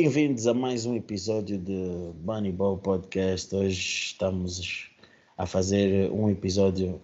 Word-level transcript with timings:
Bem-vindos 0.00 0.46
a 0.46 0.54
mais 0.54 0.86
um 0.86 0.94
episódio 0.94 1.58
de 1.58 2.12
Bunny 2.20 2.52
Ball 2.52 2.78
Podcast. 2.78 3.52
Hoje 3.52 3.80
estamos 3.80 4.88
a 5.36 5.44
fazer 5.44 6.08
um 6.12 6.30
episódio 6.30 7.02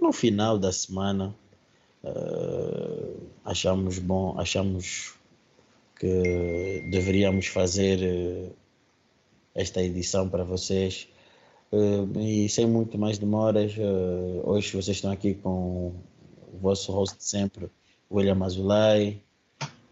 no 0.00 0.10
final 0.10 0.58
da 0.58 0.72
semana. 0.72 1.36
Uh, 2.02 3.26
achamos 3.44 3.98
bom, 3.98 4.40
achamos 4.40 5.16
que 6.00 6.88
deveríamos 6.90 7.48
fazer 7.48 7.98
uh, 7.98 8.56
esta 9.54 9.82
edição 9.82 10.30
para 10.30 10.44
vocês. 10.44 11.10
Uh, 11.70 12.18
e 12.18 12.48
sem 12.48 12.66
muito 12.66 12.96
mais 12.96 13.18
demoras, 13.18 13.74
hoje 14.44 14.70
vocês 14.70 14.96
estão 14.96 15.12
aqui 15.12 15.34
com 15.34 15.92
o 16.54 16.58
vosso 16.58 16.90
host 16.90 17.16
sempre, 17.22 17.68
William 18.10 18.42
Azulay, 18.42 19.22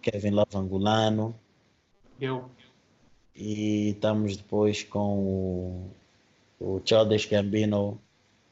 Kevin 0.01 0.31
Lavangulano. 0.31 1.39
Eu. 2.21 2.51
E 3.35 3.91
estamos 3.91 4.39
depois 4.39 4.83
com 4.83 5.19
o, 5.19 5.91
o 6.59 6.81
Childish 6.83 7.27
Gambino 7.27 8.01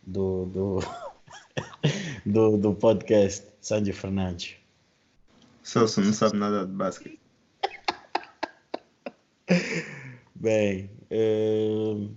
do, 0.07 0.45
do, 0.47 0.79
do, 2.27 2.59
do 2.59 2.75
podcast 2.75 3.47
Sandy 3.63 3.93
Fernandes. 3.93 4.57
Celso 5.63 6.03
não 6.03 6.13
sabe 6.13 6.37
nada 6.37 6.67
de 6.67 6.73
basquete. 6.73 7.19
Bem, 10.35 10.91
uh, 11.11 12.11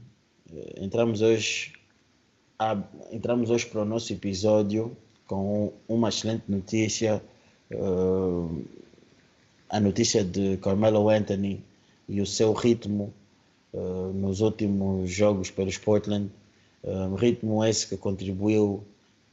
entramos 0.75 1.21
hoje 1.21 1.71
a, 2.59 2.77
entramos 3.09 3.49
hoje 3.49 3.65
para 3.67 3.83
o 3.83 3.85
nosso 3.85 4.11
episódio 4.11 4.97
com 5.25 5.71
uma 5.87 6.09
excelente 6.09 6.43
notícia. 6.49 7.23
Uh, 7.71 8.65
a 9.69 9.79
notícia 9.79 10.23
de 10.23 10.57
Carmelo 10.57 11.09
Anthony 11.09 11.63
e 12.07 12.21
o 12.21 12.25
seu 12.25 12.53
ritmo 12.53 13.13
uh, 13.73 14.13
nos 14.13 14.41
últimos 14.41 15.09
jogos 15.11 15.51
pelos 15.51 15.77
Portland, 15.77 16.29
uh, 16.83 17.13
ritmo 17.15 17.63
esse 17.63 17.87
que 17.87 17.97
contribuiu 17.97 18.83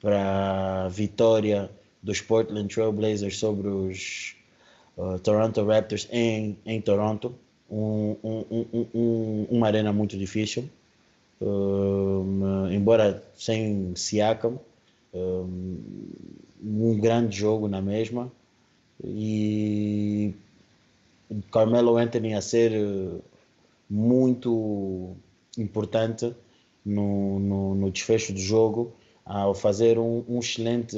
para 0.00 0.84
a 0.84 0.88
vitória 0.88 1.70
dos 2.02 2.20
Portland 2.20 2.72
Trail 2.72 2.92
Blazers 2.92 3.38
sobre 3.38 3.68
os 3.68 4.34
uh, 4.96 5.18
Toronto 5.20 5.64
Raptors 5.64 6.08
em, 6.10 6.56
em 6.66 6.80
Toronto, 6.80 7.34
um, 7.70 8.16
um, 8.22 8.86
um, 8.94 9.46
uma 9.50 9.66
arena 9.68 9.92
muito 9.92 10.18
difícil, 10.18 10.68
embora 12.70 13.22
sem 13.34 13.92
Siakam, 13.96 14.60
um 16.62 16.98
grande 17.00 17.36
jogo 17.36 17.66
na 17.66 17.80
mesma 17.80 18.30
e 19.03 20.34
Carmelo 21.50 21.97
Anthony 21.97 22.34
a 22.34 22.41
ser 22.41 22.73
eh, 22.73 23.20
muito 23.89 25.17
importante 25.59 26.34
no, 26.84 27.39
no, 27.41 27.75
no 27.75 27.91
desfecho 27.91 28.33
do 28.33 28.41
jogo 28.41 28.92
ao 29.25 29.55
fazer 29.55 29.98
um, 29.98 30.23
um 30.28 30.39
excelente 30.39 30.97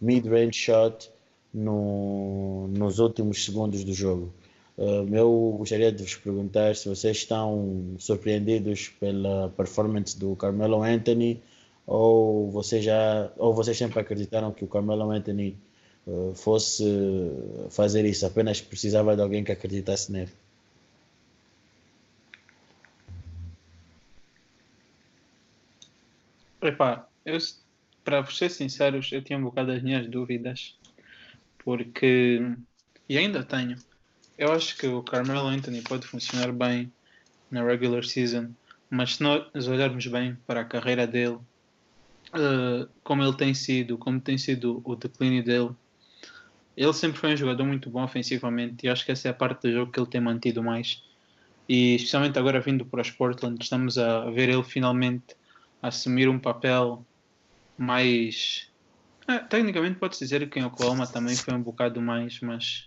mid-range 0.00 0.52
shot 0.52 1.10
no, 1.52 2.68
nos 2.68 2.98
últimos 2.98 3.44
segundos 3.44 3.82
do 3.82 3.92
jogo. 3.92 4.32
Uh, 4.76 5.08
eu 5.14 5.54
gostaria 5.58 5.90
de 5.90 6.02
vos 6.02 6.16
perguntar 6.16 6.76
se 6.76 6.86
vocês 6.86 7.16
estão 7.16 7.94
surpreendidos 7.98 8.88
pela 9.00 9.48
performance 9.56 10.18
do 10.18 10.36
Carmelo 10.36 10.82
Anthony 10.82 11.42
ou 11.86 12.50
vocês 12.50 12.84
já 12.84 13.32
ou 13.38 13.54
vocês 13.54 13.78
sempre 13.78 14.00
acreditaram 14.00 14.52
que 14.52 14.64
o 14.64 14.68
Carmelo 14.68 15.10
Anthony 15.10 15.56
eh, 15.56 15.65
fosse 16.34 16.84
fazer 17.70 18.04
isso, 18.04 18.24
apenas 18.24 18.60
precisava 18.60 19.16
de 19.16 19.22
alguém 19.22 19.42
que 19.42 19.52
acreditasse 19.52 20.12
nele. 20.12 20.30
Epá, 26.62 27.08
eu, 27.24 27.38
para 28.04 28.24
ser 28.26 28.50
sinceros, 28.50 29.10
eu 29.12 29.22
tinha 29.22 29.38
um 29.38 29.42
bocado 29.42 29.72
as 29.72 29.82
minhas 29.82 30.08
dúvidas, 30.08 30.76
porque, 31.58 32.40
e 33.08 33.18
ainda 33.18 33.42
tenho, 33.42 33.76
eu 34.38 34.52
acho 34.52 34.76
que 34.76 34.86
o 34.86 35.02
Carmelo 35.02 35.46
Anthony 35.46 35.82
pode 35.82 36.06
funcionar 36.06 36.52
bem 36.52 36.92
na 37.50 37.64
regular 37.64 38.04
season, 38.04 38.50
mas 38.90 39.16
se 39.16 39.22
nós 39.22 39.66
olharmos 39.66 40.06
bem 40.06 40.36
para 40.46 40.60
a 40.60 40.64
carreira 40.64 41.06
dele, 41.06 41.38
uh, 42.34 42.88
como 43.02 43.22
ele 43.22 43.36
tem 43.36 43.54
sido, 43.54 43.98
como 43.98 44.20
tem 44.20 44.38
sido 44.38 44.80
o 44.84 44.96
declínio 44.96 45.44
dele, 45.44 45.70
ele 46.76 46.92
sempre 46.92 47.18
foi 47.18 47.32
um 47.32 47.36
jogador 47.36 47.64
muito 47.64 47.88
bom 47.88 48.04
ofensivamente 48.04 48.84
e 48.84 48.88
acho 48.88 49.04
que 49.04 49.12
essa 49.12 49.28
é 49.28 49.30
a 49.30 49.34
parte 49.34 49.62
do 49.62 49.72
jogo 49.72 49.90
que 49.90 49.98
ele 49.98 50.08
tem 50.08 50.20
mantido 50.20 50.62
mais. 50.62 51.02
E 51.68 51.96
especialmente 51.96 52.38
agora 52.38 52.60
vindo 52.60 52.84
para 52.84 53.00
os 53.00 53.10
Portland, 53.10 53.62
estamos 53.62 53.98
a 53.98 54.30
ver 54.30 54.48
ele 54.48 54.62
finalmente 54.62 55.34
assumir 55.82 56.28
um 56.28 56.38
papel 56.38 57.04
mais. 57.78 58.68
É, 59.26 59.38
tecnicamente 59.38 59.98
pode-se 59.98 60.22
dizer 60.22 60.48
que 60.48 60.58
em 60.60 60.64
Oklahoma 60.64 61.06
também 61.06 61.34
foi 61.34 61.54
um 61.54 61.62
bocado 61.62 62.00
mais, 62.00 62.40
mas 62.40 62.86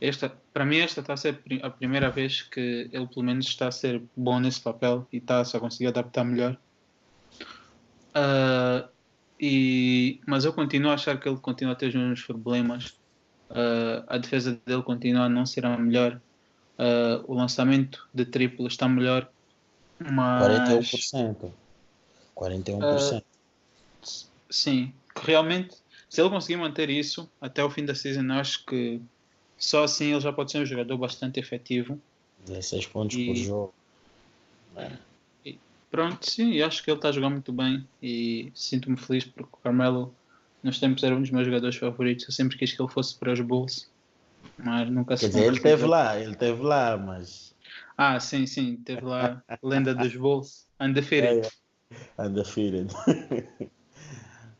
esta, 0.00 0.28
para 0.52 0.64
mim 0.64 0.78
esta 0.78 1.00
está 1.00 1.12
a 1.12 1.16
ser 1.16 1.40
a 1.62 1.70
primeira 1.70 2.10
vez 2.10 2.42
que 2.42 2.88
ele 2.92 3.06
pelo 3.06 3.22
menos 3.22 3.46
está 3.46 3.68
a 3.68 3.72
ser 3.72 4.02
bom 4.16 4.40
nesse 4.40 4.60
papel 4.60 5.06
e 5.12 5.18
está 5.18 5.40
a 5.40 5.60
conseguir 5.60 5.88
adaptar 5.88 6.24
melhor. 6.24 6.56
Uh, 8.16 8.88
e, 9.40 10.20
mas 10.26 10.44
eu 10.44 10.52
continuo 10.52 10.90
a 10.90 10.94
achar 10.94 11.18
que 11.18 11.28
ele 11.28 11.38
continua 11.38 11.72
a 11.72 11.76
ter 11.76 11.88
os 11.88 11.94
mesmos 11.94 12.22
problemas. 12.22 12.96
Uh, 13.50 14.02
a 14.06 14.18
defesa 14.18 14.60
dele 14.66 14.82
continua 14.82 15.24
a 15.24 15.28
não 15.28 15.46
ser 15.46 15.64
a 15.66 15.76
melhor. 15.76 16.20
Uh, 16.78 17.24
o 17.26 17.34
lançamento 17.34 18.06
de 18.12 18.24
triplo 18.24 18.66
está 18.66 18.88
melhor. 18.88 19.30
Mas... 19.98 20.70
41%. 21.12 21.50
41%. 22.36 23.20
Uh, 23.20 23.24
sim, 24.50 24.92
realmente, 25.14 25.76
se 26.08 26.20
ele 26.20 26.30
conseguir 26.30 26.56
manter 26.56 26.90
isso 26.90 27.30
até 27.40 27.64
o 27.64 27.70
fim 27.70 27.84
da 27.84 27.94
season, 27.94 28.30
acho 28.32 28.64
que 28.64 29.00
só 29.58 29.84
assim 29.84 30.12
ele 30.12 30.20
já 30.20 30.32
pode 30.32 30.52
ser 30.52 30.58
um 30.58 30.66
jogador 30.66 30.96
bastante 30.98 31.40
efetivo. 31.40 31.98
16 32.46 32.86
pontos 32.86 33.16
e... 33.16 33.26
por 33.26 33.36
jogo. 33.36 33.74
É. 34.76 34.92
Pronto, 35.90 36.28
sim, 36.28 36.60
acho 36.62 36.82
que 36.82 36.90
ele 36.90 36.98
está 36.98 37.08
a 37.08 37.12
jogar 37.12 37.30
muito 37.30 37.52
bem 37.52 37.86
e 38.02 38.50
sinto-me 38.54 38.96
feliz 38.96 39.24
porque 39.24 39.48
o 39.52 39.62
Carmelo 39.62 40.14
nos 40.62 40.80
tempos 40.80 41.02
era 41.04 41.14
um 41.14 41.20
dos 41.20 41.30
meus 41.30 41.46
jogadores 41.46 41.76
favoritos. 41.76 42.26
Eu 42.26 42.32
sempre 42.32 42.58
quis 42.58 42.72
que 42.72 42.82
ele 42.82 42.90
fosse 42.90 43.14
para 43.16 43.32
os 43.32 43.40
Bulls, 43.40 43.88
mas 44.58 44.90
nunca 44.90 45.16
se 45.16 45.22
Quer 45.22 45.28
dizer, 45.28 45.44
ele 45.44 45.56
esteve 45.56 45.86
lá, 45.86 46.18
ele 46.18 46.32
esteve 46.32 46.62
lá, 46.62 46.96
mas. 46.96 47.54
Ah, 47.96 48.18
sim, 48.18 48.46
sim, 48.46 48.74
esteve 48.74 49.04
lá, 49.04 49.42
lenda 49.62 49.94
dos 49.94 50.14
Bulls, 50.16 50.66
undefeated. 50.80 51.48
É, 51.88 52.24
é. 52.24 52.26
Undefeated. 52.26 52.92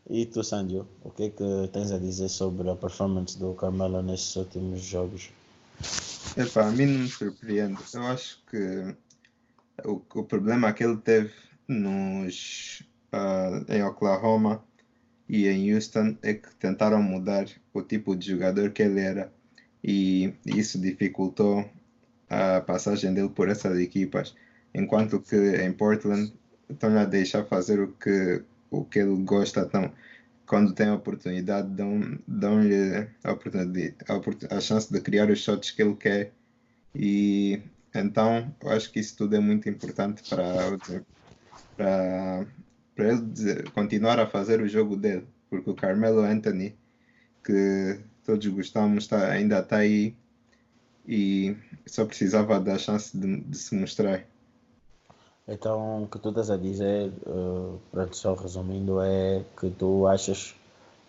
e 0.08 0.26
tu, 0.26 0.44
Sandio, 0.44 0.86
o 1.02 1.10
que 1.10 1.24
é 1.24 1.30
que 1.30 1.68
tens 1.72 1.90
a 1.90 1.98
dizer 1.98 2.28
sobre 2.28 2.70
a 2.70 2.76
performance 2.76 3.36
do 3.36 3.52
Carmelo 3.54 4.00
nesses 4.00 4.36
últimos 4.36 4.80
jogos? 4.80 5.30
Epá, 6.36 6.68
a 6.68 6.70
mim 6.70 6.86
não 6.86 7.00
me 7.00 7.08
surpreende. 7.08 7.80
Eu 7.92 8.02
acho 8.04 8.40
que 8.48 8.94
o, 9.84 10.02
o 10.14 10.24
problema 10.24 10.72
que 10.72 10.84
ele 10.84 10.96
teve 10.96 11.32
nos, 11.68 12.82
uh, 13.12 13.72
em 13.72 13.82
Oklahoma 13.82 14.62
e 15.28 15.46
em 15.46 15.74
Houston 15.74 16.16
é 16.22 16.34
que 16.34 16.54
tentaram 16.56 17.02
mudar 17.02 17.46
o 17.74 17.82
tipo 17.82 18.14
de 18.16 18.30
jogador 18.30 18.70
que 18.70 18.82
ele 18.82 19.00
era 19.00 19.32
e 19.82 20.34
isso 20.44 20.80
dificultou 20.80 21.68
a 22.28 22.60
passagem 22.60 23.14
dele 23.14 23.28
por 23.28 23.48
essas 23.48 23.78
equipas. 23.78 24.34
Enquanto 24.74 25.20
que 25.20 25.36
em 25.36 25.72
Portland 25.72 26.32
estão 26.68 26.98
a 26.98 27.04
deixar 27.04 27.44
fazer 27.44 27.80
o 27.80 27.92
que, 27.92 28.42
o 28.70 28.84
que 28.84 28.98
ele 28.98 29.16
gosta, 29.22 29.60
então, 29.60 29.92
quando 30.46 30.74
tem 30.74 30.88
a 30.88 30.94
oportunidade, 30.94 31.68
dão-lhe 31.68 32.18
dão 32.26 32.58
a, 33.24 33.32
oportunidade, 33.32 33.94
a, 34.08 34.56
a 34.56 34.60
chance 34.60 34.92
de 34.92 35.00
criar 35.00 35.30
os 35.30 35.40
shots 35.40 35.70
que 35.70 35.82
ele 35.82 35.94
quer 35.94 36.32
e 36.94 37.60
então, 37.94 38.54
eu 38.62 38.70
acho 38.70 38.90
que 38.90 39.00
isso 39.00 39.16
tudo 39.16 39.36
é 39.36 39.40
muito 39.40 39.68
importante 39.68 40.22
para, 40.28 40.78
para, 41.76 42.46
para 42.94 43.08
ele 43.08 43.22
dizer, 43.22 43.70
continuar 43.70 44.18
a 44.18 44.26
fazer 44.26 44.60
o 44.60 44.68
jogo 44.68 44.96
dele, 44.96 45.26
porque 45.48 45.70
o 45.70 45.74
Carmelo 45.74 46.20
Anthony, 46.20 46.76
que 47.44 48.00
todos 48.24 48.46
gostamos, 48.48 49.04
está, 49.04 49.30
ainda 49.30 49.60
está 49.60 49.78
aí 49.78 50.14
e 51.06 51.56
só 51.86 52.04
precisava 52.04 52.58
da 52.58 52.76
chance 52.76 53.16
de, 53.16 53.40
de, 53.40 53.56
se 53.56 53.74
mostrar. 53.74 54.24
Então, 55.46 56.02
o 56.02 56.08
que 56.08 56.18
tu 56.18 56.30
estás 56.30 56.50
a 56.50 56.56
dizer, 56.56 57.12
uh, 57.24 57.80
só 58.10 58.34
resumindo, 58.34 59.00
é 59.00 59.44
que 59.58 59.70
tu 59.70 60.06
achas 60.08 60.56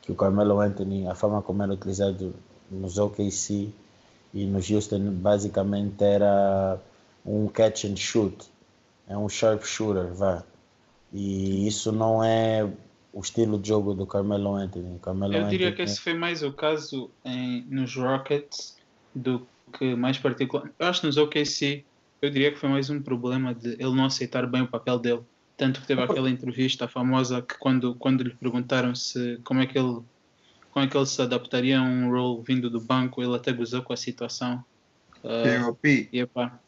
que 0.01 0.11
o 0.11 0.15
Carmelo 0.15 0.59
Anthony, 0.59 1.07
a 1.07 1.15
forma 1.15 1.41
como 1.41 1.63
era 1.63 1.73
utilizado 1.73 2.35
nos 2.69 2.99
OKC, 2.99 3.73
e 4.33 4.45
no 4.45 4.57
Houston 4.57 5.11
basicamente 5.13 6.03
era 6.03 6.79
um 7.25 7.47
catch 7.47 7.85
and 7.85 7.95
shoot, 7.95 8.45
é 9.07 9.17
um 9.17 9.27
sharp 9.27 9.63
shooter, 9.63 10.13
vá. 10.13 10.43
E 11.13 11.67
isso 11.67 11.91
não 11.91 12.23
é 12.23 12.69
o 13.13 13.19
estilo 13.21 13.57
de 13.57 13.69
jogo 13.69 13.93
do 13.93 14.05
Carmelo 14.05 14.55
Anthony. 14.55 14.99
Carmelo 14.99 15.33
Eu 15.33 15.47
diria 15.47 15.67
Anthony... 15.67 15.75
que 15.75 15.81
esse 15.81 15.99
foi 15.99 16.13
mais 16.13 16.43
o 16.43 16.51
caso 16.51 17.09
em, 17.25 17.65
nos 17.69 17.95
Rockets 17.95 18.77
do 19.15 19.47
que 19.73 19.95
mais 19.95 20.17
particular. 20.17 20.71
Eu 20.77 20.87
acho 20.87 21.01
que 21.01 21.07
nos 21.07 21.17
OKC, 21.17 21.83
eu 22.21 22.29
diria 22.29 22.51
que 22.51 22.57
foi 22.57 22.69
mais 22.69 22.89
um 22.89 23.01
problema 23.01 23.53
de 23.53 23.69
ele 23.69 23.95
não 23.95 24.05
aceitar 24.05 24.45
bem 24.45 24.61
o 24.61 24.67
papel 24.67 24.99
dele. 24.99 25.21
Tanto 25.55 25.81
que 25.81 25.87
teve 25.87 26.01
aquela 26.01 26.29
entrevista 26.29 26.87
famosa 26.87 27.41
que 27.41 27.57
quando, 27.57 27.95
quando 27.95 28.23
lhe 28.23 28.35
perguntaram 28.35 28.93
se 28.93 29.39
como 29.43 29.61
é 29.61 29.65
que 29.65 29.77
ele 29.77 30.01
como 30.77 30.85
é 30.85 30.87
que 30.87 30.95
ele 30.95 31.07
se 31.07 31.19
adaptaria 31.19 31.79
a 31.79 31.81
um 31.81 32.11
role 32.11 32.43
vindo 32.43 32.69
do 32.69 32.79
banco, 32.79 33.23
ele 33.23 33.35
até 33.35 33.51
gozou 33.51 33.81
com 33.81 33.93
a 33.93 33.97
situação. 33.97 34.63
Uh, 35.23 35.65
POP. 35.65 36.07
E 36.13 36.19
epá. 36.19 36.59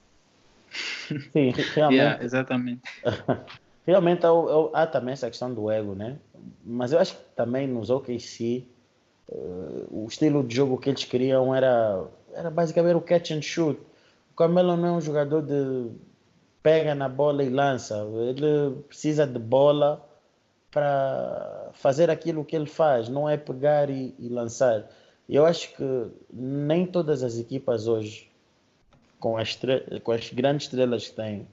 Sim, 1.31 1.51
realmente. 1.75 1.99
Yeah, 1.99 2.23
exatamente. 2.23 2.81
realmente 3.85 4.25
há, 4.25 4.29
há, 4.73 4.87
também 4.87 5.13
essa 5.13 5.27
questão 5.27 5.53
do 5.53 5.69
ego, 5.69 5.93
né? 5.93 6.17
Mas 6.65 6.91
eu 6.91 6.97
acho 6.97 7.15
que 7.15 7.21
também 7.35 7.67
nos 7.67 7.91
OKC 7.91 8.65
uh, 9.27 9.87
o 9.91 10.07
estilo 10.07 10.43
de 10.43 10.55
jogo 10.55 10.79
que 10.79 10.89
eles 10.89 11.03
queriam 11.03 11.53
era, 11.53 12.03
era 12.33 12.49
basicamente 12.49 12.95
o 12.95 13.01
catch 13.01 13.29
and 13.29 13.43
shoot. 13.43 13.79
O 14.31 14.35
Carmelo 14.35 14.75
não 14.75 14.87
é 14.87 14.91
um 14.93 15.01
jogador 15.01 15.43
de 15.43 15.91
pega 16.63 16.95
na 16.95 17.07
bola 17.07 17.43
e 17.43 17.49
lança. 17.49 18.07
Ele 18.27 18.75
precisa 18.87 19.27
de 19.27 19.37
bola 19.37 20.03
para 20.71 21.69
fazer 21.73 22.09
aquilo 22.09 22.45
que 22.45 22.55
ele 22.55 22.65
faz, 22.65 23.09
não 23.09 23.27
é 23.27 23.37
pegar 23.37 23.89
e, 23.89 24.13
e 24.19 24.29
lançar. 24.29 24.89
Eu 25.27 25.45
acho 25.45 25.75
que 25.75 26.07
nem 26.31 26.85
todas 26.85 27.23
as 27.23 27.37
equipas 27.37 27.87
hoje, 27.87 28.29
com 29.19 29.37
as, 29.37 29.57
com 30.03 30.11
as 30.11 30.29
grandes 30.29 30.65
estrelas 30.67 31.07
que 31.07 31.15
têm, 31.15 31.47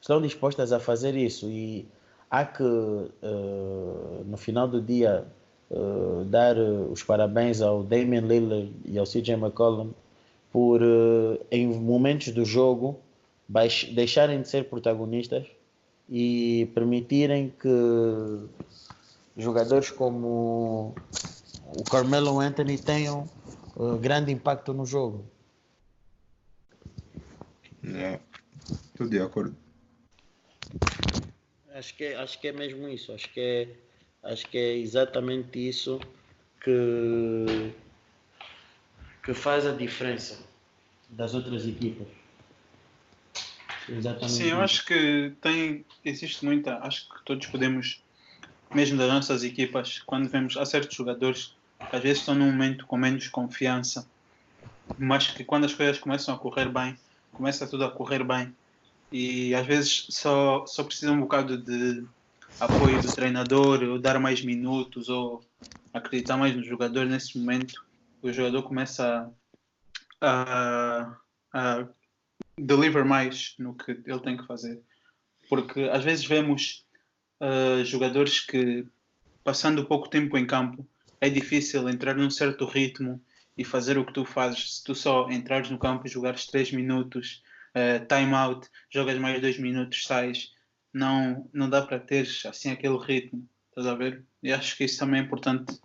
estão 0.00 0.20
dispostas 0.20 0.72
a 0.72 0.80
fazer 0.80 1.14
isso. 1.16 1.48
E 1.48 1.88
há 2.30 2.44
que, 2.44 2.62
uh, 2.62 4.24
no 4.26 4.36
final 4.36 4.66
do 4.66 4.80
dia, 4.80 5.26
uh, 5.70 6.24
dar 6.24 6.56
os 6.58 7.02
parabéns 7.02 7.60
ao 7.60 7.82
Damian 7.82 8.22
Lillard 8.22 8.72
e 8.84 8.98
ao 8.98 9.04
CJ 9.04 9.34
McCollum 9.34 9.92
por, 10.52 10.82
uh, 10.82 11.38
em 11.50 11.66
momentos 11.66 12.32
do 12.32 12.44
jogo, 12.44 13.00
deixarem 13.92 14.42
de 14.42 14.48
ser 14.48 14.64
protagonistas 14.68 15.46
e 16.10 16.68
permitirem 16.74 17.50
que 17.50 17.68
jogadores 19.36 19.90
como 19.90 20.94
o 21.64 21.84
Carmelo 21.84 22.40
Anthony 22.40 22.76
tenham 22.76 23.30
uh, 23.76 23.96
grande 23.96 24.32
impacto 24.32 24.74
no 24.74 24.84
jogo. 24.84 25.24
É, 27.84 28.18
estou 28.92 29.08
de 29.08 29.20
acordo. 29.20 29.56
Acho 31.72 31.96
que, 31.96 32.04
é, 32.04 32.16
acho 32.16 32.40
que 32.40 32.48
é 32.48 32.52
mesmo 32.52 32.88
isso. 32.88 33.12
Acho 33.12 33.32
que 33.32 33.40
é, 33.40 33.68
acho 34.24 34.46
que 34.48 34.58
é 34.58 34.76
exatamente 34.76 35.68
isso 35.68 36.00
que, 36.62 37.72
que 39.24 39.32
faz 39.32 39.64
a 39.64 39.72
diferença 39.72 40.38
das 41.08 41.34
outras 41.34 41.66
equipas. 41.66 42.19
Exatamente. 43.90 44.32
Sim, 44.32 44.44
eu 44.44 44.60
acho 44.60 44.84
que 44.84 45.34
tem, 45.40 45.84
existe 46.04 46.44
muita, 46.44 46.78
acho 46.78 47.08
que 47.08 47.24
todos 47.24 47.46
podemos, 47.46 48.02
mesmo 48.72 48.96
das 48.96 49.08
nossas 49.08 49.42
equipas, 49.42 49.98
quando 50.06 50.28
vemos 50.28 50.56
há 50.56 50.64
certos 50.64 50.96
jogadores 50.96 51.54
que 51.88 51.96
às 51.96 52.02
vezes 52.02 52.18
estão 52.18 52.34
num 52.34 52.50
momento 52.50 52.86
com 52.86 52.96
menos 52.96 53.28
confiança, 53.28 54.08
mas 54.96 55.28
que 55.28 55.44
quando 55.44 55.64
as 55.64 55.74
coisas 55.74 55.98
começam 55.98 56.34
a 56.34 56.38
correr 56.38 56.68
bem, 56.68 56.96
começa 57.32 57.66
tudo 57.66 57.84
a 57.84 57.90
correr 57.90 58.22
bem 58.22 58.54
e 59.10 59.54
às 59.54 59.66
vezes 59.66 60.06
só, 60.10 60.64
só 60.66 60.84
precisa 60.84 61.10
um 61.10 61.20
bocado 61.20 61.58
de 61.58 62.06
apoio 62.60 63.00
do 63.00 63.12
treinador, 63.12 63.82
ou 63.82 63.98
dar 63.98 64.20
mais 64.20 64.42
minutos, 64.44 65.08
ou 65.08 65.44
acreditar 65.92 66.36
mais 66.36 66.54
no 66.54 66.62
jogador 66.62 67.06
nesse 67.06 67.38
momento, 67.38 67.74
o 68.22 68.30
jogador 68.30 68.62
começa 68.62 69.32
a, 70.20 71.16
a 71.52 71.88
deliver 72.60 73.04
mais 73.04 73.54
no 73.58 73.74
que 73.74 73.90
ele 73.90 74.20
tem 74.20 74.36
que 74.36 74.46
fazer. 74.46 74.80
Porque 75.48 75.82
às 75.92 76.04
vezes 76.04 76.24
vemos 76.24 76.84
uh, 77.40 77.84
jogadores 77.84 78.40
que, 78.40 78.86
passando 79.42 79.86
pouco 79.86 80.08
tempo 80.08 80.36
em 80.36 80.46
campo, 80.46 80.86
é 81.20 81.28
difícil 81.28 81.88
entrar 81.88 82.14
num 82.14 82.30
certo 82.30 82.64
ritmo 82.64 83.22
e 83.56 83.64
fazer 83.64 83.98
o 83.98 84.04
que 84.04 84.12
tu 84.12 84.24
fazes. 84.24 84.76
Se 84.76 84.84
tu 84.84 84.94
só 84.94 85.30
entrares 85.30 85.70
no 85.70 85.78
campo 85.78 86.06
e 86.06 86.10
jogares 86.10 86.46
3 86.46 86.72
minutos, 86.72 87.42
uh, 87.74 88.04
time 88.06 88.34
out, 88.34 88.68
jogas 88.90 89.18
mais 89.18 89.40
2 89.40 89.58
minutos, 89.58 90.04
sais, 90.04 90.52
não, 90.92 91.48
não 91.52 91.68
dá 91.68 91.82
para 91.82 91.98
ter 91.98 92.26
assim 92.46 92.70
aquele 92.70 92.98
ritmo. 92.98 93.46
Estás 93.68 93.86
a 93.86 93.94
ver? 93.94 94.24
E 94.42 94.52
acho 94.52 94.76
que 94.76 94.84
isso 94.84 94.98
também 94.98 95.20
é 95.20 95.24
importante. 95.24 95.78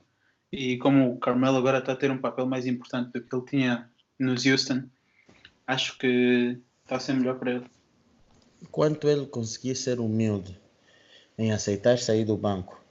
E 0.52 0.78
como 0.78 1.12
o 1.12 1.20
Carmelo 1.20 1.58
agora 1.58 1.80
está 1.80 1.94
a 1.94 1.96
ter 1.96 2.10
um 2.12 2.18
papel 2.18 2.46
mais 2.46 2.66
importante 2.66 3.12
do 3.12 3.22
que 3.22 3.36
ele 3.36 3.46
tinha 3.46 3.90
nos 4.20 4.46
Houston, 4.46 4.90
acho 5.68 5.98
que 5.98 6.60
está 6.84 6.98
a 6.98 7.00
ser 7.00 7.14
melhor 7.14 7.38
para 7.40 7.52
ele. 7.52 7.66
Enquanto 8.62 9.10
ele 9.10 9.26
conseguir 9.26 9.76
ser 9.76 10.00
humilde 10.00 10.60
em 11.38 11.52
aceitar 11.52 11.98
sair 12.00 12.26
do 12.26 12.38
banco 12.38 12.82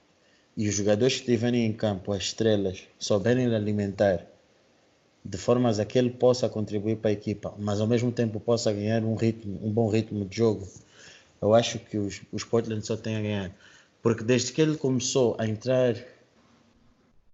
e 0.55 0.67
os 0.67 0.75
jogadores 0.75 1.15
que 1.15 1.21
estiverem 1.21 1.65
em 1.65 1.73
campo, 1.73 2.13
as 2.13 2.23
estrelas, 2.23 2.83
souberem 2.99 3.53
alimentar 3.53 4.25
de 5.23 5.37
formas 5.37 5.79
a 5.79 5.85
que 5.85 5.97
ele 5.97 6.11
possa 6.11 6.47
contribuir 6.47 6.97
para 6.97 7.09
a 7.09 7.13
equipa, 7.13 7.53
mas 7.57 7.81
ao 7.81 7.87
mesmo 7.87 8.11
tempo 8.11 8.39
possa 8.39 8.71
ganhar 8.71 9.03
um 9.03 9.15
ritmo, 9.15 9.59
um 9.63 9.71
bom 9.71 9.89
ritmo 9.89 10.23
de 10.23 10.37
jogo, 10.37 10.67
eu 11.41 11.53
acho 11.53 11.79
que 11.79 11.97
os, 11.97 12.21
os 12.31 12.43
Portland 12.43 12.85
só 12.85 12.95
têm 12.95 13.17
a 13.17 13.21
ganhar. 13.21 13.55
Porque 14.01 14.23
desde 14.23 14.51
que 14.51 14.61
ele 14.61 14.77
começou 14.77 15.35
a 15.39 15.47
entrar 15.47 15.95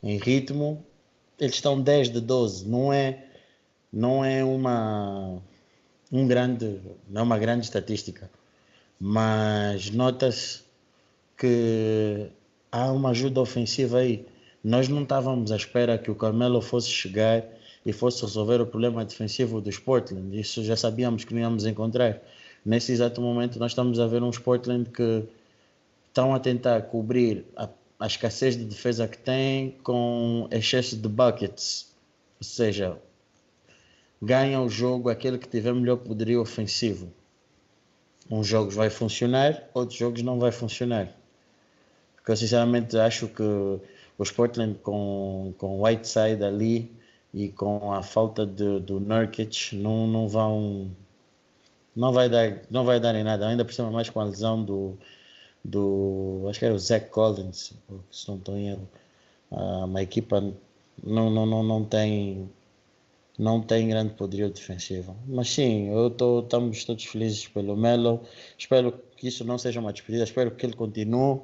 em 0.02 0.18
ritmo, 0.18 0.86
eles 1.40 1.56
estão 1.56 1.82
10 1.82 2.10
de 2.10 2.22
12. 2.22 2.68
Não 2.68 2.94
é, 2.94 3.26
não 3.92 4.24
é 4.24 4.44
uma 4.44 5.42
um 6.12 6.28
grande, 6.28 6.80
não 7.10 7.22
é 7.22 7.24
uma 7.24 7.38
grande 7.38 7.66
estatística, 7.66 8.30
mas 9.00 9.90
nota-se 9.92 10.62
que 11.38 12.28
há 12.72 12.92
uma 12.92 13.10
ajuda 13.10 13.42
ofensiva 13.42 14.00
aí. 14.00 14.26
Nós 14.64 14.88
não 14.88 15.04
estávamos 15.04 15.52
à 15.52 15.56
espera 15.56 15.98
que 15.98 16.12
o 16.12 16.16
Carmelo 16.16 16.62
fosse 16.62 16.90
chegar 16.90 17.44
e 17.86 17.92
fosse 17.92 18.22
resolver 18.22 18.62
o 18.62 18.66
problema 18.66 19.04
defensivo 19.04 19.60
dos 19.60 19.80
Portland. 19.80 20.40
Isso 20.40 20.64
já 20.64 20.76
sabíamos 20.76 21.24
que 21.24 21.33
não 21.33 21.42
íamos 21.42 21.66
encontrar. 21.66 22.21
Nesse 22.64 22.92
exato 22.92 23.19
momento, 23.21 23.57
nós 23.57 23.71
estamos 23.71 24.00
a 24.00 24.06
ver 24.06 24.21
uns 24.21 24.38
Portland 24.38 24.90
que 24.92 25.24
estão 26.07 26.36
a 26.36 26.40
tentar 26.40 26.83
cobrir 26.83 27.45
a, 27.56 27.68
a 28.00 28.06
escassez 28.06 28.56
de 28.56 28.66
defesa 28.66 29.07
que 29.07 29.18
têm 29.18 29.71
com 29.83 30.48
excesso 30.52 30.95
de 30.95 31.07
buckets. 31.07 31.88
Ou 32.40 32.45
seja, 32.45 32.98
ganha 34.21 34.61
o 34.61 34.69
jogo 34.69 35.09
aquele 35.09 35.37
que 35.37 35.47
tiver 35.47 35.73
melhor 35.73 35.97
poderio 35.97 36.42
ofensivo. 36.42 37.11
Uns 38.30 38.47
jogos 38.47 38.75
vai 38.75 38.90
funcionar, 38.90 39.69
outros 39.73 39.97
jogos 39.97 40.21
não 40.21 40.40
vai 40.40 40.51
funcionar. 40.51 41.09
Porque 42.16 42.31
eu 42.31 42.37
sinceramente 42.37 42.97
acho 42.97 43.28
que 43.28 43.44
os 44.18 44.31
Portland 44.31 44.75
com, 44.83 45.54
com 45.57 45.81
Whiteside 45.83 46.44
ali 46.44 46.92
e 47.33 47.49
com 47.49 47.92
a 47.92 48.04
falta 48.04 48.45
de, 48.45 48.80
do 48.81 48.99
Nurkic 48.99 49.75
não, 49.75 50.06
não 50.06 50.28
vão 50.28 50.92
não 51.95 52.13
vai 52.13 52.30
dar 52.30 52.61
não 52.69 52.85
vai 52.85 52.99
dar 52.99 53.16
em 53.16 53.23
nada 53.23 53.47
ainda 53.47 53.66
por 53.66 53.73
cima 53.73 53.90
mais 53.90 54.09
com 54.09 54.19
a 54.19 54.25
lesão 54.25 54.63
do 54.63 54.97
do 55.63 56.45
acho 56.49 56.59
que 56.59 56.66
era 56.66 56.73
o 56.73 56.80
Zach 56.80 57.09
Collins 57.09 57.73
se 58.11 58.28
não 58.28 58.35
estou 58.37 58.56
em 58.56 58.69
erro 58.69 58.90
ah, 59.51 59.85
uma 59.85 60.01
equipa 60.01 60.42
não, 61.04 61.30
não, 61.30 61.45
não, 61.45 61.63
não 61.63 61.83
tem 61.83 62.49
não 63.42 63.60
tem 63.60 63.88
grande 63.88 64.14
poderio 64.14 64.52
defensivo. 64.52 65.18
Mas 65.28 65.50
sim, 65.50 65.90
eu 65.90 66.12
tô, 66.12 66.42
estamos 66.42 66.86
todos 66.86 67.04
felizes 67.06 67.48
pelo 67.48 67.76
Melo. 67.76 68.21
Espero 68.56 68.94
que 69.18 69.28
isso 69.28 69.44
não 69.44 69.57
seja 69.57 69.80
uma 69.80 69.92
despedida. 69.92 70.24
Espero 70.24 70.52
que 70.52 70.64
ele 70.64 70.76
continue. 70.76 71.42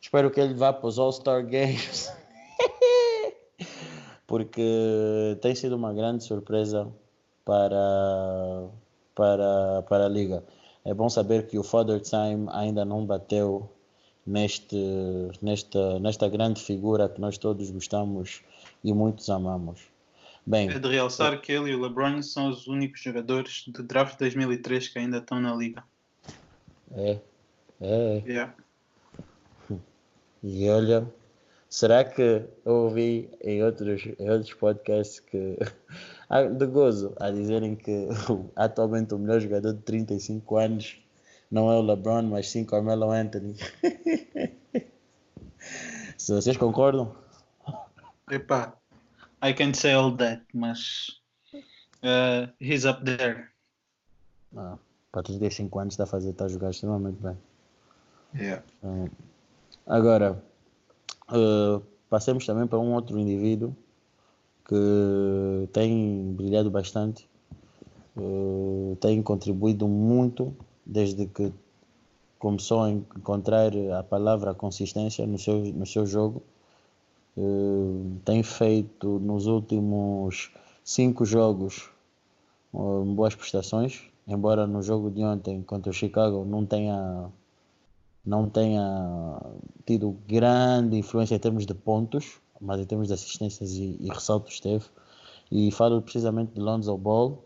Espero 0.00 0.30
que 0.30 0.40
ele 0.40 0.54
vá 0.54 0.72
para 0.72 0.86
os 0.88 0.98
All-Star 0.98 1.44
Games. 1.44 2.10
Porque 4.26 5.36
tem 5.42 5.54
sido 5.54 5.76
uma 5.76 5.92
grande 5.92 6.24
surpresa 6.24 6.88
para, 7.44 8.70
para, 9.14 9.82
para 9.82 10.06
a 10.06 10.08
liga. 10.08 10.42
É 10.86 10.94
bom 10.94 11.10
saber 11.10 11.46
que 11.48 11.58
o 11.58 11.62
Father 11.62 12.00
Time 12.00 12.48
ainda 12.50 12.82
não 12.82 13.04
bateu 13.04 13.68
neste, 14.26 14.74
nesta, 15.42 16.00
nesta 16.00 16.30
grande 16.30 16.62
figura 16.62 17.10
que 17.10 17.20
nós 17.20 17.36
todos 17.36 17.70
gostamos 17.70 18.42
e 18.82 18.90
muitos 18.94 19.28
amamos. 19.28 19.95
Bem, 20.46 20.70
é 20.70 20.78
de 20.78 20.88
realçar 20.88 21.34
é... 21.34 21.36
que 21.36 21.50
ele 21.50 21.70
e 21.70 21.74
o 21.74 21.82
LeBron 21.82 22.22
são 22.22 22.48
os 22.48 22.68
únicos 22.68 23.00
jogadores 23.00 23.64
do 23.66 23.82
draft 23.82 24.16
2003 24.16 24.88
que 24.88 24.98
ainda 24.98 25.18
estão 25.18 25.40
na 25.40 25.54
liga. 25.54 25.82
É. 26.92 27.18
É. 27.80 28.22
Yeah. 28.24 28.54
E 30.42 30.70
olha, 30.70 31.12
será 31.68 32.04
que 32.04 32.44
eu 32.64 32.72
ouvi 32.72 33.28
em 33.42 33.62
outros, 33.64 34.06
em 34.18 34.30
outros 34.30 34.54
podcasts 34.54 35.18
que 35.18 35.58
de 36.56 36.66
gozo 36.66 37.14
a 37.18 37.30
dizerem 37.30 37.74
que 37.74 38.08
atualmente 38.54 39.14
o 39.14 39.18
melhor 39.18 39.40
jogador 39.40 39.72
de 39.72 39.82
35 39.82 40.56
anos 40.56 40.96
não 41.50 41.70
é 41.70 41.76
o 41.76 41.82
LeBron, 41.82 42.22
mas 42.22 42.48
sim 42.48 42.64
Carmelo 42.64 43.10
Anthony. 43.10 43.56
Se 46.16 46.32
vocês 46.32 46.56
concordam? 46.56 47.14
Epá, 48.30 48.76
I 49.42 49.52
can 49.52 49.74
say 49.74 49.92
all 49.92 50.16
that, 50.16 50.42
mas 50.52 51.20
Uh, 52.02 52.46
he's 52.60 52.84
up 52.84 53.04
there. 53.04 53.48
Ah, 54.56 54.78
para 55.10 55.22
35 55.22 55.78
anos 55.78 55.94
está 55.94 56.04
a 56.04 56.06
fazer, 56.06 56.30
está 56.30 56.44
a 56.44 56.48
jogar 56.48 56.70
extremamente 56.70 57.18
bem. 57.20 57.36
Yeah. 58.34 58.62
Ah, 58.84 59.08
agora, 59.86 60.42
uh, 61.30 61.82
passemos 62.08 62.46
também 62.46 62.66
para 62.66 62.78
um 62.78 62.94
outro 62.94 63.18
indivíduo 63.18 63.74
que 64.68 65.68
tem 65.72 66.32
brilhado 66.34 66.70
bastante, 66.70 67.28
uh, 68.16 68.96
tem 69.00 69.22
contribuído 69.22 69.88
muito 69.88 70.54
desde 70.84 71.26
que 71.26 71.52
começou 72.38 72.82
a 72.82 72.90
encontrar 72.90 73.72
a 73.98 74.02
palavra 74.02 74.54
consistência 74.54 75.26
no 75.26 75.38
seu, 75.38 75.58
no 75.58 75.86
seu 75.86 76.06
jogo. 76.06 76.42
Uh, 77.36 78.18
tem 78.24 78.42
feito 78.42 79.18
nos 79.18 79.46
últimos 79.46 80.50
cinco 80.82 81.26
jogos 81.26 81.90
uh, 82.72 83.04
boas 83.04 83.34
prestações, 83.34 84.02
embora 84.26 84.66
no 84.66 84.82
jogo 84.82 85.10
de 85.10 85.22
ontem 85.22 85.62
contra 85.62 85.90
o 85.90 85.92
Chicago 85.92 86.46
não 86.46 86.64
tenha 86.64 87.30
não 88.24 88.48
tenha 88.48 89.40
tido 89.86 90.16
grande 90.26 90.96
influência 90.96 91.36
em 91.36 91.38
termos 91.38 91.64
de 91.64 91.74
pontos, 91.74 92.40
mas 92.60 92.80
em 92.80 92.84
termos 92.84 93.06
de 93.06 93.14
assistências 93.14 93.72
e, 93.74 93.96
e 94.00 94.08
ressaltos 94.08 94.58
teve. 94.58 94.84
E 95.50 95.70
falo 95.70 96.02
precisamente 96.02 96.52
de 96.54 96.60
Lonzo 96.60 96.96
Ball. 96.96 97.44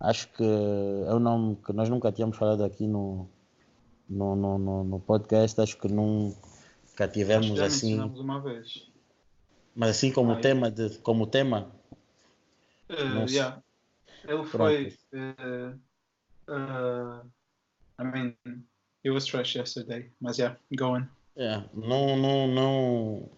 Acho 0.00 0.28
que 0.32 0.42
é 0.42 1.14
um 1.14 1.20
nome 1.20 1.56
que 1.64 1.72
nós 1.72 1.88
nunca 1.88 2.10
tínhamos 2.10 2.36
falado 2.36 2.64
aqui 2.64 2.86
no, 2.86 3.28
no, 4.08 4.34
no, 4.34 4.58
no, 4.58 4.84
no 4.84 5.00
podcast. 5.00 5.60
Acho 5.60 5.78
que 5.78 5.86
nunca 5.86 7.06
tivemos 7.06 7.56
Já 7.56 7.66
assim. 7.66 7.90
mencionamos 7.90 8.18
uma 8.18 8.40
vez. 8.40 8.87
Mas 9.78 9.90
assim 9.90 10.10
como 10.10 10.32
Ah, 10.32 10.40
tema 10.40 10.70
de 10.72 10.98
como 10.98 11.24
tema, 11.24 11.70
Uh, 12.90 13.28
yeah. 13.28 13.62
Ele 14.26 14.44
foi. 14.44 14.96
Uh, 15.12 15.78
uh, 16.48 17.20
I 17.98 18.04
mean, 18.04 18.34
he 19.04 19.10
was 19.10 19.26
trash 19.26 19.54
yesterday. 19.54 20.10
Mas 20.20 20.38
yeah, 20.38 20.56
go 20.74 20.96
on. 20.96 21.06
é, 21.36 21.62
não, 21.74 22.16
não, 22.16 22.48
não, 22.48 23.30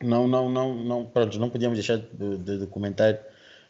não, 0.00 0.28
não, 0.28 0.48
não, 0.48 0.74
não, 0.74 1.06
pronto, 1.06 1.38
não 1.38 1.50
podíamos 1.50 1.76
deixar 1.76 1.98
de, 1.98 2.38
de, 2.38 2.58
de 2.60 2.66
comentar 2.68 3.20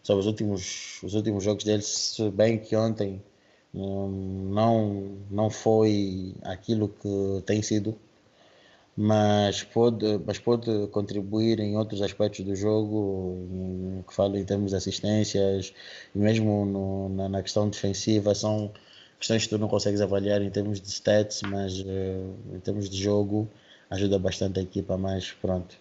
sobre 0.03 0.21
os 0.21 0.27
últimos, 0.27 1.03
os 1.03 1.15
últimos 1.15 1.43
jogos 1.43 1.65
dele, 1.65 1.83
se 1.83 2.31
bem 2.31 2.59
que 2.59 2.77
ontem 2.77 3.23
hum, 3.75 4.51
não, 4.53 5.19
não 5.31 5.51
foi 5.51 6.35
aquilo 6.45 6.89
que 6.89 7.43
tem 7.47 7.63
sido, 7.63 7.99
mas 9.00 9.62
pode, 9.62 10.19
mas 10.26 10.40
pode 10.40 10.88
contribuir 10.88 11.61
em 11.61 11.76
outros 11.76 12.02
aspectos 12.02 12.45
do 12.45 12.57
jogo, 12.57 14.02
que 14.09 14.12
falo 14.12 14.37
em 14.37 14.45
termos 14.45 14.73
de 14.73 14.76
assistências, 14.76 15.73
mesmo 16.12 16.67
no, 16.67 17.09
na, 17.11 17.28
na 17.28 17.43
questão 17.43 17.69
defensiva, 17.69 18.35
são 18.35 18.73
questões 19.19 19.45
que 19.45 19.50
tu 19.50 19.59
não 19.59 19.69
consegues 19.69 20.00
avaliar 20.00 20.43
em 20.43 20.50
termos 20.50 20.81
de 20.81 20.88
stats, 20.88 21.43
mas 21.43 21.78
eh, 21.87 22.17
em 22.57 22.59
termos 22.61 22.90
de 22.90 23.00
jogo 23.00 23.49
ajuda 23.88 24.19
bastante 24.19 24.59
a 24.59 24.62
equipa, 24.62 24.97
mas 24.97 25.31
pronto. 25.33 25.76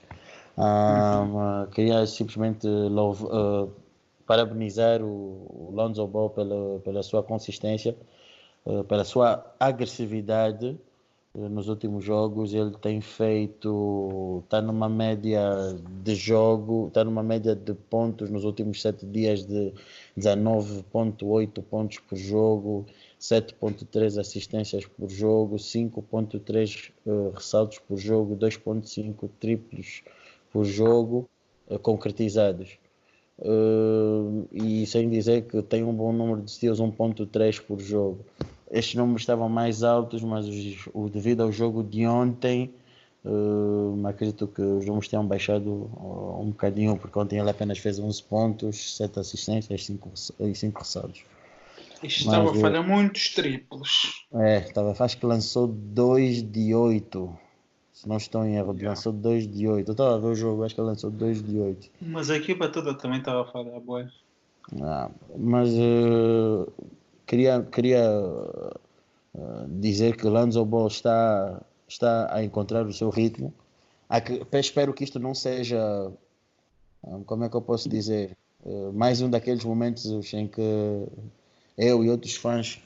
Ah, 0.56 1.68
queria 1.72 2.06
simplesmente 2.06 2.68
louv- 2.68 3.26
eh, 3.32 3.70
parabenizar 4.28 5.02
o, 5.02 5.70
o 5.70 5.72
Lonzo 5.74 6.06
Ball 6.06 6.30
pela, 6.30 6.80
pela 6.82 7.02
sua 7.04 7.24
consistência, 7.24 7.96
eh, 8.68 8.84
pela 8.84 9.04
sua 9.04 9.56
agressividade 9.60 10.78
nos 11.38 11.68
últimos 11.68 12.04
jogos. 12.04 12.54
Ele 12.54 12.72
tem 12.82 13.00
feito, 13.00 14.42
está 14.44 14.62
numa 14.62 14.90
média 14.90 15.42
de 16.04 16.16
jogo, 16.16 16.88
está 16.88 17.04
numa 17.04 17.22
média 17.22 17.56
de 17.56 17.74
pontos 17.74 18.30
nos 18.30 18.44
últimos 18.44 18.82
sete 18.82 19.06
dias 19.06 19.46
de 19.46 19.72
19,8 20.18 21.62
pontos 21.64 22.00
por 22.00 22.18
jogo, 22.18 22.86
7,3 23.22 24.20
assistências 24.20 24.86
por 24.86 25.10
jogo, 25.10 25.58
5,3 25.58 26.92
eh, 27.06 27.32
ressaltos 27.36 27.80
por 27.80 27.98
jogo, 27.98 28.36
2,5 28.36 29.30
triplos 29.40 30.04
por 30.52 30.66
jogo 30.66 31.30
eh, 31.70 31.78
concretizados. 31.78 32.80
Uh, 33.40 34.48
e 34.52 34.84
sem 34.88 35.08
dizer 35.08 35.44
que 35.44 35.62
tem 35.62 35.84
um 35.84 35.94
bom 35.94 36.12
número 36.12 36.42
de 36.42 36.50
steals, 36.50 36.80
1.3 36.80 37.62
por 37.62 37.80
jogo. 37.80 38.26
Estes 38.70 38.96
números 38.96 39.22
estavam 39.22 39.48
mais 39.48 39.84
altos, 39.84 40.22
mas 40.24 40.46
o, 40.94 41.10
devido 41.10 41.42
ao 41.42 41.52
jogo 41.52 41.84
de 41.84 42.06
ontem, 42.06 42.74
uh, 43.24 44.08
acredito 44.08 44.48
que 44.48 44.62
os 44.62 44.86
números 44.86 45.08
tenham 45.08 45.26
baixado 45.26 45.70
uh, 45.70 46.42
um 46.42 46.50
bocadinho, 46.50 46.98
porque 46.98 47.18
ontem 47.18 47.40
ele 47.40 47.50
apenas 47.50 47.80
fez 47.80 47.98
11 47.98 48.24
pontos, 48.24 48.98
7 48.98 49.20
assistências 49.20 49.86
5 49.86 50.12
e 50.40 50.56
5 50.56 50.80
ressaltos. 50.80 51.24
Isto 52.04 52.26
Mas 52.28 52.36
estava 52.36 52.52
a 52.52 52.56
falhar 52.56 52.88
muitos 52.88 53.34
triplos. 53.34 54.28
É, 54.34 54.60
tava, 54.60 54.96
acho 55.04 55.18
que 55.18 55.26
lançou 55.26 55.68
2 55.68 56.44
de 56.44 56.76
8. 56.76 57.38
Se 57.92 58.08
não 58.08 58.18
estou 58.18 58.46
em 58.46 58.56
erro, 58.56 58.74
Yeah. 58.74 58.90
lançou 58.90 59.12
2 59.12 59.48
de 59.48 59.68
8. 59.68 59.90
Eu 59.90 59.92
estava 59.94 60.16
a 60.16 60.20
ver 60.20 60.28
o 60.28 60.36
jogo, 60.36 60.64
acho 60.64 60.76
que 60.76 60.82
ele 60.82 60.90
lançou 60.90 61.10
2 61.10 61.42
de 61.42 61.58
8. 61.58 61.90
Mas 62.02 62.30
a 62.30 62.38
equipa 62.38 62.70
toda 62.70 62.94
também 62.94 63.20
estava 63.20 63.42
a 63.42 63.46
falhar, 63.46 63.80
boy. 63.80 64.08
Ah, 64.82 65.10
mas 65.36 65.70
eh, 65.74 66.68
queria, 67.28 67.62
queria 67.72 68.04
eh, 69.36 69.66
dizer 69.68 70.16
que 70.18 70.26
Lonzo 70.26 70.66
Ball 70.66 70.88
está, 70.88 71.62
está 71.88 72.34
a 72.34 72.44
encontrar 72.44 72.86
o 72.88 72.94
seu 72.94 73.10
ritmo. 73.10 73.54
Ac- 74.10 74.48
espero 74.54 74.94
que 74.94 75.04
isto 75.04 75.20
não 75.20 75.36
seja, 75.36 76.12
ah, 77.04 77.20
como 77.26 77.44
é 77.44 77.50
que 77.50 77.56
eu 77.56 77.62
posso 77.62 77.90
dizer, 77.90 78.36
eh, 78.66 78.92
mais 78.94 79.22
um 79.22 79.30
daqueles 79.30 79.64
momentos 79.64 80.34
em 80.34 80.48
que 80.48 80.62
eu 81.78 82.04
e 82.04 82.10
outros 82.10 82.36
fãs 82.36 82.82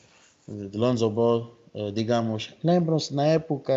eh, 0.50 0.68
de 0.68 0.78
Lonzo 0.78 1.10
Ball, 1.10 1.56
eh, 1.74 1.92
digamos, 1.92 2.54
lembram-se 2.64 3.14
na 3.14 3.26
época 3.28 3.74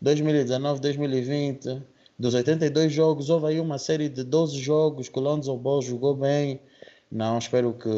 2019, 0.00 0.80
2020, 0.80 1.82
dos 2.18 2.34
82 2.34 2.92
jogos, 2.92 3.28
houve 3.28 3.46
aí 3.48 3.60
uma 3.60 3.78
série 3.78 4.08
de 4.08 4.22
12 4.22 4.58
jogos 4.58 5.08
que 5.08 5.18
o 5.18 5.22
Lonzo 5.22 5.56
Ball 5.56 5.82
jogou 5.82 6.14
bem. 6.14 6.60
Não, 7.10 7.36
espero 7.38 7.74
que 7.74 7.88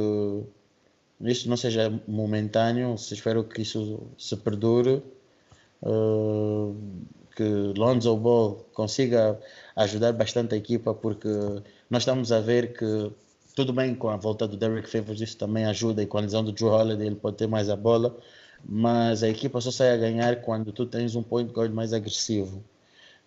isto 1.20 1.48
não 1.48 1.56
seja 1.56 1.90
momentâneo, 2.06 2.96
se- 2.98 3.14
espero 3.14 3.44
que 3.44 3.62
isso 3.62 4.02
se 4.18 4.36
perdure, 4.36 5.02
eh, 5.82 6.74
que 7.36 7.44
Lonzo 7.76 8.16
Ball 8.16 8.64
consiga 8.72 9.38
ajudar 9.76 10.12
bastante 10.12 10.54
a 10.54 10.58
equipa, 10.58 10.94
porque 10.94 11.28
nós 11.90 12.02
estamos 12.02 12.30
a 12.32 12.40
ver 12.40 12.72
que 12.74 13.10
tudo 13.56 13.72
bem 13.72 13.94
com 13.94 14.08
a 14.08 14.16
volta 14.16 14.46
do 14.48 14.56
Derrick 14.56 14.88
Favors, 14.88 15.20
isso 15.20 15.36
também 15.36 15.64
ajuda, 15.64 16.02
e 16.02 16.06
com 16.06 16.18
a 16.18 16.20
lesão 16.20 16.44
do 16.44 16.52
Drew 16.52 16.68
Holiday 16.68 17.06
ele 17.06 17.16
pode 17.16 17.36
ter 17.36 17.46
mais 17.46 17.68
a 17.70 17.76
bola, 17.76 18.16
mas 18.64 19.22
a 19.22 19.28
equipa 19.28 19.60
só 19.60 19.70
sai 19.70 19.90
a 19.92 19.96
ganhar 19.96 20.42
quando 20.42 20.72
tu 20.72 20.86
tens 20.86 21.14
um 21.16 21.22
point 21.22 21.52
guard 21.52 21.72
mais 21.72 21.92
agressivo. 21.92 22.62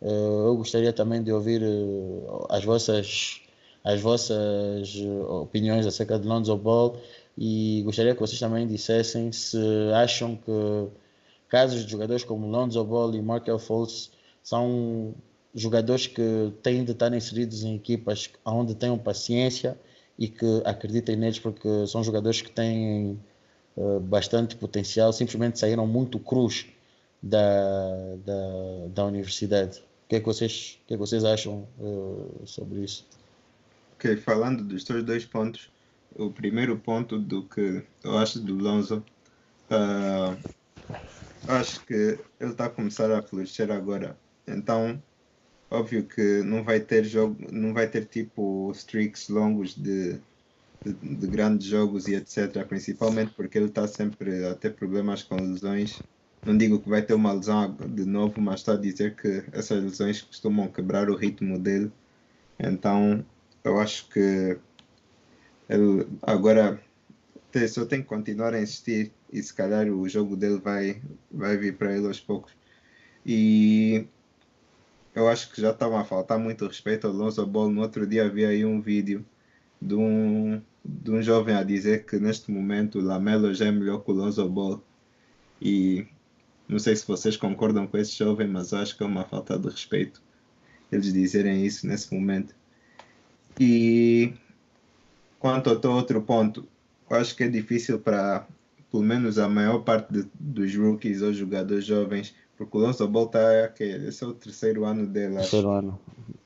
Eh, 0.02 0.08
eu 0.48 0.56
gostaria 0.58 0.94
também 0.94 1.24
de 1.24 1.32
ouvir 1.32 1.62
eh, 1.64 1.68
as 2.50 2.64
vossas 2.64 3.42
as 3.84 4.02
vossas 4.02 4.96
opiniões 5.30 5.86
acerca 5.88 6.20
de 6.20 6.28
Lonzo 6.28 6.56
Ball 6.58 6.98
e 7.38 7.82
gostaria 7.86 8.14
que 8.14 8.20
vocês 8.20 8.40
também 8.40 8.68
dissessem 8.68 9.32
se 9.32 9.58
acham 9.94 10.36
que 10.36 10.88
casos 11.48 11.86
de 11.86 11.92
jogadores 11.92 12.24
como 12.24 12.48
Lonzo 12.48 12.84
Ball 12.84 13.14
e 13.14 13.22
Markel 13.22 13.60
Fultz 13.60 14.12
são 14.42 15.14
jogadores 15.54 16.08
que 16.08 16.52
têm 16.64 16.84
de 16.84 16.92
estar 16.92 17.14
inseridos 17.14 17.64
em 17.64 17.76
equipas 17.76 18.30
onde 18.46 18.76
tenham 18.76 18.98
paciência 18.98 19.78
e 20.18 20.28
que 20.28 20.62
acreditem 20.66 21.16
neles 21.16 21.40
porque 21.40 21.86
são 21.88 22.04
jogadores 22.04 22.42
que 22.42 22.52
têm 22.52 23.20
eh, 23.78 24.00
bastante 24.00 24.56
potencial, 24.56 25.14
simplesmente 25.14 25.60
saíram 25.60 25.86
muito 25.86 26.18
cruz 26.18 26.66
da, 27.22 28.16
da, 28.26 28.88
da 28.90 29.06
universidade. 29.06 29.80
O 30.06 30.10
que 30.10 30.16
é 30.16 30.20
que 30.20 30.26
vocês, 30.26 30.80
o 30.84 30.88
que 30.88 30.94
é 30.94 30.98
que 30.98 31.00
vocês 31.00 31.24
acham 31.24 31.68
eh, 31.80 32.46
sobre 32.46 32.80
isso? 32.80 33.06
Ok, 33.96 34.16
falando 34.18 34.64
dos 34.64 34.84
teus 34.84 35.04
dois 35.04 35.26
pontos, 35.26 35.70
o 36.18 36.32
primeiro 36.34 36.80
ponto 36.80 37.20
do 37.20 37.48
que 37.48 37.86
eu 38.04 38.18
acho 38.18 38.40
do 38.42 38.56
Lonzo, 38.56 39.06
eu 41.48 41.54
acho 41.56 41.86
que 41.86 41.94
ele 42.40 42.52
está 42.52 42.66
a 42.66 42.70
começar 42.70 43.12
a 43.12 43.24
florescer 43.24 43.72
agora. 43.72 44.20
Então, 44.48 45.02
óbvio 45.72 46.08
que 46.08 46.44
não 46.44 46.64
vai 46.64 46.80
ter 46.82 47.04
jogo, 47.06 47.38
não 47.52 47.74
vai 47.74 47.90
ter 47.90 48.06
tipo 48.08 48.72
streaks 48.74 49.30
longos 49.30 49.76
de, 49.76 50.22
de, 50.84 50.94
de 50.94 51.28
grandes 51.28 51.68
jogos 51.68 52.08
e 52.08 52.16
etc. 52.16 52.66
Principalmente 52.68 53.34
porque 53.34 53.58
ele 53.58 53.68
está 53.68 53.88
sempre 53.88 54.46
a 54.46 54.56
ter 54.56 54.76
problemas 54.76 55.24
com 55.24 55.36
lesões. 55.38 56.06
Não 56.46 56.58
digo 56.58 56.82
que 56.82 56.90
vai 56.90 57.04
ter 57.06 57.14
uma 57.16 57.34
lesão 57.34 57.76
de 57.76 58.06
novo, 58.06 58.42
mas 58.42 58.62
está 58.62 58.74
a 58.74 58.78
dizer 58.78 59.16
que 59.16 59.46
essas 59.54 59.84
lesões 59.84 60.22
costumam 60.22 60.72
quebrar 60.72 61.10
o 61.10 61.16
ritmo 61.18 61.60
dele. 61.60 61.92
Então, 62.60 63.26
eu 63.64 63.80
acho 63.80 64.10
que 64.10 64.60
ele 65.70 66.08
agora 66.22 66.82
só 67.70 67.86
tem 67.86 68.02
que 68.02 68.08
continuar 68.08 68.54
a 68.54 68.62
insistir 68.62 69.12
e 69.32 69.42
se 69.42 69.54
calhar 69.54 69.88
o 69.88 70.08
jogo 70.08 70.36
dele 70.36 70.60
vai, 70.60 71.02
vai 71.32 71.58
vir 71.58 71.76
para 71.76 71.96
ele 71.96 72.08
aos 72.08 72.20
poucos. 72.20 72.54
E 73.26 74.06
eu 75.16 75.28
acho 75.28 75.52
que 75.52 75.62
já 75.62 75.72
estava 75.72 76.00
a 76.00 76.06
faltar 76.06 76.38
muito 76.38 76.68
respeito 76.68 77.08
ao 77.08 77.14
Lonzo 77.14 77.46
Ball. 77.46 77.70
No 77.70 77.82
outro 77.82 78.06
dia 78.06 78.26
havia 78.26 78.50
aí 78.50 78.64
um 78.64 78.80
vídeo 78.80 79.26
de 79.82 79.96
um, 79.96 80.62
de 80.86 81.12
um 81.12 81.22
jovem 81.22 81.56
a 81.56 81.64
dizer 81.64 82.06
que 82.06 82.20
neste 82.20 82.52
momento 82.52 83.00
o 83.00 83.02
Lamelo 83.02 83.54
já 83.54 83.66
é 83.66 83.72
melhor 83.72 84.04
que 84.04 84.12
o 84.12 84.14
Lonzo 84.14 84.48
Ball. 84.48 84.82
E 85.62 86.08
não 86.68 86.80
sei 86.80 86.96
se 86.96 87.08
vocês 87.08 87.36
concordam 87.36 87.88
com 87.88 87.98
esse 87.98 88.18
jovem, 88.18 88.48
mas 88.48 88.74
acho 88.74 88.96
que 88.96 89.04
é 89.04 89.06
uma 89.06 89.24
falta 89.24 89.58
de 89.58 89.68
respeito 89.70 90.22
eles 90.92 91.12
dizerem 91.12 91.66
isso 91.66 91.86
nesse 91.88 92.14
momento. 92.14 92.56
E 93.60 94.34
quanto 95.48 95.88
ao 95.88 95.96
outro 95.96 96.22
ponto, 96.22 96.68
acho 97.10 97.34
que 97.34 97.44
é 97.44 97.48
difícil 97.48 98.00
para 98.00 98.46
pelo 98.92 99.04
menos 99.04 99.40
a 99.40 99.48
maior 99.48 99.80
parte 99.80 100.12
de, 100.12 100.28
dos 100.38 100.76
rookies 100.76 101.22
ou 101.22 101.34
jogadores 101.34 101.86
jovens, 101.86 102.36
porque 102.58 102.78
o 102.78 102.82
Lonzo 102.82 103.08
Ball 103.08 103.28
está, 103.28 103.74
esse 103.80 104.24
é 104.24 104.28
o 104.28 104.34
terceiro 104.34 104.84
ano 104.84 105.08
dele. 105.08 105.36
Terceiro 105.36 105.70
ano. 105.70 106.00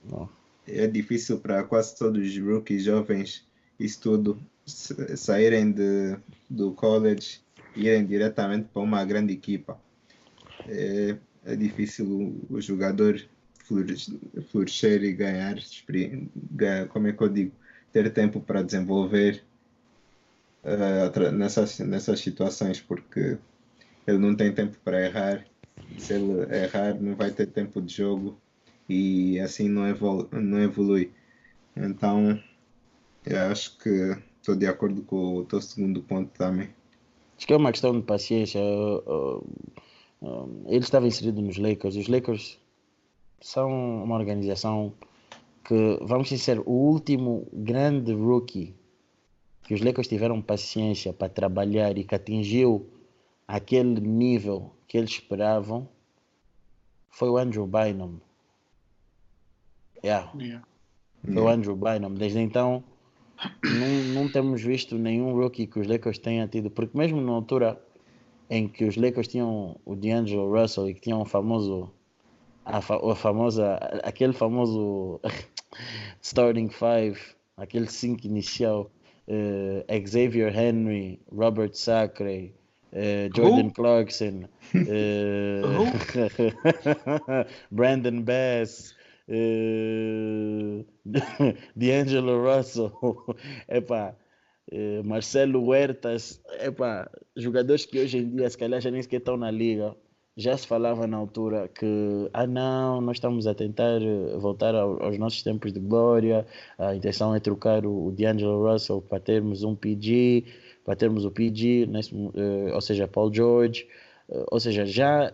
Não. 0.08 0.30
É 0.68 0.86
difícil 0.86 1.40
para 1.40 1.64
quase 1.64 1.98
todos 1.98 2.22
os 2.22 2.38
rookies 2.38 2.84
jovens, 2.84 3.44
isso 3.80 4.02
tudo, 4.02 4.40
saírem 4.66 5.72
de, 5.72 6.16
do 6.48 6.72
college 6.74 7.40
e 7.76 7.88
irem 7.88 8.06
diretamente 8.06 8.68
para 8.72 8.84
uma 8.84 9.04
grande 9.04 9.34
equipa. 9.34 9.80
É, 10.68 11.18
é 11.44 11.56
difícil 11.56 12.06
o, 12.06 12.56
o 12.56 12.62
jogador 12.62 13.20
florescer 14.52 15.04
e 15.04 15.14
ganhar, 15.14 15.56
ganhar, 16.52 16.88
como 16.88 17.08
é 17.08 17.14
que 17.14 17.24
eu 17.24 17.30
digo, 17.30 17.61
ter 17.92 18.12
tempo 18.14 18.40
para 18.40 18.62
desenvolver 18.62 19.44
uh, 20.64 21.32
nessas, 21.32 21.80
nessas 21.80 22.20
situações, 22.20 22.80
porque 22.80 23.38
ele 24.08 24.18
não 24.18 24.36
tem 24.36 24.54
tempo 24.54 24.78
para 24.84 25.06
errar. 25.06 25.46
Se 25.98 26.14
ele 26.14 26.44
errar, 26.56 27.00
não 27.00 27.16
vai 27.16 27.32
ter 27.32 27.48
tempo 27.48 27.82
de 27.82 27.94
jogo 27.94 28.38
e 28.88 29.40
assim 29.40 29.68
não, 29.70 29.88
evolu 29.88 30.28
não 30.32 30.62
evolui. 30.62 31.12
Então, 31.76 32.42
eu 33.26 33.40
acho 33.44 33.78
que 33.78 34.18
estou 34.40 34.56
de 34.56 34.68
acordo 34.68 35.02
com 35.04 35.38
o 35.38 35.46
teu 35.46 35.62
segundo 35.62 36.02
ponto 36.02 36.30
também. 36.38 36.70
Acho 37.38 37.48
que 37.48 37.54
é 37.54 37.58
uma 37.58 37.72
questão 37.72 37.98
de 37.98 38.06
paciência. 38.06 38.60
Ele 40.68 40.80
estava 40.80 41.08
inserido 41.08 41.42
nos 41.42 41.58
Lakers. 41.58 41.96
Os 41.96 42.08
Lakers 42.08 42.60
são 43.40 44.04
uma 44.04 44.16
organização 44.16 44.94
que, 45.64 46.00
vamos 46.02 46.30
ser 46.30 46.60
o 46.60 46.72
último 46.72 47.48
grande 47.54 48.14
rookie 48.14 48.76
que 49.64 49.74
os 49.74 49.82
Lakers 49.82 50.08
tiveram 50.08 50.42
paciência 50.42 51.14
para 51.14 51.30
trabalhar 51.30 51.98
e 51.98 52.04
que 52.04 52.16
atingiu 52.16 52.90
aquele 53.48 54.00
nível 54.00 54.72
que 54.88 54.98
eles 54.98 55.12
esperavam 55.12 55.88
foi 57.10 57.30
o 57.30 57.38
Andrew 57.38 57.68
Bynum. 57.68 58.18
Yeah. 60.04 60.32
yeah. 60.40 60.66
Foi 61.24 61.42
o 61.42 61.48
Andrew 61.48 61.76
Bynum. 61.76 62.16
Desde 62.16 62.40
então, 62.40 62.84
não, 63.64 64.24
não 64.24 64.32
temos 64.32 64.62
visto 64.62 64.98
nenhum 64.98 65.34
rookie 65.34 65.68
que 65.68 65.80
os 65.80 65.88
Lakers 65.88 66.18
tenham 66.18 66.48
tido, 66.48 66.72
porque 66.72 66.98
mesmo 66.98 67.22
na 67.22 67.32
altura 67.32 67.82
em 68.50 68.68
que 68.68 68.86
os 68.86 68.98
Lakers 68.98 69.28
tinham 69.28 69.78
o 69.86 69.96
D'Angelo 69.96 70.52
Russell 70.52 70.90
e 70.90 70.94
que 70.94 71.02
tinham 71.02 71.22
o 71.22 71.26
famoso 71.26 71.92
a, 72.66 72.82
fa 72.82 73.00
a 73.12 73.16
famosa 73.16 73.76
aquele 74.04 74.34
famoso 74.34 75.20
starting 76.22 76.70
five 76.70 77.20
aquele 77.58 77.88
cinco 77.88 78.26
inicial 78.28 78.92
uh, 79.28 80.08
Xavier 80.08 80.52
Henry 80.52 81.20
Robert 81.32 81.76
Sacre 81.76 82.54
uh, 82.94 83.30
Jordan 83.34 83.68
Who? 83.70 83.74
Clarkson 83.74 84.48
uh, 84.76 85.94
Brandon 87.72 88.24
Bass 88.24 88.94
D'Angelo 91.76 92.44
Russell 92.44 92.92
epá 93.70 94.16
uh, 94.72 95.04
Marcelo 95.04 95.64
Huertas, 95.64 96.42
epa, 96.60 97.10
jogadores 97.36 97.86
que 97.86 98.00
hoje 98.00 98.20
em 98.20 98.36
dia 98.36 98.50
se 98.50 98.58
calhar 98.58 98.82
já 98.82 98.90
nem 98.92 99.02
sequer 99.02 99.18
estão 99.18 99.38
na 99.38 99.52
liga. 99.52 99.96
Já 100.38 100.56
se 100.56 100.66
falava 100.66 101.06
na 101.08 101.18
altura 101.18 101.68
que, 101.68 101.86
ah 102.34 102.48
não, 102.48 103.02
nós 103.02 103.18
estamos 103.18 103.46
a 103.48 103.54
tentar 103.54 104.02
eh, 104.02 104.38
voltar 104.38 104.74
ao, 104.74 105.04
aos 105.04 105.18
nossos 105.18 105.44
tempos 105.44 105.74
de 105.74 105.80
glória, 105.82 106.48
a 106.78 106.96
intenção 106.96 107.36
é 107.36 107.40
trocar 107.40 107.86
o, 107.86 108.08
o 108.08 108.12
D'Angelo 108.12 108.72
Russell 108.72 109.02
para 109.02 109.20
termos 109.20 109.64
um 109.64 109.76
PG, 109.76 110.46
para 110.86 110.96
termos 110.96 111.26
o 111.26 111.32
PG, 111.32 111.86
nesse, 111.88 112.16
uh, 112.16 112.74
ou 112.74 112.80
seja, 112.80 113.10
Paul 113.10 113.34
George, 113.34 113.86
uh, 114.30 114.46
ou 114.50 114.60
seja, 114.60 114.86
já 114.86 115.34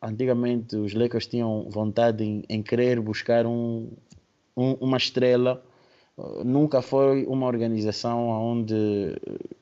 antigamente 0.00 0.76
os 0.76 0.94
Lakers 0.94 1.26
tinham 1.26 1.68
vontade 1.68 2.24
em, 2.24 2.42
em 2.48 2.62
querer 2.62 3.00
buscar 3.00 3.44
um, 3.46 3.90
um, 4.56 4.72
uma 4.80 4.96
estrela. 4.96 5.62
Nunca 6.44 6.82
foi 6.82 7.26
uma 7.26 7.46
organização 7.46 8.28
onde 8.28 8.74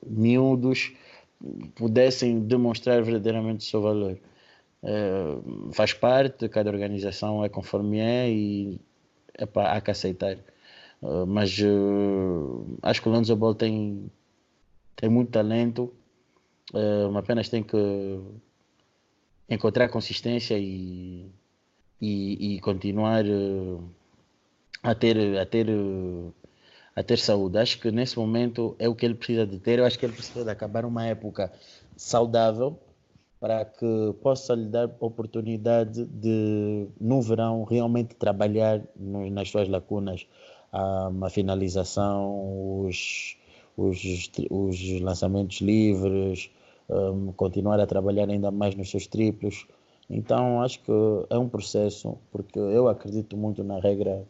miúdos 0.06 0.92
pudessem 1.74 2.40
demonstrar 2.40 3.02
verdadeiramente 3.02 3.66
o 3.66 3.68
seu 3.68 3.82
valor. 3.82 4.18
É, 4.88 5.72
faz 5.72 5.92
parte, 5.92 6.48
cada 6.48 6.70
organização 6.70 7.44
é 7.44 7.48
conforme 7.48 7.98
é 7.98 8.30
e 8.30 8.80
epá, 9.36 9.72
há 9.72 9.80
que 9.80 9.90
aceitar. 9.90 10.36
Uh, 11.02 11.26
mas 11.26 11.58
uh, 11.58 12.78
acho 12.82 13.02
que 13.02 13.08
o 13.08 13.12
Lonzo 13.12 13.34
Ball 13.34 13.54
tem, 13.54 14.08
tem 14.94 15.08
muito 15.10 15.32
talento, 15.32 15.92
uh, 16.72 17.18
apenas 17.18 17.48
tem 17.48 17.64
que 17.64 17.76
encontrar 19.48 19.88
consistência 19.88 20.56
e, 20.56 21.32
e, 22.00 22.54
e 22.56 22.60
continuar 22.60 23.24
a 24.84 24.94
ter, 24.94 25.38
a 25.38 25.46
ter 25.46 25.66
a 26.94 27.02
ter 27.02 27.18
saúde. 27.18 27.58
Acho 27.58 27.80
que 27.80 27.90
nesse 27.90 28.16
momento 28.16 28.76
é 28.78 28.88
o 28.88 28.94
que 28.94 29.04
ele 29.04 29.14
precisa 29.14 29.46
de 29.46 29.58
ter. 29.58 29.80
Eu 29.80 29.84
acho 29.84 29.98
que 29.98 30.06
ele 30.06 30.14
precisa 30.14 30.44
de 30.44 30.50
acabar 30.50 30.84
uma 30.84 31.06
época 31.06 31.52
saudável 31.96 32.78
para 33.40 33.64
que 33.64 34.14
possa 34.22 34.54
lhe 34.54 34.66
dar 34.66 34.90
oportunidade 35.00 36.04
de, 36.06 36.88
no 37.00 37.20
verão, 37.20 37.64
realmente 37.64 38.14
trabalhar 38.14 38.82
no, 38.96 39.30
nas 39.30 39.50
suas 39.50 39.68
lacunas. 39.68 40.26
a 40.72 41.30
finalização, 41.30 42.86
os, 42.86 43.36
os, 43.76 44.30
os 44.50 45.00
lançamentos 45.00 45.60
livres, 45.60 46.50
um, 46.88 47.32
continuar 47.32 47.80
a 47.80 47.86
trabalhar 47.86 48.28
ainda 48.28 48.50
mais 48.50 48.74
nos 48.74 48.90
seus 48.90 49.06
triplos. 49.06 49.66
Então, 50.08 50.62
acho 50.62 50.80
que 50.82 50.92
é 51.30 51.38
um 51.38 51.48
processo, 51.48 52.16
porque 52.30 52.58
eu 52.58 52.88
acredito 52.88 53.36
muito 53.36 53.64
na 53.64 53.78
regra 53.80 54.24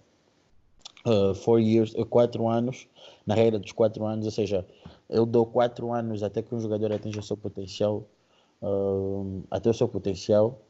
uh, 1.07 1.35
four 1.35 1.61
years, 1.61 1.95
uh, 1.95 2.07
quatro 2.07 2.49
anos, 2.49 2.87
na 3.27 3.35
regra 3.35 3.59
dos 3.59 3.73
quatro 3.73 4.05
anos, 4.05 4.25
ou 4.25 4.31
seja, 4.31 4.67
eu 5.09 5.27
dou 5.27 5.45
quatro 5.45 5.93
anos 5.93 6.23
até 6.23 6.43
que 6.43 6.55
um 6.55 6.61
jogador 6.61 6.93
atinja 6.93 7.21
o 7.21 7.23
seu 7.23 7.37
potencial, 7.37 8.05
uh, 8.63 9.43
até 9.51 9.71
o 9.71 9.75
seu 9.75 9.89
potencial, 9.89 10.61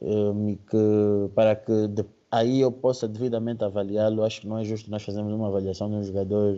um, 0.00 0.56
que, 0.56 1.30
para 1.34 1.56
que 1.56 1.88
de, 1.88 2.04
aí 2.30 2.60
eu 2.60 2.70
possa 2.70 3.08
devidamente 3.08 3.64
avaliá-lo. 3.64 4.24
Acho 4.24 4.42
que 4.42 4.46
não 4.46 4.58
é 4.58 4.64
justo 4.64 4.90
nós 4.90 5.02
fazermos 5.02 5.32
uma 5.32 5.48
avaliação 5.48 5.88
de 5.88 5.96
um 5.96 6.02
jogador 6.02 6.56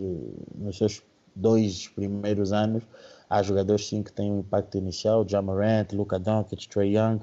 nos 0.55 0.77
seus 0.77 1.03
dois 1.35 1.89
primeiros 1.89 2.53
anos. 2.53 2.83
Há 3.29 3.43
jogadores 3.43 3.87
sim 3.87 4.03
que 4.03 4.13
têm 4.13 4.31
um 4.31 4.41
impacto 4.41 4.77
inicial, 4.77 5.27
Jamarant, 5.27 5.93
Luka 5.93 6.19
Doncic, 6.19 6.69
Trey 6.69 6.97
Young, 6.97 7.21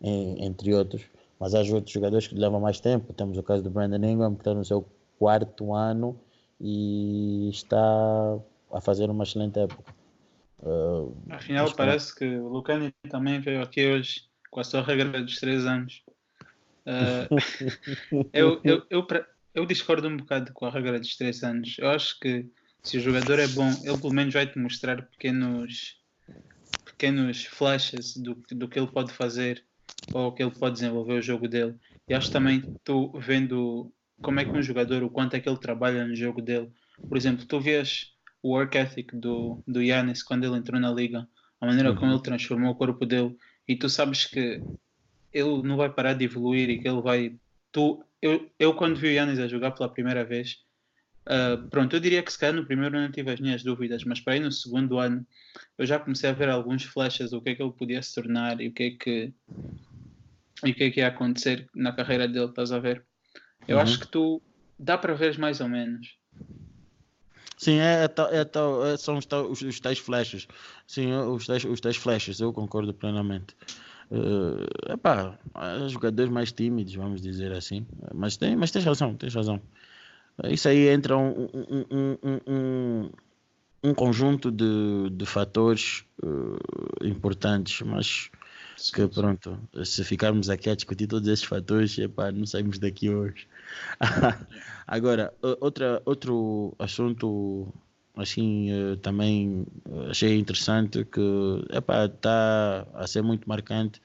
entre 0.00 0.72
outros. 0.74 1.02
Mas 1.40 1.54
há 1.54 1.60
outros 1.60 1.90
jogadores 1.90 2.28
que 2.28 2.34
levam 2.34 2.60
mais 2.60 2.80
tempo. 2.80 3.12
Temos 3.12 3.36
o 3.36 3.42
caso 3.42 3.62
do 3.62 3.70
Brandon 3.70 4.06
Ingram, 4.06 4.34
que 4.34 4.40
está 4.42 4.54
no 4.54 4.64
seu 4.64 4.84
quarto 5.18 5.74
ano 5.74 6.16
e 6.60 7.48
está 7.50 8.38
a 8.72 8.80
fazer 8.80 9.10
uma 9.10 9.24
excelente 9.24 9.58
época. 9.58 9.97
Uh, 10.60 11.16
Afinal, 11.30 11.72
parece 11.74 12.14
que 12.14 12.24
o 12.24 12.48
Lucani 12.48 12.92
também 13.08 13.40
veio 13.40 13.62
aqui 13.62 13.86
hoje 13.86 14.22
com 14.50 14.60
a 14.60 14.64
sua 14.64 14.82
regra 14.82 15.22
dos 15.22 15.36
três 15.36 15.64
anos. 15.66 16.02
Uh, 16.84 18.26
eu, 18.32 18.60
eu, 18.64 18.86
eu, 18.90 19.06
eu, 19.54 19.66
discordo 19.66 20.08
um 20.08 20.16
bocado 20.16 20.52
com 20.52 20.66
a 20.66 20.70
regra 20.70 20.98
dos 20.98 21.16
três 21.16 21.44
anos. 21.44 21.76
Eu 21.78 21.90
acho 21.90 22.18
que 22.18 22.46
se 22.82 22.96
o 22.96 23.00
jogador 23.00 23.38
é 23.38 23.46
bom, 23.48 23.70
ele 23.84 23.98
pelo 23.98 24.14
menos 24.14 24.34
vai 24.34 24.46
te 24.46 24.58
mostrar 24.58 25.02
pequenos, 25.02 26.00
pequenos 26.84 27.44
flashes 27.44 28.16
do, 28.16 28.34
do 28.50 28.68
que 28.68 28.78
ele 28.78 28.88
pode 28.88 29.12
fazer 29.12 29.64
ou 30.12 30.32
que 30.32 30.42
ele 30.42 30.50
pode 30.50 30.74
desenvolver 30.74 31.14
o 31.14 31.22
jogo 31.22 31.46
dele. 31.46 31.76
E 32.08 32.14
acho 32.14 32.32
também 32.32 32.64
tu 32.82 33.12
vendo 33.18 33.92
como 34.22 34.40
é 34.40 34.44
que 34.44 34.56
um 34.56 34.62
jogador, 34.62 35.02
o 35.02 35.10
quanto 35.10 35.34
é 35.34 35.40
que 35.40 35.48
ele 35.48 35.58
trabalha 35.58 36.06
no 36.06 36.16
jogo 36.16 36.40
dele. 36.40 36.70
Por 37.08 37.16
exemplo, 37.16 37.44
tu 37.44 37.60
vês 37.60 38.14
o 38.42 38.50
work 38.50 38.76
ethic 38.76 39.16
do, 39.16 39.62
do 39.66 39.82
Yannis 39.82 40.22
quando 40.22 40.44
ele 40.44 40.56
entrou 40.56 40.80
na 40.80 40.92
liga, 40.92 41.26
a 41.60 41.66
maneira 41.66 41.94
como 41.94 42.06
uhum. 42.06 42.14
ele 42.14 42.22
transformou 42.22 42.70
o 42.70 42.74
corpo 42.76 43.04
dele, 43.04 43.36
e 43.66 43.76
tu 43.76 43.88
sabes 43.88 44.24
que 44.24 44.62
ele 45.32 45.62
não 45.62 45.76
vai 45.76 45.90
parar 45.90 46.14
de 46.14 46.24
evoluir 46.24 46.70
e 46.70 46.78
que 46.78 46.88
ele 46.88 47.02
vai. 47.02 47.36
Tu, 47.72 48.02
eu, 48.22 48.50
eu 48.58 48.74
quando 48.74 48.96
vi 48.96 49.08
o 49.08 49.12
Yannis 49.12 49.38
a 49.38 49.48
jogar 49.48 49.72
pela 49.72 49.88
primeira 49.88 50.24
vez, 50.24 50.64
uh, 51.26 51.68
pronto, 51.68 51.94
eu 51.94 52.00
diria 52.00 52.22
que 52.22 52.32
se 52.32 52.38
calhar 52.38 52.54
no 52.54 52.66
primeiro 52.66 52.96
ano 52.96 53.12
tive 53.12 53.30
as 53.30 53.40
minhas 53.40 53.62
dúvidas, 53.62 54.04
mas 54.04 54.20
para 54.20 54.34
aí 54.34 54.40
no 54.40 54.50
segundo 54.50 54.98
ano 54.98 55.26
eu 55.76 55.84
já 55.84 55.98
comecei 55.98 56.30
a 56.30 56.32
ver 56.34 56.48
alguns 56.48 56.84
flashes 56.84 57.30
do 57.30 57.42
que 57.42 57.50
é 57.50 57.54
que 57.54 57.62
ele 57.62 57.72
podia 57.72 58.02
se 58.02 58.14
tornar 58.14 58.60
e 58.60 58.68
o 58.68 58.72
que 58.72 58.82
é 58.84 58.90
que, 58.90 59.34
e 60.64 60.70
o 60.70 60.74
que, 60.74 60.84
é 60.84 60.90
que 60.90 61.00
ia 61.00 61.08
acontecer 61.08 61.68
na 61.74 61.92
carreira 61.92 62.26
dele, 62.26 62.46
estás 62.46 62.72
a 62.72 62.78
ver? 62.78 63.04
Eu 63.66 63.76
uhum. 63.76 63.82
acho 63.82 64.00
que 64.00 64.08
tu 64.08 64.40
dá 64.78 64.96
para 64.96 65.14
ver 65.14 65.38
mais 65.38 65.60
ou 65.60 65.68
menos. 65.68 66.17
Sim, 67.58 67.80
é, 67.80 68.04
é, 68.04 68.92
é, 68.92 68.96
são 68.96 69.18
os, 69.18 69.26
os, 69.50 69.62
os 69.62 69.80
tais 69.80 69.98
flashes. 69.98 70.46
Sim, 70.86 71.12
os 71.12 71.46
tais, 71.46 71.64
os 71.64 71.80
tais 71.80 71.96
flashes, 71.96 72.40
eu 72.40 72.52
concordo 72.52 72.94
plenamente. 72.94 73.56
Uh, 74.10 74.92
epá, 74.92 75.36
jogadores 75.88 76.32
mais 76.32 76.52
tímidos, 76.52 76.94
vamos 76.94 77.20
dizer 77.20 77.52
assim. 77.52 77.84
Mas, 78.14 78.36
tem, 78.36 78.56
mas 78.56 78.70
tens 78.70 78.84
razão, 78.84 79.14
tens 79.14 79.34
razão. 79.34 79.60
Isso 80.44 80.68
aí 80.68 80.88
entra 80.88 81.16
um, 81.16 81.48
um, 81.52 82.16
um, 82.22 82.40
um, 82.46 83.10
um 83.82 83.94
conjunto 83.94 84.52
de, 84.52 85.10
de 85.10 85.26
fatores 85.26 86.04
uh, 86.22 87.04
importantes, 87.04 87.82
mas 87.82 88.30
que 88.92 89.06
pronto, 89.08 89.58
se 89.84 90.04
ficarmos 90.04 90.48
aqui 90.48 90.70
a 90.70 90.74
discutir 90.74 91.06
todos 91.06 91.28
esses 91.28 91.44
fatores, 91.44 91.96
não 92.34 92.46
saímos 92.46 92.78
daqui 92.78 93.10
hoje. 93.10 93.46
Agora, 94.86 95.34
outra, 95.60 96.00
outro 96.04 96.74
assunto 96.78 97.72
assim 98.18 98.70
eh, 98.70 98.96
também 98.96 99.64
eh, 99.88 100.10
achei 100.10 100.38
interessante 100.38 101.04
que 101.04 101.20
está 101.70 102.86
a 102.94 103.06
ser 103.06 103.22
muito 103.22 103.48
marcante 103.48 104.00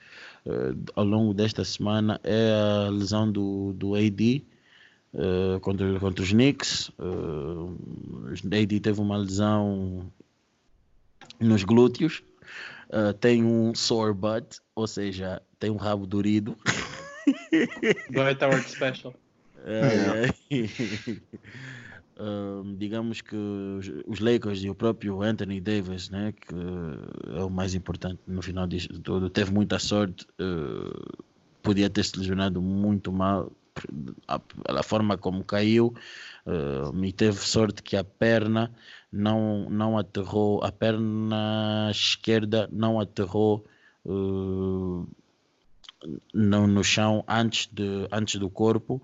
uh, 0.46 0.78
ao 0.96 1.04
longo 1.04 1.34
desta 1.34 1.66
semana 1.66 2.20
é 2.24 2.52
a 2.54 2.90
lesão 2.90 3.32
do, 3.32 3.74
do 3.74 3.96
AD 3.96 4.46
contra, 5.62 6.00
contra 6.00 6.24
os 6.24 6.32
Knicks. 6.32 6.90
Uh, 7.00 7.76
AD 8.46 8.80
teve 8.80 9.00
uma 9.00 9.18
lesão 9.18 10.12
nos 11.40 11.64
glúteos, 11.64 12.24
tem 13.20 13.44
um 13.44 13.74
sore 13.74 14.14
butt, 14.14 14.60
ou 14.76 14.88
seja, 14.88 15.42
tem 15.60 15.70
um 15.70 15.78
rabo 15.78 16.06
durido. 16.06 16.58
Dwight 18.10 18.44
Howard 18.44 18.70
Special. 18.70 19.14
É, 19.66 20.28
digamos 22.78 23.22
que 23.22 23.36
os 24.06 24.20
Lakers 24.20 24.64
e 24.64 24.70
o 24.70 24.76
próprio 24.76 25.22
Anthony 25.22 25.60
Davis, 25.60 26.10
né, 26.10 26.34
que 26.34 26.54
é 27.36 27.44
o 27.44 27.50
mais 27.50 27.74
importante 27.74 28.20
no 28.28 28.42
final 28.42 28.68
disto 28.68 29.00
tudo, 29.00 29.30
teve 29.30 29.52
muita 29.52 29.80
sorte, 29.80 30.28
uh, 30.40 31.24
podia 31.62 31.90
ter 31.90 32.04
se 32.04 32.18
lesionado 32.18 32.62
muito 32.62 33.12
mal 33.12 33.52
pela 34.64 34.84
forma 34.84 35.18
como 35.18 35.44
caiu, 35.44 35.94
uh, 36.46 37.04
e 37.04 37.12
teve 37.12 37.40
sorte 37.40 37.82
que 37.82 37.96
a 37.96 38.04
perna 38.04 38.72
não, 39.14 39.70
não 39.70 39.98
aterrou, 39.98 40.64
a 40.64 40.72
perna 40.72 41.90
esquerda 41.92 42.68
não 42.72 43.00
aterrou 43.00 43.64
uh, 44.06 45.08
no, 46.34 46.68
no 46.68 46.84
chão 46.84 47.24
antes, 47.28 47.70
de, 47.72 48.08
antes 48.12 48.40
do 48.40 48.50
corpo 48.50 49.02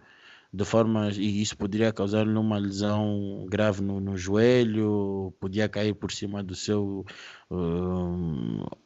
de 0.51 0.65
forma 0.65 1.11
e 1.11 1.41
isso 1.41 1.55
poderia 1.55 1.93
causar-lhe 1.93 2.35
uma 2.35 2.57
lesão 2.57 3.45
grave 3.47 3.81
no, 3.83 3.99
no, 3.99 4.17
joelho, 4.17 5.31
podia 5.39 5.69
cair 5.69 5.93
por 5.93 6.11
cima 6.11 6.43
do 6.43 6.55
seu 6.55 7.05
uh, 7.51 8.77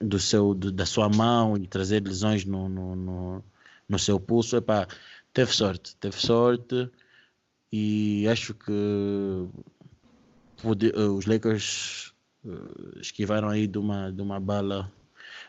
do 0.00 0.18
seu 0.18 0.52
do, 0.52 0.72
da 0.72 0.84
sua 0.84 1.08
mão 1.08 1.56
e 1.56 1.66
trazer 1.68 2.02
lesões 2.02 2.44
no, 2.44 2.68
no, 2.68 2.96
no, 2.96 3.44
no 3.88 3.98
seu 3.98 4.18
pulso. 4.18 4.56
Epá, 4.56 4.88
teve 5.32 5.52
sorte, 5.54 5.94
teve 5.96 6.16
sorte 6.16 6.90
e 7.72 8.26
acho 8.28 8.52
que 8.54 8.72
uh, 10.72 11.14
os 11.14 11.26
Lakers 11.26 12.12
uh, 12.44 12.98
esquivaram 13.00 13.48
aí 13.48 13.66
de 13.66 13.78
uma, 13.78 14.10
de 14.10 14.22
uma 14.22 14.40
bala 14.40 14.90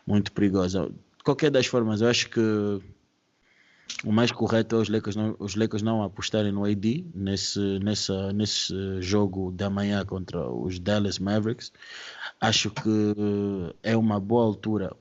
muito 0.05 0.31
perigosa. 0.31 0.89
De 1.17 1.23
qualquer 1.23 1.51
das 1.51 1.65
formas, 1.65 2.01
eu 2.01 2.07
acho 2.07 2.29
que 2.29 2.41
o 4.03 4.11
mais 4.11 4.31
correto 4.31 4.75
é 4.75 4.79
os 4.79 4.89
Lakers 4.89 5.15
não, 5.15 5.35
os 5.39 5.55
Lakers 5.55 5.81
não 5.81 6.03
apostarem 6.03 6.51
no 6.51 6.65
AD 6.65 7.05
nesse, 7.13 7.79
nessa, 7.79 8.31
nesse 8.31 9.01
jogo 9.01 9.51
da 9.51 9.69
manhã 9.69 10.05
contra 10.05 10.49
os 10.49 10.79
Dallas 10.79 11.19
Mavericks. 11.19 11.71
Acho 12.39 12.69
que 12.69 13.15
é 13.81 13.97
uma 13.97 14.19
boa 14.19 14.45
altura 14.45 14.95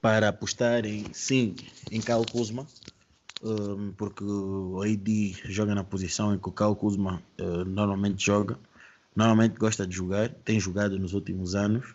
para 0.00 0.28
apostarem, 0.28 1.06
sim, 1.12 1.54
em 1.90 2.00
Kyle 2.00 2.26
Kuzma, 2.30 2.66
um, 3.42 3.92
porque 3.92 4.22
o 4.22 4.80
AD 4.82 5.36
joga 5.44 5.74
na 5.74 5.82
posição 5.82 6.34
em 6.34 6.38
que 6.38 6.48
o 6.48 6.52
Kyle 6.52 6.76
Kuzma 6.76 7.22
normalmente 7.66 8.24
joga, 8.24 8.58
normalmente 9.14 9.58
gosta 9.58 9.86
de 9.86 9.94
jogar, 9.94 10.30
tem 10.44 10.58
jogado 10.58 10.98
nos 10.98 11.12
últimos 11.12 11.54
anos 11.54 11.94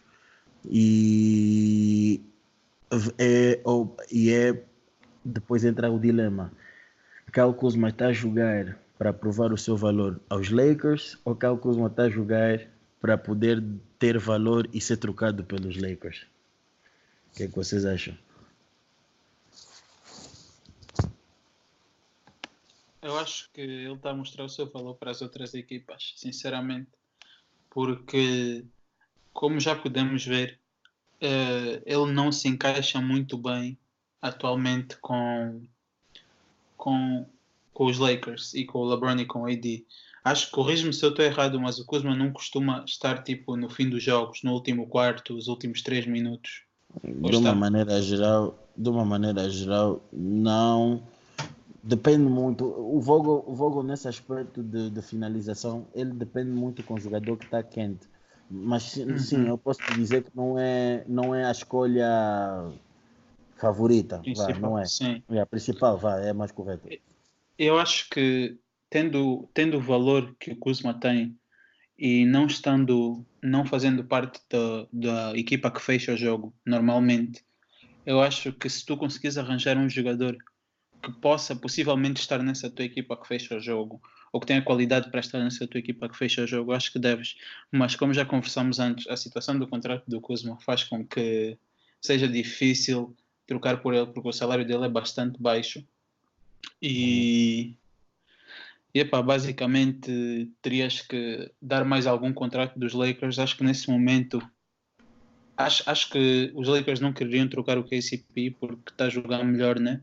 e 0.65 2.21
é, 3.17 3.61
e 4.11 4.31
é 4.31 4.63
depois 5.23 5.63
entra 5.63 5.91
o 5.91 5.99
dilema. 5.99 6.51
Cal 7.31 7.53
Kuzma 7.53 7.89
está 7.89 8.07
a 8.07 8.13
jogar 8.13 8.79
para 8.97 9.13
provar 9.13 9.51
o 9.51 9.57
seu 9.57 9.75
valor 9.75 10.19
aos 10.29 10.49
Lakers 10.49 11.17
ou 11.25 11.35
Cal 11.35 11.57
Kuzma 11.57 11.87
está 11.87 12.03
a 12.03 12.09
jogar 12.09 12.67
para 12.99 13.17
poder 13.17 13.63
ter 13.99 14.17
valor 14.17 14.67
e 14.73 14.81
ser 14.81 14.97
trocado 14.97 15.43
pelos 15.43 15.77
Lakers? 15.77 16.25
O 17.31 17.37
que 17.37 17.43
é 17.43 17.47
que 17.47 17.55
vocês 17.55 17.85
acham? 17.85 18.17
Eu 23.01 23.17
acho 23.17 23.49
que 23.51 23.61
ele 23.61 23.93
está 23.93 24.09
a 24.09 24.15
mostrar 24.15 24.43
o 24.43 24.49
seu 24.49 24.69
valor 24.69 24.95
para 24.95 25.11
as 25.11 25.21
outras 25.21 25.53
equipas, 25.53 26.13
sinceramente, 26.17 26.89
porque, 27.77 28.65
como 29.31 29.59
já 29.59 29.75
podemos 29.75 30.25
ver, 30.25 30.57
uh, 31.21 31.79
ele 31.85 32.11
não 32.11 32.31
se 32.31 32.47
encaixa 32.47 32.99
muito 32.99 33.37
bem 33.37 33.77
atualmente 34.19 34.97
com, 34.97 35.61
com, 36.75 37.23
com 37.75 37.85
os 37.85 37.99
Lakers 37.99 38.55
e 38.55 38.65
com 38.65 38.79
o 38.79 38.89
LeBron 38.89 39.17
e 39.17 39.25
com 39.27 39.43
o 39.43 39.45
AD. 39.45 39.85
Acho 40.23 40.47
que 40.47 40.53
corrijo-me 40.53 40.91
se 40.91 41.05
eu 41.05 41.11
estou 41.11 41.23
errado, 41.23 41.61
mas 41.61 41.77
o 41.77 41.85
Kuzma 41.85 42.15
não 42.15 42.31
costuma 42.31 42.83
estar 42.83 43.21
tipo 43.21 43.55
no 43.55 43.69
fim 43.69 43.87
dos 43.87 44.01
jogos, 44.01 44.41
no 44.41 44.53
último 44.53 44.87
quarto, 44.87 45.35
os 45.35 45.47
últimos 45.47 45.83
três 45.83 46.07
minutos. 46.07 46.63
de 47.03 47.35
uma 47.35 47.53
maneira 47.53 48.01
geral, 48.01 48.57
de 48.75 48.89
uma 48.89 49.05
maneira 49.05 49.47
geral, 49.51 50.03
não 50.11 51.03
depende 51.87 52.25
muito. 52.25 52.65
O 52.65 52.99
Vogel, 52.99 53.43
o 53.47 53.55
Vogel 53.55 53.83
nesse 53.83 54.07
aspecto 54.07 54.61
de, 54.61 54.89
de 54.89 55.01
finalização, 55.01 55.87
ele 55.95 56.11
depende 56.11 56.51
muito 56.51 56.83
com 56.83 56.95
o 56.95 56.99
jogador 56.99 57.37
que 57.37 57.45
está 57.45 57.63
quente. 57.63 58.07
Mas 58.51 58.95
uhum. 58.97 59.17
sim, 59.17 59.47
eu 59.47 59.57
posso 59.57 59.79
dizer 59.93 60.23
que 60.23 60.31
não 60.35 60.59
é, 60.59 61.03
não 61.07 61.33
é 61.33 61.45
a 61.45 61.51
escolha 61.51 62.07
favorita, 63.57 64.21
vá, 64.35 64.59
não 64.59 64.77
é? 64.77 64.85
Sim. 64.85 65.23
É 65.29 65.39
a 65.39 65.45
principal, 65.45 65.97
vá, 65.97 66.19
é 66.19 66.33
mais 66.33 66.51
correta. 66.51 66.87
Eu 67.57 67.79
acho 67.79 68.09
que 68.09 68.57
tendo, 68.89 69.49
tendo 69.53 69.77
o 69.77 69.81
valor 69.81 70.35
que 70.39 70.51
o 70.51 70.57
Kuzma 70.57 70.93
tem 70.93 71.37
e 71.97 72.25
não 72.25 72.45
estando, 72.45 73.25
não 73.41 73.65
fazendo 73.65 74.03
parte 74.03 74.39
da, 74.49 74.87
da 74.91 75.37
equipa 75.37 75.71
que 75.71 75.81
fecha 75.81 76.13
o 76.13 76.17
jogo 76.17 76.53
normalmente, 76.65 77.43
eu 78.05 78.21
acho 78.21 78.53
que 78.53 78.69
se 78.69 78.85
tu 78.85 78.95
conseguires 78.95 79.37
arranjar 79.37 79.77
um 79.77 79.89
jogador 79.89 80.37
que 81.01 81.11
possa 81.11 81.55
possivelmente 81.55 82.19
estar 82.19 82.41
nessa 82.43 82.69
tua 82.69 82.85
equipa 82.85 83.15
que 83.17 83.27
fecha 83.27 83.55
o 83.55 83.59
jogo, 83.59 84.01
ou 84.31 84.39
que 84.39 84.47
tenha 84.47 84.61
qualidade 84.61 85.09
para 85.09 85.19
estar 85.19 85.39
nessa 85.39 85.67
tua 85.67 85.79
equipa 85.79 86.09
que 86.09 86.17
fecha 86.17 86.43
o 86.43 86.47
jogo, 86.47 86.71
acho 86.71 86.91
que 86.91 86.99
deves. 86.99 87.35
Mas 87.71 87.95
como 87.95 88.13
já 88.13 88.25
conversamos 88.25 88.79
antes, 88.79 89.07
a 89.07 89.15
situação 89.15 89.57
do 89.57 89.67
contrato 89.67 90.03
do 90.07 90.21
Kuzma 90.21 90.57
faz 90.59 90.83
com 90.83 91.05
que 91.05 91.57
seja 92.01 92.27
difícil 92.27 93.15
trocar 93.45 93.81
por 93.81 93.93
ele, 93.93 94.07
porque 94.07 94.29
o 94.29 94.33
salário 94.33 94.65
dele 94.65 94.85
é 94.85 94.89
bastante 94.89 95.41
baixo. 95.41 95.85
E, 96.81 97.75
e 98.93 98.99
epá, 98.99 99.21
basicamente 99.21 100.51
terias 100.61 101.01
que 101.01 101.51
dar 101.61 101.85
mais 101.85 102.05
algum 102.05 102.33
contrato 102.33 102.77
dos 102.77 102.93
Lakers. 102.93 103.39
Acho 103.39 103.57
que 103.57 103.63
nesse 103.63 103.89
momento 103.89 104.41
acho, 105.57 105.83
acho 105.89 106.09
que 106.09 106.51
os 106.53 106.67
Lakers 106.67 106.99
não 106.99 107.11
queriam 107.11 107.47
trocar 107.47 107.77
o 107.77 107.83
KCP 107.83 108.55
porque 108.59 108.91
está 108.91 109.05
a 109.05 109.09
jogar 109.09 109.43
melhor, 109.43 109.79
né? 109.79 110.01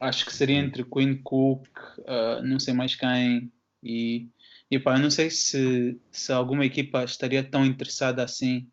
Acho 0.00 0.24
que 0.24 0.32
seria 0.32 0.58
entre 0.58 0.84
Quinn 0.84 1.16
Cook, 1.22 1.66
uh, 2.00 2.42
não 2.42 2.58
sei 2.58 2.74
mais 2.74 2.94
quem, 2.94 3.52
e, 3.82 4.28
e 4.70 4.78
pá, 4.78 4.98
não 4.98 5.10
sei 5.10 5.30
se, 5.30 5.98
se 6.10 6.32
alguma 6.32 6.64
equipa 6.64 7.04
estaria 7.04 7.42
tão 7.42 7.64
interessada 7.64 8.22
assim 8.22 8.66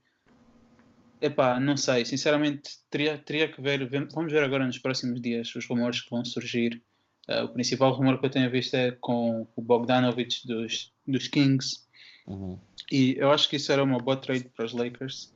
Epá, 1.21 1.59
não 1.59 1.75
sei, 1.75 2.05
sinceramente 2.05 2.77
teria, 2.89 3.17
teria 3.17 3.51
que 3.51 3.61
ver, 3.61 3.85
vamos 4.09 4.31
ver 4.31 4.41
agora 4.41 4.65
nos 4.65 4.77
próximos 4.77 5.21
dias 5.21 5.53
os 5.53 5.65
rumores 5.65 6.01
que 6.01 6.09
vão 6.09 6.23
surgir. 6.23 6.81
Uh, 7.27 7.43
o 7.43 7.49
principal 7.49 7.93
rumor 7.93 8.19
que 8.19 8.25
eu 8.25 8.29
tenho 8.29 8.49
visto 8.49 8.73
é 8.75 8.91
com 8.91 9.45
o 9.55 9.61
Bogdanovich 9.61 10.47
dos, 10.47 10.93
dos 11.05 11.27
Kings. 11.27 11.81
Uhum. 12.25 12.57
E 12.89 13.15
eu 13.17 13.31
acho 13.31 13.49
que 13.49 13.57
isso 13.57 13.71
era 13.71 13.83
uma 13.83 13.99
boa 13.99 14.15
trade 14.15 14.49
para 14.55 14.65
os 14.65 14.73
Lakers. 14.73 15.33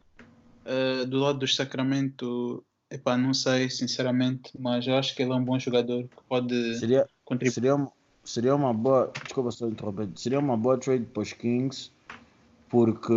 Uh, 0.66 1.06
do 1.06 1.20
lado 1.20 1.40
dos 1.40 1.56
Sacramento, 1.56 2.66
epá, 2.94 3.18
não 3.18 3.34
sei, 3.34 3.70
sinceramente, 3.70 4.52
mas 4.60 4.88
eu 4.88 4.96
acho 4.96 5.16
que 5.16 5.22
ele 5.22 5.32
é 5.32 5.36
um 5.36 5.44
bom 5.44 5.60
jogador 5.60 6.04
que 6.04 6.24
pode 6.28 6.80
seria, 6.80 7.08
contribuir. 7.26 7.54
Seria, 7.54 7.88
seria 8.24 8.56
uma 8.56 8.74
boa, 8.74 9.12
desculpa 9.24 9.52
se 9.52 9.66
interromper, 9.66 10.10
seria 10.16 10.40
uma 10.40 10.56
boa 10.56 10.78
trade 10.78 11.06
para 11.06 11.24
os 11.24 11.34
Kings 11.34 11.92
porque 12.70 13.14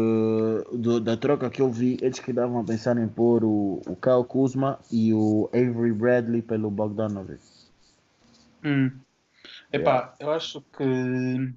do, 0.74 1.00
da 1.00 1.16
troca 1.16 1.48
que 1.48 1.62
eu 1.62 1.70
vi, 1.70 1.96
eles 2.02 2.18
que 2.18 2.30
davam 2.30 2.60
a 2.60 2.64
pensar 2.64 2.98
em 2.98 3.08
pôr 3.08 3.42
o, 3.42 3.80
o 3.86 3.96
Kyle 3.96 4.24
Kuzma 4.26 4.78
e 4.92 5.14
o 5.14 5.48
Avery 5.54 5.92
Bradley 5.92 6.42
pelo 6.42 6.70
Bogdanovic. 6.70 7.40
Hum. 8.62 8.90
Epá, 9.72 9.90
yeah. 9.90 10.16
eu 10.20 10.30
acho 10.32 10.60
que 10.76 11.54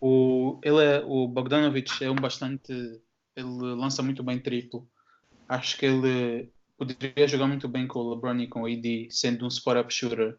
O, 0.00 0.60
ele 0.62 0.84
é, 0.84 1.02
o 1.04 1.26
Bogdanovich 1.26 2.04
é 2.04 2.10
um 2.10 2.14
bastante. 2.14 2.72
Ele 3.34 3.74
lança 3.74 4.02
muito 4.02 4.22
bem 4.22 4.38
triplo. 4.38 4.86
Acho 5.48 5.78
que 5.78 5.86
ele 5.86 6.48
poderia 6.76 7.26
jogar 7.26 7.46
muito 7.46 7.66
bem 7.66 7.86
com 7.86 7.98
o 7.98 8.14
LeBron 8.14 8.38
e 8.38 8.46
com 8.46 8.62
o 8.62 8.66
AD, 8.66 9.08
sendo 9.10 9.44
um 9.44 9.48
spot-up 9.48 9.92
shooter. 9.92 10.36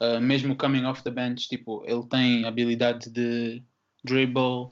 Uh, 0.00 0.20
mesmo 0.20 0.56
coming 0.56 0.84
off 0.84 1.02
the 1.02 1.10
bench, 1.10 1.48
tipo, 1.48 1.84
ele 1.86 2.02
tem 2.04 2.44
habilidade 2.44 3.10
de 3.10 3.62
dribble, 4.02 4.70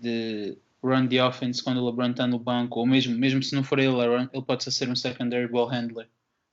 de 0.00 0.56
run 0.82 1.06
the 1.08 1.22
offense 1.22 1.62
quando 1.62 1.78
o 1.78 1.86
LeBron 1.86 2.10
está 2.10 2.26
no 2.26 2.38
banco, 2.38 2.80
ou 2.80 2.86
mesmo, 2.86 3.16
mesmo 3.16 3.42
se 3.42 3.54
não 3.54 3.64
for 3.64 3.78
ele, 3.78 3.96
ele 4.32 4.42
pode 4.42 4.64
ser 4.72 4.88
um 4.88 4.96
secondary 4.96 5.48
ball 5.48 5.66
handler, 5.66 6.08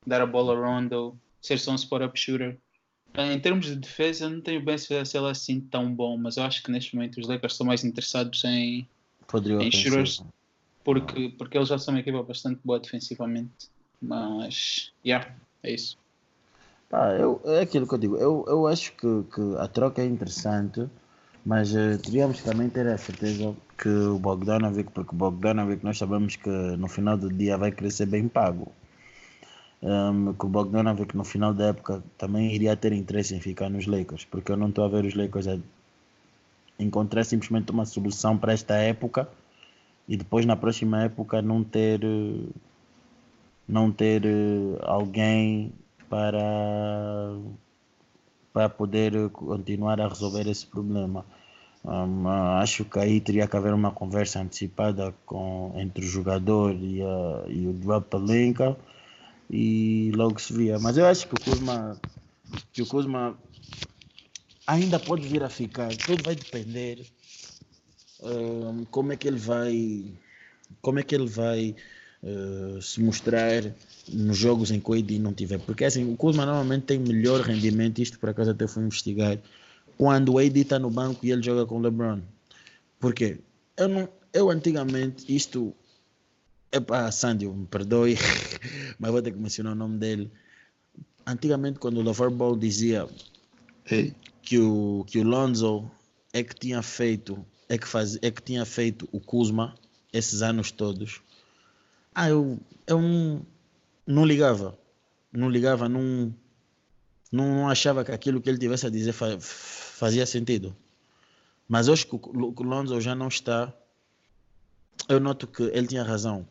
dar 0.05 0.21
a 0.21 0.25
bola 0.25 0.53
a 0.53 0.59
Rondo, 0.59 1.17
ser 1.41 1.59
só 1.59 1.71
um 1.71 1.75
spot-up 1.75 2.17
shooter. 2.17 2.57
Em 3.13 3.39
termos 3.39 3.65
de 3.65 3.75
defesa, 3.75 4.29
não 4.29 4.39
tenho 4.39 4.61
bem 4.61 4.77
se 4.77 4.93
ele 4.93 5.27
é 5.27 5.29
assim 5.29 5.59
tão 5.59 5.93
bom, 5.93 6.17
mas 6.17 6.37
eu 6.37 6.43
acho 6.43 6.63
que 6.63 6.71
neste 6.71 6.95
momento 6.95 7.19
os 7.19 7.27
Lakers 7.27 7.53
estão 7.53 7.67
mais 7.67 7.83
interessados 7.83 8.43
em, 8.45 8.87
em 9.61 9.71
shooters, 9.71 10.23
porque, 10.83 11.29
porque 11.37 11.57
eles 11.57 11.69
já 11.69 11.77
são 11.77 11.93
uma 11.93 11.99
equipa 11.99 12.21
bastante 12.23 12.59
boa 12.63 12.79
defensivamente. 12.79 13.69
Mas, 14.01 14.91
yeah, 15.05 15.33
é 15.63 15.71
isso. 15.71 15.97
Pá, 16.89 17.13
eu, 17.13 17.41
é 17.45 17.61
aquilo 17.61 17.87
que 17.87 17.93
eu 17.93 17.97
digo. 17.97 18.17
Eu, 18.17 18.45
eu 18.47 18.67
acho 18.67 18.91
que, 18.93 19.23
que 19.33 19.57
a 19.57 19.67
troca 19.67 20.01
é 20.01 20.05
interessante, 20.05 20.87
mas 21.45 21.73
uh, 21.73 21.97
teríamos 22.03 22.39
que 22.39 22.45
também 22.45 22.69
ter 22.69 22.87
a 22.87 22.97
certeza 22.97 23.55
que 23.77 23.89
o 23.89 24.19
Bogdanovic, 24.19 24.91
porque 24.91 25.15
o 25.15 25.17
Bogdanovic 25.17 25.83
nós 25.83 25.97
sabemos 25.97 26.35
que 26.35 26.49
no 26.49 26.87
final 26.87 27.17
do 27.17 27.31
dia 27.31 27.57
vai 27.57 27.71
crescer 27.71 28.05
bem 28.05 28.27
pago 28.27 28.71
um, 29.81 30.33
que 30.33 30.45
o 30.45 30.49
Bogdanovic 30.49 31.15
no 31.15 31.23
final 31.23 31.53
da 31.53 31.67
época 31.67 32.03
também 32.17 32.53
iria 32.53 32.75
ter 32.75 32.93
interesse 32.93 33.35
em 33.35 33.39
ficar 33.39 33.69
nos 33.69 33.87
Lakers, 33.87 34.25
porque 34.25 34.51
eu 34.51 34.57
não 34.57 34.69
estou 34.69 34.85
a 34.85 34.87
ver 34.87 35.05
os 35.05 35.15
Lakers 35.15 35.47
a 35.47 35.57
encontrar 36.79 37.23
simplesmente 37.23 37.71
uma 37.71 37.85
solução 37.85 38.37
para 38.37 38.53
esta 38.53 38.75
época 38.75 39.27
e 40.11 40.17
depois 40.17 40.45
na 40.45 40.57
próxima 40.57 41.03
época 41.03 41.41
não 41.41 41.63
ter 41.63 42.01
não 43.65 43.89
ter 43.89 44.21
alguém 44.81 45.71
para 46.09 47.33
para 48.51 48.67
poder 48.67 49.29
continuar 49.29 50.01
a 50.01 50.09
resolver 50.09 50.45
esse 50.49 50.65
problema. 50.67 51.25
Um, 51.85 52.27
acho 52.27 52.83
que 52.83 52.99
aí 52.99 53.21
teria 53.21 53.47
que 53.47 53.55
haver 53.55 53.73
uma 53.73 53.91
conversa 53.91 54.41
antecipada 54.41 55.15
com, 55.25 55.73
entre 55.77 56.03
o 56.03 56.07
jogador 56.07 56.75
e, 56.75 57.01
a, 57.01 57.45
e 57.47 57.65
o 57.65 57.71
Drop 57.71 58.09
Palenka 58.09 58.75
e 59.49 60.11
logo 60.13 60.41
se 60.41 60.51
via. 60.51 60.77
Mas 60.77 60.97
eu 60.97 61.05
acho 61.05 61.25
que 61.29 61.35
o 61.35 61.39
Kuzma, 61.39 61.97
que 62.73 62.81
o 62.81 62.85
Kuzma 62.85 63.37
ainda 64.67 64.99
pode 64.99 65.25
vir 65.25 65.41
a 65.41 65.49
ficar. 65.49 65.95
Tudo 65.95 66.21
vai 66.21 66.35
depender 66.35 67.07
uh, 68.21 68.85
como 68.89 69.11
é 69.11 69.15
que 69.15 69.27
ele 69.27 69.37
vai, 69.37 70.05
como 70.81 70.99
é 70.99 71.03
que 71.03 71.15
ele 71.15 71.27
vai 71.27 71.75
uh, 72.23 72.81
se 72.81 73.01
mostrar 73.01 73.63
nos 74.07 74.37
jogos 74.37 74.71
em 74.71 74.79
que 74.79 74.89
o 74.89 74.93
AD 74.93 75.19
não 75.19 75.33
tiver. 75.33 75.59
Porque 75.59 75.85
assim, 75.85 76.11
o 76.11 76.15
Kuzma 76.15 76.45
normalmente 76.45 76.83
tem 76.83 76.99
melhor 76.99 77.41
rendimento, 77.41 77.99
isto 78.01 78.19
por 78.19 78.29
acaso 78.29 78.51
até 78.51 78.67
fui 78.67 78.83
investigar, 78.83 79.37
quando 79.97 80.33
o 80.33 80.39
AD 80.39 80.59
está 80.59 80.79
no 80.79 80.89
banco 80.89 81.25
e 81.25 81.31
ele 81.31 81.43
joga 81.43 81.65
com 81.65 81.77
o 81.77 81.81
LeBron. 81.81 82.21
Porque 82.99 83.39
eu 83.77 83.87
não, 83.87 84.09
eu 84.33 84.49
antigamente 84.49 85.25
isto 85.33 85.75
Epá, 86.71 87.11
Sandy, 87.11 87.47
me 87.47 87.65
perdoe, 87.65 88.15
mas 88.97 89.11
vou 89.11 89.21
ter 89.21 89.31
que 89.31 89.37
mencionar 89.37 89.73
o 89.73 89.75
nome 89.75 89.97
dele. 89.97 90.31
Antigamente, 91.27 91.79
quando 91.79 91.97
o 91.97 92.01
LeVar 92.01 92.31
Ball 92.31 92.55
dizia 92.55 93.07
Ei. 93.89 94.15
que 94.41 94.57
o, 94.57 95.03
que 95.05 95.19
o 95.19 95.23
Lonzo 95.23 95.91
é 96.31 96.41
que 96.41 96.55
tinha 96.55 96.81
feito 96.81 97.45
é 97.71 97.77
que, 97.77 97.87
faz, 97.87 98.19
é 98.21 98.29
que 98.29 98.43
tinha 98.43 98.65
feito 98.65 99.07
o 99.13 99.19
Kuzma 99.21 99.73
esses 100.11 100.41
anos 100.41 100.71
todos. 100.71 101.21
Ah, 102.13 102.29
eu, 102.29 102.59
eu 102.85 103.01
não, 103.01 103.45
não 104.05 104.25
ligava. 104.25 104.77
Não 105.31 105.49
ligava, 105.49 105.87
não, 105.87 106.35
não 107.31 107.69
achava 107.69 108.03
que 108.03 108.11
aquilo 108.11 108.41
que 108.41 108.49
ele 108.49 108.57
tivesse 108.57 108.85
a 108.85 108.89
dizer 108.89 109.13
fazia 109.13 110.25
sentido. 110.25 110.75
Mas 111.65 111.87
hoje 111.87 112.05
que 112.05 112.13
o 112.13 112.63
Lonzo 112.63 112.99
já 112.99 113.15
não 113.15 113.29
está, 113.29 113.73
eu 115.07 115.21
noto 115.21 115.47
que 115.47 115.63
ele 115.63 115.87
tinha 115.87 116.03
razão. 116.03 116.45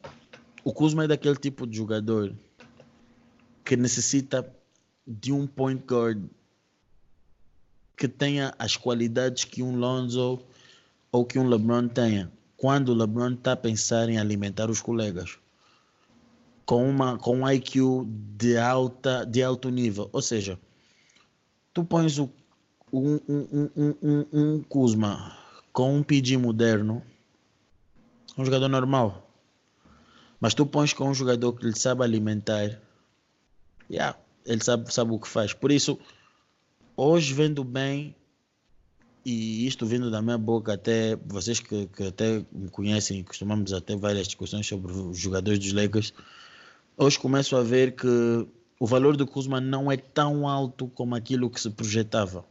O 0.65 0.73
Kuzma 0.73 1.05
é 1.05 1.09
daquele 1.09 1.37
tipo 1.37 1.67
de 1.67 1.77
jogador 1.77 2.35
que 3.63 3.77
necessita 3.77 4.51
de 5.07 5.35
um 5.35 5.47
point 5.47 5.85
guard 5.87 6.25
que 7.95 8.09
tenha 8.09 8.55
as 8.59 8.75
qualidades 8.75 9.45
que 9.45 9.63
um 9.63 9.77
Lonzo 9.77 10.43
ou 11.13 11.25
que 11.25 11.39
um 11.39 11.49
LeBron 11.49 11.89
tenha. 11.89 12.31
Quando 12.57 12.91
o 12.91 12.95
LeBron 12.95 13.35
está 13.35 13.53
a 13.53 13.57
pensar 13.57 14.09
em 14.09 14.19
alimentar 14.19 14.71
os 14.71 14.81
colegas 14.81 15.39
com 16.65 16.89
uma 16.89 17.19
com 17.19 17.39
um 17.39 17.51
IQ 17.51 18.07
de 18.37 18.57
alta 18.57 19.25
de 19.25 19.43
alto 19.43 19.71
nível, 19.71 20.09
ou 20.13 20.23
seja, 20.23 20.59
tu 21.75 21.85
pões 21.85 22.19
o, 22.19 22.31
um, 22.93 23.19
um, 23.29 23.71
um, 23.77 23.95
um, 24.03 24.27
um 24.33 24.63
Kuzma 24.63 25.37
com 25.73 25.97
um 25.97 26.03
PG 26.03 26.37
moderno 26.37 27.03
um 28.41 28.45
jogador 28.45 28.69
normal. 28.69 29.27
Mas 30.41 30.55
tu 30.55 30.65
pões 30.65 30.93
com 30.93 31.09
um 31.09 31.15
jogador 31.15 31.53
que 31.53 31.67
lhe 31.67 31.79
sabe 31.79 32.03
alimentar, 32.03 32.81
yeah, 33.91 34.19
ele 34.47 34.63
sabe, 34.65 34.93
sabe 34.93 35.13
o 35.13 35.19
que 35.19 35.29
faz. 35.29 35.53
Por 35.53 35.71
isso, 35.71 35.99
hoje 36.97 37.35
vendo 37.35 37.63
bem, 37.63 38.17
e 39.25 39.67
isto 39.67 39.87
vindo 39.87 40.11
da 40.11 40.23
minha 40.23 40.39
boca, 40.39 40.75
até 40.75 41.17
vocês 41.27 41.61
que, 41.61 41.87
que 41.87 42.05
até 42.05 42.45
me 42.53 42.69
conhecem, 42.71 43.23
costumamos 43.23 43.73
até 43.73 43.97
várias 43.97 44.27
discussões 44.27 44.67
sobre 44.67 44.93
os 44.93 45.19
jogadores 45.19 45.59
dos 45.59 45.73
Lakers, 45.73 46.13
hoje 46.97 47.19
começo 47.19 47.57
a 47.57 47.63
ver 47.63 47.95
que 47.95 48.07
o 48.79 48.87
valor 48.87 49.17
do 49.17 49.27
Kuzma 49.27 49.61
não 49.61 49.91
é 49.91 49.97
tão 49.97 50.49
alto 50.49 50.89
como 50.89 51.15
aquilo 51.15 51.51
que 51.51 51.61
se 51.61 51.71
projetava 51.71 52.45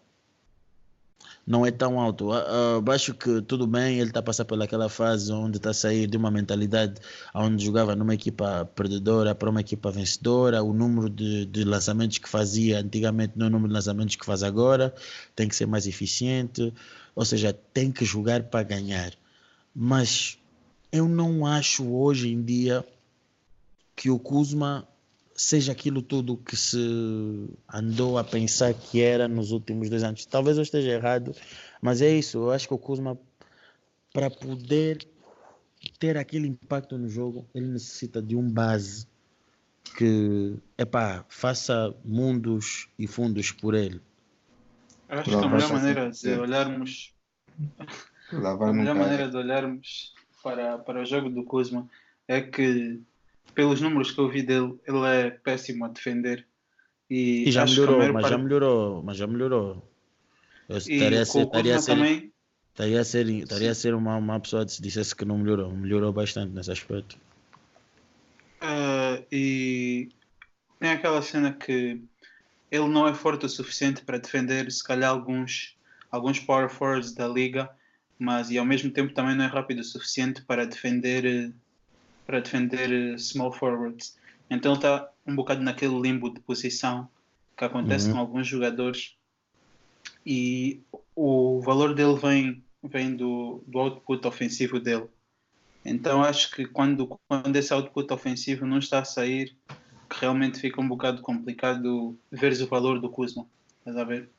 não 1.49 1.65
é 1.65 1.71
tão 1.71 1.99
alto. 1.99 2.29
Uh, 2.29 2.91
acho 2.91 3.11
que 3.15 3.41
tudo 3.41 3.65
bem, 3.65 3.99
ele 3.99 4.11
está 4.11 4.19
a 4.19 4.23
passar 4.23 4.45
pelaquela 4.45 4.87
fase 4.87 5.33
onde 5.33 5.57
está 5.57 5.71
a 5.71 5.73
sair 5.73 6.05
de 6.05 6.15
uma 6.15 6.29
mentalidade 6.29 7.01
onde 7.33 7.65
jogava 7.65 7.95
numa 7.95 8.13
equipa 8.13 8.69
perdedora 8.75 9.33
para 9.33 9.49
uma 9.49 9.59
equipa 9.59 9.89
vencedora. 9.89 10.61
O 10.61 10.73
número 10.73 11.09
de, 11.09 11.47
de 11.47 11.63
lançamentos 11.63 12.19
que 12.19 12.29
fazia 12.29 12.81
antigamente 12.81 13.33
não 13.35 13.47
é 13.47 13.49
o 13.49 13.51
número 13.51 13.69
de 13.69 13.73
lançamentos 13.73 14.15
que 14.15 14.23
faz 14.23 14.43
agora. 14.43 14.93
Tem 15.35 15.47
que 15.47 15.55
ser 15.55 15.65
mais 15.65 15.87
eficiente, 15.87 16.71
ou 17.15 17.25
seja, 17.25 17.51
tem 17.73 17.91
que 17.91 18.05
jogar 18.05 18.43
para 18.43 18.61
ganhar. 18.61 19.11
Mas 19.73 20.37
eu 20.91 21.09
não 21.09 21.47
acho 21.47 21.83
hoje 21.91 22.31
em 22.31 22.43
dia 22.43 22.85
que 23.95 24.11
o 24.11 24.19
Kuzma 24.19 24.87
seja 25.39 25.71
aquilo 25.71 26.01
tudo 26.01 26.35
que 26.35 26.57
se 26.57 26.77
andou 27.73 28.17
a 28.17 28.25
pensar 28.25 28.73
que 28.73 29.01
era 29.01 29.25
nos 29.25 29.51
últimos 29.51 29.89
dois 29.89 30.03
anos. 30.03 30.25
Talvez 30.25 30.57
eu 30.57 30.63
esteja 30.63 30.91
errado, 30.91 31.33
mas 31.81 32.01
é 32.01 32.09
isso. 32.09 32.39
Eu 32.39 32.51
acho 32.51 32.67
que 32.67 32.73
o 32.73 32.77
Kuzma, 32.77 33.17
para 34.13 34.29
poder 34.29 35.07
ter 35.97 36.17
aquele 36.17 36.45
impacto 36.45 36.97
no 36.97 37.07
jogo, 37.07 37.47
ele 37.55 37.67
necessita 37.67 38.21
de 38.21 38.35
um 38.35 38.51
base 38.51 39.07
que 39.97 40.57
epá, 40.77 41.23
faça 41.29 41.95
mundos 42.03 42.89
e 42.99 43.07
fundos 43.07 43.49
por 43.49 43.73
ele. 43.73 44.01
Eu 45.07 45.19
acho 45.19 45.29
que 45.29 45.35
a 45.45 45.47
melhor 45.47 45.71
maneira 45.71 46.11
de 46.11 46.29
olharmos 46.31 47.15
a 48.29 48.73
melhor 48.73 48.95
maneira 48.95 49.29
de 49.29 49.37
olharmos 49.37 50.13
para, 50.43 50.77
para 50.79 51.01
o 51.01 51.05
jogo 51.05 51.29
do 51.29 51.45
Kuzma 51.45 51.89
é 52.27 52.41
que 52.41 53.01
pelos 53.49 53.81
números 53.81 54.11
que 54.11 54.19
eu 54.19 54.29
vi 54.29 54.41
dele, 54.41 54.77
ele 54.87 55.05
é 55.05 55.29
péssimo 55.31 55.85
a 55.85 55.87
defender. 55.87 56.45
E, 57.09 57.47
e 57.47 57.51
já 57.51 57.65
melhorou, 57.65 58.13
mas 58.13 58.29
já 58.29 58.37
melhorou, 58.37 59.03
mas 59.03 59.17
já 59.17 59.27
melhorou. 59.27 59.89
Eu 60.67 60.77
estaria 60.77 61.21
a 61.21 61.25
ser, 61.25 61.43
estaria 61.43 61.75
a 61.75 61.79
ser, 61.79 61.95
também... 61.95 62.31
estaria 62.71 63.01
a 63.01 63.03
ser, 63.03 63.29
estaria 63.29 63.71
a 63.71 63.75
ser 63.75 63.95
uma, 63.95 64.15
uma 64.15 64.39
pessoa 64.39 64.65
que 64.65 64.81
dissesse 64.81 65.15
que 65.15 65.25
não 65.25 65.39
melhorou. 65.39 65.71
Melhorou 65.73 66.13
bastante 66.13 66.53
nesse 66.53 66.71
aspecto. 66.71 67.17
Uh, 68.61 69.25
e 69.31 70.09
tem 70.79 70.91
aquela 70.91 71.21
cena 71.21 71.51
que 71.51 72.01
ele 72.69 72.87
não 72.87 73.07
é 73.07 73.13
forte 73.13 73.45
o 73.45 73.49
suficiente 73.49 74.03
para 74.03 74.19
defender, 74.19 74.71
se 74.71 74.83
calhar, 74.83 75.09
alguns, 75.09 75.75
alguns 76.11 76.39
power 76.39 76.69
forwards 76.69 77.13
da 77.13 77.27
liga, 77.27 77.69
mas 78.19 78.51
e 78.51 78.57
ao 78.57 78.65
mesmo 78.65 78.91
tempo 78.91 79.13
também 79.13 79.35
não 79.35 79.45
é 79.45 79.47
rápido 79.47 79.79
o 79.79 79.83
suficiente 79.83 80.43
para 80.43 80.67
defender 80.67 81.51
para 82.29 82.41
defender 82.41 82.91
eh, 82.91 83.17
small 83.17 83.51
forwards. 83.51 84.15
Então 84.51 84.73
ele 84.73 84.77
está 84.77 85.09
um 85.25 85.35
bocado 85.35 85.63
naquele 85.63 85.99
limbo 85.99 86.31
de 86.31 86.39
posição 86.39 87.09
que 87.57 87.65
acontece 87.65 88.07
uhum. 88.07 88.13
com 88.13 88.19
alguns 88.19 88.45
jogadores 88.45 89.15
e 90.23 90.79
o 91.15 91.59
valor 91.59 91.95
dele 91.95 92.13
vem, 92.13 92.63
vem 92.83 93.15
do, 93.15 93.63
do 93.65 93.79
output 93.79 94.27
ofensivo 94.27 94.79
dele. 94.79 95.07
Então 95.83 96.23
acho 96.23 96.51
que 96.51 96.67
quando, 96.67 97.19
quando 97.27 97.55
esse 97.55 97.73
output 97.73 98.13
ofensivo 98.13 98.63
não 98.63 98.77
está 98.77 98.99
a 98.99 99.05
sair, 99.05 99.57
que 100.07 100.19
realmente 100.21 100.59
fica 100.59 100.79
um 100.79 100.87
bocado 100.87 101.23
complicado 101.23 102.15
veres 102.31 102.61
o 102.61 102.67
valor 102.67 103.01
do 103.01 103.09
Kuzma. 103.09 103.47
Estás 103.79 103.97
a 103.97 104.03
ver? 104.03 104.29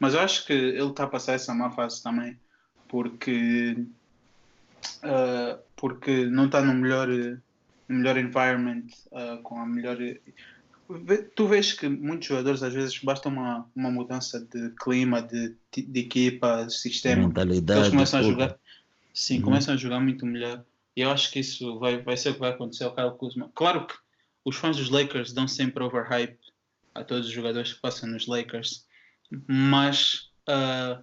Mas 0.00 0.14
eu 0.14 0.20
acho 0.20 0.44
que 0.44 0.52
ele 0.52 0.90
está 0.90 1.04
a 1.04 1.08
passar 1.08 1.34
essa 1.34 1.54
má 1.54 1.70
fase 1.70 2.02
também, 2.02 2.36
porque, 2.88 3.86
uh, 5.04 5.58
porque 5.76 6.26
não 6.26 6.46
está 6.46 6.62
no 6.62 6.74
melhor, 6.74 7.08
no 7.08 7.96
melhor 7.96 8.16
environment, 8.16 8.86
uh, 9.12 9.42
com 9.42 9.58
a 9.58 9.66
melhor. 9.66 9.96
Tu 11.34 11.46
vês 11.46 11.72
que 11.72 11.88
muitos 11.88 12.28
jogadores 12.28 12.62
às 12.62 12.74
vezes 12.74 12.98
basta 12.98 13.28
uma, 13.28 13.66
uma 13.74 13.90
mudança 13.90 14.40
de 14.40 14.70
clima, 14.70 15.22
de, 15.22 15.54
de 15.72 16.00
equipa, 16.00 16.64
de 16.64 16.74
sistema, 16.74 17.28
Mentalidade, 17.28 17.80
eles 17.80 17.90
começam 17.90 18.20
a 18.20 18.22
jogar. 18.22 18.58
Sim, 19.12 19.38
Uhum. 19.38 19.42
começam 19.42 19.74
a 19.74 19.76
jogar 19.76 20.00
muito 20.00 20.24
melhor. 20.24 20.64
E 20.96 21.02
eu 21.02 21.10
acho 21.10 21.30
que 21.30 21.40
isso 21.40 21.78
vai, 21.78 22.02
vai 22.02 22.16
ser 22.16 22.30
o 22.30 22.34
que 22.34 22.40
vai 22.40 22.50
acontecer 22.50 22.84
ao 22.84 22.94
Kyle 22.94 23.16
Kuzma. 23.16 23.50
Claro 23.54 23.86
que 23.86 23.94
os 24.44 24.56
fãs 24.56 24.76
dos 24.76 24.90
Lakers 24.90 25.32
dão 25.32 25.46
sempre 25.46 25.82
overhype 25.82 26.38
a 26.94 27.04
todos 27.04 27.26
os 27.26 27.32
jogadores 27.32 27.72
que 27.72 27.80
passam 27.80 28.08
nos 28.08 28.26
Lakers, 28.26 28.86
mas 29.46 30.30
ah, 30.46 31.02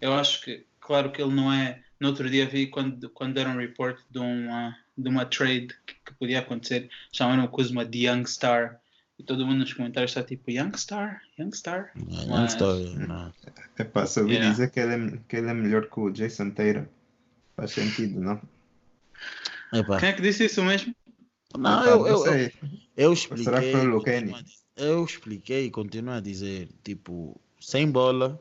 eu 0.00 0.12
acho 0.12 0.42
que, 0.42 0.66
claro 0.80 1.10
que 1.10 1.22
ele 1.22 1.32
não 1.32 1.52
é. 1.52 1.82
No 2.02 2.08
outro 2.08 2.28
dia 2.28 2.46
vi 2.48 2.66
quando, 2.66 3.08
quando 3.10 3.34
deram 3.34 3.52
um 3.52 3.58
report 3.58 3.96
de 4.10 4.18
uma, 4.18 4.76
de 4.98 5.08
uma 5.08 5.24
trade 5.24 5.68
que, 5.86 5.94
que 6.04 6.14
podia 6.18 6.40
acontecer, 6.40 6.90
chamaram 7.12 7.44
o 7.44 7.48
Kuzma 7.48 7.84
de 7.84 8.08
Young 8.08 8.24
Star. 8.26 8.80
E 9.18 9.22
todo 9.22 9.46
mundo 9.46 9.60
nos 9.60 9.72
comentários 9.72 10.10
está 10.10 10.20
tipo 10.24 10.50
Young 10.50 10.76
Star, 10.76 11.22
Young 11.38 11.52
Star. 11.54 11.92
Não, 11.94 12.26
Mas- 12.26 12.54
estou- 12.54 12.76
não. 12.96 13.32
Epá, 13.78 14.04
se 14.04 14.18
ouvi 14.18 14.32
Yeah. 14.32 14.50
dizer 14.50 14.70
que 14.72 14.80
ele, 14.80 14.94
é, 15.14 15.18
que 15.28 15.36
ele 15.36 15.48
é 15.48 15.54
melhor 15.54 15.86
que 15.88 16.00
o 16.00 16.10
Jason 16.10 16.50
Tatum. 16.50 16.86
Faz 17.54 17.70
sentido, 17.70 18.20
não? 18.20 18.42
Epá, 19.72 20.00
Quem 20.00 20.08
é 20.08 20.12
que 20.12 20.22
disse 20.22 20.46
isso 20.46 20.62
mesmo? 20.64 20.94
não, 21.56 21.84
eu, 21.84 21.98
eu, 22.00 22.06
eu, 22.08 22.18
sei. 22.18 22.52
eu 22.96 23.14
Será 23.14 23.60
que 23.60 23.68
expliquei. 23.68 23.72
foi 23.72 23.88
o 23.92 24.00
Kenny? 24.02 24.34
Eu 24.76 25.04
expliquei 25.04 25.66
e 25.66 25.70
continuo 25.70 26.14
a 26.14 26.20
dizer, 26.20 26.68
tipo, 26.82 27.40
sem 27.60 27.88
bola, 27.90 28.40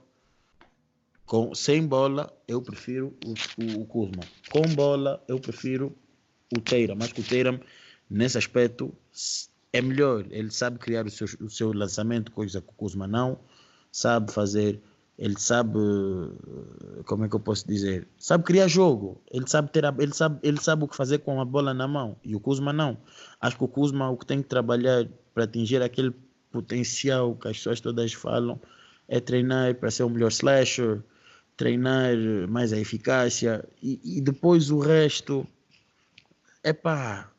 com, 1.32 1.56
sem 1.56 1.88
bola, 1.88 2.30
eu 2.46 2.62
prefiro 2.62 3.14
o, 3.26 3.30
o, 3.64 3.82
o 3.84 3.86
Kuzma. 3.86 4.22
Com 4.52 4.64
bola, 4.76 5.24
eu 5.30 5.40
prefiro 5.40 5.96
o 6.54 6.60
Teira. 6.60 6.94
Mas 6.94 7.14
que 7.14 7.22
o 7.22 7.24
Teira, 7.24 7.58
nesse 8.10 8.38
aspecto, 8.38 8.94
é 9.72 9.82
melhor. 9.82 10.26
Ele 10.30 10.52
sabe 10.52 10.78
criar 10.78 11.06
o 11.06 11.10
seu, 11.10 11.26
o 11.40 11.50
seu 11.50 11.72
lançamento, 11.72 12.34
coisa 12.34 12.60
que 12.60 12.68
o 12.68 12.74
Kuzma 12.74 13.08
não 13.08 13.40
sabe 13.94 14.30
fazer. 14.30 14.82
Ele 15.18 15.40
sabe, 15.40 15.80
eh, 15.80 17.04
como 17.06 17.24
é 17.24 17.30
que 17.30 17.36
eu 17.36 17.40
posso 17.40 17.66
dizer? 17.66 18.10
Sabe 18.18 18.44
criar 18.44 18.68
jogo. 18.68 19.22
Ele 19.32 19.48
sabe 19.48 19.72
ter, 19.72 19.86
a- 19.86 19.96
ele 20.00 20.14
sabe, 20.14 20.38
ele 20.44 20.60
sabe 20.60 20.84
o 20.84 20.88
que 20.90 20.98
fazer 20.98 21.20
com 21.20 21.40
a 21.40 21.46
bola 21.46 21.74
na 21.74 21.88
mão. 21.88 22.18
E 22.26 22.36
o 22.36 22.42
Kuzma 22.42 22.74
não. 22.74 22.98
Acho 23.40 23.58
que 23.58 23.64
o 23.64 23.70
Kuzma 23.70 24.10
o 24.10 24.18
que 24.18 24.26
tem 24.26 24.42
que 24.42 24.50
trabalhar 24.50 25.08
para 25.34 25.46
atingir 25.46 25.82
aquele 25.82 26.14
potencial 26.52 27.36
que 27.36 27.48
as 27.48 27.56
pessoas 27.56 27.80
todas 27.80 28.12
falam 28.12 28.60
é 29.08 29.22
treinar 29.22 29.76
para 29.76 29.90
ser 29.90 30.04
o 30.04 30.10
melhor 30.10 30.30
slasher, 30.30 31.02
treinar 31.62 32.16
mais 32.50 32.74
a 32.74 32.80
eficácia 32.80 33.64
e, 33.84 34.18
e 34.18 34.20
depois 34.20 34.72
o 34.72 34.80
resto 34.80 35.46
é 36.64 36.74
pá, 36.74 37.30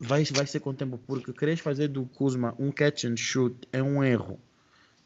vai, 0.00 0.24
vai 0.24 0.46
ser 0.46 0.60
com 0.60 0.70
o 0.70 0.74
tempo, 0.74 0.98
porque 1.06 1.34
queres 1.34 1.60
fazer 1.60 1.88
do 1.88 2.06
Kuzma 2.06 2.54
um 2.58 2.72
catch 2.72 3.04
and 3.04 3.18
shoot 3.18 3.54
é 3.70 3.82
um 3.82 4.02
erro. 4.02 4.40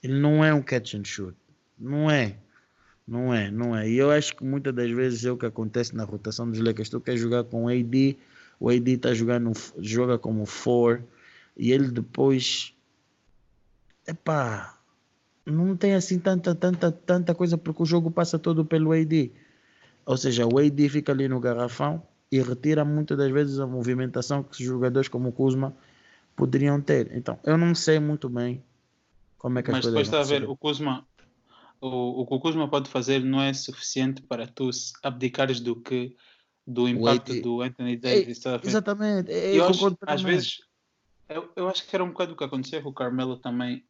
Ele 0.00 0.14
não 0.20 0.44
é 0.44 0.54
um 0.54 0.62
catch 0.62 0.94
and 0.94 1.02
shoot. 1.04 1.36
Não 1.76 2.08
é. 2.08 2.36
Não 3.04 3.34
é, 3.34 3.50
não 3.50 3.74
é. 3.74 3.88
E 3.88 3.96
eu 3.96 4.12
acho 4.12 4.36
que 4.36 4.44
muitas 4.44 4.72
das 4.72 4.92
vezes 4.92 5.24
é 5.24 5.32
o 5.32 5.36
que 5.36 5.46
acontece 5.46 5.96
na 5.96 6.04
rotação 6.04 6.48
dos 6.48 6.60
Lakers. 6.60 6.88
Tu 6.88 7.00
quer 7.00 7.16
jogar 7.16 7.42
com 7.42 7.64
o 7.64 7.68
AD, 7.68 8.16
o 8.60 8.70
AD 8.70 8.92
está 8.92 9.12
jogando, 9.12 9.50
joga 9.78 10.18
como 10.18 10.46
four 10.46 11.02
e 11.56 11.72
ele 11.72 11.88
depois, 11.88 12.72
epá, 14.06 14.75
não 15.46 15.76
tem 15.76 15.94
assim 15.94 16.18
tanta, 16.18 16.54
tanta, 16.54 16.90
tanta 16.90 17.34
coisa 17.34 17.56
porque 17.56 17.82
o 17.82 17.86
jogo 17.86 18.10
passa 18.10 18.38
todo 18.38 18.64
pelo 18.64 18.92
AD. 18.92 19.32
Ou 20.04 20.16
seja, 20.16 20.46
o 20.46 20.58
AD 20.58 20.88
fica 20.88 21.12
ali 21.12 21.28
no 21.28 21.40
garrafão 21.40 22.02
e 22.30 22.40
retira 22.40 22.84
muitas 22.84 23.16
das 23.16 23.30
vezes 23.30 23.60
a 23.60 23.66
movimentação 23.66 24.42
que 24.42 24.62
jogadores 24.62 25.08
como 25.08 25.28
o 25.28 25.32
Kuzma 25.32 25.74
poderiam 26.34 26.80
ter. 26.80 27.16
Então, 27.16 27.38
eu 27.44 27.56
não 27.56 27.74
sei 27.74 27.98
muito 27.98 28.28
bem 28.28 28.62
como 29.38 29.58
é 29.58 29.62
que 29.62 29.70
as 29.70 29.76
Mas 29.76 29.84
coisas 29.84 30.08
depois 30.08 30.24
está 30.24 30.34
a 30.34 30.38
ver, 30.38 30.48
o 30.48 30.56
Kuzma, 30.56 31.06
o, 31.80 32.22
o 32.22 32.26
que 32.26 32.34
o 32.34 32.40
Kuzma 32.40 32.68
pode 32.68 32.90
fazer 32.90 33.22
não 33.22 33.40
é 33.40 33.52
suficiente 33.52 34.22
para 34.22 34.46
tu 34.46 34.70
abdicares 35.02 35.60
do 35.60 35.76
que 35.76 36.16
do 36.66 36.88
impacto 36.88 37.40
do 37.40 37.62
Anthony 37.62 37.92
É, 37.92 37.96
Davis. 37.96 38.42
ver? 38.42 38.60
Exatamente, 38.64 39.30
é, 39.30 39.50
eu 39.50 39.58
eu 39.58 39.64
acho, 39.66 39.98
às 40.06 40.22
vezes, 40.22 40.58
eu, 41.28 41.50
eu 41.54 41.68
acho 41.68 41.86
que 41.86 41.94
era 41.94 42.02
um 42.04 42.08
bocado 42.08 42.32
o 42.32 42.36
que 42.36 42.44
aconteceu 42.44 42.82
com 42.82 42.88
o 42.88 42.94
Carmelo 42.94 43.36
também. 43.36 43.84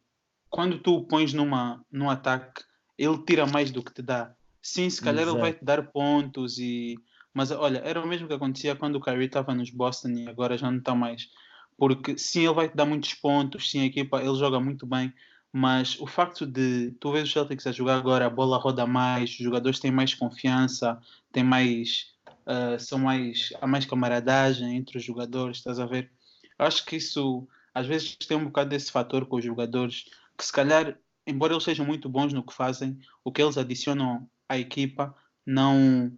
Quando 0.51 0.79
tu 0.79 0.97
o 0.97 1.07
pões 1.07 1.33
numa, 1.33 1.85
num 1.91 2.09
ataque, 2.09 2.63
ele 2.99 3.19
tira 3.25 3.47
mais 3.47 3.71
do 3.71 3.83
que 3.83 3.93
te 3.93 4.03
dá. 4.03 4.35
Sim, 4.63 4.91
se 4.91 5.01
calhar 5.01 5.23
ele 5.23 5.31
Exato. 5.31 5.41
vai 5.41 5.53
te 5.53 5.65
dar 5.65 5.83
pontos 5.93 6.59
e. 6.59 6.97
Mas 7.33 7.51
olha, 7.51 7.79
era 7.79 8.03
o 8.03 8.07
mesmo 8.07 8.27
que 8.27 8.35
acontecia 8.35 8.75
quando 8.75 8.97
o 8.97 9.01
Kyrie 9.01 9.27
estava 9.27 9.55
nos 9.55 9.71
Boston 9.71 10.09
e 10.09 10.29
agora 10.29 10.57
já 10.57 10.71
não 10.71 10.79
está 10.79 10.95
mais. 10.95 11.29
Porque 11.77 12.17
sim, 12.17 12.45
ele 12.45 12.55
vai 12.55 12.69
te 12.69 12.75
dar 12.75 12.87
muitos 12.87 13.13
pontos, 13.15 13.71
sim, 13.71 13.81
a 13.81 13.85
equipa, 13.85 14.23
ele 14.23 14.35
joga 14.37 14.59
muito 14.59 14.87
bem, 14.87 15.13
mas 15.53 16.01
o 16.01 16.07
facto 16.07 16.47
de 16.47 16.93
tu 16.99 17.13
vês 17.13 17.25
os 17.25 17.33
Celtics 17.33 17.67
a 17.67 17.73
jogar 17.73 17.97
agora, 17.97 18.27
a 18.27 18.31
bola 18.31 18.57
roda 18.57 18.87
mais, 18.87 19.31
os 19.31 19.37
jogadores 19.37 19.79
têm 19.79 19.91
mais 19.91 20.15
confiança, 20.15 20.99
têm 21.31 21.45
mais. 21.45 22.15
ah, 22.47 22.79
são 22.79 22.99
mais. 22.99 23.51
há 23.61 23.67
mais 23.67 23.85
camaradagem 23.85 24.75
entre 24.77 24.97
os 24.99 25.05
jogadores, 25.05 25.59
estás 25.59 25.79
a 25.79 25.87
ver? 25.87 26.11
Acho 26.59 26.85
que 26.87 26.97
isso 26.97 27.47
às 27.75 27.87
vezes 27.87 28.17
tem 28.17 28.37
um 28.39 28.47
bocado 28.47 28.71
desse 28.71 28.91
fator 28.91 29.27
com 29.27 29.37
os 29.37 29.45
jogadores, 29.45 30.07
que 30.37 30.45
se 30.45 30.53
calhar, 30.53 30.99
embora 31.27 31.53
eles 31.53 31.65
sejam 31.65 31.87
muito 31.87 32.09
bons 32.09 32.33
no 32.33 32.45
que 32.45 32.53
fazem, 32.53 32.99
o 33.25 33.33
que 33.33 33.43
eles 33.43 33.57
adicionam 33.57 34.29
à 34.49 34.59
equipa 34.59 35.15
não, 35.45 36.13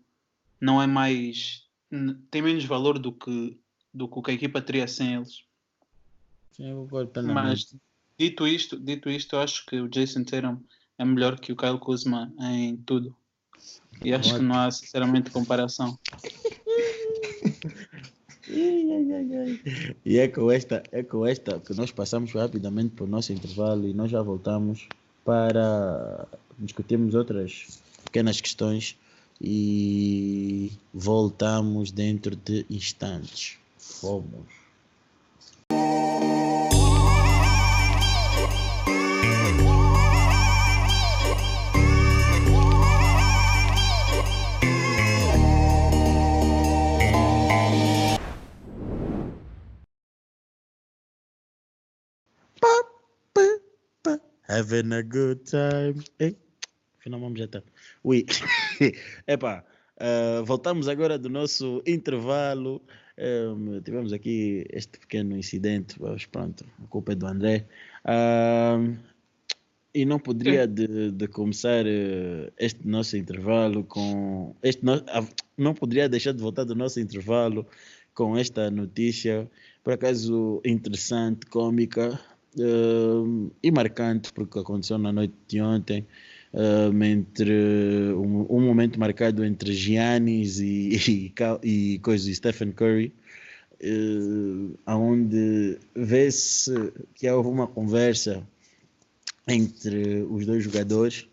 não 0.60 0.82
é 0.82 0.86
mais. 0.86 1.66
tem 2.30 2.42
menos 2.42 2.64
valor 2.64 2.98
do 2.98 3.12
que, 3.12 3.58
do 3.92 4.08
que 4.08 4.18
o 4.18 4.22
que 4.22 4.30
a 4.30 4.34
equipa 4.34 4.60
teria 4.60 4.88
sem 4.88 5.14
eles. 5.14 5.44
Sim, 6.52 6.70
eu 6.70 6.82
concordo. 6.82 7.22
Mas 7.22 7.74
dito 8.18 8.46
isto, 8.46 8.78
dito 8.78 9.08
isto, 9.08 9.36
eu 9.36 9.40
acho 9.40 9.64
que 9.66 9.80
o 9.80 9.88
Jason 9.88 10.24
Tatum 10.24 10.60
é 10.98 11.04
melhor 11.04 11.38
que 11.38 11.52
o 11.52 11.56
Kyle 11.56 11.78
Kuzma 11.78 12.32
em 12.40 12.76
tudo. 12.78 13.14
E 14.02 14.12
acho 14.12 14.34
que 14.34 14.42
não 14.42 14.56
há 14.56 14.70
sinceramente 14.70 15.30
comparação. 15.30 15.98
E 20.04 20.18
é 20.18 20.28
com 20.28 20.50
esta, 20.50 20.82
é 20.90 21.02
com 21.02 21.26
esta 21.26 21.60
que 21.60 21.74
nós 21.74 21.90
passamos 21.90 22.32
rapidamente 22.32 22.90
para 22.90 23.04
o 23.04 23.08
nosso 23.08 23.32
intervalo 23.32 23.86
e 23.86 23.92
nós 23.92 24.10
já 24.10 24.22
voltamos 24.22 24.88
para 25.24 26.26
discutirmos 26.58 27.14
outras 27.14 27.80
pequenas 28.04 28.40
questões 28.40 28.96
e 29.40 30.72
voltamos 30.92 31.90
dentro 31.90 32.34
de 32.34 32.64
instantes. 32.70 33.58
Fomos. 33.78 34.57
Having 54.48 54.92
a 54.92 55.02
good 55.02 55.44
time. 55.44 56.02
Afinal, 56.98 57.20
vamos 57.20 57.38
já 57.38 57.44
estar. 57.44 57.62
Ui, 58.02 58.24
epá, 59.26 59.64
ah, 60.00 60.42
voltamos 60.44 60.88
agora 60.88 61.18
do 61.18 61.28
nosso 61.28 61.82
intervalo. 61.86 62.82
Ehm, 63.16 63.80
tivemos 63.82 64.12
aqui 64.12 64.64
este 64.70 64.98
pequeno 64.98 65.36
incidente, 65.36 66.00
mas 66.00 66.24
pronto, 66.26 66.64
a 66.82 66.86
culpa 66.86 67.12
é 67.12 67.14
do 67.14 67.26
André. 67.26 67.66
Ahm, 68.04 68.96
e 69.94 70.04
não 70.04 70.18
poderia 70.18 70.66
de, 70.66 71.10
de 71.10 71.28
começar 71.28 71.84
eh, 71.86 72.52
este 72.58 72.86
nosso 72.86 73.16
intervalo 73.16 73.84
com 73.84 74.54
este 74.62 74.84
no- 74.84 75.04
ah, 75.08 75.26
não 75.56 75.74
poderia 75.74 76.08
deixar 76.08 76.32
de 76.32 76.40
voltar 76.42 76.64
do 76.64 76.74
nosso 76.74 77.00
intervalo 77.00 77.66
com 78.14 78.36
esta 78.36 78.70
notícia 78.70 79.50
por 79.82 79.92
acaso 79.94 80.60
interessante, 80.64 81.46
cômica 81.46 82.20
eh, 82.56 83.50
e 83.62 83.70
marcante 83.70 84.32
porque 84.32 84.58
aconteceu 84.58 84.98
na 84.98 85.12
noite 85.12 85.34
de 85.46 85.60
ontem 85.60 86.06
eh, 86.52 87.06
entre 87.06 88.12
um, 88.14 88.46
um 88.48 88.60
momento 88.60 88.98
marcado 88.98 89.44
entre 89.44 89.72
Giannis 89.72 90.58
e, 90.60 91.32
e, 91.64 91.94
e 91.94 91.98
coisa, 91.98 92.32
Stephen 92.32 92.72
Curry 92.72 93.12
eh, 93.80 94.76
onde 94.86 95.78
vê-se 95.94 96.92
que 97.14 97.30
houve 97.30 97.48
uma 97.48 97.66
conversa 97.66 98.46
entre 99.46 100.22
os 100.22 100.44
dois 100.44 100.62
jogadores. 100.64 101.26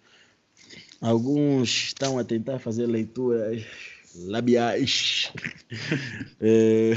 Alguns 1.01 1.69
estão 1.87 2.17
a 2.17 2.23
tentar 2.23 2.59
fazer 2.59 2.85
leituras 2.85 3.63
labiais 4.17 5.31
eh, 6.41 6.93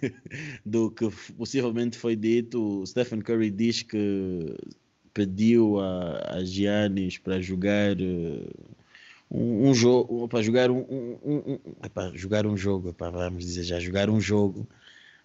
do 0.64 0.90
que 0.90 1.08
possivelmente 1.36 1.96
foi 1.96 2.16
dito. 2.16 2.80
O 2.80 2.86
Stephen 2.86 3.20
Curry 3.20 3.50
diz 3.50 3.82
que 3.82 4.56
pediu 5.12 5.80
a, 5.80 6.36
a 6.36 6.44
Giannis 6.44 7.18
para 7.18 7.40
jogar 7.40 8.00
eh, 8.00 8.50
um, 9.30 9.70
um 9.70 9.74
jogo, 9.74 10.28
para 10.28 10.42
jogar 10.42 10.70
um, 10.70 10.80
um, 10.80 11.18
um, 11.24 11.58
epá, 11.84 12.10
jogar 12.14 12.46
um 12.46 12.56
jogo, 12.56 12.90
epá, 12.90 13.10
vamos 13.10 13.44
dizer 13.44 13.64
já, 13.64 13.80
jogar 13.80 14.08
um 14.08 14.20
jogo, 14.20 14.68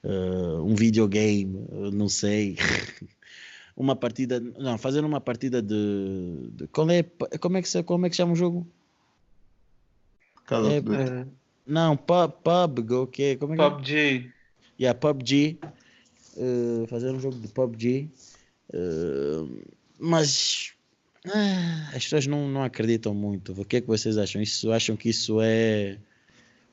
uh, 0.04 0.64
um 0.64 0.76
videogame, 0.76 1.68
não 1.94 2.10
sei, 2.10 2.56
uma 3.76 3.96
partida, 3.96 4.40
não, 4.40 4.78
fazer 4.78 5.04
uma 5.04 5.22
partida 5.22 5.62
de, 5.62 6.50
de 6.54 6.68
qual 6.68 6.90
é, 6.90 7.04
como 7.40 7.58
é 7.58 7.62
que 7.62 7.84
como 7.84 8.06
é 8.06 8.10
que 8.10 8.16
chama 8.16 8.34
o 8.34 8.36
jogo? 8.36 8.68
Call 10.52 10.66
of 10.66 10.76
é, 10.76 10.82
Duty. 10.82 11.12
Uh, 11.12 11.28
não, 11.66 11.96
pub, 11.96 12.34
pub, 12.44 12.92
ok, 12.92 13.38
como 13.38 13.54
é 13.54 13.58
que 13.58 13.64
PUBG. 13.64 13.96
É? 13.96 14.84
Yeah, 14.84 15.00
PUBG, 15.00 15.60
fazer 16.90 17.12
um 17.12 17.20
jogo 17.22 17.40
de 17.40 17.48
PUBG, 17.48 18.10
mas 19.98 20.74
ah, 21.26 21.96
as 21.96 22.04
pessoas 22.04 22.28
não, 22.28 22.50
não 22.50 22.64
acreditam 22.64 23.14
muito. 23.14 23.54
O 23.54 23.64
que 23.64 23.78
é 23.78 23.82
que 23.82 23.88
vocês 23.88 24.18
acham? 24.18 24.42
Isso 24.42 24.74
acham 24.74 24.98
que 24.98 25.08
isso 25.08 25.40
é 25.42 25.98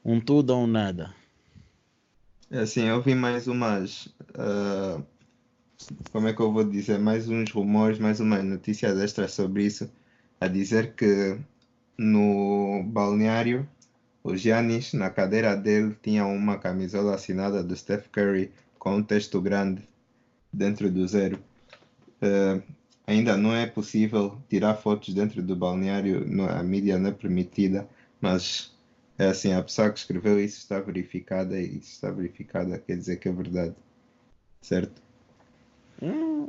um 0.04 0.20
tudo 0.20 0.50
ou 0.50 0.64
um 0.64 0.66
nada? 0.66 1.14
É 2.50 2.60
assim, 2.60 2.82
eu 2.82 3.00
vi 3.00 3.14
mais 3.14 3.46
umas. 3.46 4.06
Uh, 4.30 5.04
como 6.10 6.26
é 6.26 6.32
que 6.32 6.40
eu 6.40 6.50
vou 6.52 6.64
dizer? 6.64 6.98
Mais 6.98 7.28
uns 7.28 7.52
rumores, 7.52 8.00
mais 8.00 8.18
umas 8.18 8.42
notícias 8.42 8.98
extras 8.98 9.34
sobre 9.34 9.66
isso. 9.66 9.88
A 10.40 10.48
dizer 10.48 10.94
que 10.94 11.38
no 11.98 12.82
balneário, 12.84 13.68
o 14.22 14.36
Giannis, 14.36 14.92
na 14.92 15.10
cadeira 15.10 15.56
dele, 15.56 15.96
tinha 16.02 16.24
uma 16.24 16.56
camisola 16.56 17.14
assinada 17.14 17.62
do 17.62 17.74
Steph 17.76 18.06
Curry 18.12 18.50
com 18.78 18.96
um 18.96 19.02
texto 19.02 19.40
grande 19.40 19.82
dentro 20.52 20.90
do 20.90 21.06
zero. 21.06 21.38
Uh, 22.22 22.62
Ainda 23.08 23.38
não 23.38 23.54
é 23.54 23.64
possível 23.64 24.36
tirar 24.50 24.74
fotos 24.74 25.14
dentro 25.14 25.42
do 25.42 25.56
balneário, 25.56 26.26
a 26.50 26.62
mídia 26.62 26.98
não 26.98 27.08
é 27.08 27.12
permitida, 27.12 27.88
mas 28.20 28.70
é 29.16 29.28
assim, 29.28 29.50
a 29.50 29.62
pessoa 29.62 29.90
que 29.90 29.98
escreveu 29.98 30.38
isso 30.38 30.58
está 30.58 30.78
verificada 30.78 31.58
e 31.58 31.78
isso 31.78 31.92
está 31.92 32.10
verificada 32.10 32.78
quer 32.78 32.98
dizer 32.98 33.16
que 33.16 33.26
é 33.26 33.32
verdade. 33.32 33.74
Certo? 34.60 35.00
Hum. 36.02 36.48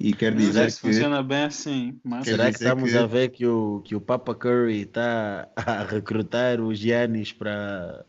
E 0.00 0.14
quer 0.14 0.34
dizer 0.34 0.72
que. 0.72 0.78
funciona 0.78 1.22
bem 1.22 1.44
assim. 1.44 2.00
Mas... 2.02 2.24
Será 2.24 2.46
que 2.46 2.56
estamos 2.56 2.90
que... 2.90 2.96
a 2.96 3.04
ver 3.04 3.28
que 3.28 3.46
o, 3.46 3.82
que 3.84 3.94
o 3.94 4.00
Papa 4.00 4.34
Curry 4.34 4.82
está 4.82 5.46
a 5.54 5.84
recrutar 5.84 6.58
os 6.58 6.82
Yannis 6.82 7.34
para. 7.34 8.06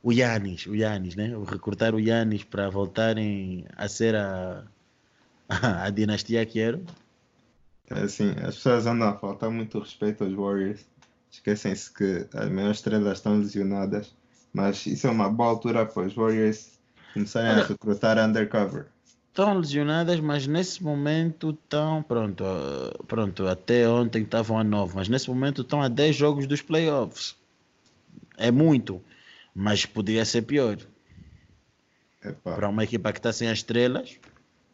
O 0.00 0.12
Yannis, 0.12 0.66
o 0.66 0.74
Yannis, 0.74 1.16
né? 1.16 1.36
Recrutar 1.44 1.94
o 1.94 2.00
Yannis 2.00 2.44
para 2.44 2.70
voltarem 2.70 3.64
a 3.76 3.88
ser 3.88 4.14
a 4.14 4.64
a 5.48 5.90
dinastia 5.90 6.46
que 6.46 6.60
era? 6.60 6.80
É 7.90 8.02
assim, 8.02 8.30
as 8.42 8.54
pessoas 8.54 8.86
andam 8.86 9.08
a 9.08 9.14
faltar 9.14 9.50
muito 9.50 9.80
respeito 9.80 10.22
aos 10.22 10.32
Warriors. 10.32 10.86
Esquecem-se 11.30 11.92
que 11.92 12.26
as 12.32 12.48
maiores 12.48 12.78
estrelas 12.78 13.18
estão 13.18 13.38
lesionadas. 13.38 14.14
Mas 14.52 14.86
isso 14.86 15.06
é 15.06 15.10
uma 15.10 15.28
boa 15.28 15.50
altura 15.50 15.84
para 15.86 16.06
os 16.06 16.14
Warriors 16.14 16.78
começarem 17.12 17.52
Olha, 17.52 17.62
a 17.62 17.66
recrutar 17.66 18.18
undercover. 18.18 18.86
Estão 19.32 19.54
lesionadas, 19.58 20.20
mas 20.20 20.46
nesse 20.46 20.82
momento 20.84 21.50
estão, 21.50 22.02
pronto, 22.02 22.44
pronto, 23.08 23.46
até 23.46 23.88
ontem 23.88 24.24
estavam 24.24 24.58
a 24.58 24.64
9, 24.64 24.94
mas 24.94 25.08
nesse 25.08 25.30
momento 25.30 25.62
estão 25.62 25.80
a 25.80 25.88
10 25.88 26.14
jogos 26.14 26.46
dos 26.46 26.60
playoffs. 26.60 27.34
É 28.36 28.50
muito, 28.50 29.02
mas 29.54 29.86
poderia 29.86 30.26
ser 30.26 30.42
pior. 30.42 30.76
Epa. 32.22 32.54
Para 32.54 32.68
uma 32.68 32.84
equipa 32.84 33.10
que 33.10 33.18
está 33.18 33.32
sem 33.32 33.48
as 33.48 33.58
estrelas, 33.58 34.18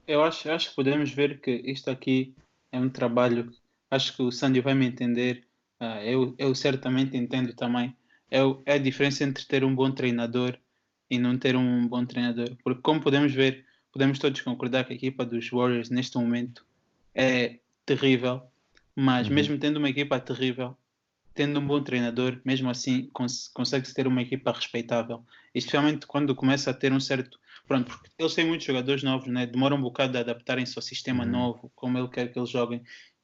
eu 0.09 0.25
acho, 0.25 0.51
acho 0.51 0.71
que 0.71 0.75
podemos 0.75 1.11
ver 1.11 1.39
que 1.39 1.51
isto 1.67 1.91
aqui 1.91 2.35
é 2.73 2.81
um 2.81 2.89
trabalho. 2.89 3.53
Acho 3.91 4.17
que 4.17 4.23
o 4.23 4.33
Sandy 4.33 4.61
vai 4.61 4.75
me 4.75 4.87
entender. 4.87 5.47
Uh, 5.79 6.03
eu, 6.03 6.35
eu 6.39 6.55
certamente 6.55 7.15
entendo 7.15 7.55
também. 7.55 7.95
É, 8.31 8.39
é 8.65 8.73
a 8.73 8.79
diferença 8.79 9.23
entre 9.23 9.45
ter 9.45 9.63
um 9.63 9.75
bom 9.75 9.91
treinador 9.91 10.59
e 11.11 11.19
não 11.19 11.39
ter 11.39 11.55
um 11.55 11.87
bom 11.87 12.07
treinador. 12.07 12.57
Porque, 12.65 12.81
como 12.81 13.03
podemos 13.03 13.35
ver, 13.35 13.67
podemos 13.93 14.19
todos 14.19 14.41
concordar 14.41 14.85
que 14.85 14.93
a 14.93 14.97
equipa 14.97 15.25
dos 15.25 15.49
Warriors 15.51 15.91
neste 15.91 16.17
momento 16.17 16.65
é 17.15 17.59
terrível. 17.85 18.43
Mas, 18.95 19.29
uhum. 19.29 19.35
mesmo 19.35 19.59
tendo 19.59 19.77
uma 19.77 19.89
equipa 19.89 20.19
terrível, 20.19 20.77
tendo 21.35 21.61
um 21.61 21.67
bom 21.67 21.81
treinador, 21.81 22.41
mesmo 22.45 22.69
assim 22.69 23.09
cons 23.13 23.47
consegue-se 23.55 23.95
ter 23.95 24.09
uma 24.09 24.23
equipa 24.23 24.51
respeitável. 24.51 25.25
Especialmente 25.55 26.05
quando 26.05 26.35
começa 26.35 26.71
a 26.71 26.75
ter 26.75 26.93
um 26.93 26.99
certo 26.99 27.39
pronto, 27.69 27.87
porque 27.87 28.11
eles 28.19 28.35
têm 28.35 28.47
muitos 28.47 28.67
jogadores 28.67 29.03
novos, 29.05 29.29
né? 29.29 29.47
demora 29.47 29.75
um 29.75 29.81
bocado 29.81 30.15
de 30.15 30.19
adaptarem-se 30.19 30.77
ao 30.77 30.83
sistema 30.83 31.25
uhum. 31.25 31.31
novo, 31.31 31.73
como 31.77 31.97
ele 31.97 32.09
quer 32.09 32.33
que 32.33 32.39
eles 32.39 32.51
joguem. 32.51 32.83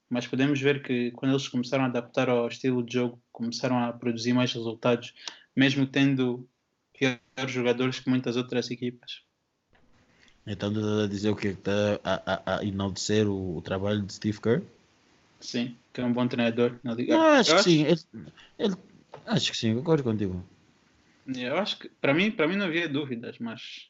Mas 0.08 0.28
podemos 0.28 0.60
ver 0.60 0.82
que 0.82 1.10
quando 1.12 1.32
eles 1.32 1.48
começaram 1.48 1.82
a 1.82 1.88
adaptar 1.88 2.28
ao 2.28 2.46
estilo 2.46 2.84
de 2.84 2.92
jogo, 2.94 3.20
começaram 3.32 3.78
a 3.82 3.92
produzir 3.92 4.32
mais 4.32 4.52
resultados, 4.52 5.12
mesmo 5.56 5.84
tendo 5.84 6.48
piores 6.92 7.20
jogadores 7.48 7.98
que 7.98 8.08
muitas 8.08 8.36
outras 8.36 8.70
equipas. 8.70 9.23
Então 10.46 10.70
estás 10.70 10.86
a 10.86 11.06
dizer 11.06 11.30
o 11.30 11.36
que 11.36 11.48
está 11.48 12.00
a, 12.04 12.32
a, 12.34 12.58
a 12.58 12.64
enaltecer 12.64 13.26
o, 13.26 13.56
o, 13.56 13.62
trabalho 13.62 14.02
de 14.02 14.12
Steve 14.12 14.40
Kerr? 14.40 14.62
Sim, 15.40 15.76
que 15.92 16.00
é 16.00 16.04
um 16.04 16.12
bom 16.12 16.26
treinador 16.28 16.74
na 16.82 16.94
liga. 16.94 17.16
Não, 17.16 17.24
acho, 17.24 17.50
que 17.50 17.56
acho... 17.56 17.64
sim. 17.64 17.82
Ele, 17.84 18.00
ele, 18.58 18.74
acho 19.26 19.50
que 19.50 19.56
sim, 19.56 19.74
concordo 19.74 20.04
contigo. 20.04 20.44
Eu 21.26 21.56
acho 21.56 21.78
que 21.78 21.88
para 22.00 22.12
mim, 22.12 22.30
para 22.30 22.46
mim 22.46 22.56
não 22.56 22.66
havia 22.66 22.88
dúvidas, 22.88 23.38
mas 23.38 23.88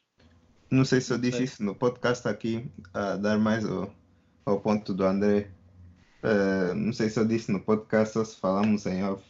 não 0.69 0.83
sei 0.83 0.99
se 0.99 1.11
eu 1.13 1.17
disse 1.17 1.43
isso 1.43 1.63
no 1.63 1.75
podcast 1.75 2.27
aqui, 2.27 2.65
a 2.93 3.15
dar 3.17 3.37
mais 3.37 3.65
ao, 3.65 3.93
ao 4.45 4.59
ponto 4.59 4.93
do 4.93 5.03
André. 5.05 5.49
Uh, 6.23 6.73
não 6.73 6.91
sei 6.91 7.09
se 7.09 7.19
eu 7.19 7.27
disse 7.27 7.51
no 7.51 7.59
podcast 7.59 8.17
ou 8.17 8.25
se 8.25 8.37
falamos 8.37 8.85
em 8.85 9.03
off. 9.03 9.23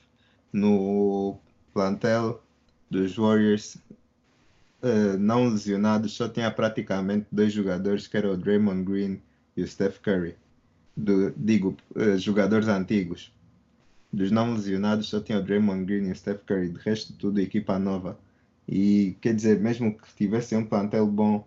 No 0.54 1.38
plantel 1.74 2.42
dos 2.90 3.18
Warriors 3.18 3.78
uh, 4.86 5.18
não 5.18 5.50
lesionados, 5.50 6.14
só 6.14 6.30
tinha 6.30 6.52
praticamente 6.52 7.26
dois 7.32 7.52
jogadores, 7.52 8.08
que 8.08 8.16
eram 8.16 8.34
o 8.34 8.38
Draymond 8.38 8.84
Green 8.84 9.22
e 9.58 9.64
o 9.64 9.68
Steph 9.68 9.98
Curry. 10.00 10.36
Do, 10.96 11.32
digo, 11.36 11.76
uh, 11.96 12.18
jogadores 12.18 12.68
antigos. 12.68 13.34
Dos 14.14 14.32
não 14.32 14.54
lesionados, 14.54 15.10
só 15.10 15.20
tinha 15.20 15.40
o 15.40 15.44
Draymond 15.44 15.86
Green 15.86 16.08
e 16.08 16.12
o 16.12 16.16
Steph 16.16 16.44
Curry. 16.46 16.70
De 16.70 16.80
resto, 16.80 17.14
tudo 17.14 17.42
equipa 17.42 17.80
nova. 17.80 18.18
E 18.68 19.18
quer 19.22 19.34
dizer, 19.36 19.60
mesmo 19.60 19.98
que 19.98 20.16
tivesse 20.16 20.56
um 20.56 20.66
plantel 20.66 21.08
bom, 21.08 21.46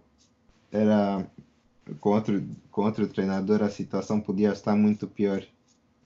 era 0.71 1.27
com 2.01 2.11
outro, 2.11 2.45
com 2.71 2.83
outro 2.83 3.09
treinador 3.09 3.63
a 3.63 3.71
situação 3.71 4.21
podia 4.21 4.53
estar 4.53 4.77
muito 4.77 5.07
pior. 5.07 5.43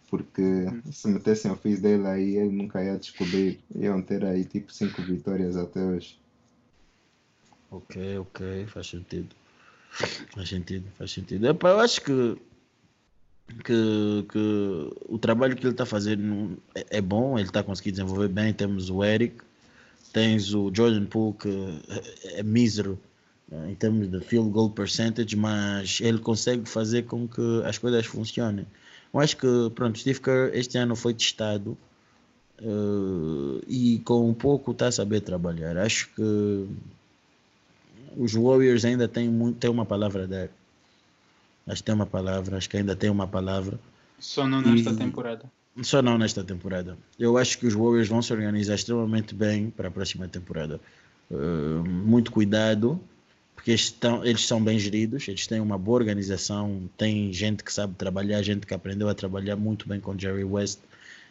Porque 0.08 0.66
se 0.92 1.08
metessem 1.08 1.50
o 1.50 1.56
fiz 1.56 1.80
dele 1.80 2.06
aí, 2.06 2.36
ele 2.36 2.52
nunca 2.52 2.84
ia 2.84 2.98
descobrir. 2.98 3.60
Iam 3.74 4.02
ter 4.02 4.24
aí 4.24 4.44
tipo 4.44 4.72
cinco 4.72 5.02
vitórias 5.02 5.56
até 5.56 5.82
hoje. 5.82 6.21
Ok, 7.72 8.18
ok, 8.18 8.66
faz 8.66 8.86
sentido. 8.86 9.34
Faz 10.34 10.48
sentido, 10.48 10.86
faz 10.98 11.10
sentido. 11.10 11.46
Epa, 11.46 11.70
eu 11.70 11.80
acho 11.80 12.02
que, 12.02 12.36
que, 13.64 14.26
que 14.30 14.90
o 15.08 15.18
trabalho 15.18 15.56
que 15.56 15.64
ele 15.64 15.72
está 15.72 15.86
fazendo 15.86 16.58
é, 16.74 16.98
é 16.98 17.00
bom, 17.00 17.38
ele 17.38 17.48
está 17.48 17.62
conseguindo 17.62 17.96
desenvolver 17.96 18.28
bem. 18.28 18.52
Temos 18.52 18.90
o 18.90 19.02
Eric, 19.02 19.42
Tens 20.12 20.52
o 20.52 20.70
Jordan 20.72 21.06
Poole 21.06 21.34
que 21.38 21.82
é, 22.24 22.40
é 22.40 22.42
mísero 22.42 22.98
eh, 23.50 23.70
em 23.70 23.74
termos 23.74 24.10
de 24.10 24.20
field 24.20 24.50
goal 24.50 24.70
percentage, 24.70 25.34
mas 25.34 25.98
ele 26.02 26.18
consegue 26.18 26.68
fazer 26.68 27.04
com 27.04 27.26
que 27.26 27.62
as 27.64 27.78
coisas 27.78 28.04
funcionem. 28.04 28.66
Eu 29.12 29.20
acho 29.20 29.36
que, 29.36 29.70
pronto, 29.74 29.98
Steve 29.98 30.20
Kerr 30.20 30.50
este 30.54 30.76
ano 30.76 30.94
foi 30.94 31.14
testado 31.14 31.76
uh, 32.60 33.60
e 33.66 34.00
com 34.04 34.28
um 34.28 34.34
pouco 34.34 34.72
está 34.72 34.88
a 34.88 34.92
saber 34.92 35.20
trabalhar. 35.20 35.76
Acho 35.78 36.08
que 36.14 36.66
os 38.16 38.34
Warriors 38.34 38.84
ainda 38.84 39.08
têm, 39.08 39.28
muito, 39.28 39.58
têm 39.58 39.70
uma 39.70 39.84
palavra 39.84 40.24
a 40.24 40.26
dar. 40.26 40.48
Acho 41.66 41.82
que 41.82 41.84
tem 41.84 41.94
uma 41.94 42.06
palavra, 42.06 42.56
acho 42.56 42.68
que 42.68 42.76
ainda 42.76 42.96
tem 42.96 43.10
uma 43.10 43.26
palavra. 43.26 43.78
Só 44.18 44.46
não 44.46 44.60
nesta 44.60 44.90
e, 44.90 44.96
temporada. 44.96 45.44
Só 45.82 46.02
não 46.02 46.18
nesta 46.18 46.44
temporada. 46.44 46.96
Eu 47.18 47.38
acho 47.38 47.58
que 47.58 47.66
os 47.66 47.74
Warriors 47.74 48.08
vão 48.08 48.20
se 48.20 48.32
organizar 48.32 48.74
extremamente 48.74 49.34
bem 49.34 49.70
para 49.70 49.88
a 49.88 49.90
próxima 49.90 50.28
temporada. 50.28 50.80
Uh, 51.30 51.84
muito 51.84 52.30
cuidado, 52.30 53.00
porque 53.54 53.70
eles, 53.70 53.82
estão, 53.82 54.24
eles 54.24 54.46
são 54.46 54.62
bem 54.62 54.78
geridos, 54.78 55.28
eles 55.28 55.46
têm 55.46 55.60
uma 55.60 55.78
boa 55.78 55.98
organização, 55.98 56.90
tem 56.96 57.32
gente 57.32 57.62
que 57.62 57.72
sabe 57.72 57.94
trabalhar, 57.94 58.42
gente 58.42 58.66
que 58.66 58.74
aprendeu 58.74 59.08
a 59.08 59.14
trabalhar 59.14 59.56
muito 59.56 59.88
bem 59.88 60.00
com 60.00 60.18
Jerry 60.18 60.44
West 60.44 60.80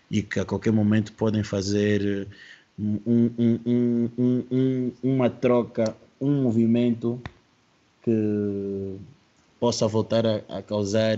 e 0.09 0.21
que 0.23 0.39
a 0.39 0.45
qualquer 0.45 0.71
momento 0.71 1.13
podem 1.13 1.43
fazer 1.43 2.27
um, 2.79 2.99
um, 3.05 4.09
um, 4.51 4.91
uma 5.03 5.29
troca, 5.29 5.95
um 6.21 6.43
movimento 6.43 7.19
que 8.03 8.95
possa 9.59 9.87
voltar 9.87 10.25
a, 10.25 10.41
a 10.47 10.61
causar 10.61 11.17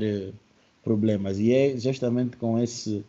problemas. 0.84 1.40
E 1.40 1.54
é 1.54 1.78
justamente 1.78 2.38
com 2.38 2.58
esse 2.58 3.04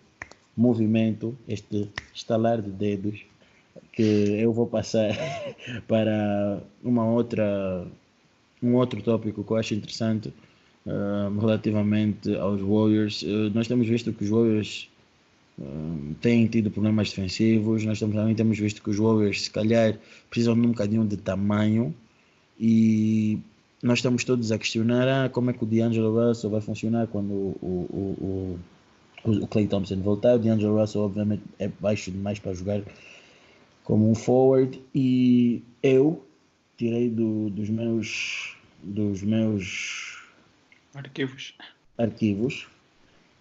movimento, 0.57 1.37
este 1.49 1.89
estalar 2.13 2.61
de 2.61 2.71
dedos, 2.71 3.25
que 3.93 4.03
eu 4.03 4.53
vou 4.53 4.67
passar 4.67 5.11
para 5.89 6.61
uma 6.83 7.07
outra, 7.07 7.87
um 8.63 8.75
outro 8.75 9.01
tópico 9.03 9.43
que 9.43 9.51
eu 9.51 9.57
acho 9.57 9.75
interessante 9.75 10.33
uh, 10.87 11.39
relativamente 11.41 12.35
aos 12.37 12.61
Warriors. 12.61 13.23
Uh, 13.23 13.51
nós 13.55 13.67
temos 13.67 13.87
visto 13.87 14.13
que 14.13 14.25
os 14.25 14.31
Warriors 14.31 14.89
uh, 15.59 16.15
têm 16.21 16.47
tido 16.47 16.71
problemas 16.71 17.11
defensivos. 17.11 17.85
Nós 17.85 17.99
também 17.99 18.35
temos 18.35 18.59
visto 18.59 18.83
que 18.83 18.91
os 18.91 18.99
Warriors, 18.99 19.43
se 19.43 19.51
calhar, 19.51 19.99
precisam 20.31 20.55
de 20.55 20.67
um 20.67 20.71
bocadinho 20.71 21.07
de 21.07 21.17
tamanho 21.17 21.95
e 22.59 23.39
nós 23.83 23.99
estamos 23.99 24.25
todos 24.25 24.51
a 24.51 24.59
questionar 24.59 25.09
ah, 25.09 25.29
como 25.29 25.51
é 25.51 25.53
que 25.53 25.63
o 25.63 25.67
D'Angelo 25.67 26.29
Russell 26.29 26.51
vai 26.51 26.61
funcionar 26.61 27.07
quando 27.09 27.33
o, 27.33 27.57
o, 27.63 28.59
o, 29.25 29.31
o 29.43 29.47
Clay 29.47 29.67
Thompson 29.67 30.01
voltar. 30.01 30.37
O 30.37 30.39
D'Angelo 30.39 30.79
Russell, 30.81 31.03
obviamente, 31.03 31.43
é 31.59 31.69
baixo 31.69 32.11
demais 32.11 32.39
para 32.39 32.55
jogar 32.55 32.83
como 33.85 34.11
um 34.11 34.15
forward 34.15 34.81
e 34.95 35.63
eu 35.83 36.25
tirei 36.77 37.11
do, 37.11 37.51
dos 37.51 37.69
meus 37.69 38.57
dos 38.83 39.23
meus 39.23 40.19
arquivos 40.95 41.55
arquivos 41.97 42.67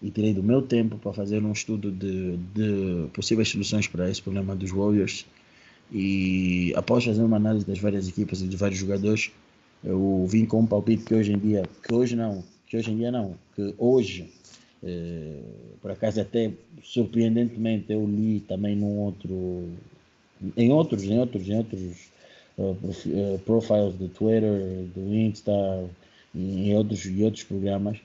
e 0.04 0.10
tirei 0.10 0.34
do 0.34 0.42
meu 0.42 0.60
tempo 0.62 0.98
para 0.98 1.12
fazer 1.12 1.42
um 1.42 1.52
estudo 1.52 1.90
de, 1.90 2.36
de 2.54 3.08
possíveis 3.14 3.48
soluções 3.48 3.88
para 3.88 4.10
esse 4.10 4.20
problema 4.20 4.54
dos 4.54 4.70
Warriors. 4.70 5.24
E 5.90 6.72
após 6.76 7.04
fazer 7.04 7.22
uma 7.22 7.36
análise 7.36 7.66
das 7.66 7.78
várias 7.78 8.08
equipas 8.08 8.40
e 8.42 8.46
de 8.46 8.56
vários 8.56 8.78
jogadores 8.78 9.30
eu 9.82 10.26
vim 10.26 10.46
com 10.46 10.60
um 10.60 10.66
palpite 10.66 11.04
que 11.04 11.14
hoje 11.14 11.32
em 11.32 11.38
dia 11.38 11.62
que 11.86 11.94
hoje 11.94 12.16
não 12.16 12.42
que 12.66 12.76
hoje 12.76 12.90
em 12.90 12.96
dia 12.96 13.12
não 13.12 13.34
que 13.54 13.74
hoje 13.76 14.30
eh, 14.82 15.42
por 15.82 15.90
acaso 15.90 16.22
até 16.22 16.50
surpreendentemente 16.82 17.92
eu 17.92 18.06
li 18.06 18.40
também 18.40 18.74
num 18.74 18.98
outro 19.00 19.68
em 20.56 20.72
outros, 20.72 21.04
em 21.04 21.18
outros, 21.18 21.48
em 21.48 21.56
outros 21.56 21.96
uh, 22.58 23.38
profiles 23.44 23.94
do 23.94 24.08
Twitter, 24.08 24.84
do 24.94 25.14
Insta 25.14 25.52
e 26.34 26.70
em 26.70 26.76
outros, 26.76 27.06
em 27.06 27.22
outros 27.24 27.44
programas, 27.44 27.98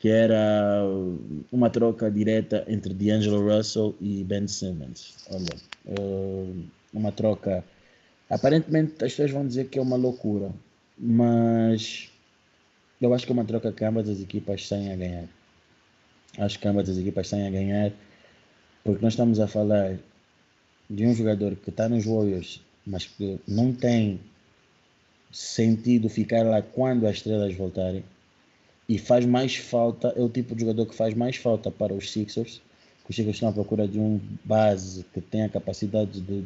que 0.00 0.08
era 0.08 0.82
uma 1.52 1.68
troca 1.68 2.10
direta 2.10 2.64
entre 2.66 2.94
D'Angelo 2.94 3.46
Russell 3.46 3.94
e 4.00 4.24
Ben 4.24 4.48
Simmons. 4.48 5.14
Olha, 5.30 6.00
uh, 6.00 6.64
uma 6.92 7.12
troca. 7.12 7.62
Aparentemente 8.30 8.92
as 9.04 9.12
pessoas 9.12 9.30
vão 9.30 9.46
dizer 9.46 9.68
que 9.68 9.78
é 9.78 9.82
uma 9.82 9.96
loucura, 9.96 10.50
mas 10.98 12.10
eu 12.98 13.12
acho 13.12 13.26
que 13.26 13.32
é 13.32 13.34
uma 13.34 13.44
troca 13.44 13.70
que 13.72 13.84
ambas 13.84 14.08
as 14.08 14.20
equipas 14.20 14.66
saem 14.66 14.90
a 14.90 14.96
ganhar. 14.96 15.28
Acho 16.38 16.58
que 16.58 16.66
ambas 16.66 16.88
as 16.88 16.96
equipas 16.96 17.28
saem 17.28 17.46
a 17.46 17.50
ganhar, 17.50 17.92
porque 18.82 19.04
nós 19.04 19.12
estamos 19.12 19.38
a 19.38 19.46
falar 19.46 19.98
de 20.88 21.06
um 21.06 21.14
jogador 21.14 21.54
que 21.56 21.68
está 21.68 21.90
nos 21.90 22.06
Warriors, 22.06 22.62
mas 22.86 23.04
que 23.04 23.38
não 23.46 23.70
tem 23.70 24.18
sentido 25.30 26.08
ficar 26.08 26.42
lá 26.44 26.62
quando 26.62 27.06
as 27.06 27.16
estrelas 27.16 27.54
voltarem, 27.54 28.02
e 28.90 28.98
faz 28.98 29.24
mais 29.24 29.54
falta, 29.54 30.12
é 30.16 30.20
o 30.20 30.28
tipo 30.28 30.52
de 30.52 30.62
jogador 30.62 30.84
que 30.84 30.96
faz 30.96 31.14
mais 31.14 31.36
falta 31.36 31.70
para 31.70 31.94
os 31.94 32.10
Sixers, 32.10 32.60
os 33.08 33.14
Sixers 33.14 33.36
estão 33.36 33.48
à 33.48 33.52
procura 33.52 33.86
de 33.86 34.00
um 34.00 34.20
base 34.44 35.04
que 35.14 35.20
tenha 35.20 35.46
a 35.46 35.48
capacidade 35.48 36.20
de 36.20 36.42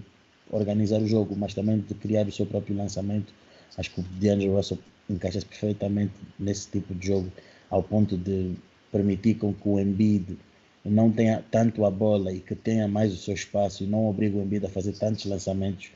organizar 0.50 1.00
o 1.00 1.06
jogo, 1.06 1.34
mas 1.34 1.54
também 1.54 1.78
de 1.78 1.94
criar 1.94 2.26
o 2.26 2.32
seu 2.32 2.44
próprio 2.44 2.76
lançamento. 2.76 3.32
Acho 3.78 3.90
que 3.92 4.00
o 4.00 4.02
DeAndre 4.20 4.48
Russell 4.48 4.78
encaixa-se 5.08 5.46
perfeitamente 5.46 6.12
nesse 6.38 6.68
tipo 6.68 6.94
de 6.94 7.06
jogo, 7.06 7.32
ao 7.70 7.82
ponto 7.82 8.14
de 8.14 8.52
permitir 8.92 9.36
com 9.36 9.54
que 9.54 9.66
o 9.66 9.80
Embiid 9.80 10.36
não 10.84 11.10
tenha 11.10 11.42
tanto 11.50 11.86
a 11.86 11.90
bola 11.90 12.30
e 12.30 12.40
que 12.40 12.54
tenha 12.54 12.86
mais 12.86 13.10
o 13.14 13.16
seu 13.16 13.32
espaço 13.32 13.84
e 13.84 13.86
não 13.86 14.06
obriga 14.06 14.36
o 14.36 14.42
Embiid 14.42 14.66
a 14.66 14.68
fazer 14.68 14.92
tantos 14.92 15.24
lançamentos 15.24 15.90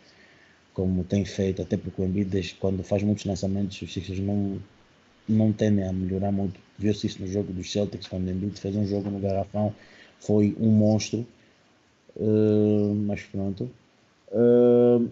como 0.73 1.05
tem 1.05 1.27
feito, 1.27 1.61
até 1.61 1.77
porque 1.77 2.01
o 2.01 2.07
Embiid 2.07 2.57
quando 2.59 2.83
faz 2.83 3.03
muitos 3.03 3.27
lançamentos 3.27 3.83
os 3.83 3.93
Sixers 3.93 4.21
não, 4.21 4.59
não 5.29 5.53
tendem 5.53 5.85
a 5.85 5.93
melhorar 5.93 6.33
muito. 6.33 6.61
Viu-se 6.79 7.07
isso 7.07 7.21
no 7.21 7.29
jogo 7.29 7.53
dos 7.53 7.71
Celtics, 7.71 8.07
quando 8.07 8.27
o 8.27 8.31
Embiid 8.31 8.59
fez 8.59 8.75
um 8.77 8.87
jogo 8.87 9.11
no 9.11 9.19
garrafão, 9.19 9.75
foi 10.21 10.57
um 10.59 10.71
monstro. 10.71 11.27
Uh, 12.17 12.95
mas 13.07 13.23
pronto. 13.23 13.71
Uh, 14.33 15.11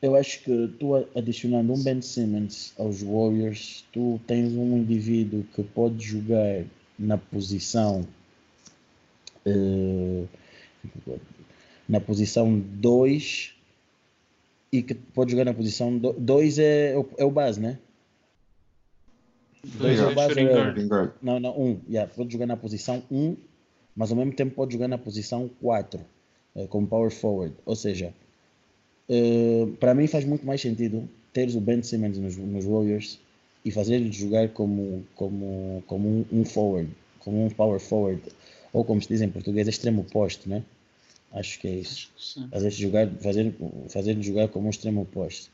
eu 0.00 0.16
acho 0.16 0.42
que 0.42 0.68
tu 0.78 0.94
adicionando 1.16 1.72
um 1.72 1.82
Ben 1.82 2.02
Simmons 2.02 2.72
aos 2.78 3.02
Warriors, 3.02 3.84
tu 3.92 4.20
tens 4.26 4.52
um 4.52 4.78
indivíduo 4.78 5.44
que 5.54 5.62
pode 5.62 6.04
jogar 6.04 6.64
na 6.98 7.16
posição 7.16 8.06
uh, 9.46 10.28
na 11.88 12.00
posição 12.00 12.58
2 12.58 13.54
e 14.72 14.82
que 14.82 14.94
pode 14.94 15.30
jogar 15.32 15.44
na 15.44 15.54
posição 15.54 15.96
2 15.96 16.58
é, 16.58 16.94
é 17.18 17.24
o 17.24 17.30
base, 17.30 17.60
né? 17.60 17.78
2 19.64 20.00
o 20.00 20.14
base. 20.14 20.40
É, 20.40 20.74
não, 21.22 21.38
não, 21.38 21.58
1. 21.58 21.64
Um, 21.64 21.80
yeah, 21.88 22.12
pode 22.12 22.32
jogar 22.32 22.46
na 22.46 22.56
posição 22.56 23.02
1, 23.10 23.16
um, 23.16 23.36
mas 23.94 24.10
ao 24.10 24.16
mesmo 24.16 24.32
tempo 24.32 24.54
pode 24.54 24.72
jogar 24.72 24.88
na 24.88 24.98
posição 24.98 25.48
4, 25.60 26.00
uh, 26.54 26.68
como 26.68 26.86
power 26.86 27.10
forward. 27.10 27.54
Ou 27.64 27.76
seja, 27.76 28.12
uh, 29.08 29.66
para 29.78 29.94
mim 29.94 30.06
faz 30.06 30.24
muito 30.24 30.44
mais 30.44 30.60
sentido 30.60 31.08
teres 31.32 31.54
o 31.54 31.60
Ben 31.60 31.82
Simmons 31.82 32.18
nos, 32.18 32.36
nos 32.36 32.64
Warriors 32.64 33.18
e 33.64 33.70
fazer 33.70 33.96
ele 33.96 34.12
jogar 34.12 34.48
como, 34.48 35.04
como, 35.14 35.82
como 35.86 36.08
um, 36.08 36.24
um 36.32 36.44
forward, 36.44 36.90
como 37.20 37.44
um 37.44 37.48
power 37.48 37.80
forward 37.80 38.20
ou 38.72 38.84
como 38.84 39.00
se 39.00 39.08
diz 39.08 39.20
em 39.20 39.28
português, 39.28 39.68
extremo 39.68 40.02
oposto, 40.02 40.48
né? 40.48 40.64
Acho 41.32 41.58
que 41.60 41.68
é 41.68 41.74
isso. 41.76 42.10
Fazer 42.50 42.70
jogar, 42.70 43.08
fazer, 43.20 43.54
fazer 43.88 44.22
jogar 44.22 44.48
como 44.48 44.66
um 44.66 44.70
extremo 44.70 45.02
oposto. 45.02 45.50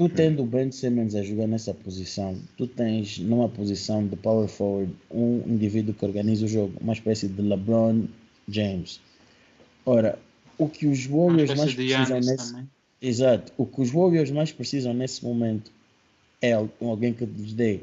Tu 0.00 0.08
tendo 0.08 0.44
o 0.44 0.46
Ben 0.46 0.72
Simmons 0.72 1.14
a 1.14 1.22
jogar 1.22 1.46
nessa 1.46 1.74
posição, 1.74 2.34
tu 2.56 2.66
tens 2.66 3.18
numa 3.18 3.50
posição 3.50 4.06
de 4.06 4.16
power 4.16 4.48
forward 4.48 4.90
um 5.10 5.42
indivíduo 5.46 5.92
que 5.92 6.02
organiza 6.02 6.46
o 6.46 6.48
jogo, 6.48 6.72
uma 6.80 6.94
espécie 6.94 7.28
de 7.28 7.42
LeBron 7.42 8.06
James. 8.48 8.98
Ora, 9.84 10.18
o 10.56 10.70
que 10.70 10.86
os 10.86 11.04
Warriors 11.04 11.54
mais 11.54 11.74
precisam 11.74 12.18
nesse 12.18 12.50
também. 12.50 12.68
Exato, 13.02 13.52
o 13.58 13.66
que 13.66 13.82
os 13.82 13.90
Warriors 13.90 14.30
mais 14.30 14.50
precisam 14.50 14.94
nesse 14.94 15.22
momento 15.22 15.70
é 16.40 16.52
alguém 16.52 17.12
que 17.12 17.26
lhes 17.26 17.52
dê 17.52 17.80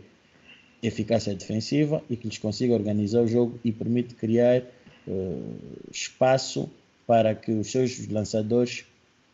eficácia 0.82 1.36
defensiva 1.36 2.04
e 2.10 2.18
que 2.18 2.28
lhes 2.28 2.40
consiga 2.40 2.74
organizar 2.74 3.22
o 3.22 3.28
jogo 3.28 3.60
e 3.64 3.72
permite 3.72 4.16
criar 4.16 4.64
uh, 5.08 5.56
espaço 5.92 6.68
para 7.06 7.36
que 7.36 7.52
os 7.52 7.70
seus 7.70 8.08
lançadores 8.08 8.86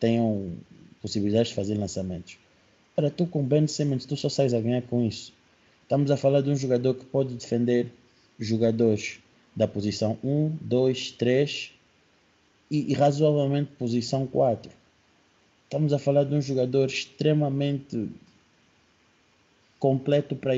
tenham 0.01 0.51
possibilidades 1.01 1.47
de 1.47 1.55
fazer 1.55 1.75
lançamentos. 1.75 2.42
Para 2.95 3.09
tu 3.09 3.25
com 3.25 3.43
Ben 3.43 3.67
Simmons, 3.67 4.05
tu 4.05 4.15
só 4.15 4.29
sais 4.29 4.53
a 4.53 4.61
ganhar 4.61 4.81
com 4.83 5.03
isso. 5.03 5.33
Estamos 5.83 6.11
a 6.11 6.17
falar 6.17 6.41
de 6.41 6.49
um 6.49 6.55
jogador 6.55 6.93
que 6.95 7.05
pode 7.05 7.33
defender 7.33 7.91
jogadores 8.39 9.19
da 9.55 9.67
posição 9.67 10.17
1, 10.23 10.57
2, 10.61 11.11
3 11.11 11.71
e, 12.69 12.91
e 12.91 12.93
razoavelmente 12.93 13.71
posição 13.77 14.25
4. 14.27 14.71
Estamos 15.65 15.93
a 15.93 15.99
falar 15.99 16.23
de 16.23 16.35
um 16.35 16.41
jogador 16.41 16.87
extremamente 16.87 18.09
completo 19.79 20.35
para 20.35 20.55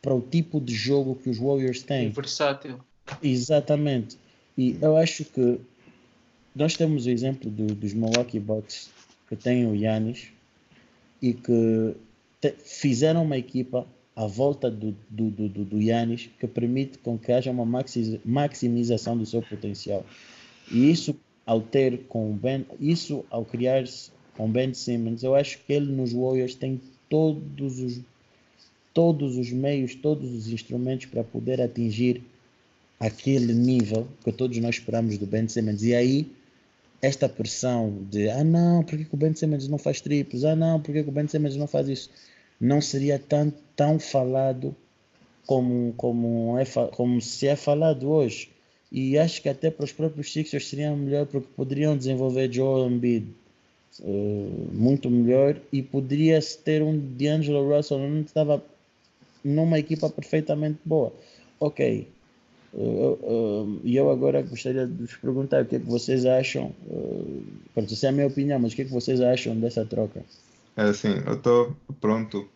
para 0.00 0.14
o 0.14 0.20
tipo 0.20 0.60
de 0.60 0.74
jogo 0.74 1.16
que 1.16 1.28
os 1.28 1.38
Warriors 1.38 1.82
têm. 1.82 2.10
Versátil. 2.10 2.78
Exatamente. 3.22 4.16
E 4.56 4.78
eu 4.80 4.96
acho 4.96 5.24
que 5.24 5.60
nós 6.54 6.74
temos 6.74 7.06
o 7.06 7.10
exemplo 7.10 7.50
do, 7.50 7.74
dos 7.74 7.92
Milwaukee 7.92 8.40
Bucks 8.40 8.90
que 9.28 9.36
têm 9.36 9.66
o 9.66 9.74
Yannis 9.74 10.28
e 11.20 11.34
que 11.34 11.94
te, 12.40 12.54
fizeram 12.58 13.22
uma 13.22 13.36
equipa 13.36 13.86
à 14.14 14.26
volta 14.26 14.70
do, 14.70 14.96
do, 15.08 15.30
do, 15.30 15.64
do 15.64 15.80
Yannis 15.80 16.28
que 16.38 16.46
permite 16.46 16.98
com 16.98 17.18
que 17.18 17.32
haja 17.32 17.50
uma 17.50 17.82
maximização 18.24 19.16
do 19.16 19.24
seu 19.24 19.42
potencial. 19.42 20.04
E 20.70 20.90
isso 20.90 21.16
ao 21.46 21.60
ter 21.60 22.04
com 22.08 22.32
Ben, 22.32 22.66
isso 22.80 23.24
ao 23.30 23.44
criar-se 23.44 24.10
com 24.36 24.50
Ben 24.50 24.74
Simmons, 24.74 25.22
eu 25.22 25.34
acho 25.34 25.58
que 25.64 25.72
ele 25.72 25.90
nos 25.90 26.12
Warriors 26.12 26.54
tem 26.54 26.80
todos 27.08 27.78
os 27.80 28.00
todos 28.92 29.36
os 29.36 29.50
meios, 29.52 29.94
todos 29.94 30.32
os 30.32 30.48
instrumentos 30.52 31.06
para 31.06 31.22
poder 31.22 31.60
atingir 31.60 32.20
aquele 32.98 33.54
nível 33.54 34.08
que 34.24 34.32
todos 34.32 34.58
nós 34.58 34.76
esperamos 34.76 35.16
do 35.16 35.26
Ben 35.26 35.46
Simmons. 35.46 35.82
E 35.84 35.94
aí, 35.94 36.28
esta 37.00 37.28
pressão 37.28 38.06
de 38.10 38.28
ah 38.28 38.44
não, 38.44 38.82
por 38.82 38.98
que, 38.98 39.06
o 39.12 39.16
Ben 39.16 39.34
Simmons 39.34 39.68
não 39.68 39.78
faz 39.78 40.00
triplos? 40.00 40.44
Ah 40.44 40.56
não, 40.56 40.80
por 40.80 40.92
que, 40.92 41.00
o 41.00 41.12
Ben 41.12 41.28
Simmons 41.28 41.56
não 41.56 41.66
faz 41.66 41.88
isso? 41.88 42.10
Não 42.60 42.80
seria 42.80 43.18
tão, 43.18 43.52
tão 43.76 43.98
falado 43.98 44.74
como, 45.46 45.94
como, 45.96 46.58
é, 46.58 46.64
como 46.90 47.20
se 47.20 47.46
é 47.46 47.56
falado 47.56 48.10
hoje. 48.10 48.50
E 48.90 49.18
acho 49.18 49.42
que 49.42 49.48
até 49.48 49.70
para 49.70 49.84
os 49.84 49.92
próprios 49.92 50.32
Sixers 50.32 50.68
seria 50.68 50.94
melhor 50.94 51.26
porque 51.26 51.48
poderiam 51.54 51.96
desenvolver 51.96 52.52
Joel 52.52 52.90
Embiid 52.90 53.26
uh, 54.00 54.68
muito 54.72 55.10
melhor 55.10 55.60
e 55.72 55.82
poderia-se 55.82 56.58
ter 56.58 56.82
um 56.82 56.98
D'Angelo 56.98 57.68
Russell 57.74 57.98
onde 57.98 58.26
estava 58.26 58.64
numa 59.44 59.78
equipa 59.78 60.10
perfeitamente 60.10 60.78
boa. 60.84 61.12
Ok. 61.60 62.08
E 62.74 63.96
eu, 63.96 64.10
agora 64.10 64.42
gostaria 64.42 64.86
de 64.86 64.92
vos 64.92 65.16
perguntar 65.16 65.62
o 65.62 65.66
que 65.66 65.76
é 65.76 65.78
que 65.78 65.86
vocês 65.86 66.26
acham. 66.26 66.74
Uh, 66.86 67.42
pronto, 67.74 67.92
essa 67.92 68.06
é 68.06 68.08
a 68.10 68.12
minha 68.12 68.26
opinião, 68.26 68.58
mas 68.58 68.72
o 68.72 68.76
que 68.76 68.82
é 68.82 68.84
que 68.84 68.92
vocês 68.92 69.20
acham 69.20 69.58
dessa 69.58 69.84
troca? 69.84 70.22
É 70.76 70.82
assim, 70.82 71.14
eu 71.26 71.34
estou 71.34 71.76
pronto 72.00 72.48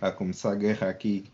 a 0.00 0.10
começar 0.10 0.52
a 0.52 0.56
guerra 0.56 0.88
aqui 0.88 1.24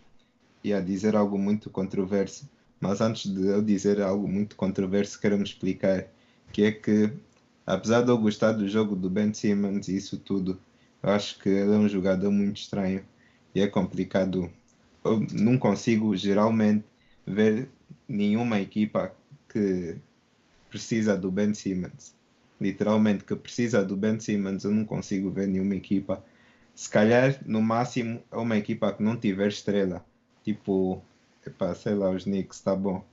e 0.62 0.72
a 0.72 0.80
dizer 0.80 1.14
algo 1.14 1.38
muito 1.38 1.70
controverso, 1.70 2.48
Mas 2.80 3.00
antes 3.00 3.32
de 3.32 3.46
eu 3.46 3.62
dizer 3.62 4.02
algo 4.02 4.26
muito 4.28 4.56
controverso, 4.56 5.20
quero 5.20 5.38
me 5.38 5.44
explicar. 5.44 6.06
Que 6.52 6.64
é 6.64 6.72
que, 6.72 7.12
apesar 7.64 8.02
de 8.02 8.10
eu 8.10 8.18
gostar 8.18 8.52
do 8.52 8.68
jogo 8.68 8.96
do 8.96 9.08
Ben 9.08 9.32
Simmons 9.32 9.88
e 9.88 9.96
isso 9.96 10.18
tudo, 10.18 10.58
eu 11.02 11.10
acho 11.10 11.38
que 11.38 11.48
ele 11.48 11.74
é 11.74 11.78
um 11.78 11.88
jogador 11.88 12.30
muito 12.30 12.58
estranho 12.60 13.04
e 13.54 13.60
é 13.60 13.66
complicado. 13.66 14.50
Eu 15.04 15.24
não 15.32 15.56
consigo, 15.56 16.14
geralmente, 16.16 16.84
ver 17.26 17.68
nenhuma 18.08 18.60
equipa 18.60 19.14
que 19.48 19.96
precisa 20.68 21.16
do 21.16 21.30
Ben 21.30 21.54
Simmons. 21.54 22.14
Literalmente, 22.60 23.24
que 23.24 23.34
precisa 23.34 23.84
do 23.84 23.96
Ben 23.96 24.18
Simmons, 24.18 24.64
eu 24.64 24.70
não 24.70 24.84
consigo 24.84 25.30
ver 25.30 25.48
nenhuma 25.48 25.74
equipa. 25.74 26.24
Se 26.74 26.88
calhar, 26.88 27.38
no 27.46 27.60
máximo, 27.62 28.22
é 28.30 28.36
uma 28.36 28.56
equipa 28.56 28.92
que 28.92 29.02
não 29.02 29.16
tiver 29.16 29.48
estrela. 29.48 30.04
Tipo, 30.44 31.02
epá, 31.46 31.74
sei 31.74 31.94
lá, 31.94 32.10
os 32.10 32.24
Knicks, 32.24 32.60
tá 32.60 32.74
bom. 32.74 33.04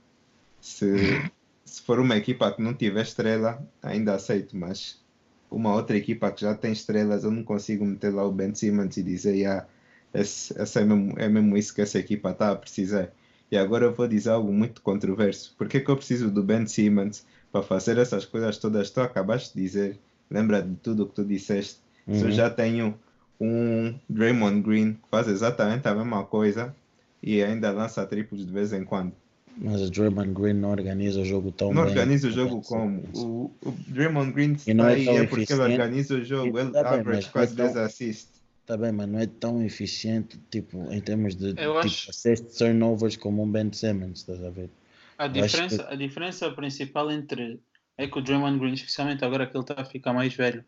Se, 0.60 0.86
se 1.64 1.82
for 1.82 1.98
uma 1.98 2.16
equipa 2.16 2.52
que 2.52 2.62
não 2.62 2.74
tiver 2.74 3.02
estrela, 3.02 3.66
ainda 3.82 4.14
aceito, 4.14 4.56
mas 4.56 5.02
uma 5.50 5.74
outra 5.74 5.96
equipa 5.96 6.30
que 6.32 6.42
já 6.42 6.54
tem 6.54 6.72
estrelas, 6.72 7.24
eu 7.24 7.30
não 7.30 7.44
consigo 7.44 7.84
meter 7.84 8.12
lá 8.12 8.24
o 8.24 8.32
Ben 8.32 8.54
Simmons 8.54 8.96
e 8.96 9.02
dizer, 9.02 9.34
yeah, 9.34 9.66
esse, 10.12 10.52
esse 10.60 10.78
é, 10.78 10.84
mesmo, 10.84 11.14
é 11.18 11.28
mesmo 11.28 11.56
isso 11.56 11.74
que 11.74 11.80
essa 11.80 11.98
equipa 11.98 12.30
está 12.30 12.50
a 12.50 12.56
precisar. 12.56 13.12
E 13.50 13.56
agora 13.56 13.84
eu 13.84 13.94
vou 13.94 14.08
dizer 14.08 14.30
algo 14.30 14.52
muito 14.52 14.80
controverso. 14.82 15.54
Por 15.56 15.68
que, 15.68 15.80
que 15.80 15.90
eu 15.90 15.96
preciso 15.96 16.30
do 16.30 16.42
Ben 16.42 16.66
Simmons 16.66 17.24
para 17.52 17.62
fazer 17.62 17.98
essas 17.98 18.24
coisas 18.24 18.58
todas? 18.58 18.90
Tu 18.90 19.00
acabaste 19.00 19.54
de 19.54 19.62
dizer, 19.62 19.98
lembra 20.30 20.62
de 20.62 20.74
tudo 20.76 21.04
o 21.04 21.06
que 21.06 21.14
tu 21.14 21.24
disseste. 21.24 21.78
Uhum. 22.06 22.18
Se 22.18 22.24
eu 22.24 22.32
já 22.32 22.50
tenho 22.50 22.94
um 23.40 23.94
Draymond 24.08 24.62
Green 24.62 24.92
que 24.94 25.08
faz 25.10 25.28
exatamente 25.28 25.86
a 25.86 25.94
mesma 25.94 26.24
coisa 26.24 26.74
e 27.22 27.42
ainda 27.42 27.70
lança 27.70 28.04
triplos 28.06 28.46
de 28.46 28.52
vez 28.52 28.72
em 28.72 28.84
quando. 28.84 29.12
Mas 29.56 29.80
o 29.82 29.90
Draymond 29.90 30.32
Green 30.32 30.54
não 30.54 30.70
organiza 30.70 31.20
o 31.20 31.24
jogo 31.24 31.52
tão 31.52 31.72
não 31.72 31.84
bem. 31.84 31.84
Não 31.84 31.90
organiza 31.90 32.28
o 32.28 32.30
jogo 32.30 32.60
como? 32.62 33.04
O, 33.14 33.50
o 33.64 33.74
Draymond 33.88 34.32
Green 34.32 34.52
está 34.52 34.90
é 34.90 34.94
aí 34.94 35.08
é 35.08 35.26
porque 35.26 35.52
ele 35.52 35.62
organiza 35.62 36.14
o 36.14 36.24
jogo, 36.24 36.58
ele 36.58 36.70
tá 36.70 36.90
average 36.90 37.30
quase 37.30 37.54
10 37.54 37.76
assists. 37.76 38.33
Tá 38.66 38.76
bem, 38.78 38.92
mas 38.92 39.08
não 39.08 39.18
é 39.18 39.26
tão 39.26 39.62
eficiente, 39.62 40.38
tipo, 40.50 40.90
em 40.90 41.00
termos 41.00 41.34
de 41.34 41.48
Eu 41.50 41.54
tipo, 41.54 41.78
acho- 41.78 42.10
turnovers 42.56 43.16
como 43.16 43.42
um 43.42 43.50
Ben 43.50 43.70
Simmons, 43.72 44.20
estás 44.20 44.42
a 44.42 44.50
ver? 44.50 44.70
A 45.18 45.28
diferença, 45.28 45.86
a 45.88 45.94
diferença 45.94 46.50
principal 46.50 47.10
entre 47.10 47.60
é 47.96 48.06
que 48.06 48.18
o 48.18 48.22
Draymond 48.22 48.58
Green, 48.58 48.72
especialmente 48.72 49.24
agora 49.24 49.46
que 49.46 49.56
ele 49.56 49.62
está 49.62 49.80
a 49.80 49.84
ficar 49.84 50.12
mais 50.12 50.34
velho, 50.34 50.64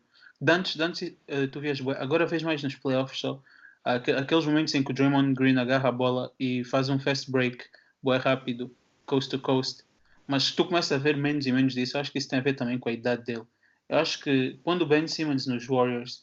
antes, 0.47 0.79
antes 0.79 1.13
eh, 1.27 1.47
tu 1.47 1.59
vias, 1.59 1.79
agora 1.97 2.25
vês 2.27 2.43
mais 2.43 2.61
nos 2.63 2.75
playoffs 2.75 3.19
só, 3.19 3.41
aque- 3.83 4.11
aqueles 4.11 4.45
momentos 4.45 4.73
em 4.75 4.83
que 4.83 4.91
o 4.91 4.93
Draymond 4.93 5.33
Green 5.33 5.57
agarra 5.57 5.89
a 5.89 5.91
bola 5.91 6.31
e 6.39 6.63
faz 6.63 6.89
um 6.89 6.99
fast 6.99 7.29
break, 7.31 7.65
bué 8.01 8.17
rápido, 8.17 8.73
coast 9.05 9.29
to 9.31 9.39
coast, 9.39 9.83
mas 10.27 10.51
tu 10.51 10.65
começas 10.65 10.91
a 10.91 10.97
ver 11.01 11.17
menos 11.17 11.45
e 11.45 11.51
menos 11.51 11.73
disso, 11.73 11.97
eu 11.97 12.01
acho 12.01 12.11
que 12.11 12.17
isso 12.19 12.29
tem 12.29 12.39
a 12.39 12.43
ver 12.43 12.53
também 12.53 12.77
com 12.77 12.89
a 12.89 12.93
idade 12.93 13.23
dele. 13.25 13.43
Eu 13.89 13.97
acho 13.97 14.19
que 14.21 14.59
quando 14.63 14.81
o 14.83 14.85
Ben 14.85 15.07
Simmons 15.07 15.47
nos 15.47 15.65
Warriors, 15.65 16.21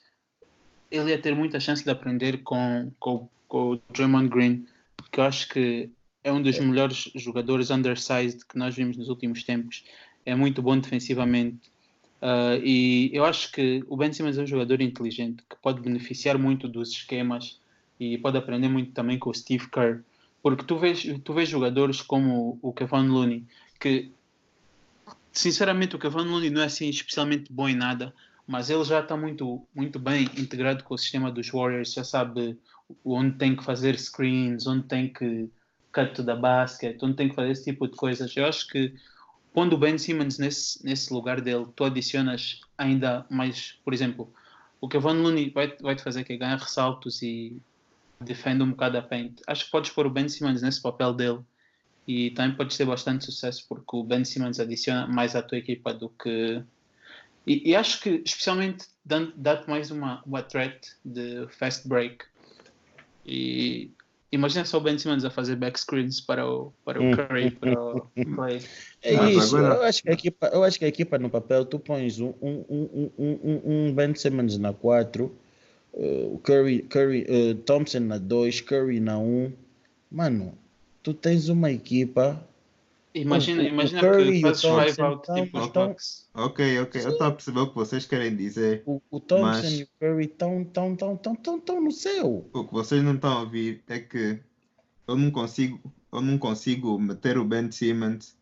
ele 0.97 1.11
ia 1.11 1.19
ter 1.19 1.35
muita 1.35 1.59
chance 1.61 1.85
de 1.85 1.91
aprender 1.91 2.43
com, 2.43 2.91
com, 2.99 3.29
com 3.49 3.73
o 3.73 3.81
Draymond 3.93 4.29
Green, 4.29 4.67
que 5.11 5.21
eu 5.21 5.25
acho 5.25 5.49
que 5.49 5.91
é 6.23 6.33
um 6.33 6.41
dos 6.41 6.59
melhores 6.59 7.11
jogadores 7.15 7.71
undersized 7.71 8.45
que 8.47 8.59
nós 8.59 8.75
vimos 8.75 8.97
nos 8.97 9.09
últimos 9.09 9.45
tempos. 9.45 9.85
É 10.25 10.35
muito 10.35 10.63
bom 10.63 10.79
defensivamente. 10.79 11.71
Uh, 12.23 12.57
e 12.65 13.11
eu 13.13 13.25
acho 13.25 13.53
que 13.53 13.85
o 13.87 13.97
Ben 13.97 14.13
Simmons 14.13 14.39
é 14.39 14.43
um 14.43 14.47
jogador 14.47 14.81
inteligente 14.81 15.45
que 15.49 15.57
pode 15.61 15.83
beneficiar 15.83 16.39
muito 16.39 16.67
dos 16.67 16.91
esquemas 16.91 17.61
e 18.01 18.17
pode 18.17 18.39
aprender 18.39 18.69
muito 18.69 18.93
também 18.93 19.19
com 19.19 19.29
o 19.29 19.35
Steve 19.35 19.69
Kerr. 19.69 20.03
Porque 20.43 20.65
tu 20.65 20.79
vês, 20.79 21.05
tu 21.23 21.35
vês 21.35 21.49
jogadores 21.49 22.01
como 22.01 22.59
o 22.63 22.73
Kevin 22.73 23.09
Looney, 23.09 23.45
que 23.79 24.11
sinceramente 25.33 25.97
o 25.97 25.99
Kevin 25.99 26.25
Looney 26.25 26.51
não 26.51 26.63
é 26.63 26.67
assim 26.67 26.89
especialmente 26.89 27.53
bom 27.53 27.69
em 27.69 27.75
nada, 27.75 28.15
mas 28.47 28.71
ele 28.71 28.85
já 28.85 29.01
está 29.01 29.17
muito, 29.17 29.67
muito 29.75 29.99
bem 29.99 30.25
integrado 30.37 30.85
com 30.85 30.95
o 30.95 30.99
sistema 30.99 31.31
dos 31.31 31.49
Warriors, 31.51 31.93
já 31.93 32.05
sabe 32.05 32.59
onde 33.05 33.37
tem 33.37 33.57
que 33.57 33.65
fazer 33.65 33.99
screens, 33.99 34.67
onde 34.67 34.85
tem 34.85 35.13
que 35.13 35.49
cut 35.93 36.23
the 36.23 36.37
basket, 36.37 37.03
onde 37.03 37.15
tem 37.15 37.29
que 37.29 37.35
fazer 37.35 37.51
esse 37.53 37.65
tipo 37.65 37.89
de 37.89 37.97
coisas. 37.97 38.37
Eu 38.37 38.47
acho 38.47 38.69
que 38.69 38.95
quando 39.53 39.75
o 39.75 39.79
Ben 39.79 39.97
Simmons 39.97 40.39
nesse, 40.39 40.85
nesse 40.85 41.13
lugar 41.15 41.41
dele, 41.41 41.67
tu 41.75 41.85
adicionas 41.85 42.61
ainda 42.77 43.25
mais, 43.31 43.79
por 43.85 43.95
exemplo, 43.95 44.33
o 44.81 44.89
Kevin 44.89 45.23
Looney 45.23 45.51
vai, 45.51 45.75
vai 45.81 45.95
te 45.95 46.03
fazer 46.03 46.25
que 46.25 46.37
ganhar 46.37 46.59
ressaltos 46.59 47.23
e 47.23 47.57
defende 48.21 48.63
um 48.63 48.71
bocado 48.71 48.99
a 48.99 49.03
paint. 49.03 49.41
Acho 49.47 49.67
que 49.67 49.71
podes 49.71 49.91
pôr 49.91 50.07
o 50.07 50.11
Ben 50.11 50.29
Simmons 50.29 50.61
nesse 50.61 50.83
papel 50.83 51.15
dele 51.15 51.39
e 52.07 52.33
também 52.33 52.57
podes 52.57 52.77
ter 52.77 52.85
bastante 52.85 53.25
sucesso 53.25 53.65
porque 53.69 53.97
o 53.97 54.03
Ben 54.03 54.25
Simmons 54.25 54.61
adiciona 54.61 55.07
mais 55.07 55.35
à 55.35 55.43
tua 55.43 55.57
equipa 55.57 55.95
do 55.95 56.11
que 56.11 56.63
e, 57.47 57.71
e 57.71 57.77
acho 57.77 58.01
que 58.01 58.23
especialmente 58.25 58.87
dando- 59.05 59.33
dá-te 59.37 59.69
mais 59.69 59.91
uma, 59.91 60.23
uma 60.25 60.43
threat 60.43 60.79
de 61.05 61.47
fast 61.51 61.87
break 61.89 62.25
e 63.27 63.91
imagina 64.33 64.65
só 64.65 64.79
o 64.79 64.81
Ben 64.81 64.99
Simmons 64.99 65.25
a 65.25 65.31
fazer 65.31 65.57
back 65.57 65.79
screens 65.79 66.21
para 66.21 66.47
o, 66.47 66.73
para 66.85 67.01
o 67.01 67.17
Curry 67.17 67.51
para 67.51 67.81
o 67.81 68.11
Clay 68.35 68.61
É 69.03 69.15
isso, 69.33 69.57
eu, 69.57 69.83
acho 69.83 70.03
que 70.03 70.11
a 70.11 70.13
equipa, 70.13 70.47
eu 70.49 70.65
acho 70.65 70.79
que 70.79 70.85
a 70.85 70.89
equipa 70.89 71.19
no 71.19 71.29
papel, 71.29 71.65
tu 71.65 71.79
pões 71.79 72.19
um, 72.21 72.33
um, 72.41 72.65
um, 72.69 73.11
um, 73.19 73.39
um, 73.43 73.89
um 73.89 73.95
Ben 73.95 74.15
Simmons 74.15 74.57
na 74.59 74.73
4, 74.73 75.31
o 75.93 76.41
Curry, 76.43 76.83
Curry, 76.83 77.25
eh, 77.29 77.55
Thompson 77.67 78.01
na 78.01 78.19
2, 78.19 78.61
Curry 78.63 78.99
na 78.99 79.19
1. 79.19 79.53
Mano, 80.11 80.59
tu 81.03 81.15
tens 81.15 81.49
uma 81.49 81.71
equipa. 81.71 82.43
Imagina, 83.15 83.63
O- 83.63 83.65
o 83.65 83.69
imagina 83.69 84.01
Curry 84.01 84.29
e 84.39 84.43
que 84.43 84.49
o 84.49 84.55
fazes 84.57 84.99
out 84.99 85.33
tipo 85.35 85.59
os 85.59 85.69
tão- 85.71 85.89
Bucks 85.89 86.29
Ok, 86.35 86.79
ok, 86.81 87.03
eu 87.05 87.11
estou 87.11 87.27
a 87.27 87.31
perceber 87.31 87.61
o 87.61 87.69
que 87.69 87.75
vocês 87.77 88.07
querem 88.07 88.35
dizer. 88.37 88.83
O, 88.87 89.01
o 89.11 89.21
Thompson 89.21 89.43
Mas- 89.47 89.73
e 89.73 89.83
o 89.85 89.89
Curry 90.01 90.25
estão 90.25 90.65
tão, 90.65 90.97
tão, 90.97 91.17
tão, 91.17 91.35
tão, 91.37 91.61
tão 91.61 91.81
no 91.81 91.93
céu. 91.93 92.45
O 92.53 92.65
que 92.65 92.73
vocês 92.73 93.03
não 93.03 93.15
estão 93.15 93.33
a 93.33 93.41
ouvir 93.41 93.83
é 93.89 93.99
que 94.01 94.39
eu 95.07 95.17
não 95.17 95.31
consigo, 95.31 95.79
eu 96.13 96.21
não 96.21 96.37
consigo 96.39 96.99
meter 96.99 97.39
o 97.39 97.45
Ben 97.45 97.71
Simmons 97.71 98.35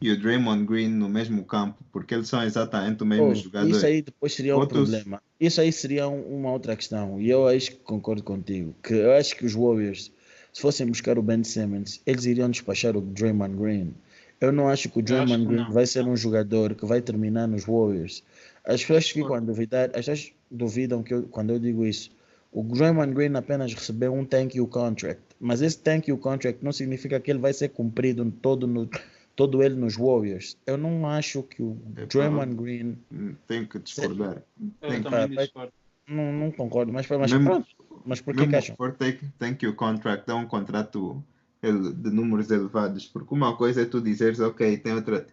e 0.00 0.10
o 0.10 0.20
Draymond 0.20 0.66
Green 0.66 0.88
no 0.88 1.08
mesmo 1.08 1.44
campo, 1.44 1.82
porque 1.92 2.12
eles 2.14 2.28
são 2.28 2.42
exatamente 2.42 3.02
o 3.02 3.06
mesmo 3.06 3.28
Pô, 3.28 3.34
jogador. 3.36 3.70
isso 3.70 3.86
aí 3.86 4.02
depois 4.02 4.34
seria 4.34 4.56
um 4.56 4.58
Outros- 4.60 4.90
problema. 4.90 5.22
Isso 5.40 5.60
aí 5.60 5.72
seria 5.72 6.08
um- 6.08 6.38
uma 6.40 6.50
outra 6.52 6.74
questão. 6.76 7.20
E 7.20 7.30
eu 7.30 7.46
acho 7.46 7.70
que 7.70 7.76
concordo 7.76 8.22
contigo. 8.22 8.74
Que 8.82 8.94
eu 8.94 9.12
acho 9.12 9.36
que 9.36 9.46
os 9.46 9.54
Warriors, 9.54 10.10
se 10.52 10.60
fossem 10.60 10.86
buscar 10.86 11.18
o 11.18 11.22
Ben 11.22 11.42
Simmons, 11.44 12.00
eles 12.06 12.24
iriam 12.26 12.50
despachar 12.50 12.96
o 12.96 13.00
Draymond 13.00 13.56
Green. 13.56 13.94
Eu 14.40 14.52
não 14.52 14.68
acho 14.68 14.88
que 14.88 14.98
o 14.98 15.02
Draymond 15.02 15.46
que 15.46 15.54
Green 15.54 15.70
vai 15.72 15.86
ser 15.86 16.04
um 16.06 16.16
jogador 16.16 16.74
que 16.74 16.84
vai 16.84 17.00
terminar 17.00 17.46
nos 17.46 17.64
Warriors. 17.64 18.22
As 18.64 18.80
pessoas 18.80 19.08
ficam 19.08 19.34
a 19.34 19.40
duvidar, 19.40 19.86
as 19.90 20.06
pessoas 20.06 20.32
duvidam 20.50 21.02
que 21.02 21.14
eu- 21.14 21.22
quando 21.24 21.50
eu 21.50 21.58
digo 21.58 21.86
isso. 21.86 22.10
O 22.52 22.62
Draymond 22.62 23.14
Green 23.14 23.34
apenas 23.34 23.72
recebeu 23.72 24.12
um 24.12 24.24
thank 24.26 24.56
you 24.58 24.66
contract, 24.66 25.22
mas 25.40 25.62
esse 25.62 25.78
thank 25.78 26.10
you 26.10 26.18
contract 26.18 26.62
não 26.62 26.70
significa 26.72 27.18
que 27.18 27.30
ele 27.30 27.38
vai 27.38 27.52
ser 27.54 27.68
cumprido 27.70 28.30
todo, 28.42 28.66
no, 28.66 28.88
todo 29.34 29.62
ele 29.62 29.74
nos 29.74 29.96
Warriors. 29.96 30.56
Eu 30.66 30.76
não 30.76 31.08
acho 31.08 31.42
que 31.44 31.62
o 31.62 31.78
Epá, 31.96 32.04
Draymond 32.06 32.54
Green 32.56 32.98
Hum, 33.10 33.34
Tenho 33.48 33.66
que 33.66 33.78
discordar. 33.78 34.42
eu 34.82 34.90
Tem- 34.90 35.02
também 35.02 35.34
vai- 35.34 35.44
discordo 35.46 35.72
não, 36.06 36.32
não 36.32 36.50
concordo, 36.50 36.92
mas, 36.92 37.06
mas 37.08 37.32
Mesmo- 37.32 37.46
pronto. 37.48 37.66
Mas 38.04 38.20
por 38.20 38.34
que 38.34 38.54
acham? 38.54 38.76
for 38.76 38.92
take, 38.92 39.20
thank 39.38 39.64
you 39.64 39.74
contract, 39.74 40.28
é 40.30 40.34
um 40.34 40.46
contrato 40.46 41.22
de 41.62 42.10
números 42.10 42.50
elevados, 42.50 43.06
porque 43.06 43.32
uma 43.32 43.56
coisa 43.56 43.82
é 43.82 43.84
tu 43.84 44.00
dizeres, 44.00 44.40
ok, 44.40 44.76
tem 44.78 44.94
outra, 44.94 45.26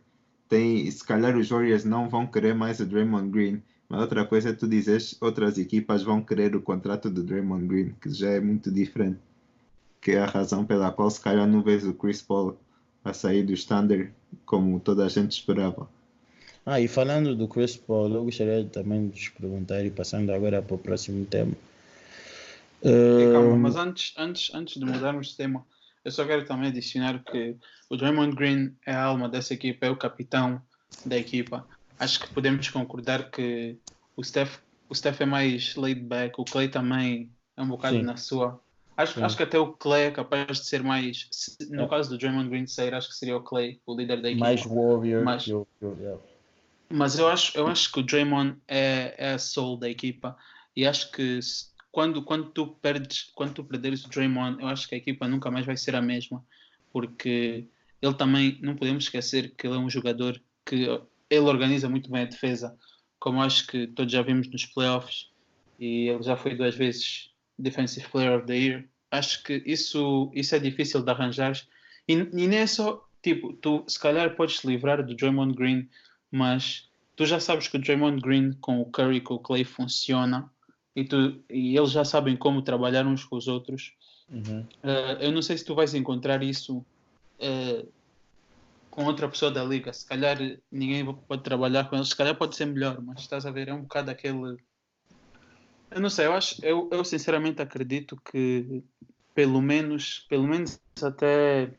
tem, 0.48 0.90
se 0.90 1.04
calhar 1.04 1.36
os 1.36 1.50
Warriors 1.50 1.84
não 1.84 2.08
vão 2.08 2.28
querer 2.28 2.54
mais 2.54 2.80
o 2.80 2.86
Draymond 2.86 3.30
Green, 3.30 3.64
mas 3.88 4.02
outra 4.02 4.24
coisa 4.26 4.50
é 4.50 4.54
tu 4.54 4.68
dizeres, 4.68 5.18
outras 5.20 5.58
equipas 5.58 6.04
vão 6.04 6.22
querer 6.22 6.56
o 6.56 6.62
contrato 6.62 7.10
do 7.10 7.24
Draymond 7.24 7.66
Green, 7.66 7.96
que 8.00 8.12
já 8.12 8.30
é 8.30 8.40
muito 8.40 8.70
diferente, 8.70 9.20
que 10.00 10.12
é 10.12 10.20
a 10.20 10.28
razão 10.28 10.64
pela 10.64 10.92
qual 10.92 11.10
se 11.10 11.20
calhar 11.20 11.48
não 11.48 11.64
vês 11.64 11.84
o 11.84 11.94
Chris 11.94 12.22
Paul 12.22 12.56
a 13.04 13.12
sair 13.12 13.44
do 13.44 13.54
standard 13.54 14.12
como 14.46 14.80
toda 14.80 15.06
a 15.06 15.10
gente 15.10 15.32
esperava. 15.32 15.90
Ah, 16.64 16.80
e 16.80 16.88
falando 16.88 17.36
do 17.36 17.48
Chris 17.48 17.76
Paul, 17.76 18.14
eu 18.14 18.24
gostaria 18.24 18.64
também 18.66 19.08
de 19.08 19.20
vos 19.20 19.30
perguntar, 19.30 19.84
e 19.84 19.90
passando 19.90 20.32
agora 20.32 20.62
para 20.62 20.76
o 20.76 20.78
próximo 20.78 21.26
tema. 21.26 21.54
E 22.84 23.32
calma, 23.32 23.58
mas 23.58 23.76
antes, 23.76 24.14
antes, 24.18 24.54
antes 24.54 24.80
de 24.80 24.86
mudarmos 24.86 25.28
de 25.30 25.38
tema, 25.38 25.66
eu 26.06 26.12
só 26.12 26.26
quero 26.26 26.46
também 26.46 26.70
adicionar 26.70 27.22
que 27.24 27.56
o 27.90 27.98
Draymond 27.98 28.36
Green 28.36 28.76
é 28.86 28.94
a 28.94 29.04
alma 29.04 29.28
dessa 29.28 29.54
equipa, 29.54 29.86
é 29.86 29.90
o 29.90 29.98
capitão 29.98 30.62
da 31.06 31.18
equipa. 31.18 31.68
Acho 32.00 32.22
que 32.22 32.34
podemos 32.34 32.70
concordar 32.70 33.30
que 33.30 33.78
o 34.16 34.24
Steph, 34.24 34.60
o 34.88 34.96
Steph 34.96 35.20
é 35.22 35.26
mais 35.26 35.76
laid 35.76 36.02
back, 36.02 36.40
o 36.40 36.46
Clay 36.46 36.70
também 36.70 37.32
é 37.58 37.62
um 37.62 37.68
bocado 37.68 37.98
Sim. 37.98 38.04
na 38.04 38.16
sua. 38.16 38.62
Acho, 38.96 39.16
Sim. 39.16 39.24
acho 39.24 39.38
que 39.38 39.44
até 39.44 39.60
o 39.60 39.74
Clay 39.74 40.04
é 40.06 40.12
capaz 40.12 40.60
de 40.60 40.66
ser 40.66 40.82
mais. 40.84 41.30
No 41.70 41.84
É. 41.84 41.88
caso 41.90 42.10
do 42.10 42.18
Draymond 42.18 42.50
Green 42.50 42.68
sair, 42.68 42.94
acho 42.94 43.10
que 43.10 43.16
seria 43.16 43.36
o 43.36 43.42
Clay, 43.42 43.82
o 43.86 43.96
líder 43.96 44.22
da 44.22 44.30
equipa. 44.30 44.46
mais 44.46 44.66
Warrior 44.66 45.24
Mais- 45.24 45.44
que 45.44 45.54
o- 45.54 45.68
yeah. 46.00 46.20
Mas 46.92 47.20
eu 47.20 47.28
acho, 47.28 47.56
eu 47.58 47.68
acho 47.68 47.92
que 47.92 48.00
o 48.00 48.04
Draymond 48.04 48.58
é, 48.68 49.14
é 49.18 49.34
a 49.34 49.38
soul 49.40 49.78
da 49.78 49.90
equipa 49.90 50.36
e 50.76 50.88
acho 50.88 51.12
que 51.12 51.40
quando, 51.92 52.24
quando 52.24 52.52
tu 52.52 52.68
perdes, 52.68 53.32
quando 53.34 53.54
tu 53.54 53.64
perderes 53.64 54.06
o 54.06 54.10
Draymond, 54.10 54.62
eu 54.62 54.68
acho 54.68 54.88
que 54.88 54.96
a 54.96 54.98
equipa 54.98 55.28
nunca 55.28 55.50
mais 55.50 55.66
vai 55.66 55.76
ser 55.76 55.96
a 55.96 56.02
mesma, 56.02 56.44
porque 56.92 57.68
ele 58.02 58.14
também, 58.14 58.60
não 58.62 58.76
podemos 58.76 59.06
esquecer 59.06 59.54
que 59.56 59.68
ele 59.68 59.76
é 59.76 59.80
um 59.80 59.90
jogador 59.90 60.40
que 60.66 60.88
ele 61.30 61.46
organiza 61.46 61.90
muito 61.90 62.10
bem 62.10 62.24
a 62.24 62.26
defesa, 62.26 62.78
como 63.20 63.42
acho 63.42 63.68
que 63.68 63.88
todos 63.88 64.12
já 64.12 64.22
vimos 64.22 64.50
nos 64.50 64.66
playoffs, 64.66 65.32
e 65.80 66.10
ele 66.10 66.24
já 66.24 66.36
foi 66.36 66.56
duas 66.56 66.76
vezes 66.76 67.32
Defensive 67.58 68.08
Player 68.10 68.38
of 68.38 68.46
the 68.46 68.58
Year. 68.58 68.90
Acho 69.12 69.44
que 69.44 69.64
isso, 69.66 70.32
isso 70.34 70.56
é 70.56 70.60
difícil 70.60 71.02
de 71.02 71.12
arranjar. 71.12 71.60
E, 72.08 72.14
e 72.14 72.48
nem 72.48 72.60
é 72.60 72.68
só, 72.68 73.06
tipo, 73.24 73.54
tu 73.54 73.84
se 73.88 74.00
calhar 74.00 74.36
podes 74.36 74.60
te 74.60 74.68
livrar 74.68 75.04
do 75.04 75.16
Draymond 75.16 75.56
Green, 75.56 75.90
mas 76.32 76.90
tu 77.16 77.26
já 77.26 77.40
sabes 77.40 77.68
que 77.68 77.78
o 77.78 77.82
Draymond 77.82 78.22
Green 78.22 78.54
com 78.62 78.80
o 78.82 78.86
Curry 78.86 79.18
e 79.18 79.22
com 79.22 79.36
o 79.36 79.40
Clay 79.40 79.64
funciona 79.64 80.50
e, 80.96 81.04
tu, 81.04 81.42
e 81.50 81.78
eles 81.78 81.92
já 81.92 82.04
sabem 82.04 82.36
como 82.36 82.62
trabalhar 82.62 83.06
uns 83.06 83.24
com 83.24 83.36
os 83.36 83.48
outros. 83.48 83.94
Uhum. 84.30 84.62
Uh, 84.84 85.22
eu 85.22 85.32
não 85.32 85.42
sei 85.42 85.58
se 85.58 85.66
tu 85.66 85.76
vais 85.76 85.94
encontrar 85.94 86.44
isso 86.44 86.78
uh, 86.78 87.88
com 88.90 89.06
outra 89.06 89.28
pessoa 89.30 89.52
da 89.52 89.64
liga. 89.64 89.92
Se 89.94 90.06
calhar 90.06 90.38
ninguém 90.72 91.06
pode 91.06 91.44
trabalhar 91.44 91.90
com 91.90 91.96
eles, 91.96 92.10
se 92.10 92.16
calhar 92.16 92.36
pode 92.36 92.56
ser 92.56 92.66
melhor, 92.66 93.02
mas 93.02 93.22
estás 93.22 93.46
a 93.46 93.52
ver, 93.52 93.70
é 93.70 93.74
um 93.74 93.82
bocado 93.82 94.12
aquele. 94.12 94.58
Eu 95.92 96.02
não 96.02 96.10
sei, 96.10 96.28
eu 96.28 96.34
acho, 96.34 96.64
eu, 96.64 96.88
eu 96.92 97.04
sinceramente 97.04 97.62
acredito 97.62 98.20
que 98.32 98.84
pelo 99.34 99.62
menos, 99.62 100.26
pelo 100.30 100.48
menos 100.48 100.80
até 101.02 101.74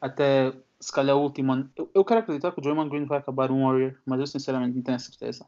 até 0.00 0.52
se 0.80 0.92
calhar 0.92 1.16
o 1.16 1.22
último 1.22 1.52
ano. 1.52 1.70
Eu, 1.76 1.90
eu 1.92 2.04
quero 2.04 2.20
acreditar 2.20 2.52
que 2.52 2.60
o 2.60 2.62
Draymond 2.62 2.88
Green 2.88 3.04
vai 3.04 3.18
acabar 3.18 3.50
um 3.50 3.64
Warrior, 3.64 3.96
mas 4.06 4.20
eu 4.20 4.26
sinceramente 4.26 4.76
não 4.76 4.82
tenho 4.82 4.96
a 4.96 5.00
certeza. 5.00 5.44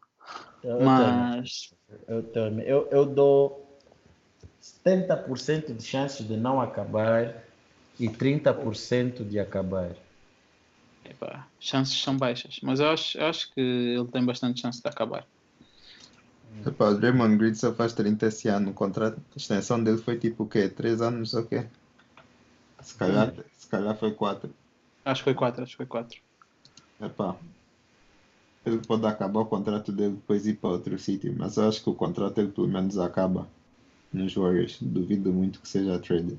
Eu, 0.63 0.81
mas 0.81 1.73
eu, 2.09 2.31
eu, 2.35 2.61
eu, 2.61 2.89
eu 2.91 3.07
dou 3.07 3.79
70% 4.61 5.75
de 5.75 5.83
chances 5.83 6.27
de 6.27 6.37
não 6.37 6.61
acabar 6.61 7.43
e 7.99 8.09
30% 8.09 9.25
de 9.25 9.39
acabar. 9.39 9.91
Epa, 11.05 11.47
chances 11.59 12.01
são 12.01 12.17
baixas, 12.17 12.61
mas 12.63 12.81
eu 12.81 12.91
acho, 12.91 13.19
eu 13.19 13.27
acho 13.27 13.53
que 13.53 13.61
ele 13.61 14.07
tem 14.09 14.25
bastante 14.25 14.61
chance 14.61 14.83
de 14.83 14.89
acabar. 14.89 15.27
Epa, 16.67 16.91
o 16.91 16.95
Draymond 16.95 17.37
Green 17.37 17.55
só 17.55 17.73
faz 17.73 17.93
30 17.93 18.27
esse 18.27 18.49
ano. 18.49 18.71
O 18.71 18.75
contrato, 18.75 19.19
a 19.19 19.37
extensão 19.37 19.83
dele 19.83 19.99
foi 19.99 20.19
tipo 20.19 20.45
o 20.45 20.49
quê? 20.49 20.69
3 20.69 21.01
anos 21.01 21.33
ou 21.35 21.45
quê? 21.45 21.65
Se 22.83 22.95
calhar, 22.95 23.29
hum. 23.29 23.43
se 23.59 23.67
calhar 23.67 23.97
foi 23.97 24.13
4. 24.13 24.51
Acho 25.05 25.23
que 25.23 25.25
foi 25.25 25.35
4, 25.35 25.63
acho 25.63 25.73
que 25.73 25.77
foi 25.79 25.87
4. 25.87 26.21
Epá, 27.01 27.37
ele 28.65 28.79
pode 28.79 29.07
acabar 29.07 29.41
o 29.41 29.47
contrato 29.47 29.91
dele 29.91 30.15
depois 30.15 30.47
ir 30.47 30.55
para 30.55 30.71
outro 30.71 30.99
sítio, 30.99 31.35
mas 31.37 31.57
eu 31.57 31.69
acho 31.69 31.83
que 31.83 31.91
o 31.91 31.95
contrato 31.95 32.37
dele 32.37 32.53
pelo 32.53 32.69
menos 32.69 32.99
acaba 32.99 33.47
nos 34.13 34.35
Warriors. 34.35 34.79
Duvido 34.81 35.33
muito 35.33 35.61
que 35.61 35.69
seja 35.69 35.99
trade. 35.99 36.39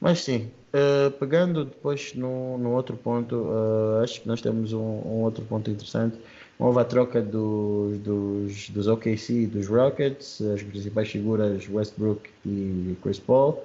Mas 0.00 0.20
sim, 0.20 0.50
uh, 0.72 1.10
pegando 1.12 1.64
depois 1.64 2.14
no, 2.14 2.58
no 2.58 2.72
outro 2.72 2.96
ponto, 2.96 3.34
uh, 3.34 4.02
acho 4.02 4.20
que 4.20 4.28
nós 4.28 4.40
temos 4.40 4.72
um, 4.72 4.78
um, 4.78 5.22
outro 5.22 5.44
ponto 5.44 5.70
interessante. 5.70 6.16
Houve 6.58 6.80
a 6.80 6.84
troca 6.84 7.20
dos, 7.20 7.98
dos, 7.98 8.70
dos 8.70 8.86
OKC 8.86 9.32
e 9.32 9.46
dos 9.46 9.66
Rockets, 9.66 10.40
as 10.40 10.62
principais 10.62 11.10
figuras 11.10 11.68
Westbrook 11.68 12.30
e 12.46 12.96
Chris 13.02 13.18
Paul. 13.18 13.60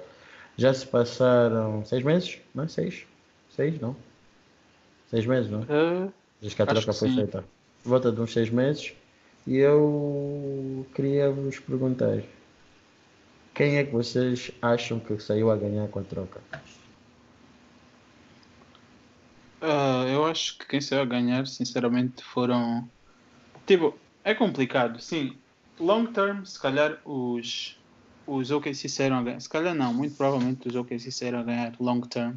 Já 0.56 0.74
se 0.74 0.86
passaram 0.86 1.84
seis 1.84 2.02
meses, 2.02 2.38
não 2.52 2.64
é? 2.64 2.68
Seis? 2.68 3.04
Seis, 3.54 3.80
não? 3.80 3.94
Seis 5.08 5.24
meses, 5.24 5.48
não? 5.50 5.60
Uh, 5.60 6.12
Desde 6.40 6.56
que 6.56 6.62
a 6.62 6.66
troca 6.66 6.92
foi 6.92 7.08
sim. 7.08 7.16
feita. 7.16 7.44
Volta 7.84 8.10
de 8.10 8.20
uns 8.20 8.32
seis 8.32 8.50
meses. 8.50 8.92
E 9.46 9.56
eu 9.56 10.86
queria 10.94 11.30
vos 11.30 11.58
perguntar: 11.58 12.22
quem 13.54 13.76
é 13.76 13.84
que 13.84 13.92
vocês 13.92 14.50
acham 14.60 14.98
que 14.98 15.18
saiu 15.18 15.50
a 15.50 15.56
ganhar 15.56 15.88
com 15.88 15.98
a 15.98 16.02
troca? 16.02 16.40
Uh, 19.62 20.08
eu 20.08 20.24
acho 20.24 20.56
que 20.58 20.66
quem 20.66 20.80
saiu 20.80 21.02
a 21.02 21.04
ganhar, 21.04 21.46
sinceramente, 21.46 22.24
foram. 22.24 22.88
Tipo, 23.66 23.98
é 24.24 24.34
complicado, 24.34 25.00
sim. 25.00 25.36
Long 25.78 26.06
term, 26.06 26.44
se 26.44 26.60
calhar 26.60 26.98
os, 27.04 27.78
os 28.26 28.50
OKC 28.50 28.88
saíram 28.88 29.18
a 29.18 29.22
ganhar. 29.22 29.40
Se 29.40 29.48
calhar 29.48 29.74
não, 29.74 29.92
muito 29.92 30.16
provavelmente 30.16 30.68
os 30.68 30.74
OKC 30.74 31.10
saíram 31.10 31.40
a 31.40 31.42
ganhar 31.42 31.74
long 31.78 32.00
term. 32.00 32.36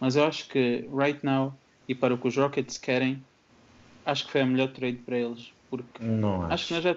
Mas 0.00 0.16
eu 0.16 0.24
acho 0.24 0.48
que 0.48 0.88
right 0.92 1.24
now 1.24 1.56
e 1.88 1.94
para 1.94 2.14
o 2.14 2.18
que 2.18 2.28
os 2.28 2.36
Rockets 2.36 2.78
querem, 2.78 3.22
acho 4.06 4.26
que 4.26 4.32
foi 4.32 4.40
a 4.40 4.46
melhor 4.46 4.68
trade 4.68 4.98
para 4.98 5.18
eles. 5.18 5.52
Porque 5.68 6.02
não 6.02 6.42
acho. 6.42 6.54
acho 6.54 6.66
que 6.68 6.74
nós 6.74 6.84
já 6.84 6.96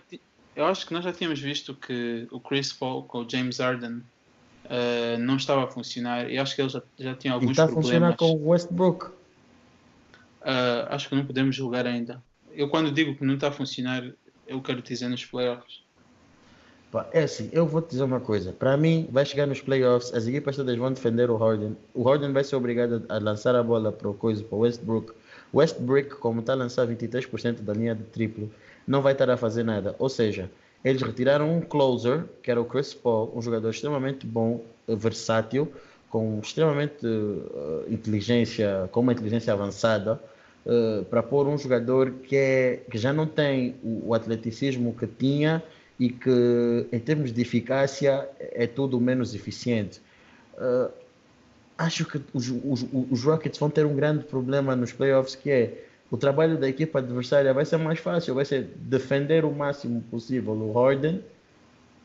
eu 0.56 0.66
acho 0.66 0.86
que 0.86 0.94
nós 0.94 1.04
já 1.04 1.14
tínhamos 1.14 1.40
visto 1.40 1.74
que 1.74 2.28
o 2.32 2.40
Chris 2.40 2.74
Paul 2.74 3.04
com 3.04 3.20
o 3.20 3.30
James 3.30 3.60
Harden 3.60 4.02
uh, 4.66 5.18
não 5.20 5.38
estava 5.38 5.64
a 5.64 5.68
funcionar 5.68 6.30
e 6.30 6.38
acho 6.38 6.56
que 6.56 6.62
eles 6.62 6.74
já, 6.74 6.82
já 6.98 7.16
tinham 7.16 7.36
alguns 7.36 7.50
e 7.50 7.52
está 7.52 7.66
problemas. 7.66 7.86
Está 7.86 7.98
a 7.98 8.10
funcionar 8.10 8.18
com 8.18 8.46
o 8.46 8.50
Westbrook? 8.50 9.06
Uh, 9.06 10.88
acho 10.90 11.10
que 11.10 11.16
não 11.16 11.26
podemos 11.26 11.56
julgar 11.56 11.86
ainda. 11.86 12.22
Eu 12.52 12.70
quando 12.70 12.92
digo 12.92 13.16
que 13.16 13.24
não 13.24 13.36
está 13.36 13.48
a 13.48 13.52
funcionar, 13.52 14.04
eu 14.48 14.62
quero 14.62 14.82
dizer 14.82 15.08
nos 15.08 15.26
playoffs. 15.26 15.82
É 17.14 17.24
assim, 17.24 17.50
eu 17.52 17.68
vou 17.68 17.82
te 17.84 17.92
dizer 17.92 18.04
uma 18.04 18.20
coisa. 18.20 18.52
Para 18.52 18.76
mim, 18.76 19.08
vai 19.12 19.24
chegar 19.24 19.46
nos 19.46 19.62
playoffs, 19.62 20.12
as 20.12 20.26
equipas 20.26 20.56
todas 20.56 20.76
vão 20.76 20.92
defender 20.92 21.30
o 21.30 21.38
Harden. 21.38 21.78
O 21.94 22.04
Harden 22.04 22.34
vai 22.34 22.44
ser 22.44 22.56
obrigado 22.56 23.06
a 23.08 23.20
lançar 23.20 23.56
a 23.56 23.62
bola 23.62 23.92
para 23.92 24.10
o 24.10 24.14
coisa, 24.14 24.44
para 24.44 24.56
o 24.56 24.60
Westbrook. 24.62 25.14
Westbrook, 25.54 26.16
como 26.16 26.42
está 26.42 26.54
a 26.54 26.56
lançar 26.56 26.88
23% 26.88 27.62
da 27.62 27.74
linha 27.74 27.96
de 27.96 28.04
triplo, 28.04 28.52
não 28.88 29.02
vai 29.02 29.14
estar 29.14 29.30
a 29.30 29.38
fazer 29.38 29.64
nada. 29.64 29.96
Ou 30.00 30.10
seja, 30.10 30.50
eles 30.84 31.02
retiraram 31.02 31.58
um 31.58 31.62
closer, 31.62 32.26
que 32.42 32.50
era 32.50 32.62
o 32.62 32.66
Chris 32.66 32.94
Paul, 32.94 33.32
um 33.36 33.42
jogador 33.42 33.70
extremamente 33.70 34.26
bom, 34.26 34.64
versátil, 34.88 35.72
com 36.10 36.40
extremamente 36.42 37.06
uh, 37.06 37.86
inteligência, 37.88 38.90
com 38.92 39.02
uma 39.02 39.14
inteligência 39.14 39.54
avançada, 39.54 40.20
uh, 40.66 41.06
para 41.06 41.22
pôr 41.22 41.48
um 41.48 41.58
jogador 41.58 42.12
que, 42.24 42.36
é, 42.36 42.80
que 42.90 42.98
já 42.98 43.14
não 43.14 43.28
tem 43.28 43.76
o, 43.84 44.10
o 44.10 44.14
atleticismo 44.14 44.96
que 44.96 45.06
tinha 45.06 45.62
e 46.00 46.10
que, 46.10 46.88
em 46.92 47.00
termos 47.00 47.32
de 47.32 47.42
eficácia, 47.42 48.28
é 48.40 48.66
tudo 48.66 49.00
menos 49.00 49.36
eficiente. 49.36 50.02
Uh, 50.56 50.90
acho 51.80 52.04
que 52.06 52.22
os, 52.34 52.50
os, 52.50 52.86
os, 53.10 53.24
Rockets 53.24 53.58
vão 53.58 53.70
ter 53.70 53.86
um 53.86 53.96
grande 53.96 54.26
problema 54.26 54.76
nos 54.76 54.92
playoffs, 54.92 55.34
que 55.34 55.50
é 55.50 55.86
o 56.12 56.18
trabalho 56.18 56.58
da 56.58 56.68
equipa 56.68 57.00
adversária 57.00 57.54
vai 57.54 57.64
ser 57.64 57.78
mais 57.78 58.00
fácil, 58.00 58.36
vai 58.36 58.44
ser 58.44 58.68
defender 58.76 59.46
o 59.46 59.52
máximo 59.52 60.02
possível 60.12 60.54
o 60.54 60.74
Harden 60.74 61.24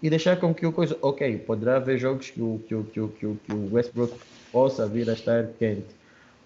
e 0.01 0.09
deixar 0.09 0.39
com 0.39 0.55
que 0.55 0.65
o 0.65 0.73
coisa. 0.73 0.97
Ok, 1.03 1.39
poderá 1.39 1.77
haver 1.77 1.99
jogos 1.99 2.31
que 2.31 2.41
o, 2.41 2.63
que 2.69 2.75
o, 2.75 2.85
que 2.85 3.01
o, 3.01 3.09
que 3.09 3.27
o, 3.27 3.37
que 3.45 3.53
o 3.53 3.75
Westbrook 3.75 4.15
possa 4.53 4.87
vir 4.87 5.11
a 5.11 5.15
estar 5.15 5.49
quente, 5.59 5.89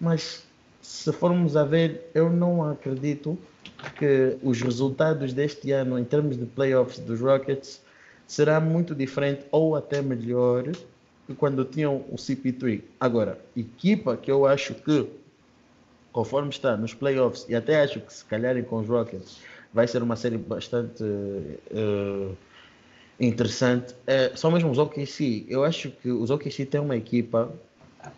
mas 0.01 0.43
se 0.81 1.11
formos 1.13 1.55
a 1.55 1.63
ver, 1.63 2.09
eu 2.15 2.31
não 2.31 2.67
acredito 2.67 3.37
que 3.97 4.37
os 4.41 4.59
resultados 4.59 5.33
deste 5.33 5.71
ano 5.71 5.99
em 5.99 6.03
termos 6.03 6.35
de 6.35 6.47
playoffs 6.47 6.97
dos 6.97 7.19
Rockets 7.19 7.79
será 8.25 8.59
muito 8.59 8.95
diferente 8.95 9.45
ou 9.51 9.75
até 9.75 10.01
melhor 10.01 10.63
que 11.29 11.35
quando 11.35 11.63
tinham 11.63 11.97
o 12.09 12.15
CP3. 12.15 12.81
Agora, 12.99 13.37
equipa 13.55 14.17
que 14.17 14.31
eu 14.31 14.47
acho 14.47 14.73
que, 14.73 15.07
conforme 16.11 16.49
está 16.49 16.75
nos 16.75 16.95
playoffs, 16.95 17.45
e 17.47 17.53
até 17.53 17.83
acho 17.83 18.01
que 18.01 18.11
se 18.11 18.25
calharem 18.25 18.63
com 18.63 18.77
os 18.77 18.87
Rockets, 18.87 19.37
vai 19.71 19.87
ser 19.87 20.01
uma 20.01 20.15
série 20.15 20.39
bastante 20.39 21.03
uh, 21.03 22.35
interessante, 23.19 23.93
uh, 23.93 24.35
são 24.35 24.49
mesmo 24.49 24.71
os 24.71 24.79
OKC. 24.79 25.45
Eu 25.47 25.63
acho 25.63 25.91
que 25.91 26.09
os 26.09 26.31
OKC 26.31 26.65
têm 26.65 26.81
uma 26.81 26.97
equipa, 26.97 27.53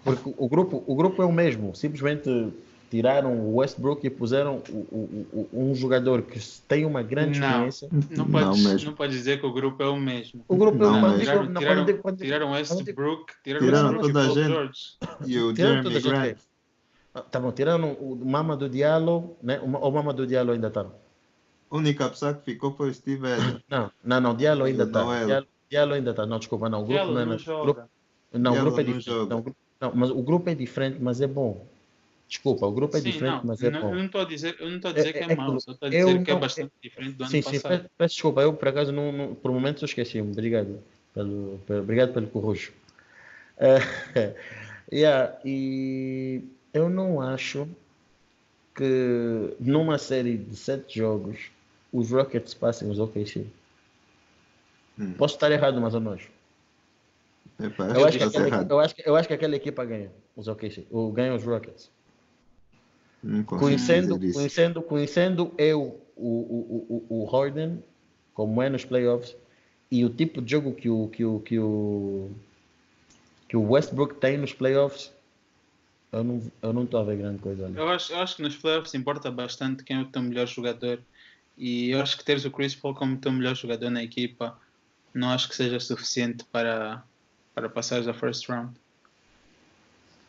porque 0.06 0.34
o 0.38 0.48
grupo, 0.48 0.82
o 0.88 0.96
grupo 0.96 1.22
é 1.22 1.26
o 1.26 1.34
mesmo, 1.34 1.76
simplesmente 1.76 2.30
tiraram 2.92 3.40
o 3.40 3.56
Westbrook 3.56 4.06
e 4.06 4.10
puseram 4.10 4.62
o, 4.70 4.78
o, 4.92 5.48
o, 5.54 5.72
um 5.72 5.74
jogador 5.74 6.24
que 6.24 6.38
tem 6.68 6.86
uma 6.86 7.02
grande 7.02 7.40
não, 7.40 7.48
experiência. 7.48 7.90
Não 8.12 8.30
pode, 8.30 8.62
não, 8.62 8.76
não 8.76 8.94
pode 8.94 9.14
dizer 9.14 9.40
que 9.40 9.46
o 9.46 9.54
grupo 9.54 9.82
é 9.82 9.88
o 9.88 9.96
mesmo. 9.96 10.44
O 10.46 10.58
grupo 10.58 10.78
não, 10.78 10.98
é 10.98 11.00
o 11.00 11.02
mesmo. 11.02 11.20
Tiraram, 11.20 11.54
tiraram, 11.54 11.86
tiraram, 11.86 12.16
tiraram 12.18 12.52
Westbrook, 12.52 13.34
tiraram, 13.46 13.66
tiraram 13.66 14.00
toda 14.02 14.20
a 14.20 14.28
gente. 14.28 14.98
E 15.26 15.40
o 15.40 15.56
Jeremy 15.56 16.02
Grant. 16.02 16.38
Ah, 17.16 17.22
tá 17.22 17.40
bom, 17.40 17.52
tirando 17.54 17.88
o 17.88 18.26
Mama 18.26 18.58
do 18.58 18.68
Diallo, 18.68 19.38
né? 19.42 19.60
O 19.62 19.92
Mama 19.92 20.14
do 20.14 20.28
Diallo 20.28 20.52
ainda 20.52 20.68
está. 20.68 20.82
A 20.82 21.76
única 21.76 22.10
pessoa 22.10 22.34
que 22.34 22.44
ficou 22.44 22.72
foi 22.76 22.90
o 22.90 22.94
Steve. 22.94 23.22
Não, 23.70 23.90
não, 24.04 24.20
não, 24.20 24.36
Diallo 24.36 24.66
ainda 24.66 24.84
está. 24.84 25.26
Diallo, 25.26 25.48
Diallo, 25.70 25.94
ainda 25.94 26.12
está. 26.12 26.26
Não, 26.26 26.40
desculpa, 26.40 26.68
não. 26.68 26.84
O 26.84 26.86
grupo 26.86 26.94
Diallo 26.94 27.14
não, 27.14 27.22
é, 27.22 27.26
não, 27.26 27.64
grupo, 27.64 27.82
não, 28.34 28.54
o 28.54 28.60
grupo 28.60 28.80
é 28.82 28.84
diferente. 28.84 29.30
Não, 29.30 29.56
não, 29.80 29.92
mas 29.96 30.10
o 30.12 30.22
grupo 30.22 30.50
é 30.50 30.56
diferente, 30.56 30.98
mas 31.02 31.22
é 31.22 31.28
bom. 31.28 31.71
Desculpa, 32.32 32.66
o 32.66 32.72
grupo 32.72 32.96
é 32.96 33.02
sim, 33.02 33.12
diferente, 33.12 33.40
não, 33.40 33.44
mas 33.44 33.62
é 33.62 33.70
não, 33.70 33.82
bom. 33.82 33.90
Eu 33.90 33.96
não 33.96 34.06
estou 34.06 34.22
a 34.22 34.24
dizer, 34.24 34.56
eu 34.58 34.70
não 34.70 34.78
estou 34.78 34.92
a 34.92 34.94
dizer 34.94 35.10
é, 35.10 35.12
que 35.12 35.20
é, 35.20 35.34
é 35.34 35.36
mau, 35.36 35.60
só 35.60 35.74
estou 35.74 35.88
a 35.88 35.90
dizer 35.90 36.24
que 36.24 36.32
é 36.32 36.36
bastante 36.38 36.72
diferente 36.82 37.16
do 37.16 37.24
ano 37.26 37.30
sim, 37.30 37.42
passado. 37.44 37.82
Sim, 37.82 37.90
peço 37.98 38.14
desculpa, 38.16 38.42
eu 38.42 38.54
por 38.54 38.70
acaso 38.70 38.94
não, 38.94 39.12
não 39.12 39.36
por 39.36 39.52
momento 39.52 39.84
eu 39.84 39.86
esqueci-me. 39.86 40.32
Obrigado 40.32 40.82
pelo, 41.14 41.60
pelo, 41.68 41.82
obrigado 41.82 42.14
pelo 42.14 42.28
corrujo. 42.28 42.72
Uh, 43.58 44.34
yeah, 44.96 45.38
e 45.44 46.42
eu 46.74 46.90
não 46.90 47.20
acho 47.20 47.68
que 48.76 49.54
numa 49.60 49.98
série 49.98 50.38
de 50.38 50.56
sete 50.56 51.00
jogos 51.00 51.52
os 51.92 52.12
Rockets 52.12 52.54
passem 52.54 52.90
os 52.90 52.98
OKC. 52.98 53.46
Hum. 54.98 55.12
Posso 55.18 55.36
estar 55.36 55.52
errado, 55.52 55.82
mas 55.82 55.94
ou 55.94 56.00
não 56.00 56.14
Eu 56.14 58.06
acho, 58.06 58.18
que 58.18 58.20
que 58.20 58.24
está 58.24 58.40
aquela, 58.40 58.48
errado. 58.48 58.72
eu, 58.72 58.80
acho 58.80 58.96
eu 59.06 59.16
acho 59.18 59.28
que 59.28 59.34
aquela 59.34 59.56
equipa 59.58 59.84
ganha 59.84 60.10
os 60.34 60.48
OKC, 60.48 60.88
ou 60.90 61.12
ganha 61.12 61.36
os 61.36 61.44
Rockets. 61.44 61.92
Conhecendo, 63.46 64.20
conhecendo, 64.34 64.82
conhecendo 64.82 65.54
eu 65.58 66.02
o, 66.16 66.28
o, 66.28 67.06
o, 67.10 67.22
o 67.22 67.26
Harden, 67.26 67.84
como 68.34 68.62
é 68.62 68.70
nos 68.70 68.84
playoffs, 68.84 69.36
e 69.92 70.04
o 70.04 70.10
tipo 70.10 70.42
de 70.42 70.52
jogo 70.52 70.74
que 70.74 70.90
o, 70.90 71.08
que 71.08 71.24
o, 71.24 71.40
que 71.40 71.60
o, 71.60 72.32
que 73.48 73.58
o 73.58 73.70
Westbrook 73.70 74.16
tem 74.16 74.38
nos 74.38 74.54
playoffs, 74.54 75.12
eu 76.12 76.24
não 76.24 76.52
eu 76.62 76.74
não 76.74 76.84
estou 76.84 77.00
a 77.00 77.04
ver 77.04 77.18
grande 77.18 77.40
coisa 77.40 77.66
ali. 77.66 77.78
Eu 77.78 77.88
acho, 77.90 78.12
eu 78.12 78.20
acho 78.20 78.36
que 78.38 78.42
nos 78.42 78.56
playoffs 78.56 78.94
importa 78.96 79.30
bastante 79.30 79.84
quem 79.84 79.98
é 79.98 80.02
o 80.02 80.06
teu 80.06 80.22
melhor 80.22 80.48
jogador. 80.48 81.00
E 81.58 81.92
eu 81.92 82.02
acho 82.02 82.18
que 82.18 82.24
teres 82.24 82.44
o 82.46 82.52
Chris 82.52 82.74
Paul 82.74 82.96
como 82.96 83.18
teu 83.18 83.32
melhor 83.32 83.56
jogador 83.56 83.90
na 83.90 84.04
equipa 84.04 84.58
não 85.14 85.30
acho 85.30 85.50
que 85.50 85.56
seja 85.56 85.80
suficiente 85.80 86.44
para, 86.46 87.04
para 87.54 87.70
passares 87.70 88.08
a 88.08 88.14
first 88.14 88.48
round. 88.48 88.74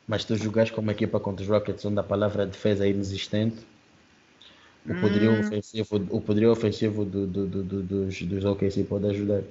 Mas 0.06 0.24
tu 0.24 0.36
jogas 0.36 0.70
com 0.70 0.80
uma 0.80 0.92
equipa 0.92 1.18
contra 1.20 1.42
os 1.42 1.48
Rockets 1.48 1.84
onde 1.84 2.00
a 2.00 2.02
palavra 2.02 2.46
defesa 2.46 2.86
é 2.86 2.90
inexistente, 2.90 3.56
o 4.86 4.94
poderio 4.94 5.32
Hum. 5.32 5.40
ofensivo, 5.40 5.96
o 6.10 6.20
poderio 6.20 6.50
ofensivo 6.50 7.04
do, 7.04 7.26
do, 7.26 7.46
do, 7.46 7.62
do- 7.62 7.82
dos, 7.82 8.22
dos 8.22 8.44
OKC 8.44 8.84
pode 8.84 9.06
ajudar. 9.06 9.42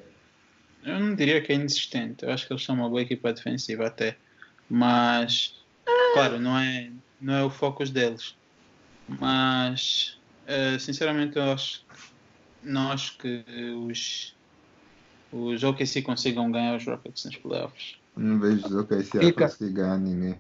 Eu 0.84 1.00
não 1.00 1.16
diria 1.16 1.42
que 1.42 1.52
é 1.52 1.56
inexistente. 1.56 2.24
Eu 2.26 2.32
acho 2.32 2.48
que 2.48 2.54
eles 2.54 2.64
são 2.64 2.76
uma 2.76 2.90
boa 2.90 3.02
equipa 3.02 3.32
defensiva 3.34 3.88
até. 3.88 4.20
Mas, 4.70 5.54
claro, 6.14 6.40
não 6.40 6.58
é, 6.58 6.92
não 7.20 7.34
é 7.36 7.44
o 7.44 7.50
foco 7.50 7.84
deles. 7.86 8.36
Mas, 9.08 10.20
eh, 10.48 10.80
sinceramente, 10.80 11.38
eu 11.38 11.44
acho, 11.54 11.86
não 12.62 12.92
acho 12.92 13.18
que 13.20 13.46
os, 13.88 14.38
os 15.32 15.64
OKC 15.64 16.04
consigam 16.04 16.52
ganhar 16.52 16.78
os 16.78 16.86
Rockets 16.86 17.26
nos 17.26 17.38
playoffs. 17.38 18.01
Não 18.16 18.40
vejo 18.40 18.78
o 18.78 18.82
OKC 18.82 19.18
a 19.18 19.22
Fica. 19.22 19.98
ninguém. 19.98 20.36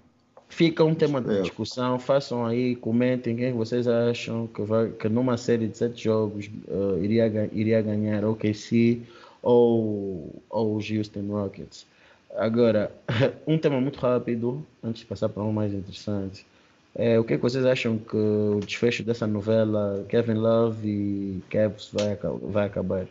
Fica 0.49 0.83
um 0.83 0.93
tema 0.93 1.21
de 1.21 1.37
É. 1.37 1.41
discussão, 1.41 1.97
façam 1.97 2.45
aí, 2.45 2.75
comentem 2.75 3.37
quem 3.37 3.53
vocês 3.53 3.87
acham 3.87 4.47
que, 4.47 4.61
vai, 4.61 4.89
que 4.89 5.07
numa 5.07 5.37
série 5.37 5.67
de 5.67 5.77
sete 5.77 6.03
jogos 6.03 6.49
eh, 6.67 6.99
iria, 7.01 7.49
iria 7.53 7.81
ganhar 7.81 8.25
OKC 8.25 9.01
ou, 9.41 10.43
ou 10.49 10.75
os 10.75 10.91
Houston 10.91 11.25
Rockets. 11.29 11.85
Agora, 12.35 12.91
um 13.47 13.57
tema 13.57 13.79
muito 13.79 13.99
rápido, 13.99 14.65
antes 14.83 15.01
de 15.01 15.07
passar 15.07 15.29
para 15.29 15.43
um 15.43 15.53
mais 15.53 15.73
interessante. 15.73 16.45
É, 16.93 17.17
o 17.17 17.23
que, 17.23 17.33
é 17.33 17.37
que 17.37 17.43
vocês 17.43 17.65
acham 17.65 17.97
que 17.97 18.17
o 18.17 18.59
desfecho 18.59 19.03
dessa 19.03 19.25
novela 19.25 20.05
Kevin 20.09 20.33
Love 20.33 20.87
e 20.87 21.43
Cavs 21.49 21.89
vai, 21.93 22.17
vai 22.41 22.65
acabar? 22.67 23.07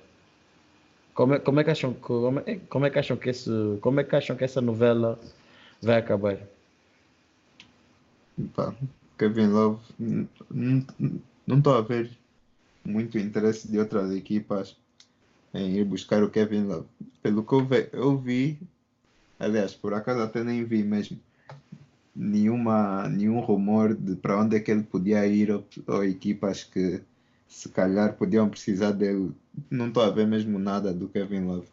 Como 1.21 1.35
é, 1.35 1.39
como 1.39 1.61
é 1.61 1.65
que 1.65 1.71
acham 1.71 1.93
que 1.93 2.01
como 2.01 2.39
é, 2.47 2.55
como 2.73 2.87
é 2.87 2.91
que 2.91 2.99
acham 2.99 3.19
que 3.19 3.29
esse 3.29 3.51
como 3.83 4.01
é 4.01 4.05
que 4.05 4.17
acham 4.17 4.35
que 4.39 4.45
essa 4.45 4.63
novela 4.63 5.19
vai 5.83 5.99
acabar? 5.99 6.39
Pá, 8.57 8.75
Kevin 9.19 9.49
Love, 9.49 9.81
não 11.47 11.59
estou 11.59 11.75
a 11.75 11.83
ver 11.83 12.11
muito 12.87 13.19
interesse 13.19 13.71
de 13.71 13.79
outras 13.79 14.11
equipas 14.13 14.79
em 15.53 15.77
ir 15.77 15.85
buscar 15.85 16.23
o 16.23 16.31
Kevin 16.31 16.65
Love. 16.65 16.87
Pelo 17.23 17.45
que 17.45 17.53
eu, 17.53 17.67
ve- 17.67 17.91
eu 17.93 18.17
vi, 18.17 18.59
aliás, 19.39 19.75
por 19.75 19.93
acaso 19.93 20.23
até 20.23 20.43
nem 20.43 20.65
vi 20.65 20.83
mesmo, 20.83 21.19
nenhuma, 22.17 23.11
nenhum 23.11 23.41
rumor 23.41 23.95
de 23.95 24.17
para 24.17 24.41
onde 24.41 24.57
é 24.57 24.61
que 24.61 24.71
ele 24.71 24.85
podia 24.85 25.27
ir 25.27 25.51
ou, 25.51 25.67
ou 25.87 26.03
equipas 26.03 26.65
que 26.65 27.03
se 27.51 27.69
calhar 27.69 28.15
podiam 28.15 28.49
precisar 28.49 28.93
dele. 28.93 29.33
Não 29.69 29.89
estou 29.89 30.05
a 30.05 30.09
ver 30.09 30.27
mesmo 30.27 30.59
nada 30.59 30.95
do 30.95 31.09
Kevin 31.09 31.41
Love. 31.41 31.67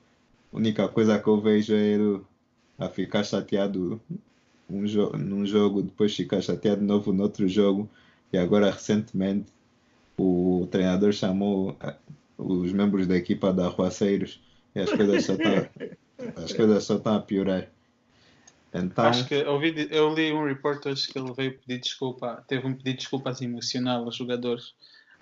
A 0.52 0.58
única 0.58 0.88
coisa 0.90 1.20
que 1.20 1.28
eu 1.28 1.40
vejo 1.40 1.76
é 1.76 1.80
ele 1.80 2.20
a 2.80 2.90
ficar 2.90 3.24
chateado 3.24 4.02
um 4.68 4.86
jo 4.88 5.12
num 5.12 5.46
jogo, 5.46 5.84
depois 5.84 6.16
ficar 6.16 6.42
chateado 6.42 6.82
de 6.82 6.88
novo 6.88 7.14
no 7.14 7.24
outro 7.24 7.48
jogo. 7.48 7.88
E 8.34 8.38
agora, 8.38 8.72
recentemente, 8.72 9.46
o 10.18 10.68
treinador 10.72 11.14
chamou 11.14 11.78
eh, 11.80 11.96
os 12.38 12.74
membros 12.74 13.06
da 13.06 13.16
equipa 13.16 13.54
de 13.54 13.62
arruaceiros 13.62 14.42
e 14.76 14.80
as 14.80 14.92
coisas 14.92 15.26
só 15.26 15.34
estão 15.34 15.70
as 16.44 16.54
coisas 16.54 16.84
só 16.84 16.96
estão 16.96 17.16
a 17.16 17.22
piorar. 17.22 17.70
Então, 18.74 19.06
Acho 19.06 19.28
que 19.28 19.36
eu, 19.36 19.62
eu 19.64 20.14
li 20.14 20.34
um 20.34 20.44
report 20.44 20.86
hoje 20.88 21.08
que 21.08 21.18
ele 21.18 21.32
veio 21.34 21.58
pedir 21.60 21.80
desculpa, 21.80 22.44
teve 22.48 22.66
um 22.68 22.72
pedido 22.72 22.90
de 22.90 22.98
desculpas 22.98 23.42
emocional 23.42 24.04
aos 24.04 24.16
jogadores. 24.16 24.74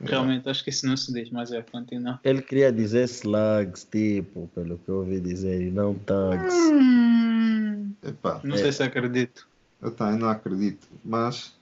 Realmente, 0.01 0.49
acho 0.49 0.63
que 0.63 0.69
isso 0.69 0.85
não 0.85 0.97
se 0.97 1.11
diz, 1.13 1.29
mas 1.29 1.51
é, 1.51 1.61
continua. 1.61 2.19
Ele 2.23 2.41
queria 2.41 2.71
dizer 2.71 3.05
slugs, 3.05 3.85
tipo, 3.85 4.49
pelo 4.53 4.77
que 4.77 4.89
eu 4.89 4.97
ouvi 4.97 5.19
dizer, 5.21 5.61
e 5.61 5.71
não 5.71 5.95
thugs. 5.95 6.53
epá, 8.03 8.41
Não 8.43 8.55
É. 8.55 8.59
sei 8.59 8.71
se 8.71 8.83
acredito. 8.83 9.47
eu 9.81 9.91
também 9.91 10.19
não 10.19 10.29
acredito, 10.29 10.87
mas 11.03 11.53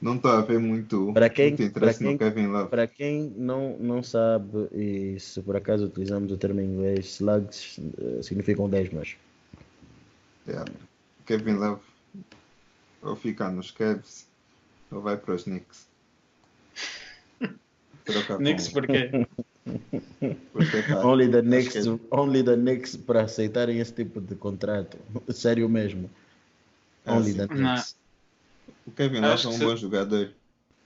não 0.00 0.16
estou 0.16 0.30
a 0.30 0.40
ver 0.42 0.58
muito, 0.58 1.12
Para 1.14 1.28
quem- 1.30 1.48
muito 1.50 1.62
interesse 1.62 1.98
quem- 2.00 2.12
no 2.12 2.18
Kevin 2.18 2.46
Love. 2.48 2.68
Para 2.70 2.86
quem 2.86 3.32
não, 3.36 3.76
não 3.78 4.02
sabe, 4.02 4.68
e 4.72 5.18
se 5.20 5.40
por 5.42 5.56
acaso 5.56 5.86
utilizamos 5.86 6.30
o 6.32 6.36
termo 6.36 6.60
em 6.60 6.64
inglês, 6.66 7.06
slugs 7.20 7.78
eh, 7.98 8.22
significam 8.22 8.68
10 8.68 8.92
mas 8.92 9.16
Yeah. 10.46 10.70
Kevin 11.24 11.54
Love 11.54 11.80
ou 13.00 13.16
fica 13.16 13.48
nos 13.50 13.70
Cavs 13.70 14.26
ou 14.90 15.00
vai 15.00 15.16
para 15.16 15.34
os 15.34 15.44
Knicks. 15.44 15.86
Knicks 18.38 18.68
porquê? 18.68 19.10
porque, 20.52 20.76
Only 21.02 21.28
the 21.30 21.42
Knicks, 21.42 21.72
que- 21.72 22.00
only 22.10 22.42
the 22.42 22.54
Knicks 22.56 22.96
para 22.96 23.22
aceitarem 23.22 23.78
esse 23.78 23.92
tipo 23.92 24.20
de 24.20 24.34
contrato. 24.34 24.98
Sério 25.32 25.68
mesmo. 25.68 26.10
Ah, 27.04 27.14
Only 27.16 27.32
sim. 27.32 27.36
the 27.38 27.48
Knicks. 27.48 27.96
O 28.86 28.90
Kevin 28.90 29.20
Love 29.20 29.44
é 29.46 29.48
um 29.48 29.58
que 29.58 29.64
bom 29.64 29.76
se- 29.76 29.82
jogador. 29.82 30.32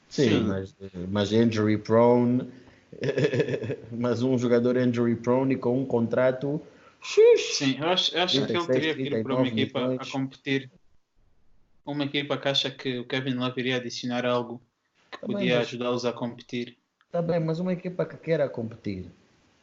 Sim, 0.09 0.29
Sim. 0.29 0.43
Mas, 0.45 0.75
mas 1.11 1.33
injury 1.33 1.77
prone. 1.79 2.49
mas 3.93 4.23
um 4.23 4.39
jogador 4.39 4.77
injury 4.77 5.15
prone 5.17 5.55
e 5.55 5.57
com 5.59 5.81
um 5.81 5.85
contrato. 5.85 6.61
Sim, 7.03 7.77
eu 7.79 7.89
acho, 7.89 8.15
eu 8.17 8.23
acho 8.23 8.35
que 8.35 8.39
ele 8.53 8.67
36, 8.67 8.67
teria 8.67 8.95
que 8.95 9.03
ir 9.03 9.23
para 9.23 9.35
uma 9.35 9.43
39 9.45 9.63
equipa 9.63 9.95
a 10.03 10.07
competir. 10.11 10.71
Uma 11.85 12.05
equipa 12.05 12.37
que 12.39 12.49
acha 12.49 12.71
que 12.71 12.99
o 12.99 13.05
Kevin 13.05 13.35
Love 13.35 13.61
iria 13.61 13.77
adicionar 13.77 14.25
algo 14.27 14.61
que 15.11 15.19
bem, 15.27 15.37
podia 15.37 15.61
ajudá-los 15.61 16.05
a 16.05 16.13
competir. 16.13 16.77
Tá 17.11 17.23
bem, 17.23 17.41
mas 17.41 17.59
uma 17.59 17.73
equipa 17.73 18.05
que 18.05 18.17
queira 18.17 18.49
competir 18.49 19.07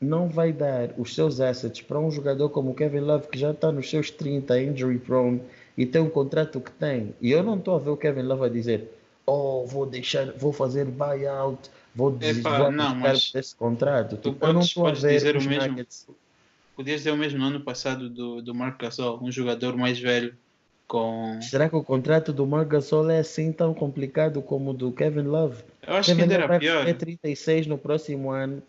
não 0.02 0.28
vai 0.28 0.52
dar 0.52 0.90
os 0.98 1.16
seus 1.16 1.40
assets 1.40 1.82
para 1.82 2.00
um 2.00 2.12
jogador 2.12 2.50
como 2.50 2.72
o 2.72 2.76
Kevin 2.76 3.00
Love 3.00 3.28
que 3.28 3.38
já 3.40 3.52
está 3.52 3.72
nos 3.72 3.90
seus 3.90 4.12
30, 4.12 4.60
injury 4.62 5.00
prone 5.00 5.42
e 5.78 5.86
tem 5.86 6.02
um 6.02 6.10
contrato 6.10 6.60
que 6.60 6.72
tem. 6.72 7.14
E 7.22 7.32
eu 7.32 7.44
não 7.44 7.58
estou 7.58 7.76
a 7.76 7.80
ver 7.80 7.90
o 7.92 7.98
Kevin 7.98 8.24
Love 8.24 8.46
a 8.46 8.50
dizer: 8.50 8.92
Oh, 9.26 9.66
vou 9.66 9.86
deixar, 9.86 10.32
vou 10.34 10.52
fazer 10.52 10.86
buyout, 10.86 11.70
vou 11.96 12.12
desistir 12.12 12.44
desse 13.34 13.56
contrato. 13.56 14.18
tu 14.18 14.32
Tipo, 14.32 14.46
eu 14.46 14.54
não 14.54 14.60
podes- 14.62 14.68
estou 14.70 14.88
a 14.88 14.92
ver 14.92 15.14
dizer 15.16 15.38
o 15.38 15.44
mesmo. 15.44 15.70
Nuggets. 15.72 16.08
Podias 16.76 16.98
dizer 17.02 17.12
o 17.12 17.18
mesmo 17.18 17.40
no 17.40 17.46
ano 17.46 17.62
passado 17.62 18.10
do, 18.10 18.42
do 18.42 18.54
Marc 18.54 18.82
Gasol, 18.82 19.20
um 19.24 19.32
jogador 19.32 19.78
mais 19.78 19.98
velho 19.98 20.36
com... 20.88 21.40
Será 21.42 21.70
que 21.70 21.76
o 21.76 21.84
contrato 21.84 22.32
do 22.32 22.46
Marc 22.46 22.70
Gasol 22.70 23.10
é 23.10 23.20
assim 23.20 23.52
tão 23.52 23.74
complicado 23.74 24.42
como 24.42 24.72
o 24.72 24.74
do 24.74 24.92
Kevin 24.92 25.24
Love? 25.24 25.64
Eu 25.86 25.96
acho 25.96 26.12
que 26.12 26.16
Kevin 26.16 26.34
ainda 26.34 26.36
Love 26.36 26.54
era 26.54 26.60
pior. 26.60 26.86
receber 26.86 26.98
36 26.98 27.68
no 27.68 27.78
próximo 27.78 28.32
ano, 28.32 28.62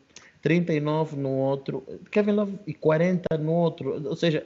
39 0.43 1.17
no 1.17 1.31
outro, 1.31 1.85
Kevin 2.11 2.33
Love 2.33 2.59
e 2.67 2.75
40 2.75 3.37
no 3.39 3.53
outro. 3.53 4.03
Ou 4.09 4.17
seja, 4.17 4.45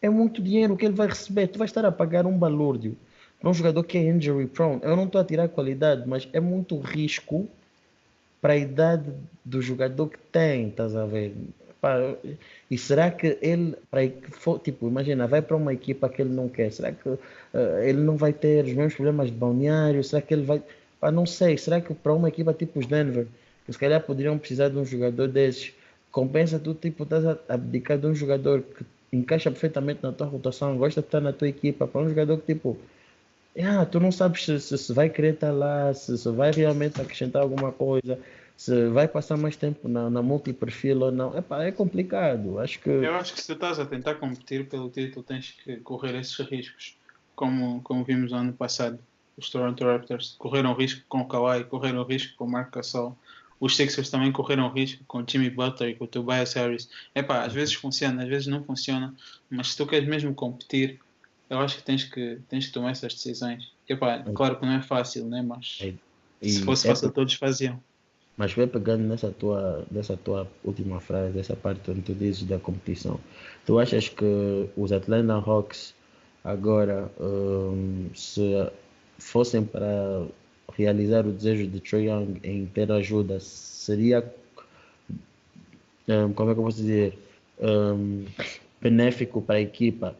é 0.00 0.08
muito 0.08 0.42
dinheiro 0.42 0.76
que 0.76 0.84
ele 0.84 0.94
vai 0.94 1.08
receber. 1.08 1.48
Tu 1.48 1.58
vais 1.58 1.70
estar 1.70 1.84
a 1.84 1.92
pagar 1.92 2.26
um 2.26 2.36
balúrdio 2.36 2.96
para 3.40 3.50
um 3.50 3.54
jogador 3.54 3.84
que 3.84 3.98
é 3.98 4.02
injury 4.02 4.46
prone. 4.46 4.80
Eu 4.82 4.96
não 4.96 5.04
estou 5.04 5.20
a 5.20 5.24
tirar 5.24 5.48
qualidade, 5.48 6.02
mas 6.06 6.28
é 6.32 6.40
muito 6.40 6.78
risco 6.78 7.48
para 8.40 8.54
a 8.54 8.56
idade 8.56 9.12
do 9.44 9.60
jogador 9.62 10.08
que 10.08 10.18
tem, 10.30 10.68
estás 10.68 10.94
a 10.94 11.06
ver? 11.06 11.34
Pá, 11.80 11.96
e 12.70 12.78
será 12.78 13.10
que 13.10 13.38
ele, 13.42 13.76
para, 13.90 14.08
tipo, 14.62 14.88
imagina, 14.88 15.26
vai 15.26 15.42
para 15.42 15.56
uma 15.56 15.72
equipa 15.72 16.08
que 16.08 16.22
ele 16.22 16.30
não 16.32 16.48
quer, 16.48 16.72
será 16.72 16.92
que 16.92 17.08
eh, 17.54 17.88
ele 17.90 18.00
não 18.00 18.16
vai 18.16 18.32
ter 18.32 18.64
os 18.64 18.72
mesmos 18.72 18.94
problemas 18.94 19.30
de 19.30 19.36
balneário? 19.36 20.02
Será 20.02 20.22
que 20.22 20.34
ele 20.34 20.44
vai, 20.44 20.62
pá, 21.00 21.10
não 21.12 21.26
sei, 21.26 21.56
será 21.58 21.80
que 21.80 21.94
para 21.94 22.14
uma 22.14 22.28
equipa 22.28 22.52
tipo 22.54 22.80
os 22.80 22.86
Denver, 22.86 23.26
que 23.64 23.72
se 23.72 23.78
calhar 23.78 24.00
poderiam 24.02 24.38
precisar 24.38 24.68
de 24.68 24.78
um 24.78 24.84
jogador 24.84 25.28
desses, 25.28 25.72
compensa 26.10 26.58
tu, 26.58 26.74
tipo, 26.74 27.02
estás 27.04 27.26
a 27.26 27.38
abdicar 27.48 27.98
de 27.98 28.06
um 28.06 28.14
jogador 28.14 28.62
que 28.62 28.84
encaixa 29.12 29.50
perfeitamente 29.50 30.00
na 30.02 30.12
tua 30.12 30.26
rotação, 30.26 30.76
gosta 30.78 31.00
de 31.00 31.06
estar 31.06 31.20
na 31.20 31.32
tua 31.32 31.48
equipa, 31.48 31.86
para 31.86 32.00
um 32.00 32.08
jogador 32.08 32.38
que, 32.38 32.54
tipo, 32.54 32.78
ah, 33.62 33.84
tu 33.86 33.98
não 34.00 34.12
sabes 34.12 34.44
se, 34.44 34.60
se, 34.60 34.76
se 34.78 34.92
vai 34.92 35.08
querer 35.08 35.34
estar 35.34 35.50
lá, 35.52 35.92
se, 35.94 36.16
se 36.18 36.30
vai 36.30 36.50
realmente 36.52 37.00
acrescentar 37.00 37.42
alguma 37.42 37.72
coisa, 37.72 38.18
se 38.56 38.88
vai 38.88 39.06
passar 39.06 39.36
mais 39.36 39.54
tempo 39.54 39.86
na, 39.86 40.08
na 40.08 40.22
multi-perfil 40.22 41.00
ou 41.02 41.12
não. 41.12 41.36
Epá, 41.36 41.62
é 41.64 41.70
complicado. 41.70 42.58
Acho 42.58 42.80
que. 42.80 42.88
Eu 42.88 43.14
acho 43.14 43.34
que 43.34 43.40
se 43.40 43.46
tu 43.46 43.52
estás 43.52 43.78
a 43.78 43.84
tentar 43.84 44.14
competir 44.14 44.66
pelo 44.68 44.88
título, 44.88 45.22
tens 45.22 45.50
que 45.62 45.76
correr 45.78 46.18
esses 46.18 46.38
riscos. 46.38 46.96
Como, 47.34 47.82
como 47.82 48.02
vimos 48.02 48.32
no 48.32 48.38
ano 48.38 48.52
passado, 48.54 48.98
os 49.36 49.50
Toronto 49.50 49.84
Raptors 49.84 50.36
correram 50.38 50.72
risco 50.72 51.02
com 51.06 51.20
o 51.20 51.28
Kawhi, 51.28 51.64
correram 51.64 52.02
risco 52.02 52.34
com 52.36 52.46
o 52.46 52.50
Marc 52.50 52.74
Gasol. 52.74 53.14
os 53.60 53.76
Sixers 53.76 54.08
também 54.08 54.32
correram 54.32 54.72
risco 54.72 55.04
com 55.06 55.18
o 55.18 55.24
Jimmy 55.28 55.50
Butler 55.50 55.90
e 55.90 55.94
com 55.94 56.04
o 56.04 56.08
Tobias 56.08 56.54
Harris. 56.54 56.88
Epá, 57.14 57.44
às 57.44 57.52
vezes 57.52 57.74
funciona, 57.74 58.22
às 58.22 58.28
vezes 58.28 58.46
não 58.46 58.64
funciona, 58.64 59.14
mas 59.50 59.72
se 59.72 59.76
tu 59.76 59.86
queres 59.86 60.08
mesmo 60.08 60.34
competir, 60.34 60.98
eu 61.50 61.58
acho 61.60 61.76
que 61.76 61.82
tens 61.82 62.04
que, 62.04 62.40
tens 62.48 62.68
que 62.68 62.72
tomar 62.72 62.92
essas 62.92 63.12
decisões. 63.12 63.70
Epá, 63.86 64.24
claro 64.34 64.58
que 64.58 64.64
não 64.64 64.72
é 64.72 64.80
fácil, 64.80 65.26
né? 65.26 65.42
mas 65.42 65.78
E 66.40 66.50
se 66.50 66.62
fosse 66.62 66.86
é 66.86 66.90
fácil 66.90 67.10
todos 67.10 67.34
faziam. 67.34 67.78
Mas 68.36 68.52
vai 68.52 68.66
pegando 68.66 69.04
nessa 69.04 69.30
tua, 69.30 69.84
nessa 69.90 70.16
tua 70.16 70.46
última 70.62 71.00
frase, 71.00 71.32
dessa 71.32 71.56
parte 71.56 71.90
onde 71.90 72.02
tu 72.02 72.14
dizes 72.14 72.44
da 72.44 72.58
competição. 72.58 73.18
Tu 73.64 73.78
achas 73.78 74.08
que 74.08 74.68
os 74.76 74.92
Atlanta 74.92 75.34
Hawks 75.34 75.94
agora, 76.44 77.10
hum, 77.18 78.08
se 78.14 78.70
fossem 79.18 79.64
para 79.64 80.26
realizar 80.76 81.26
o 81.26 81.32
desejo 81.32 81.66
de 81.66 81.80
Trae 81.80 82.08
Young 82.08 82.38
em 82.44 82.66
ter 82.66 82.92
ajuda, 82.92 83.40
seria, 83.40 84.22
hum, 86.08 86.32
como 86.34 86.50
é 86.50 86.54
que 86.54 86.60
eu 86.60 86.64
posso 86.64 86.78
dizer, 86.78 87.18
hum, 87.60 88.26
benéfico 88.80 89.40
para 89.40 89.56
a 89.56 89.60
equipa 89.60 90.14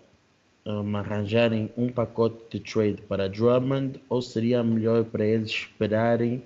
hum, 0.64 0.96
arranjarem 0.96 1.70
um 1.76 1.88
pacote 1.88 2.36
de 2.50 2.60
trade 2.60 3.02
para 3.02 3.28
Drummond 3.28 4.00
ou 4.08 4.22
seria 4.22 4.62
melhor 4.64 5.04
para 5.04 5.24
eles 5.24 5.50
esperarem 5.50 6.42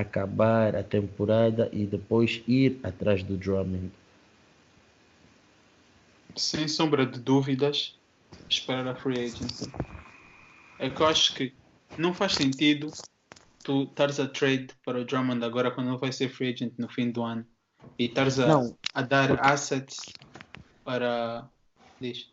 acabar 0.00 0.74
a 0.74 0.82
temporada 0.82 1.68
e 1.72 1.86
depois 1.86 2.42
ir 2.46 2.78
atrás 2.82 3.22
do 3.22 3.36
Drummond? 3.36 3.90
Sem 6.36 6.68
sombra 6.68 7.04
de 7.06 7.20
dúvidas, 7.20 7.94
esperar 8.48 8.86
a 8.86 8.94
free 8.94 9.18
agency. 9.18 9.70
É 10.78 10.88
que 10.88 11.00
eu 11.00 11.06
acho 11.06 11.34
que 11.34 11.52
não 11.98 12.14
faz 12.14 12.34
sentido 12.34 12.88
tu 13.62 13.84
estares 13.84 14.18
a 14.18 14.26
trade 14.26 14.68
para 14.84 15.00
o 15.00 15.04
Drummond 15.04 15.44
agora 15.44 15.70
quando 15.70 15.90
ele 15.90 15.98
vai 15.98 16.12
ser 16.12 16.28
free 16.28 16.52
agent 16.52 16.72
no 16.78 16.88
fim 16.88 17.10
do 17.10 17.22
ano 17.22 17.46
e 17.98 18.06
estares 18.06 18.38
a, 18.38 18.60
a 18.94 19.02
dar 19.02 19.38
assets 19.44 19.98
para. 20.82 21.48
Diz. 22.00 22.32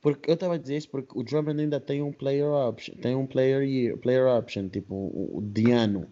Porque 0.00 0.30
eu 0.30 0.34
estava 0.34 0.54
a 0.54 0.58
dizer 0.58 0.76
isso 0.76 0.88
porque 0.88 1.18
o 1.18 1.22
Drummond 1.24 1.60
ainda 1.60 1.80
tem 1.80 2.00
um 2.00 2.12
player 2.12 2.46
option, 2.46 2.94
tem 2.96 3.16
um 3.16 3.26
player 3.26 3.62
year, 3.62 3.96
player 3.98 4.26
option, 4.28 4.68
tipo 4.68 5.42
de 5.42 5.72
ano. 5.72 6.08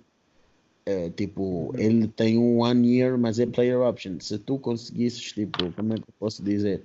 É, 0.87 1.09
tipo, 1.11 1.73
ele 1.79 2.07
tem 2.09 2.37
um 2.39 2.59
one 2.61 2.87
year, 2.97 3.17
mas 3.19 3.39
é 3.39 3.47
player 3.47 3.81
option. 3.81 4.19
Se 4.21 4.39
tu 4.39 4.59
conseguisses, 4.59 5.33
tipo, 5.33 5.73
como 5.73 5.95
é 5.95 5.97
que 5.97 6.03
eu 6.03 6.15
posso 6.19 6.43
dizer, 6.43 6.83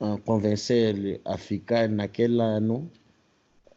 ah, 0.00 0.16
convencer-lhe 0.24 1.20
a 1.26 1.36
ficar 1.36 1.88
naquele 1.90 2.40
ano, 2.40 2.90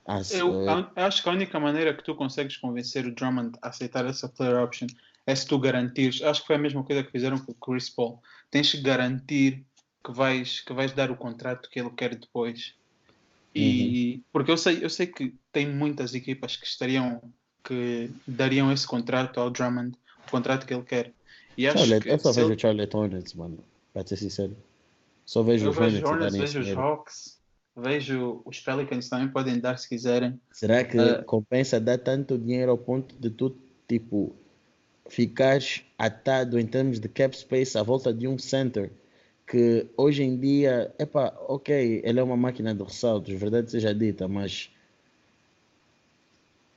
as- 0.06 0.32
Eu, 0.32 0.54
eh, 0.62 0.70
a- 0.70 0.92
eu 0.96 1.04
acho 1.06 1.22
que 1.22 1.28
a 1.30 1.34
única 1.34 1.60
maneira 1.60 1.94
que 1.94 2.04
tu 2.04 2.16
consegues 2.16 2.56
convencer 2.56 3.06
o 3.06 3.14
Drummond 3.14 3.58
a 3.62 3.68
aceitar 3.70 4.06
essa 4.06 4.30
player 4.30 4.56
option 4.64 4.88
é 5.28 5.36
se 5.36 5.46
tu 5.46 5.60
garantires. 5.60 6.22
Acho 6.22 6.42
que 6.42 6.48
foi 6.48 6.56
a 6.56 6.60
mesma 6.60 6.84
coisa 6.84 7.04
que 7.04 7.12
fizeram 7.12 7.38
com 7.38 7.52
o 7.52 7.56
Chris 7.56 7.90
Paul. 7.90 8.20
Tens 8.50 8.72
que 8.72 8.82
garantir 8.82 9.66
que 10.04 10.12
vais, 10.14 10.62
que 10.62 10.74
vais 10.74 10.94
dar 10.94 11.12
o 11.12 11.18
contrato 11.18 11.70
que 11.70 11.80
ele 11.80 11.92
quer 11.92 12.16
depois. 12.16 12.74
E 13.54 14.24
porque 14.32 14.50
eu 14.50 14.58
sei, 14.58 14.84
eu 14.84 14.90
sei 14.90 15.08
que 15.08 15.36
tem 15.52 15.68
muitas 15.70 16.16
equipas 16.16 16.56
que 16.56 16.66
estariam 16.66 17.22
que 17.64 18.10
dariam 18.28 18.72
esse 18.72 18.86
contrato 18.88 19.40
ao 19.40 19.50
Drummond, 19.50 19.96
o 20.28 20.32
contrato 20.32 20.66
que 20.66 20.74
ele 20.74 20.84
quer. 20.84 21.12
E 21.58 21.68
acho 21.68 21.78
Charlotte, 21.80 22.04
que 22.04 22.10
eu 22.10 22.20
só 22.20 22.32
vejo 22.32 22.48
ele- 22.48 22.56
o 22.56 22.60
Charlotte 22.60 22.96
Hornets, 22.98 23.34
mano, 23.34 23.60
para 23.94 24.06
ser 24.08 24.18
sincero. 24.18 24.56
Só 25.26 25.44
vejo 25.44 25.66
eu 25.66 25.70
os 25.72 25.78
vejo 25.78 26.06
Hornets 26.06 26.36
vejo 26.36 26.60
os. 26.60 26.78
Hawks, 26.78 27.40
vejo 27.76 28.42
os 28.46 28.60
Pelicans 28.60 29.10
também 29.10 29.28
podem 29.28 29.60
dar 29.60 29.78
se 29.78 29.88
quiserem. 29.88 30.40
Será 30.52 30.84
que 30.84 30.98
Ah. 30.98 31.24
compensa 31.24 31.80
dar 31.80 31.98
tanto 31.98 32.38
dinheiro 32.38 32.72
ao 32.72 32.78
ponto 32.78 33.16
de 33.20 33.30
tu, 33.30 33.56
tipo, 33.88 34.36
ficares 35.10 35.84
atado 35.98 36.58
em 36.60 36.66
termos 36.66 37.00
de 37.00 37.08
cap 37.10 37.36
space 37.36 37.78
à 37.78 37.84
volta 37.84 38.14
de 38.14 38.28
um 38.28 38.38
center 38.38 38.92
que 39.46 39.86
hoje 39.98 40.24
em 40.24 40.38
dia, 40.40 40.94
epá, 40.98 41.34
ok, 41.48 42.02
ele 42.06 42.20
é 42.20 42.24
uma 42.24 42.38
máquina 42.38 42.74
de 42.74 42.82
ressaltos, 42.82 43.34
verdade 43.34 43.70
seja 43.70 43.94
dita, 43.94 44.26
mas 44.28 44.70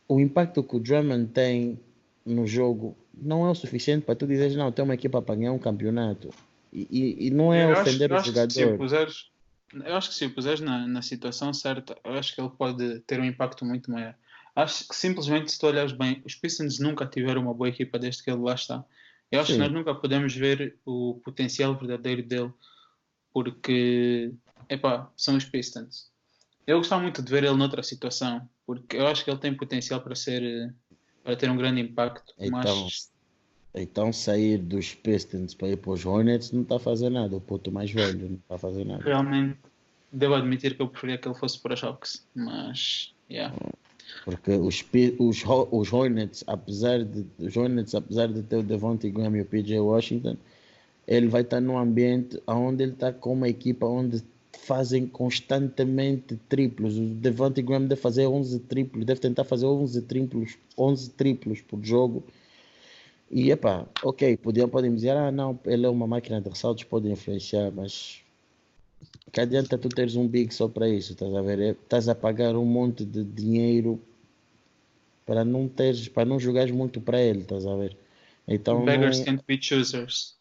o 0.09 0.21
impacto 0.21 0.63
que 0.63 0.77
o 0.77 0.81
Drummond 0.81 1.29
tem 1.33 1.81
no 2.25 2.47
jogo 2.47 2.97
não 3.17 3.47
é 3.47 3.51
o 3.51 3.55
suficiente 3.55 4.05
para 4.05 4.15
tu 4.17 4.27
dizeres, 4.27 4.57
não, 4.57 4.73
tem 4.73 4.85
uma 4.85 4.95
equipa 4.95 5.23
para 5.23 5.35
ganhar 5.37 5.53
um 5.53 5.59
campeonato. 5.59 6.31
E, 6.73 6.89
e- 6.91 7.27
e 7.27 7.31
não 7.31 7.53
é 7.53 7.65
Eu 7.65 7.73
ofender 7.81 8.11
o 8.11 8.17
acho 8.17 8.25
se 8.25 8.31
o 8.31 8.35
jogador. 8.35 8.77
puseres- 8.77 9.31
eu 9.73 9.95
acho 9.97 10.09
que 10.09 10.15
se 10.15 10.27
o 10.27 10.35
puseres 10.35 10.61
na, 10.61 10.87
na 10.87 11.03
situação 11.03 11.53
certa, 11.55 11.97
eu 12.05 12.13
acho 12.15 12.35
que 12.35 12.41
ele 12.41 12.51
pode 12.51 13.01
ter 13.01 13.21
um 13.21 13.25
impacto 13.25 13.65
muito 13.65 13.91
maior. 13.91 14.15
Acho 14.57 14.87
que 14.89 14.95
simplesmente, 14.95 15.51
se 15.53 15.59
tu 15.59 15.67
olhares 15.67 15.93
bem, 15.93 16.23
os 16.25 16.35
Pistons 16.35 16.79
nunca 16.79 17.07
tiveram 17.07 17.43
uma 17.43 17.55
boa 17.55 17.69
equipa 17.69 17.99
desde 17.99 18.23
que 18.23 18.31
ele 18.31 18.41
lá 18.41 18.55
está. 18.55 18.85
Eu 19.31 19.41
acho 19.41 19.49
Sim. 19.53 19.55
que 19.59 19.63
nós 19.65 19.73
nunca 19.73 19.95
podemos 19.95 20.35
ver 20.35 20.77
o 20.85 21.21
potencial 21.25 21.77
verdadeiro 21.77 22.23
dele, 22.23 22.53
porque, 23.33 24.33
epá, 24.69 25.11
são 25.17 25.37
os 25.37 25.45
Pistons. 25.45 26.11
Eu 26.67 26.79
gostava 26.79 27.03
muito 27.03 27.23
de 27.23 27.31
ver 27.31 27.45
ele 27.45 27.57
noutra 27.57 27.83
situação, 27.83 28.49
porque 28.67 28.97
eu 28.97 29.07
acho 29.07 29.25
que 29.25 29.31
ele 29.31 29.39
tem 29.39 29.55
potencial 29.55 30.01
para 30.01 30.15
ser, 30.15 30.43
eh, 30.43 30.71
para 31.23 31.37
ter 31.37 31.51
um 31.51 31.57
grande 31.57 31.81
impacto, 31.81 32.35
Então, 32.39 32.85
mas 32.85 33.13
então 33.75 34.13
sair 34.13 34.59
dos 34.59 34.95
Pistons 34.95 35.55
para 35.55 35.69
ir 35.69 35.77
para 35.77 35.91
os 35.91 36.07
Hornets 36.07 36.53
não 36.53 36.63
está 36.63 36.77
a 36.77 36.79
fazer 36.79 37.11
nada. 37.11 37.37
O 37.37 37.41
puto 37.41 37.73
mais 37.73 37.91
velho 37.91 38.29
não 38.29 38.37
está 38.37 38.55
a 38.55 38.59
fazer 38.59 38.85
nada. 38.85 39.03
realmente 39.03 39.59
devo 40.13 40.35
admitir 40.35 40.77
que 40.77 40.83
eu 40.83 40.89
preferia 40.89 41.19
que 41.19 41.27
ele 41.27 41.35
fosse 41.35 41.59
para 41.59 41.75
os 41.75 41.83
Hawks, 41.83 42.25
mas, 42.35 43.13
yeah. 43.29 43.55
Porque 44.25 44.53
os, 44.53 44.85
os, 45.19 45.43
os 45.73 45.93
Hornets, 45.93 46.45
apesar 46.47 47.05
de 47.05 47.27
os 47.39 47.57
Hornets, 47.57 47.95
apesar 47.95 48.29
de 48.29 48.43
ter 48.43 48.57
o 48.57 48.63
Devontae 48.63 49.11
Graham 49.11 49.37
e 49.37 49.41
o 49.41 49.45
PJ 49.45 49.81
Washington, 49.81 50.37
ele 51.07 51.27
vai 51.27 51.43
estar 51.43 51.61
num 51.61 51.77
ambiente 51.77 52.41
onde 52.47 52.85
ele 52.85 52.93
está 52.93 53.13
com 53.13 53.33
uma 53.33 53.49
equipa 53.49 53.87
onde 53.87 54.23
fazem 54.59 55.07
constantemente 55.07 56.37
triplos. 56.49 56.97
O 56.97 57.03
Devontae 57.07 57.63
Graham 57.63 57.87
deve 57.87 58.01
fazer 58.01 58.27
11 58.27 58.61
triplos, 58.61 59.05
deve 59.05 59.21
tentar 59.21 59.45
fazer 59.45 59.67
11 59.67 60.03
triplos, 60.03 60.57
11 60.77 61.11
triplos 61.11 61.61
por 61.61 61.83
jogo. 61.83 62.25
E 63.31 63.51
epá, 63.51 63.87
ok, 64.03 64.37
podiam, 64.37 64.69
podem 64.69 64.95
dizer, 64.95 65.11
ah 65.11 65.33
não, 65.33 65.59
ele 65.65 65.87
é 65.87 65.89
uma 65.89 66.07
máquina 66.07 66.41
de 66.41 66.49
ressaltos, 66.49 66.85
pode 66.85 67.11
influenciar, 67.11 67.71
mas 67.73 68.23
que 69.33 69.41
adianta 69.41 69.77
tu 69.77 69.89
teres 69.89 70.15
um 70.15 70.29
big 70.29 70.55
só 70.55 70.69
para 70.69 70.89
isso, 70.89 71.13
estás 71.13 71.35
a 71.35 71.43
ver? 71.43 71.59
É- 71.59 71.71
Estás 71.71 72.09
a 72.09 72.15
pagar 72.15 72.55
um 72.57 72.65
monte 72.65 73.05
de 73.05 73.25
dinheiro 73.25 74.01
para 75.27 75.45
não 75.45 75.69
teres, 75.69 76.09
para 76.09 76.25
não 76.25 76.39
jogares 76.39 76.71
muito 76.71 77.01
para 77.01 77.21
ele, 77.21 77.41
estás 77.41 77.67
a 77.67 77.75
ver? 77.75 77.97
Então 78.47 78.85
Beggars 78.85 79.19
não, 79.19 79.25
can't 79.25 79.45
be 79.47 79.59
choosers. 79.61 80.37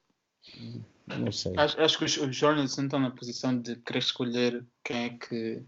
Não 1.07 1.31
sei. 1.31 1.53
Acho, 1.57 1.81
acho 1.81 1.97
que 1.97 2.05
os, 2.05 2.17
os 2.17 2.41
não 2.41 2.63
estão 2.63 2.99
na 2.99 3.11
posição 3.11 3.59
de 3.59 3.75
querer 3.77 3.99
escolher 3.99 4.65
quem 4.83 5.05
é 5.05 5.09
que. 5.09 5.63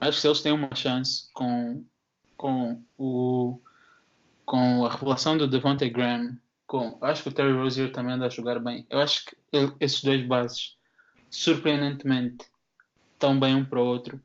Acho 0.00 0.20
que 0.20 0.26
eles 0.26 0.40
têm 0.40 0.52
uma 0.52 0.74
chance 0.74 1.30
com, 1.32 1.84
com, 2.36 2.82
o, 2.98 3.60
com 4.44 4.84
a 4.84 4.90
revelação 4.90 5.36
do 5.36 5.46
Devontae 5.46 5.90
Graham, 5.90 6.36
com, 6.66 6.98
acho 7.02 7.22
que 7.22 7.28
o 7.28 7.32
Terry 7.32 7.52
Rozier 7.52 7.92
também 7.92 8.14
anda 8.14 8.26
a 8.26 8.30
jogar 8.30 8.58
bem. 8.58 8.86
Eu 8.90 8.98
acho 9.00 9.26
que 9.26 9.36
ele- 9.52 9.74
esses 9.78 10.02
dois 10.02 10.26
bases, 10.26 10.76
surpreendentemente, 11.30 12.46
estão 13.12 13.38
bem 13.38 13.54
um 13.54 13.64
para 13.64 13.80
o 13.80 13.86
outro, 13.86 14.20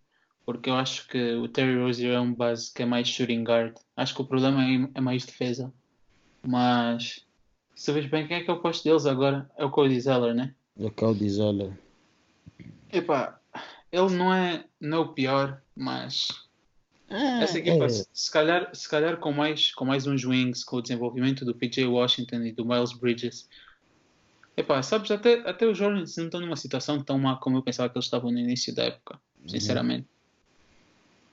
porque 0.45 0.69
eu 0.69 0.75
acho 0.75 1.07
que 1.07 1.33
o 1.33 1.47
Terry 1.47 1.77
Rozier 1.77 2.13
é 2.13 2.19
um 2.19 2.33
base 2.33 2.73
que 2.73 2.81
é 2.81 2.85
mais 2.85 3.07
shooting 3.07 3.43
guard. 3.43 3.75
Acho 3.95 4.15
que 4.15 4.21
o 4.21 4.25
problema 4.25 4.63
é, 4.63 4.89
é 4.95 5.01
mais 5.01 5.25
defesa. 5.25 5.71
Mas 6.41 7.26
se 7.77 7.91
vês 7.91 8.07
bem, 8.07 8.27
quem 8.27 8.37
é 8.37 8.43
que 8.43 8.49
é 8.49 8.53
o 8.53 8.59
posto 8.59 8.83
deles 8.83 9.05
agora? 9.05 9.47
É 9.55 9.63
o 9.63 9.69
Cody 9.69 10.01
Zeller, 10.01 10.33
né? 10.33 10.53
O 10.75 10.89
Cody 10.89 11.29
Zoller. 11.29 11.71
Epá, 12.91 13.39
ele 13.91 14.09
não 14.15 14.33
é, 14.33 14.65
não 14.81 14.97
é 14.97 15.01
o 15.01 15.13
pior, 15.13 15.61
mas 15.75 16.27
Ah, 17.07 17.43
essa 17.43 17.59
equipa, 17.59 17.85
é. 17.85 17.89
se, 17.89 18.31
calhar, 18.31 18.69
se 18.73 18.89
calhar 18.89 19.17
com, 19.17 19.31
mais, 19.31 19.73
com 19.75 19.85
mais 19.85 20.07
uns 20.07 20.25
wings, 20.25 20.63
com 20.63 20.77
o 20.77 20.81
desenvolvimento 20.81 21.45
do 21.45 21.53
PJ 21.53 21.85
Washington 21.85 22.37
e 22.41 22.51
do 22.51 22.65
Miles 22.65 22.93
Bridges, 22.93 23.47
epá, 24.57 24.81
sabes, 24.81 25.11
até, 25.11 25.47
até 25.47 25.67
os 25.67 25.79
Hornets 25.79 26.17
não 26.17 26.25
estão 26.25 26.41
numa 26.41 26.55
situação 26.55 26.99
tão 27.03 27.19
má 27.19 27.35
como 27.37 27.57
eu 27.57 27.61
pensava 27.61 27.89
que 27.89 27.97
eles 27.97 28.05
estavam 28.05 28.31
no 28.31 28.39
início 28.39 28.73
da 28.73 28.85
época, 28.85 29.19
sinceramente. 29.45 30.07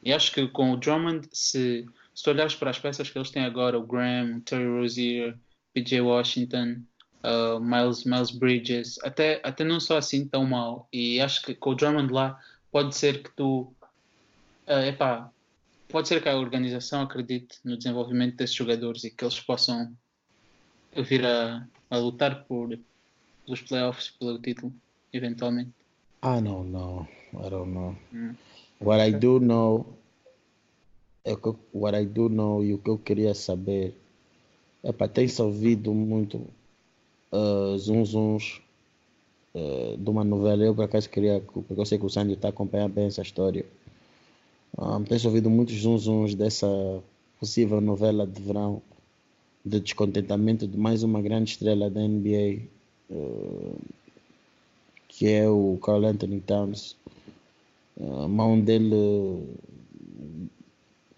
E 0.03 0.13
acho 0.13 0.31
que 0.31 0.47
com 0.47 0.73
o 0.73 0.77
Drummond, 0.77 1.27
se, 1.33 1.87
se 2.15 2.23
tu 2.23 2.29
olhares 2.29 2.55
para 2.55 2.69
as 2.69 2.79
peças 2.79 3.09
que 3.09 3.17
eles 3.17 3.31
têm 3.31 3.47
agora, 3.47 3.79
o 3.79 3.87
Graham, 3.87 4.37
o 4.37 4.41
Terry 4.43 4.67
Rozier, 4.67 5.39
PJ 5.75 6.01
Washington, 6.01 6.83
uh, 7.25 7.59
Miles, 7.61 8.05
Miles 8.05 8.31
Bridges, 8.31 8.99
até, 9.03 9.41
até 9.43 9.65
não 9.65 9.81
só 9.81 9.99
assim 9.99 10.27
tão 10.27 10.47
mal. 10.47 10.89
E 10.93 11.21
acho 11.21 11.43
que 11.43 11.55
com 11.55 11.71
o 11.71 11.75
Drummond 11.75 12.13
lá, 12.13 12.41
pode 12.71 12.97
ser 12.97 13.23
que 13.23 13.31
tu. 13.35 13.73
Uh, 14.67 14.87
epá, 14.87 15.31
pode 15.89 16.09
ser 16.09 16.23
que 16.23 16.29
a 16.29 16.37
organização 16.37 17.03
acredite 17.03 17.59
no 17.65 17.77
desenvolvimento 17.77 18.37
desses 18.37 18.57
jogadores 18.57 19.05
e 19.05 19.11
que 19.11 19.25
eles 19.25 19.39
possam 19.41 19.95
vir 20.97 21.27
a, 21.27 21.67
a 21.91 21.97
lutar 21.99 22.45
por, 22.45 22.79
pelos 23.45 23.63
playoffs, 23.63 24.11
pelo 24.11 24.39
título, 24.39 24.73
eventualmente. 25.13 25.73
Ah, 26.23 26.41
não, 26.41 26.65
não. 26.65 27.07
I 27.35 27.51
don't 27.51 27.71
know. 27.73 27.97
Hum. 28.13 28.35
What 28.81 29.03
I 29.09 29.13
do 29.13 29.41
know, 29.41 29.99
é 31.25 31.33
eu- 31.33 31.59
what 31.73 31.97
I 31.97 32.07
do 32.07 32.29
know 32.29 32.63
e 32.65 32.73
o 32.75 32.79
que 32.79 32.91
eu 32.91 32.99
queria 32.99 33.35
saber 33.35 33.95
Epá, 34.85 35.09
tem-se 35.09 35.41
ouvido 35.41 35.95
muito 35.95 36.37
uh, 37.33 37.75
uh, 37.75 38.39
de 39.97 40.11
uma 40.11 40.23
novela. 40.23 40.63
Eu 40.63 40.75
por 40.75 40.85
acaso 40.85 41.09
queria, 41.09 41.41
porque 41.41 41.81
eu 41.81 41.87
sei 41.87 41.99
que 41.99 42.05
o 42.05 42.11
Sandy 42.11 42.35
está 42.35 42.49
acompanhando 42.49 42.93
bem 42.93 43.07
essa 43.07 43.23
história. 43.23 43.65
Um, 44.77 45.03
tem-se 45.03 45.27
ouvido 45.27 45.49
muitos 45.49 45.77
zum 45.77 46.27
dessa 46.37 46.67
possível 47.41 47.81
novela 47.81 48.27
de 48.27 48.43
verão 48.43 48.83
de 49.65 49.81
descontentamento 49.81 50.69
de 50.69 50.77
mais 50.77 51.03
uma 51.03 51.23
grande 51.23 51.53
estrela 51.53 51.89
da 51.89 52.03
NBA, 52.03 52.65
uh, 53.11 53.79
que 55.09 55.31
é 55.31 55.49
o 55.49 55.79
Carl 55.83 56.05
Anthony 56.05 56.41
Towns. 56.41 56.95
A 57.99 58.29
mão 58.29 58.61
dele 58.61 59.49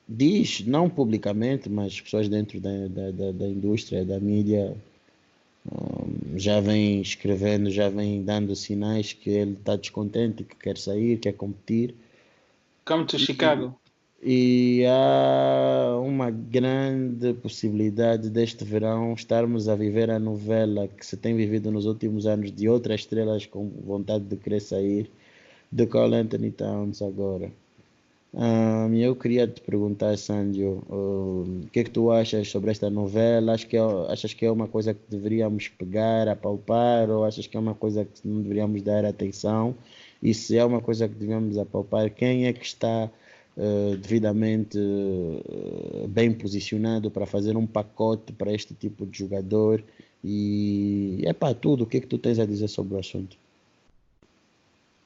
diz, 0.09 0.64
não 0.66 0.88
publicamente, 0.88 1.68
mas 1.68 2.00
pessoas 2.00 2.28
dentro 2.28 2.61
da, 2.61 2.88
da, 2.88 3.32
da, 3.32 3.48
indústria, 3.48 4.04
da 4.04 4.20
mídia, 4.20 4.76
um, 5.70 6.38
já 6.38 6.61
vem 6.61 7.00
escrevendo, 7.00 7.70
já 7.70 7.88
vem 7.88 8.22
dando 8.22 8.54
sinais 8.54 9.12
que 9.12 9.30
ele 9.30 9.52
está 9.52 9.74
descontente, 9.76 10.44
que 10.44 10.57
quer 10.57 10.78
sair, 10.78 11.18
quer 11.18 11.32
competir. 11.32 11.94
Come 12.84 13.04
to 13.07 13.18
Chicago. 13.18 13.74
E 14.22 14.84
há 14.88 15.98
uma 16.00 16.30
grande 16.30 17.34
possibilidade 17.34 18.30
deste 18.30 18.64
verão 18.64 19.12
estarmos 19.12 19.68
a 19.68 19.76
viver 19.76 20.11
a 20.11 20.18
novela 20.18 20.88
que 20.88 21.04
se 21.04 21.16
tem 21.16 21.36
vivido 21.36 21.70
nos 21.70 21.84
últimos 21.84 22.26
anos 22.26 22.50
de 22.50 22.68
outras 22.68 23.00
estrelas 23.00 23.44
com 23.44 23.68
vontade 23.68 24.24
de 24.24 24.36
querer 24.36 24.61
sair, 24.61 25.11
de 25.70 25.86
Carl 25.86 26.14
Anthony 26.14 26.50
Towns 26.50 27.02
agora. 27.02 27.52
Um, 28.34 28.94
eu 28.94 29.16
queria 29.16 29.48
te 29.48 29.62
perguntar, 29.62 30.16
Sandio, 30.18 30.82
o 30.90 31.66
que 31.72 31.80
é 31.80 31.84
que 31.84 31.90
tu 31.90 32.10
achas 32.10 32.48
sobre 32.50 32.70
esta 32.70 32.90
novela? 32.90 33.54
Acho 33.54 33.66
que 33.66 33.76
é, 33.76 33.80
achas 34.10 34.34
que 34.34 34.44
é 34.44 34.50
uma 34.50 34.68
coisa 34.68 34.92
que 34.92 35.00
deveríamos 35.08 35.68
pegar, 35.68 36.28
apalpar, 36.28 37.08
ou 37.08 37.24
achas 37.24 37.46
que 37.46 37.56
é 37.56 37.60
uma 37.60 37.74
coisa 37.74 38.04
que 38.04 38.28
não 38.28 38.42
deveríamos 38.42 38.82
dar 38.82 39.04
atenção? 39.06 39.74
E 40.22 40.34
se 40.34 40.56
é 40.58 40.64
uma 40.64 40.80
coisa 40.82 41.08
que 41.08 41.14
devemos 41.14 41.56
apalpar, 41.56 42.10
quem 42.10 42.46
é 42.46 42.52
que 42.52 42.64
está 42.66 43.10
uh, 43.56 43.96
devidamente 43.96 44.78
uh, 44.78 46.06
bem 46.08 46.32
posicionado 46.32 47.10
para 47.10 47.24
fazer 47.24 47.56
um 47.56 47.66
pacote 47.66 48.32
para 48.32 48.52
este 48.52 48.74
tipo 48.74 49.06
de 49.06 49.18
jogador? 49.18 49.82
E 50.22 51.22
é 51.24 51.32
para 51.32 51.54
tudo, 51.54 51.84
o 51.84 51.86
que 51.86 51.98
é 51.98 52.00
que 52.00 52.06
tu 52.06 52.18
tens 52.18 52.38
a 52.38 52.44
dizer 52.44 52.68
sobre 52.68 52.96
o 52.96 52.98
assunto? 52.98 53.38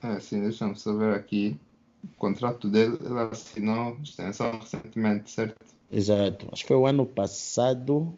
É, 0.02 0.18
sim, 0.18 0.40
deixa-me 0.40 0.76
saber 0.76 1.14
aqui 1.14 1.56
o 2.04 2.08
contrato 2.16 2.68
dele, 2.68 2.98
ele 3.00 3.18
assinou 3.18 3.98
extensão 4.02 4.58
recentemente, 4.58 5.30
certo? 5.30 5.56
Exato. 5.90 6.48
Acho 6.52 6.62
que 6.62 6.68
foi 6.68 6.76
o 6.76 6.86
ano 6.86 7.04
passado, 7.04 8.16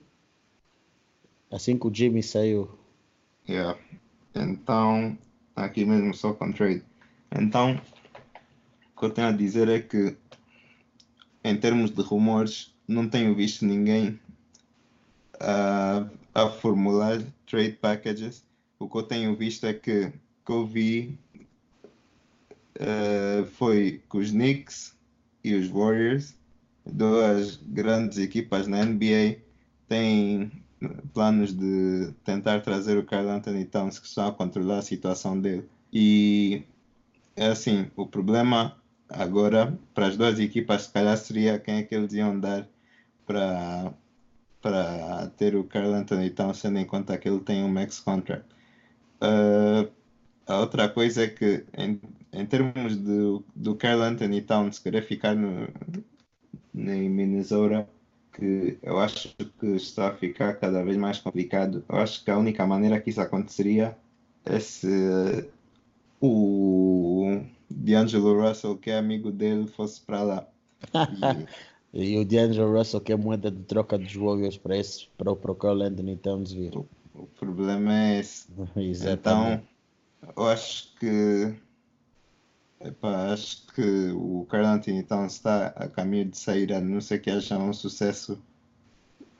assim 1.50 1.78
que 1.78 1.86
o 1.86 1.94
Jimmy 1.94 2.22
saiu. 2.22 2.70
Yeah. 3.48 3.78
Então, 4.34 5.16
aqui 5.56 5.84
mesmo 5.84 6.14
só 6.14 6.32
com 6.32 6.52
trade. 6.52 6.84
Então, 7.34 7.80
o 8.94 9.00
que 9.00 9.06
eu 9.06 9.10
tenho 9.10 9.28
a 9.28 9.32
dizer 9.32 9.68
é 9.68 9.80
que, 9.80 10.16
em 11.42 11.56
termos 11.56 11.90
de 11.90 12.02
rumores, 12.02 12.74
não 12.86 13.08
tenho 13.08 13.34
visto 13.34 13.64
ninguém 13.64 14.20
uh, 15.36 16.08
a 16.34 16.48
formular 16.48 17.22
trade 17.46 17.72
packages. 17.72 18.44
O 18.78 18.88
que 18.88 18.98
eu 18.98 19.02
tenho 19.02 19.36
visto 19.36 19.66
é 19.66 19.72
que, 19.72 20.12
que 20.44 20.52
eu 20.52 20.66
vi 20.66 21.18
uh, 22.80 23.44
foi 23.46 24.02
que 24.10 24.16
os 24.16 24.30
Knicks 24.30 24.96
e 25.44 25.54
os 25.54 25.68
Warriors, 25.68 26.34
duas 26.84 27.56
grandes 27.56 28.18
equipas 28.18 28.66
na 28.66 28.84
NBA, 28.84 29.38
têm 29.88 30.50
planos 31.12 31.52
de 31.52 32.12
tentar 32.24 32.60
trazer 32.60 32.96
o 32.98 33.04
Carl 33.04 33.28
Anthony 33.28 33.64
Towns 33.64 33.98
que 33.98 34.06
estão 34.06 34.26
a 34.26 34.32
controlar 34.32 34.78
a 34.78 34.82
situação 34.82 35.40
dele. 35.40 35.68
E 35.92 36.64
é 37.36 37.48
assim, 37.48 37.90
o 37.96 38.06
problema 38.06 38.76
agora 39.08 39.78
para 39.94 40.06
as 40.06 40.16
duas 40.16 40.38
equipas 40.38 40.82
se 40.82 40.92
calhar 40.92 41.16
seria 41.16 41.58
quem 41.58 41.76
é 41.76 41.82
que 41.82 41.94
eles 41.94 42.12
iam 42.14 42.38
dar 42.38 42.66
para 43.26 43.92
para 44.60 45.26
ter 45.36 45.56
o 45.56 45.64
Carl 45.64 45.92
Anthony 45.92 46.30
Towns 46.30 46.62
tendo 46.62 46.78
em 46.78 46.84
conta 46.84 47.18
que 47.18 47.28
ele 47.28 47.40
tem 47.40 47.64
um 47.64 47.68
max 47.68 47.98
contract. 47.98 48.46
Uh, 49.20 49.90
a 50.52 50.60
outra 50.60 50.88
coisa 50.88 51.24
é 51.24 51.28
que 51.28 51.64
em, 51.76 52.00
em 52.32 52.46
termos 52.46 52.96
do, 52.96 53.44
do 53.54 53.74
Carl 53.74 54.02
Anthony 54.02 54.42
Towns 54.42 54.78
querer 54.78 55.02
ficar 55.02 55.34
no, 55.34 55.68
em 56.74 57.08
Minnesota, 57.08 57.88
que 58.32 58.78
eu 58.82 58.98
acho 58.98 59.34
que 59.58 59.66
está 59.76 60.08
a 60.08 60.14
ficar 60.14 60.54
cada 60.54 60.82
vez 60.82 60.96
mais 60.96 61.18
complicado. 61.18 61.84
Eu 61.88 61.96
acho 61.96 62.24
que 62.24 62.30
a 62.30 62.38
única 62.38 62.66
maneira 62.66 63.00
que 63.00 63.10
isso 63.10 63.20
aconteceria 63.20 63.96
é 64.44 64.58
se 64.58 65.48
o 66.20 67.40
D'Angelo 67.70 68.40
Russell, 68.40 68.76
que 68.76 68.90
é 68.90 68.98
amigo 68.98 69.30
dele, 69.30 69.66
fosse 69.66 70.00
para 70.00 70.22
lá. 70.22 70.48
E, 71.94 72.14
e 72.14 72.18
o 72.18 72.24
D'Angelo 72.24 72.74
Russell, 72.74 73.02
que 73.02 73.12
é 73.12 73.16
moeda 73.16 73.50
de 73.50 73.64
troca 73.64 73.98
dos 73.98 74.14
Warriors 74.14 74.56
para, 74.56 74.78
esse, 74.78 75.06
para 75.18 75.30
o 75.30 75.54
Carl 75.54 75.82
Anthony 75.82 76.16
Towns 76.16 76.50
vir. 76.50 76.74
O, 76.74 76.88
o 77.14 77.26
problema 77.38 77.92
é 77.94 78.20
esse. 78.20 78.48
Exatamente. 78.74 79.18
Então, 79.20 79.71
eu 80.36 80.44
acho 80.46 80.94
que 80.96 81.54
Epá, 82.84 83.32
acho 83.32 83.66
que 83.74 84.10
o 84.10 84.44
Carl 84.50 84.66
Anthony 84.66 85.04
Towns 85.04 85.34
está 85.34 85.68
a 85.68 85.88
caminho 85.88 86.24
de 86.30 86.36
sair, 86.38 86.72
a 86.72 86.80
não 86.80 87.00
ser 87.00 87.20
que 87.20 87.30
haja 87.30 87.56
um 87.56 87.72
sucesso 87.72 88.42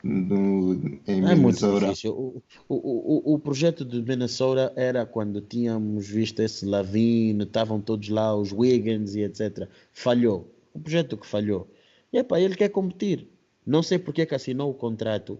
no, 0.01 0.73
em 1.07 1.19
É 1.25 1.35
muito 1.35 1.37
Minnesota. 1.37 1.87
difícil. 1.87 2.13
O, 2.13 2.41
o, 2.69 3.31
o, 3.31 3.33
o 3.33 3.39
projeto 3.39 3.83
de 3.83 4.01
Minnesota 4.01 4.71
era 4.77 5.05
quando 5.05 5.41
tínhamos 5.41 6.07
visto 6.07 6.39
esse 6.41 6.65
Lavine, 6.65 7.43
estavam 7.43 7.81
todos 7.81 8.07
lá, 8.09 8.33
os 8.35 8.53
Wiggins 8.53 9.13
e 9.15 9.21
etc. 9.23 9.67
Falhou. 9.91 10.49
O 10.73 10.79
projeto 10.79 11.17
que 11.17 11.27
falhou. 11.27 11.67
E 12.13 12.17
epá, 12.17 12.39
ele 12.39 12.55
quer 12.55 12.69
competir. 12.69 13.27
Não 13.65 13.83
sei 13.83 13.99
porque 13.99 14.21
é 14.21 14.25
que 14.25 14.35
assinou 14.35 14.71
o 14.71 14.73
contrato, 14.73 15.39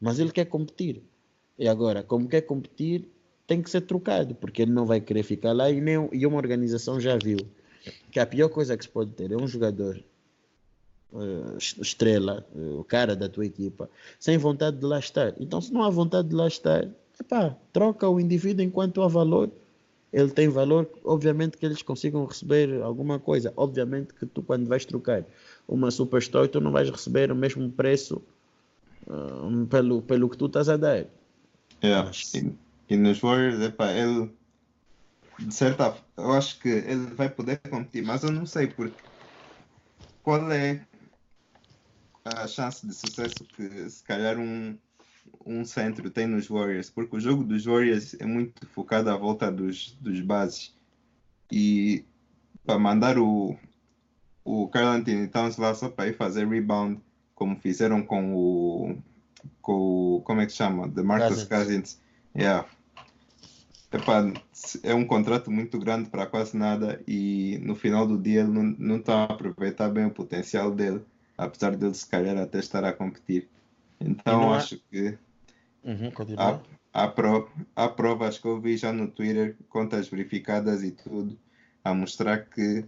mas 0.00 0.18
ele 0.18 0.32
quer 0.32 0.46
competir. 0.46 1.02
E 1.58 1.68
agora, 1.68 2.02
como 2.02 2.28
quer 2.28 2.42
competir, 2.42 3.10
tem 3.52 3.60
que 3.60 3.68
ser 3.68 3.82
trocado, 3.82 4.34
porque 4.34 4.62
ele 4.62 4.72
não 4.72 4.86
vai 4.86 4.98
querer 4.98 5.22
ficar 5.22 5.52
lá 5.52 5.70
e, 5.70 5.78
nem, 5.78 6.08
e 6.10 6.26
uma 6.26 6.38
organização 6.38 6.98
já 6.98 7.18
viu 7.18 7.36
que 8.10 8.18
a 8.18 8.24
pior 8.24 8.48
coisa 8.48 8.74
que 8.78 8.84
se 8.84 8.88
pode 8.88 9.10
ter 9.10 9.30
é 9.30 9.36
um 9.36 9.46
jogador 9.46 10.02
uh, 11.12 11.58
estrela, 11.58 12.46
uh, 12.54 12.80
o 12.80 12.84
cara 12.84 13.14
da 13.14 13.28
tua 13.28 13.44
equipa, 13.44 13.90
sem 14.18 14.38
vontade 14.38 14.78
de 14.78 14.86
lá 14.86 14.98
estar. 14.98 15.34
Então, 15.38 15.60
se 15.60 15.70
não 15.70 15.82
há 15.82 15.90
vontade 15.90 16.28
de 16.28 16.34
lá 16.34 16.48
estar, 16.48 16.88
epá, 17.20 17.54
troca 17.74 18.08
o 18.08 18.18
indivíduo 18.18 18.64
enquanto 18.64 19.02
há 19.02 19.08
valor. 19.08 19.50
Ele 20.10 20.30
tem 20.30 20.48
valor, 20.48 20.88
obviamente 21.04 21.58
que 21.58 21.66
eles 21.66 21.82
consigam 21.82 22.24
receber 22.24 22.80
alguma 22.82 23.18
coisa. 23.18 23.52
Obviamente 23.54 24.14
que 24.14 24.24
tu, 24.24 24.42
quando 24.42 24.66
vais 24.66 24.86
trocar 24.86 25.24
uma 25.68 25.90
superstore, 25.90 26.48
tu 26.48 26.58
não 26.58 26.72
vais 26.72 26.88
receber 26.88 27.30
o 27.30 27.36
mesmo 27.36 27.70
preço 27.70 28.22
uh, 29.06 29.66
pelo, 29.66 30.00
pelo 30.00 30.30
que 30.30 30.38
tu 30.38 30.46
estás 30.46 30.70
a 30.70 30.78
dar. 30.78 31.04
Yeah. 31.82 32.06
Mas- 32.06 32.32
E, 32.92 32.96
nos 32.96 33.20
Warriors, 33.20 33.58
epá, 33.58 33.90
ele 33.90 34.30
de 35.38 35.54
certa 35.54 35.96
eu 36.14 36.32
acho 36.32 36.60
que 36.60 36.68
ele 36.68 37.06
vai 37.14 37.30
poder 37.30 37.58
competir, 37.70 38.04
mas 38.04 38.22
eu 38.22 38.30
não 38.30 38.44
sei 38.44 38.66
porque 38.66 39.02
qual 40.22 40.52
é 40.52 40.86
a 42.26 42.46
chance 42.46 42.86
de 42.86 42.92
sucesso 42.92 43.46
que 43.56 43.88
se 43.88 44.04
calhar 44.04 44.38
um, 44.38 44.76
um 45.46 45.64
centro 45.64 46.10
tem 46.10 46.26
nos 46.26 46.48
Warriors, 46.48 46.90
porque 46.90 47.16
o 47.16 47.20
jogo 47.20 47.44
dos 47.44 47.64
Warriors 47.64 48.14
é 48.20 48.26
muito 48.26 48.66
focado 48.68 49.08
à 49.08 49.16
volta 49.16 49.50
dos, 49.50 49.92
dos 49.92 50.20
bases 50.20 50.76
e 51.50 52.04
para 52.66 52.78
mandar 52.78 53.18
o, 53.18 53.56
o 54.44 54.68
Carl 54.68 54.88
Anthony 54.88 55.28
Towns 55.28 55.56
lá 55.56 55.74
só 55.74 55.88
para 55.88 56.08
ir 56.08 56.14
fazer 56.14 56.46
rebound, 56.46 57.00
como 57.34 57.58
fizeram 57.58 58.02
com 58.02 58.34
o, 58.34 58.98
com 59.62 60.16
o 60.16 60.20
como 60.20 60.42
é 60.42 60.46
que 60.46 60.52
chama? 60.52 60.90
The 60.90 61.02
Marcus 61.02 61.44
Cousins. 61.44 61.48
Cousins. 61.48 62.02
Yeah. 62.36 62.68
Epá, 63.92 64.22
é 64.82 64.94
um 64.94 65.06
contrato 65.06 65.50
muito 65.50 65.78
grande 65.78 66.08
para 66.10 66.26
quase 66.26 66.56
nada 66.56 67.02
e 67.06 67.58
no 67.62 67.74
final 67.76 68.06
do 68.06 68.18
dia 68.18 68.40
ele 68.40 68.50
não, 68.78 68.96
está 68.96 69.24
a 69.24 69.24
aproveitar 69.24 69.88
bem 69.90 70.06
o 70.06 70.10
potencial 70.10 70.74
dele, 70.74 71.04
apesar 71.36 71.76
dele 71.76 71.94
se 71.94 72.06
calhar 72.08 72.36
até 72.38 72.58
estar 72.58 72.84
a 72.84 72.92
competir. 72.92 73.48
Então 74.00 74.52
há- 74.52 74.56
acho 74.56 74.78
que 74.90 75.18
Uhum, 75.84 76.10
há, 76.36 76.58
há, 76.92 77.08
pro- 77.08 77.50
há 77.74 77.88
provas 77.88 78.38
que 78.38 78.46
eu 78.46 78.60
vi 78.60 78.76
já 78.76 78.92
no 78.92 79.08
Twitter, 79.08 79.56
contas 79.68 80.08
verificadas 80.08 80.82
e 80.82 80.92
tudo, 80.92 81.38
a 81.84 81.94
mostrar 81.94 82.46
que 82.46 82.84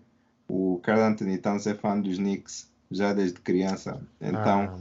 o 0.48 0.78
Carl 0.82 1.00
Anthony 1.02 1.38
Towns 1.38 1.66
é 1.66 1.74
fã 1.74 1.98
dos 2.00 2.18
Knicks 2.18 2.70
já 2.90 3.12
desde 3.12 3.40
criança. 3.40 4.00
Então 4.20 4.70
Ah, 4.74 4.78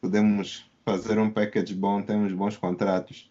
podemos 0.00 0.64
fazer 0.84 1.18
um 1.18 1.30
package 1.30 1.74
bom, 1.74 2.00
temos 2.02 2.32
bons 2.32 2.56
contratos. 2.56 3.28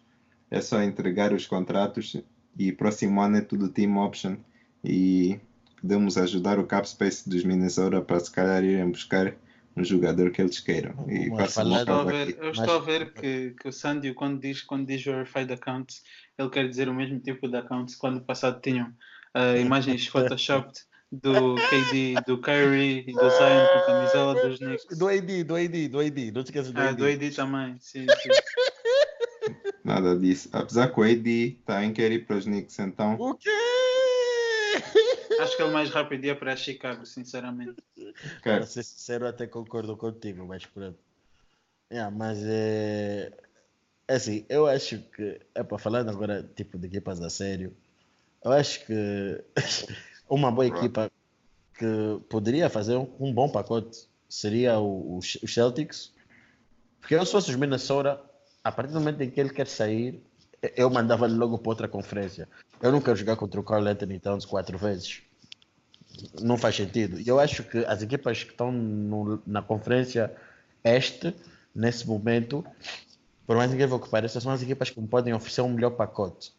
É 0.50 0.60
só 0.60 0.82
entregar 0.82 1.32
os 1.32 1.46
contratos 1.46 2.16
e 2.58 2.72
próximo 2.72 3.20
ano 3.20 3.38
é 3.38 3.40
tudo 3.40 3.68
team 3.68 3.96
option 3.96 4.36
e 4.84 5.38
podemos 5.80 6.16
ajudar 6.16 6.58
o 6.58 6.66
cap 6.66 6.88
space 6.88 7.28
dos 7.28 7.44
Minnesota 7.44 8.00
para 8.00 8.20
se 8.20 8.30
calhar 8.30 8.62
irem 8.62 8.90
buscar 8.90 9.34
um 9.76 9.82
jogador 9.82 10.30
que 10.30 10.40
eles 10.40 10.60
queiram. 10.60 10.94
E 11.08 11.28
uma 11.28 11.44
Estou 11.44 12.00
a 12.00 12.04
ver, 12.04 12.36
eu 12.38 12.46
Mas- 12.48 12.58
estou 12.58 12.76
a 12.76 12.78
ver 12.78 13.12
que, 13.12 13.54
que 13.60 13.68
o 13.68 13.72
Sandy, 13.72 14.14
quando 14.14 14.40
diz, 14.40 14.62
quando 14.62 14.86
diz 14.86 15.02
verified 15.02 15.52
accounts, 15.52 16.02
ele 16.38 16.48
quer 16.48 16.68
dizer 16.68 16.88
o 16.88 16.94
mesmo 16.94 17.18
tipo 17.18 17.48
de 17.48 17.56
accounts 17.56 17.96
que 17.96 18.06
ano 18.06 18.20
passado 18.20 18.60
tinham 18.60 18.92
ah, 19.34 19.56
imagens 19.58 20.06
photoshopped 20.06 20.84
do 21.10 21.54
KD, 21.56 22.14
do 22.26 22.40
Kyrie 22.40 23.04
e 23.06 23.12
do 23.12 23.30
Zion 23.30 23.66
com 23.72 23.78
a 23.78 23.86
camisola 23.86 24.34
dos 24.42 24.58
Knicks. 24.58 24.98
Do 24.98 25.08
AD, 25.08 25.44
do 25.44 25.54
AD, 25.56 25.88
do 25.88 26.00
AD. 26.00 26.30
Não 26.32 26.42
te 26.42 26.46
esqueças 26.46 26.72
do 26.72 26.80
Ah, 26.80 26.88
AD. 26.88 26.96
do 26.96 27.06
AD 27.06 27.30
também, 27.30 27.76
sim, 27.80 28.06
sim. 28.22 28.30
Nada 29.94 30.16
disso. 30.18 30.48
Apesar 30.52 30.88
que 30.92 30.98
o 31.00 31.02
AD 31.04 31.56
está 31.60 31.84
em 31.84 31.92
querer 31.92 32.16
ir 32.16 32.26
para 32.26 32.36
os 32.36 32.44
Knicks, 32.44 32.78
então 32.78 33.14
O 33.18 33.34
quê? 33.34 33.50
Acho 35.40 35.56
que 35.56 35.62
ele 35.62 35.72
mais 35.72 35.90
rápido 35.90 36.24
ia 36.24 36.34
para 36.36 36.56
Chicago, 36.56 37.04
sinceramente. 37.06 37.76
Para 38.42 38.66
ser 38.66 38.82
sincero, 38.82 39.26
até 39.26 39.46
concordo 39.46 39.96
contigo, 39.96 40.44
mas 40.46 40.64
pronto. 40.66 40.98
Yeah, 41.92 42.10
mas 42.14 42.38
é. 42.42 43.32
é 44.08 44.14
Assim, 44.14 44.44
eu 44.48 44.66
acho 44.66 44.98
que. 45.10 45.40
É 45.54 45.62
para 45.62 45.78
falando 45.78 46.10
agora, 46.10 46.42
tipo, 46.56 46.78
de 46.78 46.86
equipas 46.86 47.20
a 47.20 47.30
sério. 47.30 47.76
Eu 48.44 48.52
acho 48.52 48.84
que 48.86 49.44
uma 50.28 50.50
boa 50.50 50.64
Right. 50.66 50.78
equipa 50.78 51.10
que 51.78 52.20
poderia 52.28 52.68
fazer 52.70 52.96
um, 52.96 53.08
um 53.20 53.32
bom 53.32 53.48
pacote 53.48 54.08
seria 54.28 54.78
o, 54.78 55.18
o 55.18 55.22
Ch- 55.22 55.40
os 55.42 55.52
Celtics. 55.52 56.12
Porque 57.00 57.14
eu, 57.14 57.24
se 57.26 57.32
fosse 57.32 57.50
os 57.50 57.56
Minnesota, 57.56 58.20
a 58.64 58.72
partir 58.72 58.92
do 58.92 58.98
momento 58.98 59.20
em 59.20 59.30
que 59.30 59.38
ele 59.38 59.50
quer 59.50 59.66
sair, 59.66 60.20
eu 60.76 60.88
mandava-lhe 60.90 61.34
logo 61.34 61.58
para 61.58 61.68
outra 61.70 61.88
conferência. 61.88 62.48
Eu 62.82 62.90
não 62.90 63.00
quero 63.00 63.16
jogar 63.16 63.36
contra 63.36 63.60
o 63.60 63.62
Carl 63.62 63.86
Anthony 63.86 64.18
Towns 64.18 64.44
quatro 64.44 64.78
vezes 64.78 65.22
não 66.40 66.56
faz 66.56 66.76
sentido. 66.76 67.20
E 67.20 67.26
eu 67.26 67.40
acho 67.40 67.64
que 67.64 67.78
as 67.86 68.02
equipas 68.02 68.42
que 68.44 68.50
estão 68.52 68.70
no- 68.70 69.42
na 69.46 69.60
conferência 69.62 70.32
este, 70.82 71.34
nesse 71.74 72.06
momento, 72.06 72.64
por 73.46 73.56
mais 73.56 73.72
incrível 73.72 73.98
que 73.98 74.08
pareça, 74.08 74.40
são 74.40 74.52
as 74.52 74.62
equipas 74.62 74.90
que 74.90 75.00
me 75.00 75.08
podem 75.08 75.34
oferecer 75.34 75.62
um 75.62 75.70
melhor 75.70 75.90
pacote. 75.90 76.52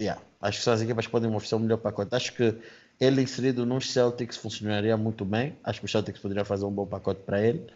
Yeah, 0.00 0.22
acho 0.40 0.58
que 0.58 0.64
são 0.64 0.72
as 0.72 0.80
equipas 0.80 1.06
que 1.06 1.12
podem 1.12 1.28
oferecer 1.28 1.56
um 1.56 1.60
melhor 1.60 1.78
pacote. 1.78 2.14
Acho 2.14 2.32
que 2.34 2.56
ele 3.00 3.20
inserido 3.20 3.66
nos 3.66 3.90
Celtics 3.92 4.36
funcionaria 4.36 4.96
muito 4.96 5.24
bem. 5.24 5.56
Acho 5.64 5.80
que 5.80 5.86
os 5.86 5.90
Celtics 5.92 6.20
poderiam 6.20 6.44
fazer 6.44 6.64
um 6.64 6.70
bom 6.70 6.86
pacote 6.86 7.22
para 7.22 7.40
ele. 7.40 7.66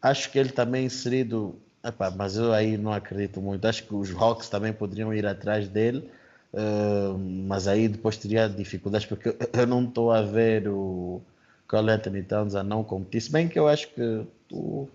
Acho 0.00 0.30
que 0.30 0.38
ele 0.38 0.50
também 0.50 0.86
inserido, 0.86 1.60
epá, 1.84 2.10
mas 2.10 2.36
eu 2.36 2.52
aí 2.52 2.76
não 2.76 2.92
acredito 2.92 3.40
muito. 3.40 3.66
Acho 3.66 3.84
que 3.84 3.94
os 3.94 4.10
Hawks 4.14 4.48
também 4.48 4.72
poderiam 4.72 5.12
ir 5.14 5.26
atrás 5.26 5.68
dele. 5.68 6.10
Uh, 6.52 7.18
mas 7.18 7.66
aí 7.66 7.88
depois 7.88 8.16
teria 8.16 8.48
dificuldades 8.48 9.06
porque 9.06 9.30
eu- 9.52 9.66
não 9.66 9.84
estou 9.84 10.12
a 10.12 10.22
ver 10.22 10.68
o 10.68 11.20
Carl 11.66 11.88
Anthony 11.88 12.22
Towns 12.22 12.54
a 12.54 12.62
não 12.62 12.84
competir. 12.84 13.22
Se 13.22 13.32
bem 13.32 13.48
que 13.48 13.58
eu 13.58 13.66
acho 13.66 13.88
que 13.92 14.24
o, 14.52 14.88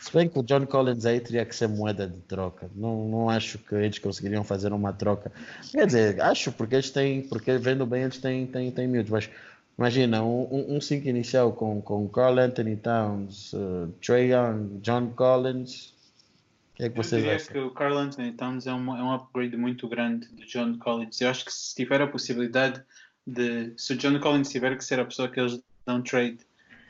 se 0.00 0.12
bem 0.12 0.28
que 0.28 0.38
o 0.38 0.42
John 0.42 0.64
Collins 0.66 1.04
aí 1.04 1.20
teria 1.20 1.44
que 1.44 1.54
ser 1.54 1.68
moeda 1.68 2.06
de 2.06 2.18
troca. 2.20 2.70
Não, 2.74 3.08
não 3.08 3.30
acho 3.30 3.58
que 3.58 3.74
eles 3.74 3.98
conseguiriam 3.98 4.44
fazer 4.44 4.72
uma 4.72 4.92
troca. 4.92 5.32
Quer 5.72 5.86
dizer, 5.86 6.20
acho 6.20 6.52
porque 6.52 6.76
eles 6.76 6.90
têm, 6.90 7.22
porque 7.22 7.58
vendo 7.58 7.84
bem 7.86 8.02
eles 8.04 8.18
têm, 8.18 8.46
têm, 8.46 8.70
têm 8.70 8.86
miúdos, 8.86 9.10
mas 9.10 9.28
imagina 9.78 10.22
um 10.22 10.80
5 10.80 11.06
inicial 11.08 11.52
com, 11.52 11.80
com 11.82 12.08
Carl 12.08 12.38
Anthony 12.38 12.76
Towns, 12.76 13.52
uh, 13.52 13.92
Trey 14.00 14.32
Young, 14.32 14.80
John 14.80 15.10
Collins. 15.10 15.94
O 16.72 16.76
que 16.76 16.84
é 16.84 16.90
que 16.90 16.98
Eu 16.98 17.02
vocês 17.02 17.22
diria 17.22 17.36
acham? 17.36 17.52
que 17.52 17.58
o 17.58 17.70
Carl 17.70 17.96
Anthony 17.98 18.32
Towns 18.32 18.66
é 18.66 18.72
um, 18.72 18.96
é 18.96 19.02
um 19.02 19.12
upgrade 19.12 19.56
muito 19.56 19.88
grande 19.88 20.28
do 20.28 20.44
John 20.46 20.78
Collins. 20.78 21.20
Eu 21.20 21.30
acho 21.30 21.44
que 21.44 21.52
se 21.52 21.74
tiver 21.74 22.00
a 22.00 22.06
possibilidade 22.06 22.82
de. 23.26 23.72
Se 23.76 23.94
o 23.94 23.96
John 23.96 24.18
Collins 24.20 24.50
tiver 24.50 24.76
que 24.76 24.84
ser 24.84 25.00
a 25.00 25.04
pessoa 25.04 25.28
que 25.28 25.40
eles 25.40 25.60
dão 25.86 26.02
trade 26.02 26.38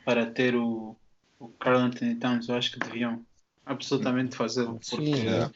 para 0.05 0.25
ter 0.25 0.55
o, 0.55 0.95
o 1.39 1.49
Carl 1.59 1.79
Anthony 1.79 2.15
Towns, 2.15 2.49
eu 2.49 2.55
acho 2.55 2.71
que 2.71 2.79
deviam 2.79 3.25
absolutamente 3.65 4.35
fazê-lo. 4.35 4.79
Sim, 4.81 4.97
Porque 4.97 5.09
yeah. 5.11 5.51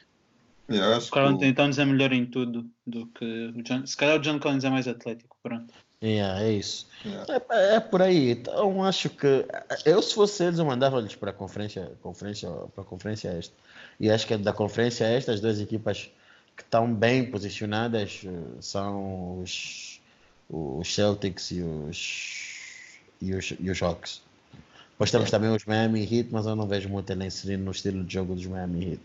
Yeah, 0.70 0.92
eu 0.92 0.98
acho 0.98 1.08
o 1.08 1.10
que 1.10 1.16
Carl 1.16 1.28
Anthony 1.28 1.54
Towns 1.54 1.80
é 1.80 1.86
melhor 1.86 2.14
em 2.14 2.26
tudo 2.26 2.70
do 2.86 3.08
que 3.08 3.54
o 3.56 3.64
John. 3.64 3.86
Se 3.86 3.98
calhar 3.98 4.18
o 4.18 4.22
John 4.22 4.40
Collins 4.40 4.64
é 4.64 4.70
mais 4.70 4.88
atlético. 4.88 5.38
Pronto. 5.44 5.74
Yeah, 6.02 6.42
é 6.42 6.54
isso. 6.54 6.88
yeah. 7.06 7.26
É, 7.52 7.76
é 7.76 7.80
por 7.80 8.02
aí. 8.02 8.32
Então 8.32 8.84
acho 8.84 9.10
que 9.10 9.46
eu 9.86 10.02
se 10.02 10.16
fosse 10.16 10.44
eles 10.44 10.58
eu 10.58 10.66
mandava-lhes 10.66 11.16
para 11.16 11.30
a 11.30 11.34
conferência, 11.34 11.92
conferência, 12.02 12.50
para 12.74 12.84
a 12.84 12.86
conferência 12.86 13.30
esta. 13.30 13.54
E 14.00 14.10
acho 14.10 14.26
que 14.26 14.36
da 14.38 14.52
conferência 14.52 15.06
esta 15.06 15.32
as 15.32 15.40
duas 15.40 15.60
equipas 15.60 16.10
que 16.58 16.64
estão 16.64 16.92
bem 16.92 17.30
posicionadas 17.30 18.22
eh, 18.26 18.30
são 18.60 19.42
os, 19.42 20.02
os 20.50 20.94
Celtics 20.94 21.52
e 21.52 21.62
os 21.62 23.00
e 23.22 23.36
os, 23.36 23.54
e 23.60 23.70
os 23.70 23.82
Hawks. 23.82 24.24
Depois 24.92 25.12
temos 25.12 25.30
também 25.30 25.52
os 25.52 25.66
Miami 25.66 26.02
Heat, 26.02 26.30
mas 26.32 26.48
eu 26.48 26.56
não 26.56 26.68
vejo 26.68 26.90
muito 26.90 27.12
ele 27.12 27.26
inserindo 27.26 27.64
no 27.64 27.72
estilo 27.72 28.04
de 28.04 28.14
jogo 28.14 28.34
dos 28.34 28.46
Miami 28.48 28.92
Heat. 28.94 29.02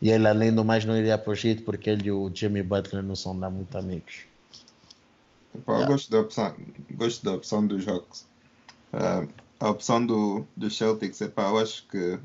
E 0.00 0.10
ele 0.10 0.26
além 0.26 0.52
do 0.54 0.64
mais 0.64 0.84
não 0.84 0.96
iria 0.96 1.18
para 1.18 1.32
o 1.32 1.34
Heat 1.34 1.62
porque 1.62 1.90
ele 1.90 2.08
e 2.08 2.12
o 2.12 2.30
Jimmy 2.34 2.62
Butler 2.62 3.02
não 3.02 3.14
são 3.14 3.38
lá 3.38 3.50
muito 3.50 3.76
amigos. 3.76 4.31
Epá, 5.54 5.80
eu 5.80 5.86
gosto 5.86 6.10
da 6.10 6.20
opção, 6.20 6.54
gosto 6.92 7.24
da 7.24 7.32
opção 7.32 7.66
dos 7.66 7.86
Hawks. 7.86 8.26
Ah, 8.92 9.26
a 9.60 9.70
opção 9.70 10.04
do, 10.04 10.46
dos 10.56 10.76
Celtics, 10.76 11.20
epá, 11.20 11.48
eu 11.48 11.58
acho 11.58 11.86
que 11.86 12.18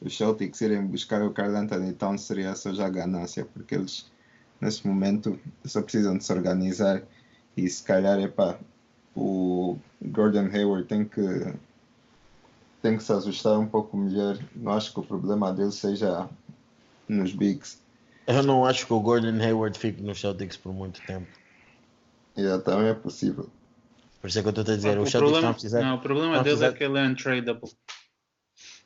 os 0.00 0.16
Celtics 0.16 0.60
irem 0.60 0.84
buscar 0.86 1.22
o 1.22 1.30
Carl 1.30 1.56
Anthony 1.56 1.92
Towns 1.92 2.22
seria 2.22 2.54
só 2.54 2.72
já 2.72 2.88
ganância, 2.88 3.44
porque 3.44 3.74
eles 3.74 4.10
nesse 4.60 4.86
momento 4.86 5.38
só 5.64 5.82
precisam 5.82 6.16
de 6.16 6.24
se 6.24 6.32
organizar 6.32 7.02
e 7.56 7.68
se 7.68 7.82
calhar 7.82 8.20
epá, 8.20 8.58
o 9.14 9.76
Gordon 10.00 10.48
Hayward 10.52 10.86
tem 10.86 11.04
que 11.04 11.20
tem 12.80 12.96
que 12.96 13.04
se 13.04 13.12
ajustar 13.12 13.58
um 13.58 13.66
pouco 13.66 13.96
melhor. 13.96 14.38
Não 14.54 14.72
acho 14.72 14.92
que 14.92 15.00
o 15.00 15.04
problema 15.04 15.52
dele 15.52 15.70
seja 15.70 16.28
nos 17.08 17.32
bigs. 17.32 17.80
Eu 18.26 18.42
não 18.42 18.64
acho 18.64 18.86
que 18.86 18.92
o 18.92 19.00
Gordon 19.00 19.40
Hayward 19.40 19.78
fique 19.78 20.02
nos 20.02 20.20
Celtics 20.20 20.56
por 20.56 20.72
muito 20.72 21.00
tempo. 21.02 21.26
E 22.36 22.58
também 22.60 22.88
é 22.88 22.94
possível. 22.94 23.50
Por 24.20 24.28
isso 24.28 24.38
é 24.38 24.42
que 24.42 24.48
eu 24.48 24.50
estou 24.50 24.62
a 24.62 24.76
dizer, 24.76 24.98
o 24.98 25.02
a 25.06 25.10
problema, 25.10 25.52
precisar. 25.52 25.82
não, 25.82 25.96
o 25.96 26.00
problema 26.00 26.38
a 26.38 26.42
dele 26.42 26.56
precisar- 26.56 26.66
é 26.66 26.72
que 26.72 26.84
ele 26.84 26.98
é 26.98 27.02
untradable. 27.02 27.70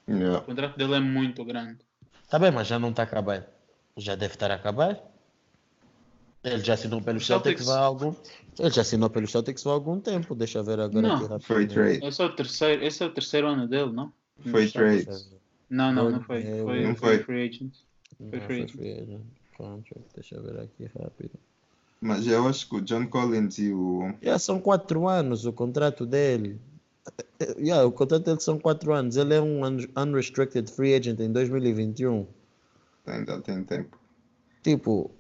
Yeah. 0.09 0.39
O 0.39 0.43
contrato 0.43 0.77
dele 0.78 0.94
é 0.94 1.01
muito 1.01 1.44
grande. 1.44 1.78
Tá 2.28 2.39
bem, 2.39 2.51
mas 2.51 2.66
já 2.66 2.78
não 2.78 2.90
está 2.90 3.02
a 3.02 3.05
acabar. 3.05 3.47
Já 3.97 4.14
deve 4.14 4.35
estar 4.35 4.51
a 4.51 4.55
acabar. 4.55 5.01
Ele 6.43 6.62
já 6.62 6.74
assinou 6.74 7.02
pelos 7.02 7.27
Celtics- 7.27 7.64
Celtics 7.64 7.68
há 7.68 7.81
algum. 7.85 8.14
Ele 8.59 8.70
já 8.70 8.82
assinou 8.82 9.10
pelos 9.10 9.31
Celtics 9.32 9.66
há 9.66 9.70
algum 9.70 10.01
tempo. 10.01 10.35
Deixa 10.35 10.59
eu 10.59 10.64
ver 10.64 10.78
agora 10.81 11.06
Não, 11.09 11.16
aqui 11.16 11.24
rápido. 11.24 11.43
Foi 11.47 11.66
trade. 11.66 12.05
Esse 12.06 12.23
é 12.23 12.24
o 12.24 12.36
terceiro, 12.36 12.85
esse 12.85 13.02
é 13.02 13.06
o 13.06 13.10
terceiro 13.12 13.47
ano 13.48 13.66
dele, 13.68 13.93
não? 13.93 14.12
Foi 14.51 14.68
trade. 14.70 15.06
Não, 15.68 15.93
não, 15.93 16.10
não 16.10 16.20
foi. 16.23 16.43
Foi- 16.44 16.62
Foi, 16.62 16.82
não 16.86 16.94
foi 16.94 17.16
foi. 17.16 17.24
free 17.24 17.48
agent. 17.48 17.74
Não, 18.20 18.31
Foi 18.31 18.40
free 18.40 18.56
agent. 18.62 18.70
free 18.77 18.93
agent 18.93 19.23
contract. 19.56 20.06
Deixa 20.14 20.36
eu 20.36 20.43
ver 20.44 20.60
aqui 20.60 20.85
rápido. 20.98 21.32
Mas 22.01 22.27
eu 22.27 22.47
acho 22.47 22.68
que 22.68 22.77
o 22.77 22.81
John 22.81 23.06
Collins 23.06 23.59
e 23.59 23.73
o. 23.73 24.12
Já 24.23 24.39
são 24.39 24.60
quatro 24.60 25.09
anos 25.09 25.44
o 25.47 25.52
contrato 25.52 26.05
dele. 26.05 26.60
Yeah, 27.59 27.86
o 27.86 27.93
contrato 27.93 28.24
dele 28.24 28.40
são 28.40 28.59
quatro 28.59 28.93
anos. 28.93 29.16
Ele 29.16 29.35
é 29.35 29.40
um 29.40 29.64
un- 29.64 29.89
unrestricted 29.97 30.70
free 30.70 30.94
agent 30.94 31.20
em 31.20 31.32
2021. 31.32 32.27
Ainda 33.06 33.40
tem 33.40 33.62
tempo. 33.64 33.97
Tipo, 34.62 35.10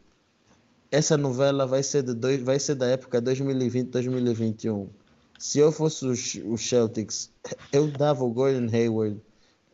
essa 0.90 1.16
novela 1.16 1.66
vai 1.66 1.82
ser, 1.82 2.02
de 2.02 2.14
dois, 2.14 2.42
vai 2.42 2.58
ser 2.58 2.74
da 2.74 2.86
época 2.86 3.22
2020-2021. 3.22 4.88
Se 5.38 5.58
eu 5.58 5.70
fosse 5.70 6.04
os, 6.06 6.34
os 6.46 6.68
Celtics, 6.68 7.30
eu 7.72 7.88
dava 7.88 8.24
o 8.24 8.30
Gordon 8.30 8.68
Hayward, 8.74 9.20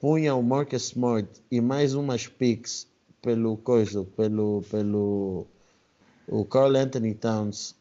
punha 0.01 0.35
o 0.35 0.43
Marcus 0.43 0.89
Smart 0.89 1.29
e 1.51 1.61
mais 1.61 1.95
umas 1.95 2.27
picks 2.27 2.87
pelo 3.23 3.57
coisa, 3.57 4.05
pelo, 4.17 4.63
pelo 4.71 5.47
o 6.29 6.45
Carl 6.45 6.77
Anthony 6.77 7.15
Towns 7.15 7.75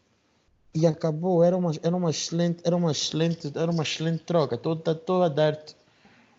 e 0.73 0.85
acabou. 0.88 1.43
Era 1.43 1.57
uma, 1.57 1.72
era 1.81 1.95
uma 1.95 2.09
excelente, 2.09 2.59
era 2.63 2.76
uma 2.76 2.91
excelente, 2.91 3.51
era 3.55 3.72
uma 3.72 3.84
excelente 3.84 4.23
troca. 4.23 4.55
Estou 4.55 5.23
a 5.23 5.30
dar-te 5.30 5.76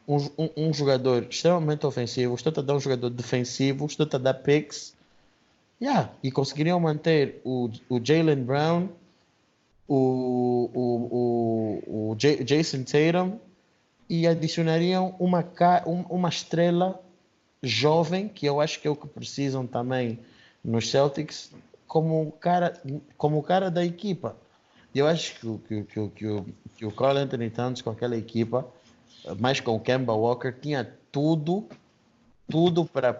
um, 0.06 0.16
um, 0.38 0.50
um 0.56 0.72
jogador 0.74 1.26
extremamente 1.30 1.86
ofensivo, 1.86 2.34
estou 2.34 2.52
a 2.56 2.62
dar 2.62 2.74
um 2.74 2.80
jogador 2.80 3.10
defensivo, 3.10 3.86
estou 3.86 4.08
a 4.12 4.18
dar 4.18 4.34
picks. 4.34 4.94
Yeah, 5.80 6.12
e 6.22 6.30
conseguiriam 6.30 6.78
manter 6.78 7.40
o, 7.44 7.68
o 7.88 8.00
Jalen 8.04 8.44
Brown, 8.44 8.88
o, 9.88 10.70
o, 10.72 11.82
o, 11.90 12.10
o 12.10 12.14
J- 12.16 12.44
Jason 12.44 12.84
Tatum 12.84 13.38
e 14.08 14.26
adicionariam 14.26 15.14
uma, 15.18 15.44
um- 15.86 16.04
uma 16.08 16.28
estrela 16.28 17.00
jovem, 17.62 18.28
que 18.28 18.46
eu 18.46 18.60
acho 18.60 18.80
que 18.80 18.86
é 18.86 18.90
o 18.90 18.96
que 18.96 19.08
precisam 19.08 19.66
também 19.66 20.20
nos 20.64 20.88
Celtics, 20.88 21.50
como 21.92 22.22
o 22.22 22.32
cara, 22.32 22.72
como 23.18 23.38
o 23.38 23.42
cara 23.42 23.70
da 23.70 23.84
equipa. 23.84 24.34
Eu 24.94 25.06
acho 25.06 25.38
que, 25.38 25.58
que, 25.58 25.82
que, 25.84 26.08
que, 26.08 26.54
que 26.78 26.86
o 26.86 26.90
Carl 26.90 27.18
Anthony 27.18 27.50
Towns 27.50 27.82
com 27.82 27.90
aquela 27.90 28.16
equipa, 28.16 28.66
mais 29.38 29.60
com 29.60 29.76
o 29.76 29.80
Kemba 29.80 30.14
Walker, 30.14 30.52
tinha 30.58 30.90
tudo 31.12 31.68
tudo 32.50 32.86
para 32.86 33.12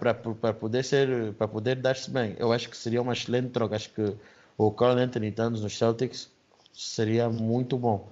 poder 0.55 0.82
ser 0.85 1.35
para 1.35 1.47
poder 1.47 1.77
dar-se 1.77 2.11
bem. 2.11 2.35
Eu 2.39 2.51
acho 2.51 2.70
que 2.70 2.77
seria 2.77 3.03
uma 3.03 3.12
excelente 3.12 3.51
troca. 3.51 3.77
Acho 3.77 3.90
que 3.90 4.16
o 4.57 4.70
Carl 4.70 4.97
Anthony 4.97 5.31
Towns 5.32 5.61
nos 5.61 5.77
Celtics 5.77 6.31
seria 6.73 7.28
muito 7.28 7.77
bom. 7.77 8.09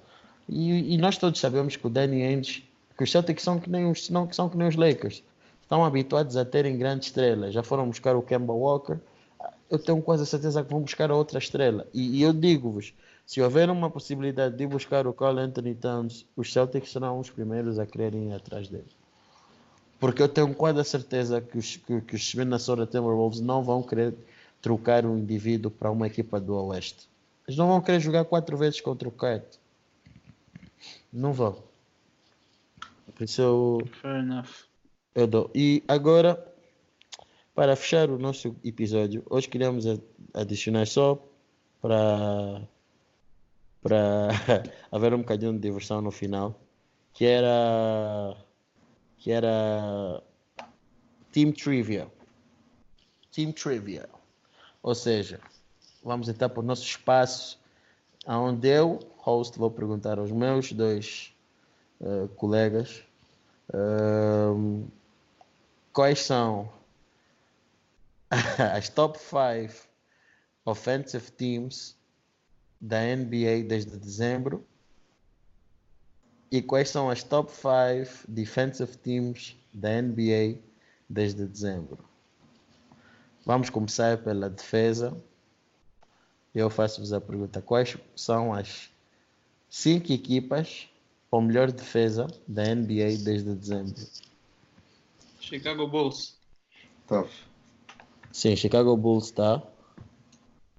E, 0.47 0.93
e 0.95 0.99
nós 0.99 1.17
todos 1.17 1.41
sabemos 1.41 1.75
que 1.75 1.87
o 1.87 1.91
Danny 1.91 2.23
Ainge 2.23 2.69
Que 2.99 3.05
os 3.05 3.11
Celtics 3.11 3.43
são 3.43 3.59
que 3.59 3.71
nem 3.71 3.91
os, 3.91 4.11
não, 4.11 4.31
são 4.31 4.51
que 4.51 4.59
nem 4.59 4.69
os 4.69 4.77
Lakers. 4.77 5.23
Estão 5.63 5.87
habituados 5.87 6.37
a 6.37 6.45
terem 6.45 6.77
grandes 6.77 7.09
estrelas. 7.09 7.55
Já 7.55 7.63
foram 7.63 7.89
buscar 7.89 8.15
o 8.15 8.21
Kemba 8.21 8.53
Walker. 8.53 8.99
Eu 9.71 9.79
tenho 9.79 10.03
quase 10.03 10.25
a 10.25 10.27
certeza 10.27 10.65
que 10.65 10.71
vão 10.71 10.81
buscar 10.81 11.11
a 11.11 11.15
outra 11.15 11.39
estrela. 11.39 11.87
E, 11.95 12.19
e 12.19 12.23
eu 12.23 12.33
digo-vos, 12.33 12.93
se 13.25 13.41
houver 13.41 13.71
uma 13.71 13.89
possibilidade 13.89 14.57
de 14.57 14.67
buscar 14.67 15.07
o 15.07 15.13
Carl 15.13 15.39
Anthony 15.39 15.75
Towns, 15.77 16.27
os 16.37 16.53
Celtics 16.53 16.91
serão 16.91 17.21
os 17.21 17.31
primeiros 17.31 17.79
a 17.79 17.87
quererem 17.87 18.31
ir 18.31 18.35
atrás 18.35 18.69
dele. 18.69 18.89
Porque 20.01 20.21
eu 20.21 20.29
tenho 20.29 20.53
quase 20.55 20.81
a 20.81 20.85
certeza 20.85 21.41
que 21.41 21.57
os, 21.57 21.77
que, 21.77 22.01
que 22.01 22.17
os 22.17 22.35
Minnesota 22.35 22.87
Timberwolves 22.87 23.41
não 23.41 23.63
vão 23.63 23.83
querer 23.83 24.15
trocar 24.61 25.07
um 25.07 25.17
indivíduo 25.17 25.71
para 25.71 25.91
uma 25.91 26.07
equipa 26.07 26.41
do 26.41 26.55
Oeste. 26.55 27.09
Eles 27.47 27.57
não 27.57 27.69
vão 27.69 27.81
querer 27.81 28.01
jogar 28.01 28.25
quatro 28.25 28.57
vezes 28.57 28.81
contra 28.81 29.09
o 29.09 29.13
Kite. 29.13 29.59
Não 31.13 31.33
vão. 31.33 31.57
Por 33.15 33.25
isso 33.25 33.43
eu, 33.43 33.79
Fair 34.01 34.21
enough. 34.21 34.65
eu 35.15 35.27
dou. 35.27 35.51
E 35.55 35.83
agora, 35.87 36.43
para 37.55 37.77
fechar 37.77 38.11
o 38.11 38.19
nosso 38.19 38.57
episódio, 38.65 39.23
hoje 39.29 39.49
queríamos 39.49 39.85
adicionar 40.35 40.87
só 40.87 41.23
para 41.81 42.63
para 43.83 44.29
haver 44.93 45.15
um 45.15 45.19
bocadinho 45.19 45.53
de 45.55 45.59
diversão 45.59 46.03
no 46.03 46.11
final, 46.11 46.59
que 47.13 47.25
era 47.25 48.37
que 49.19 49.31
era 49.31 50.23
Team 51.33 51.53
Trivia. 51.53 52.11
Team 53.33 53.53
Trivia. 53.53 54.09
Ou 54.83 54.95
seja, 54.95 55.41
vamos 56.03 56.29
entrar 56.29 56.49
para 56.49 56.61
o 56.61 56.63
nosso 56.63 56.85
espaço, 56.85 57.59
onde 58.27 58.69
eu, 58.69 58.99
host, 59.19 59.59
vou 59.59 59.71
perguntar 59.71 60.19
aos 60.19 60.31
meus 60.31 60.73
dois 60.73 61.35
eh, 62.01 62.29
colegas 62.37 63.03
ehm, 63.75 64.85
quais 65.93 66.21
são 66.21 66.71
as 68.75 68.89
top 68.89 69.19
5 69.19 69.89
offensive 70.65 71.33
teams 71.33 71.97
da 72.81 72.99
NBA 73.17 73.65
desde 73.67 73.97
dezembro 73.97 74.65
e 76.51 76.63
quais 76.63 76.89
são 76.89 77.11
as 77.11 77.23
top 77.23 77.51
5 77.51 78.27
defensive 78.29 78.97
teams 78.97 79.57
da 79.73 80.01
NBA 80.01 80.59
desde 81.09 81.47
dezembro. 81.47 81.99
Vamos 83.45 83.71
começar 83.71 84.19
pela 84.19 84.49
defesa. 84.49 85.17
Eu 86.55 86.71
faço-vos 86.71 87.13
a 87.13 87.21
pergunta: 87.21 87.61
quais 87.61 87.97
são 88.15 88.53
as 88.53 88.91
cinco 89.69 90.13
equipas 90.13 90.89
com 91.31 91.41
melhor 91.41 91.71
defesa 91.71 92.27
da 92.47 92.75
NBA 92.75 93.19
desde 93.25 93.55
dezembro? 93.55 93.95
Chicago 95.41 95.87
Bulls. 95.87 96.37
Tough. 97.07 97.50
Sim, 98.33 98.57
Chicago 98.57 98.97
Bulls 98.97 99.27
está. 99.27 99.63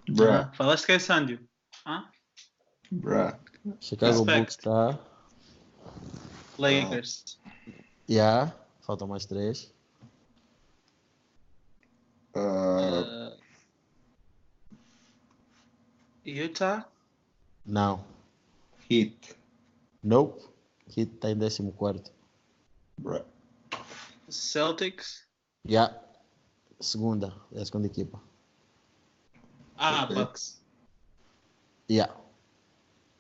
Bruh. 0.10 0.30
Ah, 0.30 0.52
falaste 0.54 0.86
que 0.86 0.94
é 0.94 1.00
Sandio. 1.00 1.40
Ah? 1.86 2.10
Bruh. 2.92 3.38
Chicago 3.80 4.24
Respect. 4.24 4.40
Bulls 4.40 4.50
está. 4.50 5.00
Lakers. 6.58 7.40
Yeah. 8.10 8.54
Faltam 8.82 9.08
mais 9.08 9.26
três. 9.26 9.74
Uh, 12.36 13.12
Uh, 13.34 13.38
Utah. 16.26 16.88
Não. 17.66 18.04
Heat. 18.90 19.36
Nope. 20.04 20.42
Heat 20.88 21.14
está 21.16 21.30
em 21.30 21.38
14. 21.38 22.12
Bruh. 22.98 23.26
Celtics. 24.30 25.28
Yeah. 25.68 26.00
Segunda. 26.82 27.34
É 27.52 27.62
a 27.62 27.66
segunda 27.66 27.88
equipa. 27.88 28.22
Ah, 29.78 30.04
Ok. 30.04 30.16
Bucks. 30.16 30.62
Yeah. 31.90 32.16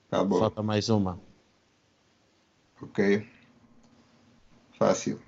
Acabou. 0.08 0.40
Falta 0.40 0.64
mais 0.64 0.90
uma. 0.90 1.20
Ok. 2.82 3.28
Fácil. 4.78 5.22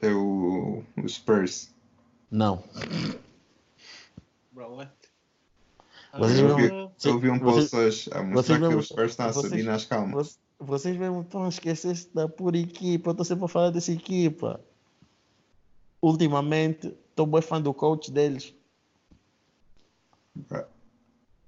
É 0.00 0.08
o, 0.12 0.82
o 0.96 1.08
Spurs. 1.08 1.72
Não. 2.30 2.62
Bro, 4.52 4.76
what? 4.76 4.92
Vocês 6.18 6.38
Eu 6.38 6.48
não- 6.48 6.56
vi, 6.56 6.66
Ah, 6.70 6.90
eu 7.04 7.18
vi 7.18 7.30
um 7.30 7.38
vocês- 7.38 7.70
post 7.70 7.76
hoje 7.76 8.10
a 8.12 8.18
vocês 8.18 8.28
mostrar 8.34 8.56
que 8.56 8.60
mesmo- 8.62 8.78
os 8.80 8.86
Spurs 8.88 9.10
estão 9.10 9.26
a 9.26 9.32
vocês- 9.32 9.48
subir 9.50 9.62
nas 9.64 9.84
calmas. 9.84 10.38
Vo- 10.58 10.66
Vocês 10.66 10.96
mesmo 10.96 11.20
estão 11.22 11.44
a 11.44 11.48
esquecer 11.48 12.08
da 12.14 12.28
pura 12.28 12.56
equipa. 12.56 13.10
Eu 13.10 13.12
estou 13.12 13.24
sempre 13.24 13.44
a 13.44 13.48
falar 13.48 13.70
dessa 13.70 13.92
equipa. 13.92 14.60
Ultimamente, 16.00 16.94
estou 17.14 17.26
bem 17.26 17.40
fã 17.40 17.62
do 17.62 17.72
coach 17.72 18.10
deles. 18.10 18.52
Bruh. 20.34 20.66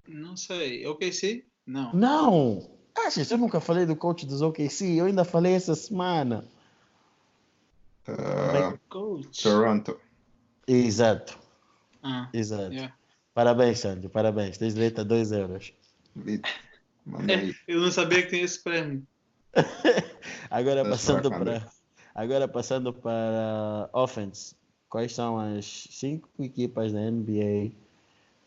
Não 0.07 0.37
sei. 0.37 0.87
OKC? 0.87 1.45
Não. 1.67 1.93
Não! 1.93 2.71
Achas? 2.97 3.31
Eu 3.31 3.39
nunca 3.39 3.61
falei 3.61 3.85
do 3.85 3.97
coach 3.97 4.25
dos 4.25 4.41
OKC. 4.41 4.95
Eu 4.95 5.07
ainda 5.07 5.25
falei 5.25 5.55
essa 5.55 5.75
semana. 5.75 6.45
Uh, 8.09 8.79
Coach. 8.89 9.43
Toronto. 9.43 10.01
Exato. 10.67 11.37
Ah, 12.03 12.29
Exato. 12.33 12.73
yeah. 12.73 12.95
Parabéns, 13.35 13.81
Sandro. 13.81 14.09
Parabéns. 14.09 14.57
Tens 14.57 14.75
direito 14.75 15.01
a 15.01 15.05
2 15.05 15.33
euros. 15.33 15.73
Aí. 16.25 16.41
Eu 17.67 17.81
não 17.81 17.91
sabia 17.91 18.23
que 18.23 18.29
tinha 18.29 18.45
esse 18.45 18.63
prêmio. 18.63 19.05
Agora 20.49 20.85
That's 20.85 20.91
passando 20.91 21.31
para 21.31 21.69
agora 22.17 22.49
passando 22.49 22.93
para 22.93 23.91
offense. 23.93 24.56
Quais 24.89 25.15
são 25.15 25.39
as 25.39 25.89
cinco 25.91 26.29
equipas 26.39 26.93
da 26.93 27.01
NBA 27.11 27.73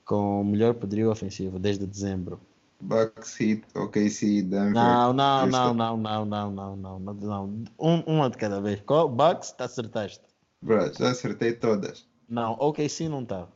com 0.06 0.44
melhor 0.44 0.74
poderio 0.74 1.12
ofensivo 1.12 1.60
desde 1.60 1.86
dezembro? 1.86 2.40
Bucks, 2.82 3.40
Heat, 3.40 3.64
OKC, 3.76 4.42
Denver. 4.44 4.72
Não, 4.72 5.12
não, 5.12 5.48
não, 5.48 5.74
não, 5.74 5.98
não, 5.98 6.26
não, 6.26 6.52
não, 6.52 6.76
não, 6.78 7.00
não, 7.00 7.14
não. 7.14 7.64
Um, 7.78 8.00
uma 8.08 8.30
de 8.30 8.38
cada 8.38 8.62
vez. 8.62 8.82
Qual? 8.82 9.10
Bucks, 9.10 9.52
tá 9.52 9.66
acertaste. 9.66 10.24
Bruh, 10.62 10.92
já 10.98 11.12
acertei 11.12 11.54
todas. 11.54 12.06
Não, 12.28 12.54
OKC 12.54 13.10
não 13.10 13.26
tá. 13.26 13.48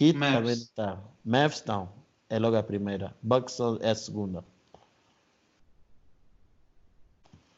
Heat 0.00 0.16
Mavs. 0.16 0.34
também 0.34 0.56
não 0.56 0.66
tá. 0.74 1.02
Mavs 1.24 1.64
não. 1.66 1.88
É 2.28 2.38
logo 2.38 2.56
a 2.56 2.62
primeira. 2.62 3.14
Bucks 3.22 3.58
é 3.80 3.90
a 3.90 3.94
segunda. 3.94 4.44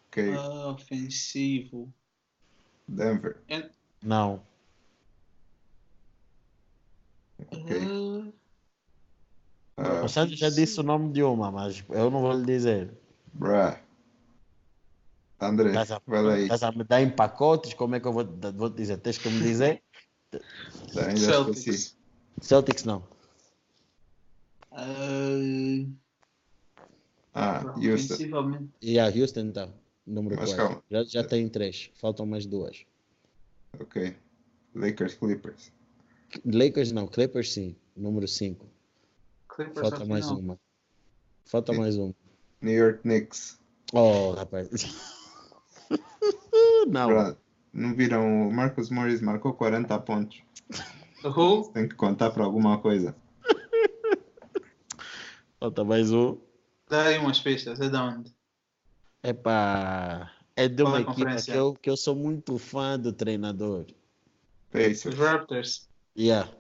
Ok. 0.09 0.35
Ah, 0.35 0.69
ofensivo. 0.73 1.93
Denver. 2.89 3.37
Não. 4.03 4.43
Ok. 7.53 7.77
Ah, 9.77 10.03
Uh, 10.03 10.05
O 10.05 10.09
Santos 10.09 10.37
já 10.39 10.51
disse 10.51 10.81
o 10.81 10.83
nome 10.83 11.13
de 11.13 11.23
uma, 11.23 11.53
mas 11.53 11.85
eu 11.91 12.11
não 12.11 12.21
vou 12.21 12.33
lhe 12.33 12.45
dizer. 12.45 12.93
bruh. 13.33 13.77
André, 15.41 15.69
Estás 15.69 15.93
a, 15.93 16.03
vai 16.05 16.43
estás 16.43 16.63
a 16.65 16.73
me 16.73 16.83
dar 16.83 17.01
em 17.01 17.09
pacotes? 17.11 17.73
Como 17.75 17.95
é 17.95 18.01
que 18.01 18.09
eu 18.09 18.13
vou, 18.13 18.25
vou 18.57 18.69
te 18.69 18.77
dizer? 18.77 18.97
Tens 18.99 19.19
que 19.19 19.29
me 19.31 19.41
dizer? 19.41 19.81
Ainda 20.97 21.21
Celtics. 21.21 21.97
Celtics 22.43 22.83
não. 22.83 23.07
ah, 24.73 25.87
Ah, 27.35 27.61
bro, 27.61 27.75
Houston. 27.81 28.65
E 28.83 28.99
a 28.99 29.07
Houston 29.07 29.53
tá. 29.53 29.69
Número 30.09 30.37
Mas 30.37 30.55
4. 30.55 30.57
calma. 30.57 30.83
Já, 30.91 31.05
já 31.05 31.25
tem 31.25 31.49
três. 31.49 31.91
Faltam 31.95 32.25
mais 32.25 32.47
duas. 32.47 32.85
Ok. 33.79 34.17
Lakers, 34.75 35.15
Clippers. 35.15 35.71
Lakers 36.45 36.93
não. 36.93 37.07
Clippers 37.07 37.53
sim. 37.53 37.77
Número 37.95 38.27
5. 38.27 38.67
Clippers 39.49 39.81
Falta 39.89 40.05
mais 40.07 40.25
final. 40.25 40.41
uma. 40.41 40.61
Falta 41.45 41.73
Sim. 41.73 41.79
mais 41.79 41.97
uma. 41.97 42.15
New 42.63 42.75
York 42.75 43.01
Knicks. 43.03 43.59
Oh, 43.93 44.33
rapaz. 44.33 44.69
não. 46.89 47.09
Bruh, 47.09 47.37
não 47.73 47.95
viram? 47.95 48.49
O 48.49 48.53
Marcus 48.53 48.91
Morris 48.91 49.21
marcou 49.21 49.53
40 49.55 49.99
pontos. 50.01 50.43
Who? 51.25 51.71
Tem 51.73 51.89
que 51.89 51.95
contar 51.97 52.31
para 52.31 52.45
alguma 52.45 52.79
coisa. 52.79 53.15
Falta 55.59 55.85
mais 55.85 56.13
um. 56.13 56.39
Dá 56.89 57.05
aí 57.05 57.19
umas 57.19 57.41
pistas. 57.41 57.81
É 57.81 57.89
de 57.89 57.97
onde? 57.97 58.33
Epá. 59.23 60.33
É 60.57 60.69
de 60.69 60.83
uma 60.83 60.99
é 61.01 61.05
conferência? 61.05 61.53
que 61.53 61.59
eu, 61.59 61.75
que 61.75 61.91
eu 61.91 61.97
sou 61.97 62.15
muito 62.15 62.59
fã 62.59 62.99
do 62.99 63.13
treinador. 63.13 63.87
Pacers. 64.71 65.07
Os 65.07 65.15
Raptors. 65.15 65.89
Yeah. 66.17 66.51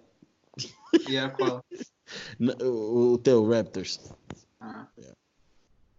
E 1.09 1.16
a 1.18 1.30
qual? 1.30 1.64
O, 2.62 3.12
o 3.12 3.18
teu 3.18 3.47
Raptors. 3.47 4.01
Ah, 4.60 4.89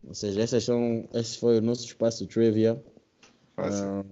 Ou 0.03 0.15
seja, 0.15 0.41
essas 0.41 0.63
são, 0.63 1.07
esse 1.13 1.37
foi 1.37 1.59
o 1.59 1.61
nosso 1.61 1.85
espaço 1.85 2.25
trivia. 2.25 2.83
Fácil. 3.55 3.85
Ah, 3.85 4.03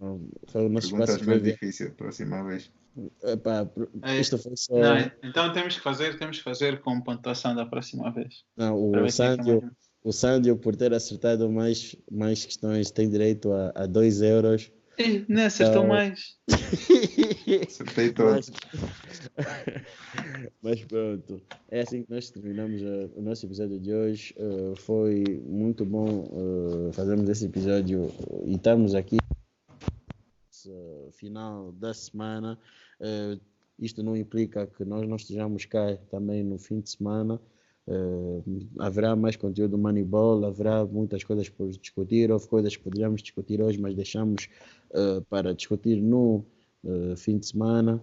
foi 0.52 0.66
o 0.68 0.70
nosso 0.70 0.90
Perguntas 0.90 1.10
espaço 1.16 1.26
mais 1.26 1.40
trivia. 1.42 1.54
difíceis, 1.54 1.94
próxima 1.96 2.44
vez. 2.44 2.72
Epá, 3.24 3.68
É. 4.04 4.20
isto 4.20 4.38
foi 4.38 4.56
só. 4.56 4.76
não, 4.76 5.12
então 5.24 5.52
temos 5.54 5.76
que 5.76 5.82
fazer, 5.82 6.20
temos 6.20 6.38
que 6.38 6.44
fazer 6.44 6.82
com 6.82 7.02
pontuação 7.02 7.56
da 7.56 7.66
próxima 7.66 8.12
vez. 8.12 8.44
Não, 8.56 8.76
o 8.78 8.96
é 8.98 9.08
é 9.08 9.10
Sandio, 9.10 9.72
o 10.08 10.14
Sandio, 10.14 10.56
por 10.56 10.74
ter 10.74 10.94
acertado 10.94 11.52
mais, 11.52 11.94
mais 12.10 12.46
questões, 12.46 12.90
tem 12.90 13.10
direito 13.10 13.52
a 13.52 13.86
2 13.86 14.22
euros. 14.22 14.72
Ei, 14.98 15.26
não 15.28 15.44
acertou 15.44 15.84
então... 15.84 15.88
mais. 15.88 16.38
Acertei 17.68 18.14
todos. 18.14 18.50
Mas... 19.36 20.54
Mas 20.64 20.84
pronto, 20.86 21.42
é 21.70 21.82
assim 21.82 22.04
que 22.04 22.10
nós 22.10 22.30
terminamos 22.30 22.82
uh, 22.82 23.12
o 23.18 23.22
nosso 23.22 23.46
episódio 23.46 23.80
de 23.80 23.94
hoje. 23.94 24.34
Uh, 24.38 24.78
foi 24.78 25.26
muito 25.46 25.86
bom 25.86 26.24
uh, 26.32 26.94
fazermos 26.94 27.30
esse 27.30 27.46
episódio 27.46 28.10
e 28.46 28.56
estamos 28.56 28.96
aqui 28.96 29.18
no 30.66 31.12
final 31.12 31.74
da 31.74 31.94
semana. 31.94 32.58
isto 33.78 34.02
não 34.02 34.16
implica 34.16 34.68
que 34.68 34.86
nós 34.86 35.08
não 35.08 35.18
estejamos 35.18 35.66
cá 35.66 35.98
também 36.10 36.44
no 36.44 36.58
fim 36.58 36.80
de 36.80 36.92
semana. 36.92 37.42
Uh, 37.88 38.44
haverá 38.80 39.16
mais 39.16 39.38
conteúdo 39.38 39.78
Moneyball, 39.78 40.44
haverá 40.46 40.86
muitas 40.86 41.24
coisas 41.24 41.48
por 41.48 41.70
discutir, 41.70 42.30
houve 42.30 42.46
coisas 42.48 42.76
que 42.76 42.84
poderíamos 42.84 43.22
discutir 43.22 43.62
hoje, 43.62 43.80
mas 43.80 43.96
deixamos 43.96 44.50
uh, 44.92 45.22
para 45.30 45.54
discutir 45.54 46.02
no 46.02 46.44
uh, 46.84 47.16
fim 47.16 47.38
de 47.38 47.48
semana. 47.48 48.02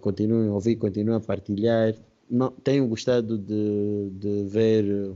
continuem 0.00 0.48
a 0.48 0.52
ouvir, 0.52 0.76
continuem 0.76 1.16
a 1.16 1.20
partilhar. 1.20 1.94
Não, 2.28 2.50
tenho 2.50 2.86
gostado 2.88 3.38
de, 3.38 4.10
de 4.10 4.44
ver 4.44 5.14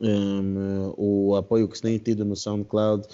um, 0.00 0.94
o 0.96 1.36
apoio 1.36 1.68
que 1.68 1.76
se 1.76 1.82
tem 1.82 1.98
tido 1.98 2.24
no 2.24 2.34
SoundCloud 2.34 3.06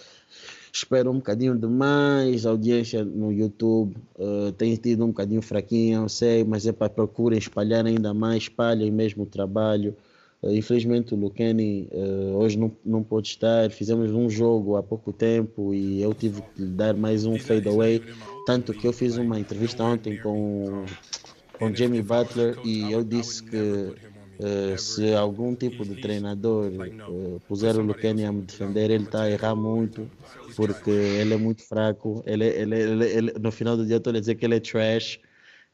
espero 0.72 1.10
um 1.10 1.16
bocadinho 1.16 1.56
de 1.56 1.66
mais 1.66 2.46
audiência 2.46 3.04
no 3.04 3.32
YouTube. 3.32 3.96
Uh, 4.18 4.52
tem 4.52 4.74
tido 4.76 5.04
um 5.04 5.08
bocadinho 5.08 5.42
fraquinho, 5.42 6.02
eu 6.02 6.08
sei, 6.08 6.44
mas 6.44 6.66
é 6.66 6.72
para 6.72 6.88
procurem 6.88 7.38
espalhar 7.38 7.84
ainda 7.86 8.12
mais, 8.12 8.44
espalhem 8.44 8.90
mesmo 8.90 9.24
o 9.24 9.26
trabalho. 9.26 9.96
Uh, 10.42 10.52
infelizmente 10.52 11.14
o 11.14 11.16
Lucani 11.16 11.88
uh, 11.92 12.36
hoje 12.36 12.58
não, 12.58 12.70
não 12.84 13.02
pôde 13.02 13.28
estar. 13.28 13.70
Fizemos 13.70 14.12
um 14.12 14.28
jogo 14.28 14.76
há 14.76 14.82
pouco 14.82 15.12
tempo 15.12 15.74
e 15.74 16.00
eu 16.02 16.14
tive 16.14 16.42
que 16.42 16.62
lhe 16.62 16.68
dar 16.68 16.94
mais 16.94 17.26
um 17.26 17.38
fade 17.38 17.68
away. 17.68 18.02
Tanto 18.46 18.72
que 18.72 18.86
eu 18.86 18.92
fiz 18.92 19.16
uma 19.16 19.38
entrevista 19.38 19.84
ontem 19.84 20.16
com, 20.18 20.84
com 21.58 21.74
Jamie 21.74 22.02
Butler 22.02 22.58
e 22.64 22.90
eu 22.92 23.04
disse 23.04 23.42
que 23.42 23.94
Uh, 24.38 24.78
se 24.78 25.12
algum 25.14 25.52
tipo 25.54 25.84
de 25.84 26.00
treinador 26.00 26.70
uh, 27.08 27.40
puser 27.48 27.76
o 27.76 27.82
Lucani 27.82 28.24
a 28.24 28.32
me 28.32 28.42
defender, 28.42 28.88
ele 28.88 29.02
está 29.02 29.22
a 29.22 29.30
errar 29.30 29.56
muito, 29.56 30.08
porque 30.54 30.90
ele 30.90 31.34
é 31.34 31.36
muito 31.36 31.62
fraco. 31.64 32.22
Ele, 32.24 32.46
ele, 32.46 32.80
ele, 32.80 33.04
ele 33.04 33.32
no 33.40 33.50
final 33.50 33.76
do 33.76 33.84
dia, 33.84 33.96
estou 33.96 34.14
a 34.14 34.20
dizer 34.20 34.36
que 34.36 34.44
ele 34.44 34.54
é 34.54 34.60
trash. 34.60 35.18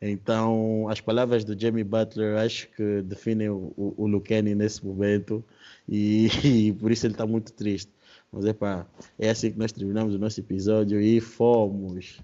Então, 0.00 0.88
as 0.88 1.00
palavras 1.00 1.44
do 1.44 1.58
Jamie 1.58 1.84
Butler 1.84 2.38
acho 2.38 2.68
que 2.70 3.02
definem 3.02 3.50
o, 3.50 3.72
o, 3.76 3.94
o 3.98 4.06
Lucani 4.06 4.54
nesse 4.54 4.84
momento, 4.84 5.44
e, 5.88 6.28
e 6.44 6.72
por 6.72 6.90
isso 6.90 7.06
ele 7.06 7.14
está 7.14 7.26
muito 7.26 7.52
triste. 7.52 7.92
Mas 8.32 8.46
epá, 8.46 8.86
é 9.18 9.30
assim 9.30 9.52
que 9.52 9.58
nós 9.58 9.72
terminamos 9.72 10.14
o 10.14 10.18
nosso 10.18 10.40
episódio 10.40 11.00
e 11.00 11.20
fomos. 11.20 12.18